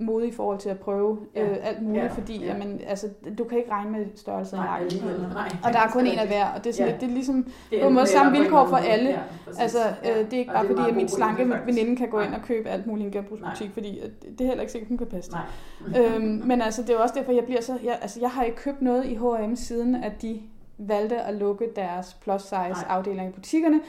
modig 0.00 0.28
i 0.28 0.32
forhold 0.32 0.58
til 0.58 0.68
at 0.68 0.78
prøve 0.78 1.18
ja. 1.34 1.42
øh, 1.42 1.56
alt 1.62 1.82
muligt, 1.82 2.04
ja. 2.04 2.08
fordi 2.08 2.38
ja. 2.40 2.46
Jamen, 2.46 2.80
altså, 2.86 3.08
du 3.38 3.44
kan 3.44 3.58
ikke 3.58 3.70
regne 3.70 3.90
med 3.90 4.06
størrelsen 4.16 4.58
af 4.58 4.64
nakken. 4.64 5.58
Og 5.64 5.72
der 5.72 5.78
er 5.78 5.88
kun 5.88 6.06
en 6.06 6.18
af 6.18 6.26
hver, 6.26 6.46
og 6.46 6.64
det 6.64 6.70
er, 6.70 6.74
sådan, 6.74 6.92
ja. 6.92 6.98
det 7.00 7.08
er 7.08 7.12
ligesom 7.14 7.46
det 7.70 7.78
er 7.80 7.84
på 7.84 7.90
måde 7.90 8.06
samme 8.06 8.38
vilkår 8.38 8.66
for 8.66 8.76
alle. 8.76 9.10
Ja, 9.10 9.18
altså, 9.58 9.78
øh, 9.78 10.24
det 10.24 10.32
er 10.32 10.38
ikke 10.38 10.52
bare 10.52 10.66
fordi, 10.66 10.88
at 10.88 10.96
min 10.96 11.08
slanke 11.08 11.52
veninde 11.66 11.96
kan 11.96 12.08
gå 12.08 12.20
ind 12.20 12.34
og 12.34 12.42
købe 12.42 12.68
alt 12.68 12.86
muligt 12.86 13.04
i 13.04 13.06
en 13.06 13.12
genbrugsbutik, 13.12 13.70
fordi 13.72 14.00
det 14.22 14.40
er 14.40 14.46
heller 14.46 14.60
ikke 14.60 14.72
sikkert, 14.72 14.88
hun 14.88 14.98
kan 14.98 15.06
passe 15.06 15.30
det. 15.30 16.14
øhm, 16.14 16.42
men 16.44 16.62
altså, 16.62 16.82
det 16.82 16.90
er 16.90 16.98
også 16.98 17.14
derfor, 17.18 17.32
jeg 17.32 17.44
bliver 17.44 17.60
så... 17.60 17.78
Jeg, 17.84 17.98
altså, 18.02 18.20
jeg 18.20 18.30
har 18.30 18.44
ikke 18.44 18.56
købt 18.56 18.82
noget 18.82 19.04
i 19.06 19.14
H&M 19.14 19.56
siden, 19.56 19.94
at 19.94 20.22
de 20.22 20.40
valgte 20.78 21.20
at 21.20 21.34
lukke 21.34 21.68
deres 21.76 22.16
plus 22.22 22.42
size 22.42 22.86
afdeling 22.88 23.28
i 23.28 23.32
butikkerne. 23.32 23.80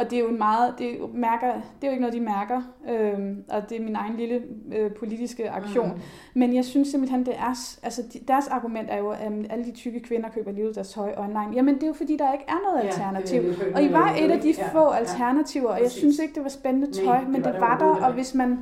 Og 0.00 0.10
det 0.10 0.16
er 0.16 0.20
jo 0.20 0.28
en 0.28 0.38
meget, 0.38 0.74
det 0.78 0.94
er 0.94 0.98
jo, 0.98 1.10
mærker, 1.14 1.52
det 1.52 1.82
er 1.82 1.86
jo 1.86 1.90
ikke 1.90 2.00
noget, 2.00 2.14
de 2.14 2.20
mærker, 2.20 2.62
øhm, 2.90 3.44
og 3.48 3.70
det 3.70 3.80
er 3.80 3.84
min 3.84 3.96
egen 3.96 4.16
lille 4.16 4.42
øh, 4.76 4.90
politiske 4.92 5.50
aktion. 5.50 5.88
Mm. 5.88 6.00
Men 6.34 6.54
jeg 6.54 6.64
synes 6.64 6.88
simpelthen, 6.88 7.26
det 7.26 7.34
er, 7.36 7.76
altså 7.82 8.02
de, 8.12 8.18
deres 8.28 8.48
argument 8.48 8.88
er 8.90 8.98
jo, 8.98 9.10
at 9.10 9.32
alle 9.50 9.64
de 9.64 9.72
tykke 9.72 10.00
kvinder 10.00 10.28
køber 10.28 10.52
lige 10.52 10.68
ud 10.68 10.72
deres 10.72 10.88
tøj 10.88 11.14
online. 11.16 11.54
Jamen 11.54 11.74
det 11.74 11.82
er 11.82 11.86
jo 11.86 11.92
fordi, 11.92 12.16
der 12.16 12.32
ikke 12.32 12.44
er 12.48 12.70
noget 12.70 12.84
ja, 12.84 12.88
alternativ. 12.88 13.42
Det, 13.42 13.58
det, 13.58 13.74
og 13.74 13.82
I 13.82 13.92
var 13.92 14.14
et 14.18 14.30
af 14.30 14.40
de 14.40 14.54
ja, 14.58 14.72
få 14.72 14.88
alternativer, 14.88 15.68
og 15.68 15.82
jeg 15.82 15.90
synes 15.90 16.18
ikke, 16.18 16.34
det 16.34 16.42
var 16.42 16.48
spændende 16.48 16.92
tøj, 16.92 17.04
Nej, 17.04 17.24
men 17.24 17.34
det, 17.34 17.52
det 17.52 17.60
var 17.60 17.78
der, 17.78 18.06
og 18.06 18.12
hvis 18.12 18.34
man... 18.34 18.58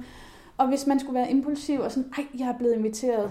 Og 0.57 0.69
hvis 0.69 0.87
man 0.87 1.01
skulle 1.01 1.15
være 1.15 1.31
impulsiv 1.31 1.81
og 1.81 1.93
sådan, 1.93 2.13
ej, 2.19 2.25
jeg 2.39 2.49
er 2.49 2.59
blevet 2.59 2.75
inviteret 2.75 3.31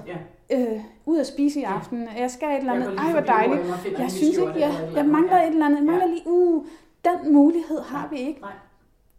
ja. 0.50 0.60
øh, 0.60 0.80
ud 1.06 1.20
at 1.20 1.28
spise 1.28 1.60
i 1.60 1.64
aften, 1.64 2.08
jeg 2.18 2.32
skal 2.32 2.48
et 2.50 2.58
eller 2.58 2.74
andet, 2.74 2.96
ej, 2.98 3.12
hvor 3.12 3.20
dejligt. 3.20 3.62
Jeg, 4.00 4.12
synes 4.12 4.38
ikke, 4.38 4.60
jeg, 4.60 4.72
jeg 4.96 5.06
mangler 5.06 5.38
et 5.38 5.48
eller 5.48 5.66
andet, 5.66 5.78
jeg 5.78 5.86
mangler 5.86 6.08
lige, 6.08 6.22
uh, 6.26 6.66
den 7.08 7.34
mulighed 7.34 7.82
har 7.82 8.08
vi 8.12 8.18
ikke. 8.18 8.42
Nej. 8.42 8.52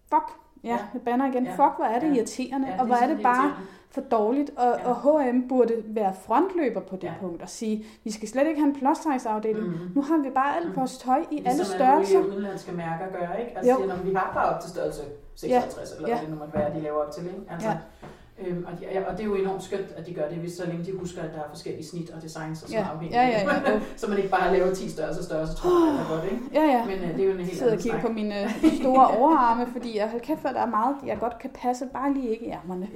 Fuck. 0.09 0.25
Ja, 0.65 0.69
ja. 0.69 0.79
jeg 0.95 1.03
banner 1.03 1.27
igen. 1.27 1.45
Ja. 1.45 1.51
Fuck, 1.51 1.77
hvor 1.77 1.85
er 1.85 2.01
det 2.01 2.09
ja. 2.09 2.15
irriterende, 2.15 2.69
ja, 2.69 2.81
og 2.81 2.87
hvor 2.87 2.97
er 2.97 3.07
det 3.07 3.23
bare 3.23 3.53
for 3.91 4.01
dårligt. 4.01 4.51
Og, 4.57 4.79
ja. 4.79 4.89
og 4.89 5.23
H&M 5.23 5.49
burde 5.49 5.75
være 5.85 6.15
frontløber 6.27 6.81
på 6.81 6.97
det 6.97 7.05
ja. 7.05 7.13
punkt 7.21 7.43
og 7.43 7.49
sige, 7.49 7.85
vi 8.05 8.11
skal 8.11 8.29
slet 8.29 8.47
ikke 8.47 8.61
have 8.61 8.69
en 8.69 8.79
plus 8.79 8.99
size 8.99 9.29
afdeling. 9.29 9.67
Mm-hmm. 9.67 9.91
Nu 9.95 10.03
har 10.03 10.17
vi 10.17 10.31
bare 10.31 10.57
alt 10.57 10.77
vores 10.77 10.99
tøj 10.99 11.25
i 11.31 11.35
ligesom 11.35 11.51
alle 11.51 11.65
størrelser. 11.65 12.19
Ligesom 12.19 12.37
udenlandske 12.37 12.73
mærker 12.73 13.07
gør, 13.13 13.35
ikke? 13.35 13.57
Altså, 13.57 13.73
jo. 13.73 13.79
Siger, 13.79 14.03
vi 14.03 14.15
har 14.15 14.31
bare 14.35 14.55
op 14.55 14.61
til 14.61 14.71
størrelse 14.71 15.03
56, 15.35 15.91
ja. 15.91 15.97
eller 15.97 16.09
hvad 16.09 16.21
det 16.21 16.31
nu 16.31 16.37
måtte 16.37 16.55
være, 16.55 16.75
de 16.75 16.81
laver 16.81 17.05
op 17.05 17.13
til, 17.13 17.27
ikke? 17.27 17.41
Altså, 17.51 17.69
ja. 17.69 17.77
Øhm, 18.47 18.65
og, 18.67 18.73
de, 18.81 19.07
og 19.07 19.13
det 19.13 19.21
er 19.21 19.25
jo 19.25 19.35
enormt 19.35 19.63
skønt, 19.63 19.91
at 19.97 20.07
de 20.07 20.15
gør 20.15 20.29
det, 20.29 20.39
hvis 20.39 20.53
så 20.53 20.67
længe 20.67 20.85
de 20.85 20.93
husker, 20.99 21.23
at 21.23 21.31
der 21.35 21.39
er 21.39 21.49
forskellige 21.49 21.87
snit 21.87 22.11
og 22.11 22.23
designs 22.23 22.63
og 22.63 22.69
sådan 22.69 22.85
ja. 22.85 22.91
afhængigt. 22.91 23.15
Ja, 23.15 23.27
ja, 23.27 23.71
ja, 23.71 23.81
så 23.97 24.07
man 24.09 24.19
ikke 24.19 24.31
bare 24.31 24.53
laver 24.53 24.75
10 24.75 24.91
størrelser 24.91 25.23
større, 25.23 25.47
så 25.47 25.55
tror 25.55 25.87
jeg, 25.87 25.95
det 25.95 26.01
er 26.01 26.09
godt, 26.15 26.25
ikke? 26.33 26.43
Ja, 26.55 26.65
ja. 26.65 26.85
Men 26.85 27.11
uh, 27.11 27.17
det 27.17 27.21
er 27.21 27.25
jo 27.25 27.33
en 27.33 27.39
helt 27.39 27.59
sidder 27.59 27.73
og 27.73 27.79
kigger 27.79 28.01
på 28.01 28.09
mine 28.09 28.35
store 28.81 29.07
overarme, 29.07 29.67
fordi 29.73 29.97
jeg 29.97 30.11
har 30.11 30.19
kæft, 30.19 30.45
at 30.45 30.55
der 30.55 30.61
er 30.61 30.67
meget, 30.67 30.97
jeg 31.07 31.19
godt 31.21 31.39
kan 31.39 31.51
passe, 31.55 31.87
bare 31.93 32.15
lige 32.15 32.29
ikke 32.31 32.47
i 32.47 32.51
ærmerne. 32.51 32.89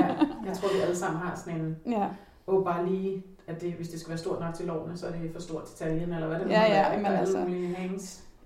ja, 0.00 0.06
jeg 0.46 0.54
tror, 0.56 0.68
vi 0.74 0.80
alle 0.80 0.96
sammen 0.96 1.20
har 1.20 1.42
sådan 1.44 1.60
en, 1.60 1.76
ja. 1.86 2.06
og 2.46 2.64
bare 2.64 2.86
lige, 2.86 3.24
at 3.46 3.60
det, 3.60 3.72
hvis 3.72 3.88
det 3.88 4.00
skal 4.00 4.10
være 4.10 4.18
stort 4.18 4.40
nok 4.40 4.54
til 4.54 4.66
lovene, 4.66 4.96
så 4.96 5.06
er 5.06 5.10
det 5.10 5.30
for 5.32 5.40
stort 5.40 5.64
til 5.64 5.76
taljen, 5.76 6.12
eller 6.12 6.26
hvad 6.26 6.38
det 6.38 6.46
nu 6.46 6.52
ja, 6.52 6.62
ja, 6.62 6.82
er, 6.82 6.96
men 6.96 7.06
altså, 7.06 7.46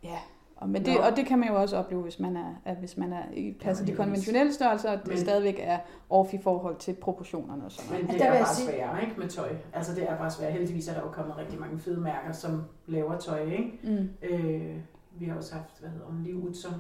Ja, 0.03 0.19
og, 0.57 0.69
men 0.69 0.85
det, 0.85 1.01
og 1.01 1.17
det 1.17 1.27
kan 1.27 1.39
man 1.39 1.49
jo 1.49 1.55
også 1.55 1.77
opleve, 1.77 2.03
hvis 2.03 2.21
man 2.21 2.37
er, 2.37 2.55
at 2.65 2.77
hvis 2.77 2.97
man 2.97 3.13
er 3.13 3.23
i 3.35 3.53
passer 3.61 3.85
de 3.85 3.93
konventionelle 3.93 4.53
størrelser, 4.53 4.91
at 4.91 4.99
det 4.99 5.09
men, 5.09 5.19
stadigvæk 5.19 5.57
er 5.59 5.79
off 6.11 6.35
i 6.35 6.39
forhold 6.43 6.77
til 6.77 6.93
proportionerne 6.93 7.65
og 7.65 7.73
sådan 7.73 7.91
noget. 7.91 8.07
Men 8.07 8.15
det 8.15 8.27
er 8.27 8.39
bare 8.39 8.55
sværere 8.55 9.03
ikke, 9.03 9.15
med 9.19 9.29
tøj. 9.29 9.49
Altså 9.73 9.95
det 9.95 10.11
er 10.11 10.17
bare 10.17 10.31
svært. 10.31 10.53
Heldigvis 10.53 10.89
er 10.89 10.95
der 10.95 11.01
jo 11.01 11.09
kommet 11.09 11.39
rigtig 11.39 11.61
mange 11.61 11.79
fede 11.79 12.01
mærker, 12.01 12.33
som 12.33 12.63
laver 12.87 13.19
tøj. 13.19 13.41
Ikke? 13.41 13.79
Mm. 13.83 14.09
Øh, 14.23 14.77
vi 15.19 15.25
har 15.25 15.37
også 15.37 15.55
haft, 15.55 15.81
hvad 15.81 15.91
hedder 15.91 16.07
hun, 16.07 16.23
Liv 16.23 16.45
Utzon. 16.49 16.73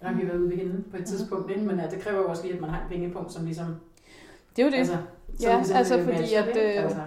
Der 0.00 0.08
har 0.08 0.14
vi 0.14 0.28
været 0.28 0.38
ude 0.38 0.50
ved 0.50 0.56
hende 0.56 0.84
på 0.90 0.96
et 0.96 1.04
tidspunkt, 1.04 1.50
ikke? 1.50 1.62
men 1.62 1.78
ja, 1.78 1.86
det 1.86 2.00
kræver 2.00 2.18
jo 2.18 2.28
også 2.28 2.42
lige, 2.42 2.54
at 2.54 2.60
man 2.60 2.70
har 2.70 2.82
en 2.82 2.88
pengepunkt, 2.88 3.32
som 3.32 3.44
ligesom... 3.44 3.66
Det 4.56 4.62
er 4.62 4.66
jo 4.66 4.70
det. 4.70 4.78
Altså, 4.78 4.96
ja, 5.42 5.56
ligesom 5.56 5.76
altså 5.76 6.02
fordi 6.02 6.34
at... 6.34 6.56
Øh, 6.56 6.84
altså, 6.84 7.00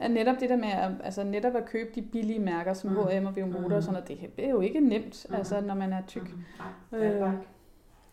Ja, 0.00 0.08
netop 0.08 0.40
det 0.40 0.50
der 0.50 0.56
med 0.56 0.68
at, 0.68 0.90
altså 1.04 1.24
netop 1.24 1.56
at 1.56 1.64
købe 1.64 1.90
de 1.94 2.02
billige 2.02 2.38
mærker 2.38 2.72
som 2.72 2.90
mm. 2.90 2.96
H&M 2.96 3.26
og 3.26 3.36
Veomoda 3.36 3.68
mm. 3.68 3.74
og 3.74 3.82
sådan 3.82 4.02
noget, 4.08 4.32
det 4.36 4.44
er 4.44 4.50
jo 4.50 4.60
ikke 4.60 4.80
nemt, 4.80 5.26
mm. 5.28 5.34
altså, 5.34 5.60
når 5.60 5.74
man 5.74 5.92
er 5.92 6.02
tyk. 6.06 6.22
Mm. 6.22 6.44
Nej, 6.58 6.68
det 6.90 7.20
er, 7.20 7.26
øh, 7.26 7.32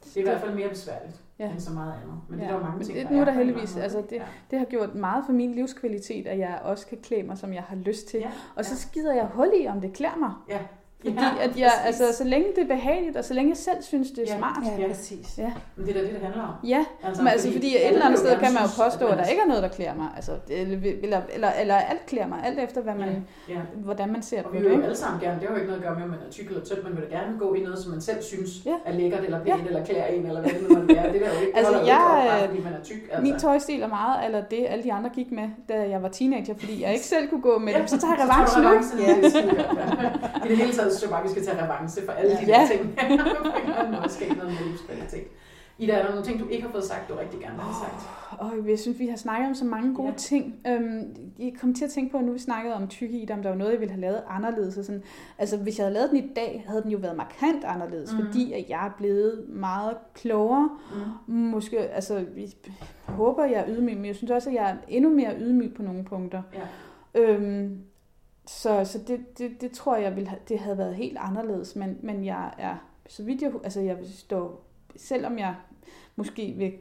det 0.04 0.18
er 0.18 0.22
i 0.22 0.24
hvert 0.24 0.42
fald 0.42 0.56
mere 0.56 0.70
besværligt 0.70 1.24
ja. 1.40 1.52
end 1.52 1.60
så 1.60 1.74
meget 1.74 1.94
andet. 2.04 2.22
Men 2.30 2.40
ja. 2.40 2.46
det 2.46 2.52
er 2.52 2.58
der 2.58 2.66
mange 2.66 2.84
ting, 2.84 2.98
det, 2.98 3.08
der 3.08 3.14
nu 3.14 3.22
er 3.22 3.26
der 3.26 3.32
heldigvis, 3.32 3.78
altså 3.78 3.98
det, 4.10 4.16
ja. 4.16 4.26
det 4.52 4.60
har 4.60 4.66
gjort 4.66 4.96
meget 4.96 5.26
for 5.26 5.34
min 5.34 5.52
livskvalitet, 5.52 6.28
at 6.28 6.40
jeg 6.40 6.60
også 6.64 6.88
kan 6.88 6.98
klæde 6.98 7.24
mig, 7.24 7.38
som 7.38 7.54
jeg 7.54 7.64
har 7.64 7.76
lyst 7.76 8.08
til. 8.08 8.20
Ja. 8.20 8.32
Og 8.56 8.66
så 8.66 8.78
skider 8.78 9.14
jeg 9.14 9.26
hul 9.26 9.52
i, 9.62 9.68
om 9.68 9.82
det 9.82 9.94
klæder 9.94 10.18
mig. 10.18 10.32
Ja. 10.50 10.60
Fordi 11.04 11.16
Ja, 11.20 11.30
at 11.46 11.60
jeg, 11.60 11.72
præcis. 11.86 12.02
altså, 12.02 12.18
så 12.18 12.24
længe 12.24 12.48
det 12.56 12.64
er 12.64 12.68
behageligt, 12.76 13.18
og 13.18 13.26
så 13.26 13.34
længe 13.34 13.50
jeg 13.50 13.58
selv 13.58 13.78
synes, 13.82 14.08
det 14.12 14.20
er 14.20 14.24
Ja. 14.34 14.38
smart. 14.38 14.58
Ja, 14.66 14.82
Ja. 14.82 14.88
præcis. 14.88 15.28
Ja. 15.38 15.52
Men 15.76 15.86
det 15.88 15.96
er 15.96 16.00
da 16.00 16.06
det, 16.08 16.14
det 16.16 16.22
handler 16.28 16.44
om. 16.44 16.54
Ja, 16.76 16.86
men 17.18 17.28
altså 17.28 17.52
fordi 17.52 17.68
et 17.76 17.80
alle 17.80 17.90
eller 17.94 18.06
andet 18.06 18.20
sted 18.20 18.32
kan 18.44 18.54
man 18.54 18.62
jo 18.68 18.72
påstå, 18.84 19.06
at 19.08 19.18
der 19.18 19.24
er- 19.24 19.28
ikke 19.34 19.42
er 19.42 19.48
noget, 19.48 19.64
der 19.64 19.70
klæder 19.70 19.96
mig. 19.96 20.08
Altså, 20.16 20.32
eller, 20.50 20.78
eller, 21.04 21.22
eller, 21.36 21.52
eller 21.62 21.76
alt 21.76 22.06
klæder 22.06 22.28
mig, 22.28 22.40
alt 22.46 22.60
efter, 22.60 22.82
hvad 22.82 22.96
man, 22.96 23.10
Ja, 23.50 23.54
ja. 23.54 23.60
hvordan 23.76 24.12
man 24.12 24.22
ser 24.24 24.38
Og 24.38 24.44
på 24.44 24.50
vi 24.52 24.58
det. 24.58 24.66
vil 24.66 24.78
jo 24.78 24.84
alle 24.84 24.96
sammen 24.96 25.22
gerne, 25.22 25.40
det 25.40 25.48
har 25.48 25.56
jo 25.56 25.60
ikke 25.62 25.68
noget 25.72 25.82
at 25.82 25.88
gøre 25.88 25.96
med, 25.96 26.04
om 26.04 26.10
man 26.10 26.20
er 26.28 26.32
tyk 26.32 26.48
eller 26.48 26.64
tynd, 26.64 26.82
man 26.84 26.92
vil 26.96 27.04
da 27.06 27.10
gerne 27.18 27.40
gå 27.40 27.54
i 27.54 27.60
noget, 27.60 27.80
som 27.80 27.92
man 27.92 28.02
selv 28.02 28.22
synes 28.24 28.50
Ja. 28.66 28.76
er 28.86 28.94
lækkert 28.94 29.24
eller 29.24 29.40
pænt, 29.44 29.68
eller 29.68 29.86
klæder 29.86 30.06
en, 30.06 30.26
eller 30.26 30.42
hvad 30.42 30.52
det 30.52 30.62
nu 30.70 30.76
måtte 30.80 30.96
være. 30.96 31.14
Det 31.14 31.22
der 31.22 31.28
jo 31.36 31.40
ikke, 31.46 31.58
Altså, 31.58 31.74
altså, 31.74 31.86
jeg, 31.92 32.02
op, 32.12 32.24
bare 32.30 32.42
øh, 32.44 32.50
fordi 32.50 32.64
man 32.64 32.74
er 32.74 32.84
tyk. 32.84 32.96
Altså. 33.12 33.22
Min 33.22 33.40
tøjstil 33.40 33.82
er 33.82 33.88
meget, 33.88 34.26
eller 34.26 34.42
det 34.42 34.66
alle 34.70 34.84
de 34.84 34.94
andre 34.94 35.10
gik 35.10 35.32
med, 35.32 35.48
da 35.70 35.90
jeg 35.90 36.02
var 36.04 36.10
teenager, 36.10 36.54
fordi 36.60 36.84
jeg 36.84 36.94
ikke 36.94 37.06
selv 37.06 37.28
kunne 37.30 37.42
gå 37.42 37.58
med 37.58 37.74
dem. 37.74 37.88
Så 37.88 37.98
tager 38.00 38.14
jeg 38.20 38.24
revanche 38.30 38.62
nu. 38.62 38.70
Ja, 38.70 39.16
det 39.16 39.36
er 39.36 39.64
ja. 40.44 40.50
Det 40.50 40.58
hele 40.58 40.74
taget 40.74 40.93
synes 40.94 41.04
jeg 41.04 41.10
bare, 41.10 41.24
vi 41.24 41.30
skal 41.30 41.46
tage 41.46 41.64
revanche 41.66 42.06
for 42.06 42.12
alle 42.12 42.32
de 42.32 42.46
Ja. 42.48 42.60
der 42.62 42.68
ting. 42.68 42.84
Måde 44.00 44.10
skabe 44.10 44.34
noget 44.36 44.54
livskvalitet. 44.68 45.28
Ida, 45.78 45.92
er 45.94 46.04
der 46.04 46.10
nogle 46.10 46.26
ting, 46.26 46.40
du 46.40 46.48
ikke 46.48 46.64
har 46.66 46.72
fået 46.72 46.84
sagt, 46.84 47.10
du 47.10 47.14
rigtig 47.16 47.40
gerne 47.40 47.54
vil 47.54 47.64
have 47.64 47.76
sagt? 47.84 48.10
Og 48.40 48.70
jeg 48.70 48.80
synes, 48.80 49.00
vi 49.00 49.08
har 49.08 49.16
snakket 49.18 49.48
om 49.50 49.56
så 49.56 49.66
mange 49.66 49.96
gode 49.96 50.08
Ja. 50.10 50.14
ting. 50.16 50.56
Øhm, 50.68 51.16
jeg 51.40 51.54
kom 51.62 51.74
til 51.74 51.86
at 51.86 51.92
tænke 51.92 52.12
på, 52.12 52.18
at 52.18 52.24
nu 52.24 52.32
vi 52.32 52.40
snakkede 52.40 52.76
om 52.76 52.88
tykke 52.88 53.18
i, 53.18 53.32
om 53.32 53.42
der 53.42 53.50
var 53.50 53.58
noget, 53.58 53.72
jeg 53.72 53.80
ville 53.80 53.92
have 53.92 54.02
lavet 54.02 54.22
anderledes. 54.30 54.78
Og 54.78 54.86
sådan. 54.86 55.04
Altså, 55.38 55.58
hvis 55.58 55.78
jeg 55.78 55.84
havde 55.86 55.94
lavet 55.94 56.10
den 56.10 56.18
i 56.18 56.32
dag, 56.36 56.64
havde 56.68 56.84
den 56.84 56.92
jo 56.92 56.98
været 56.98 57.18
markant 57.18 57.64
anderledes, 57.64 58.14
mm. 58.14 58.18
fordi 58.26 58.54
at 58.54 58.66
jeg 58.70 58.86
er 58.86 58.92
blevet 58.98 59.46
meget 59.50 59.98
klogere. 60.14 60.70
Mm. 61.28 61.34
Måske, 61.36 61.80
altså, 61.80 62.26
vi 62.36 62.54
håber, 63.06 63.44
jeg 63.46 63.60
er 63.60 63.66
ydmyg, 63.68 63.96
men 63.96 64.06
jeg 64.06 64.16
synes 64.16 64.32
også, 64.32 64.50
at 64.50 64.56
jeg 64.56 64.70
er 64.70 64.76
endnu 64.88 65.10
mere 65.10 65.36
ydmyg 65.40 65.74
på 65.74 65.82
nogle 65.84 66.04
punkter. 66.04 66.42
Ja. 66.54 67.22
Øhm, 67.22 67.78
så 68.48 68.86
så 68.86 69.00
det, 69.08 69.38
det, 69.38 69.62
det 69.62 69.72
tror 69.72 69.96
jeg, 69.96 70.16
ville 70.16 70.30
have, 70.30 70.40
det 70.48 70.60
havde 70.60 70.78
været 70.78 70.96
helt 70.96 71.18
anderledes, 71.18 71.76
men, 71.76 71.98
men 72.02 72.26
jeg 72.26 72.54
er, 72.58 72.76
så 73.08 73.24
vidt 73.24 73.42
jeg, 73.42 73.52
altså 73.64 73.82
jeg 73.82 73.98
vil 73.98 74.14
stå, 74.14 74.60
selvom 74.96 75.40
jeg 75.40 75.56
måske 76.16 76.54
vil, 76.58 76.74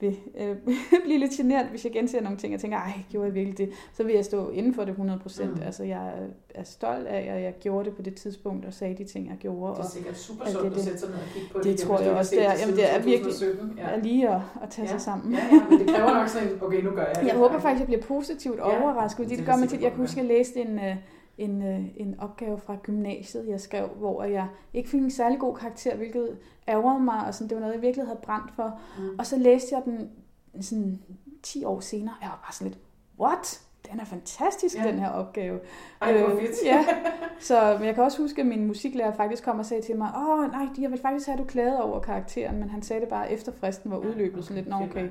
vil 0.00 0.18
øh, 0.40 0.56
blive 1.04 1.18
lidt 1.18 1.30
genert, 1.32 1.66
hvis 1.66 1.84
jeg 1.84 1.92
genser 1.92 2.20
nogle 2.22 2.38
ting, 2.38 2.54
og 2.54 2.60
tænker, 2.60 2.78
ej, 2.78 2.92
gjorde 3.10 3.26
jeg 3.26 3.34
virkelig 3.34 3.58
det, 3.58 3.70
så 3.92 4.02
vil 4.04 4.14
jeg 4.14 4.24
stå 4.24 4.50
inden 4.50 4.74
for 4.74 4.82
det 4.82 4.90
100 4.90 5.18
procent. 5.20 5.56
Mm. 5.56 5.62
Altså 5.62 5.84
jeg 5.84 6.08
er- 6.54 6.62
stolt 6.64 7.06
af, 7.06 7.34
at 7.36 7.42
jeg 7.42 7.54
gjorde 7.60 7.84
det 7.88 7.96
på 7.96 8.02
det 8.02 8.14
tidspunkt, 8.14 8.64
og 8.66 8.72
sagde 8.74 8.94
de 8.98 9.04
ting, 9.04 9.28
jeg 9.28 9.36
gjorde. 9.40 9.76
Det 9.76 9.84
er 9.84 9.88
sikkert 9.88 10.16
super 10.18 10.44
sundt 10.46 10.62
det- 10.64 10.70
at 10.70 10.74
det- 10.76 10.84
sætte 10.84 10.98
sig 10.98 11.08
ned 11.08 11.16
og 11.18 11.22
kigge 11.34 11.48
på 11.52 11.58
det 11.58 11.66
igen, 11.66 11.76
tror 11.78 11.98
jeg 12.00 12.10
også, 12.12 12.34
det 12.36 12.46
er. 12.46 12.52
Jamen, 12.60 12.76
det 12.76 12.94
er 12.94 12.98
virkelig- 13.02 13.32
2017. 13.32 13.78
Ja. 13.78 13.96
lige 14.02 14.28
at, 14.28 14.40
at 14.62 14.68
tage 14.70 14.86
Ja. 14.86 14.90
sig 14.92 15.00
sammen. 15.00 15.34
Ja, 15.34 15.38
ja, 15.52 15.60
men 15.70 15.78
det 15.78 15.88
kræver 15.94 16.14
nok 16.14 16.28
sådan 16.28 16.48
en, 16.48 16.58
okay, 16.62 16.82
nu 16.82 16.90
gør 16.90 17.04
jeg 17.06 17.14
det. 17.20 17.26
Jeg 17.26 17.34
håber 17.36 17.58
faktisk, 17.58 17.82
at 17.82 17.88
jeg 17.90 17.98
bliver 17.98 18.02
positivt 18.18 18.60
overrasket, 18.60 19.16
fordi 19.16 19.30
det 19.30 19.38
det 19.38 19.46
gør 19.46 19.56
mig 19.56 19.68
på, 19.68 19.74
Jeg 19.74 19.80
kan 19.82 19.90
du 19.92 19.96
huske, 19.96 20.20
at 20.20 20.26
jeg 20.28 20.36
læste 20.36 20.60
en, 20.60 20.78
øh, 20.78 20.96
en, 21.38 21.62
øh, 21.62 21.84
en 21.96 22.20
opgave 22.20 22.58
fra 22.58 22.76
gymnasiet, 22.82 23.48
jeg 23.48 23.60
skrev, 23.60 23.88
hvor 23.88 24.24
jeg 24.24 24.48
ikke 24.74 24.88
fik 24.88 25.00
en 25.00 25.10
særlig 25.10 25.38
god 25.38 25.54
karakter, 25.56 25.96
hvilket 25.96 26.38
ærgerede 26.68 27.04
mig, 27.04 27.26
og 27.26 27.34
sådan, 27.34 27.48
det 27.48 27.54
var 27.54 27.60
noget, 27.60 27.74
jeg 27.74 27.82
virkelig 27.82 28.06
havde 28.06 28.20
brændt 28.22 28.52
for. 28.52 28.80
Mm. 28.98 29.18
Og 29.18 29.26
så 29.26 29.36
læste 29.36 29.74
jeg 29.74 29.82
den 29.84 30.10
sådan 30.62 31.02
10 31.42 31.64
år 31.64 31.80
senere, 31.80 32.14
og 32.14 32.22
jeg 32.22 32.30
var 32.30 32.40
bare 32.44 32.52
sådan 32.52 32.72
lidt, 32.72 32.82
what? 33.20 33.63
Den 33.92 34.00
er 34.00 34.04
fantastisk, 34.04 34.76
Ja. 34.76 34.82
ja. 34.84 34.88
den 34.90 34.98
her 34.98 35.08
opgave. 35.10 35.58
Ej, 36.02 36.18
hvor 36.18 36.28
Øh, 36.36 36.42
ja. 36.64 36.84
Så 37.40 37.76
men 37.78 37.86
jeg 37.86 37.94
kan 37.94 38.04
også 38.04 38.22
huske, 38.22 38.40
at 38.40 38.46
min 38.46 38.66
musiklærer 38.66 39.12
faktisk 39.12 39.44
kom 39.44 39.58
og 39.58 39.66
sagde 39.66 39.82
til 39.82 39.96
mig, 39.96 40.10
åh 40.16 40.50
nej, 40.52 40.66
jeg 40.80 40.90
vil 40.90 40.98
faktisk 41.02 41.26
have, 41.26 41.32
at 41.32 41.38
du 41.38 41.44
klagede 41.44 41.82
over 41.82 42.00
karakteren, 42.00 42.58
men 42.60 42.70
han 42.70 42.82
sagde 42.82 43.00
det 43.00 43.08
bare 43.08 43.32
efter 43.32 43.52
fristen 43.60 43.90
var 43.90 43.96
udløbet, 43.96 44.44
sådan 44.44 44.56
lidt, 44.56 44.68
nå 44.68 44.76
okay. 44.76 45.08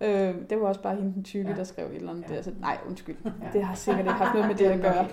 Ja. 0.00 0.28
Øh, 0.28 0.34
det 0.50 0.60
var 0.60 0.66
også 0.68 0.82
bare 0.82 0.94
hende 0.96 1.14
den 1.14 1.24
tykke, 1.24 1.44
Ja. 1.44 1.50
ja. 1.52 1.58
der 1.58 1.64
skrev 1.64 1.86
et 1.86 1.96
eller 1.96 2.10
andet 2.10 2.24
Ja. 2.24 2.30
ja. 2.30 2.36
der. 2.36 2.42
Så, 2.42 2.50
nej, 2.60 2.78
undskyld. 2.88 3.16
Ja. 3.24 3.30
Det 3.52 3.62
har 3.64 3.74
sikkert 3.74 4.00
ikke 4.06 4.10
haft 4.12 4.34
noget 4.34 4.48
med 4.48 4.56
det 4.56 4.66
at 4.66 4.80
gøre. 4.80 5.06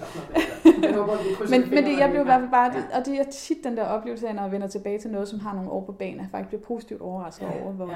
det 0.64 1.50
Men, 1.50 1.70
men 1.70 1.84
det, 1.84 2.00
jeg 2.00 2.10
blev 2.10 2.20
i 2.20 2.22
er 2.22 2.24
hvert 2.24 2.40
fald 2.42 2.52
bare, 2.52 2.72
Ja. 2.92 3.00
og 3.00 3.06
det 3.06 3.20
er 3.20 3.24
tit 3.24 3.58
den 3.64 3.78
der 3.78 3.84
oplevelse 3.86 4.28
af, 4.28 4.36
når 4.36 4.44
jeg 4.44 4.52
vender 4.52 4.68
tilbage 4.68 5.00
til 5.00 5.12
noget, 5.12 5.28
som 5.28 5.40
har 5.40 5.54
nogle 5.54 5.70
år 5.72 5.86
på 5.86 5.92
banen, 5.92 6.16
at 6.20 6.22
jeg 6.22 6.28
faktisk 6.32 6.48
bliver 6.48 6.62
positivt 6.62 7.02
overrasket 7.02 7.46
Ja, 7.46 7.64
over, 7.64 7.72
hvor 7.74 7.88
ja. 7.90 7.96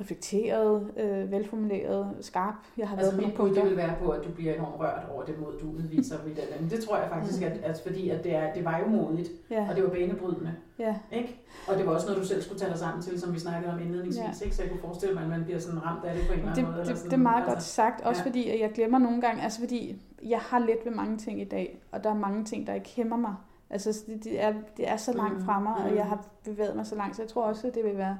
Reflekteret, 0.00 0.90
øh, 0.96 1.30
velformuleret, 1.30 2.14
skarp 2.20 2.54
jeg 2.78 2.88
har 2.88 2.96
Altså 2.96 3.12
været 3.12 3.26
mit 3.26 3.36
punkter. 3.36 3.64
vil 3.64 3.76
være 3.76 3.94
på, 4.02 4.08
at 4.10 4.24
du 4.24 4.30
bliver 4.30 4.54
enormt 4.54 4.80
rørt 4.80 5.02
over 5.14 5.22
det 5.24 5.40
mod, 5.40 5.52
du 5.60 5.70
udviser 5.70 6.16
ved 6.24 6.34
den. 6.34 6.44
Men 6.60 6.70
det 6.70 6.84
tror 6.84 6.96
jeg 6.96 7.08
faktisk, 7.12 7.42
at, 7.42 7.52
at 7.62 7.80
fordi 7.86 8.10
at 8.10 8.24
det, 8.24 8.34
er, 8.34 8.54
det 8.54 8.64
var 8.64 8.78
jo 8.78 8.86
modigt, 8.88 9.28
Ja, 9.50 9.66
og 9.70 9.76
det 9.76 9.84
var 9.84 9.90
banebrydende. 9.90 10.54
ja, 10.78 10.96
Ikke? 11.12 11.40
Og 11.68 11.76
det 11.78 11.86
var 11.86 11.92
også 11.92 12.06
noget, 12.06 12.22
du 12.22 12.26
selv 12.26 12.42
skulle 12.42 12.58
tage 12.60 12.70
dig 12.70 12.78
sammen 12.78 13.02
til, 13.02 13.20
som 13.20 13.34
vi 13.34 13.38
snakkede 13.38 13.72
om 13.72 13.80
indledningsvis. 13.80 14.40
Ja. 14.40 14.44
Ikke? 14.44 14.56
Så 14.56 14.62
jeg 14.62 14.70
kunne 14.70 14.80
forestille 14.80 15.14
mig, 15.14 15.22
at 15.22 15.28
man 15.28 15.44
bliver 15.44 15.58
sådan 15.58 15.86
ramt 15.86 16.04
af 16.04 16.14
det 16.14 16.26
på 16.26 16.32
en 16.32 16.38
eller 16.38 16.54
det, 16.54 16.58
anden 16.58 16.72
måde. 16.74 16.76
det, 16.76 16.80
eller 16.80 16.92
det, 16.92 16.98
sådan. 16.98 17.10
det 17.10 17.16
er 17.16 17.22
meget 17.22 17.36
altså, 17.42 17.52
godt 17.52 17.62
sagt, 17.62 18.00
også 18.00 18.22
ja. 18.22 18.28
fordi 18.28 18.48
at 18.50 18.60
jeg 18.60 18.70
glemmer 18.72 18.98
nogle 18.98 19.20
gange, 19.20 19.42
altså 19.42 19.60
fordi 19.60 20.02
jeg 20.24 20.38
har 20.38 20.58
let 20.58 20.78
ved 20.84 20.92
mange 20.92 21.18
ting 21.18 21.40
i 21.40 21.44
dag, 21.44 21.82
og 21.92 22.04
der 22.04 22.10
er 22.10 22.14
mange 22.14 22.44
ting, 22.44 22.66
der 22.66 22.74
ikke 22.74 22.88
hæmmer 22.96 23.16
mig. 23.16 23.34
Altså 23.70 24.04
det, 24.06 24.24
det, 24.24 24.42
er, 24.42 24.52
det 24.76 24.88
er 24.90 24.96
så 24.96 25.12
langt 25.12 25.38
Mm, 25.38 25.44
fra 25.44 25.60
mig, 25.60 25.74
og 25.74 25.90
mm. 25.90 25.96
jeg 25.96 26.04
har 26.06 26.24
bevæget 26.44 26.76
mig 26.76 26.86
så 26.86 26.94
langt, 26.94 27.16
så 27.16 27.22
jeg 27.22 27.28
tror 27.28 27.42
også, 27.44 27.66
at 27.66 27.74
det 27.74 27.84
vil 27.84 27.96
være 27.98 28.18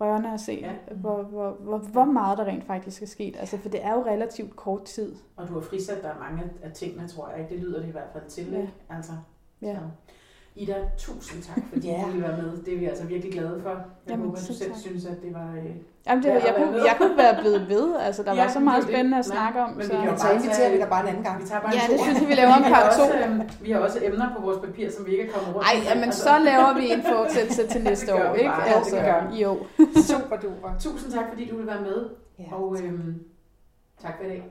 rørende 0.00 0.32
at 0.32 0.40
se, 0.40 0.52
Ja. 0.52 0.94
hvor, 0.94 1.22
hvor, 1.22 1.50
hvor, 1.50 1.78
hvor 1.78 2.04
meget 2.04 2.38
der 2.38 2.44
rent 2.44 2.64
faktisk 2.64 3.02
er 3.02 3.06
sket. 3.06 3.36
Altså, 3.38 3.58
for 3.58 3.68
det 3.68 3.84
er 3.84 3.92
jo 3.94 4.04
relativt 4.06 4.56
kort 4.56 4.84
tid. 4.84 5.14
Og 5.36 5.48
du 5.48 5.54
har 5.54 5.60
frisat 5.60 6.02
dig 6.02 6.14
mange 6.20 6.42
af 6.62 6.72
tingene, 6.72 7.08
tror 7.08 7.28
jeg. 7.28 7.38
Ikke? 7.40 7.54
Det 7.54 7.60
lyder 7.62 7.80
det 7.80 7.88
i 7.88 7.92
hvert 7.92 8.08
fald 8.12 8.24
til. 8.28 8.50
Ja. 8.52 8.58
Ikke? 8.60 8.72
Altså, 8.90 9.12
Ja. 9.62 9.74
Så. 9.74 9.80
Ida, 10.56 10.74
tusind 10.98 11.42
tak, 11.42 11.58
fordi 11.72 11.88
Ja. 11.88 12.00
du 12.02 12.06
ville 12.06 12.22
være 12.28 12.36
med. 12.42 12.50
Det 12.64 12.74
er 12.74 12.78
vi 12.78 12.84
altså 12.84 13.04
virkelig 13.04 13.32
glade 13.32 13.60
for. 13.62 13.70
Jeg 13.70 13.78
Jamen, 14.08 14.24
håber, 14.26 14.38
at 14.38 14.48
du 14.48 14.54
selv 14.54 14.70
tak. 14.72 14.80
synes, 14.80 15.04
at 15.06 15.22
det 15.22 15.34
var... 15.34 15.48
Øh, 15.58 15.70
Jamen, 16.06 16.22
det, 16.24 16.28
Ja, 16.28 16.34
jeg, 16.34 16.54
kunne, 16.58 16.76
jeg 16.88 16.94
kunne 17.00 17.16
være 17.16 17.34
blevet 17.40 17.68
ved. 17.68 17.86
Altså, 18.06 18.22
der 18.22 18.34
Ja, 18.38 18.42
var 18.44 18.50
så 18.52 18.60
meget 18.60 18.82
det 18.82 18.90
spændende 18.92 19.18
at 19.18 19.24
snakke 19.24 19.60
om. 19.64 19.70
men 19.70 19.78
vi 19.78 19.84
Så. 19.84 19.90
kan 19.92 20.04
jo 20.04 20.14
bare 20.22 20.34
inviterer 20.34 20.70
vi 20.74 20.78
dig 20.82 20.88
bare 20.88 21.02
en 21.02 21.08
anden 21.12 21.24
gang. 21.24 21.42
vi 21.42 21.46
tager 21.48 21.60
bare 21.60 21.72
Ja, 21.76 21.80
en 21.84 21.90
det 21.92 22.00
synes 22.00 22.20
jeg, 22.20 22.28
vi 22.28 22.34
laver 22.34 22.54
en 22.54 22.64
Vi 22.64 22.68
har 22.74 22.82
part 22.82 22.92
to. 22.98 23.02
også, 23.02 23.18
øhm, 23.24 23.40
vi 23.66 23.70
har 23.72 23.80
også 23.86 23.98
emner 24.08 24.26
på 24.36 24.40
vores 24.46 24.58
papir, 24.66 24.86
som 24.96 25.06
vi 25.06 25.10
ikke 25.10 25.24
er 25.28 25.32
kommet 25.34 25.50
rundt 25.54 25.66
Ej, 25.68 25.74
med. 25.78 25.84
jamen, 25.90 26.04
Altså, 26.04 26.22
så 26.28 26.34
laver 26.50 26.70
vi 26.80 26.84
en 26.96 27.02
fortsættelse 27.14 27.62
til 27.72 27.80
næste 27.90 28.08
år, 28.18 28.26
vi 28.34 28.38
ikke? 28.38 28.50
bare. 28.50 28.62
Ja, 28.62 28.70
det 28.70 28.76
Altså, 28.78 28.96
gør 29.08 29.20
vi. 29.30 29.36
jo. 29.46 29.52
Super 30.10 30.36
duper. 30.44 30.70
Tusind 30.86 31.10
tak, 31.16 31.26
fordi 31.32 31.42
du 31.50 31.54
vil 31.60 31.66
være 31.72 31.82
med. 31.88 31.98
Ja. 32.42 32.46
Og 32.56 32.66
øhm, 32.84 33.12
tak 34.04 34.14
for 34.18 34.24
i 34.24 34.28
dag. 34.32 34.42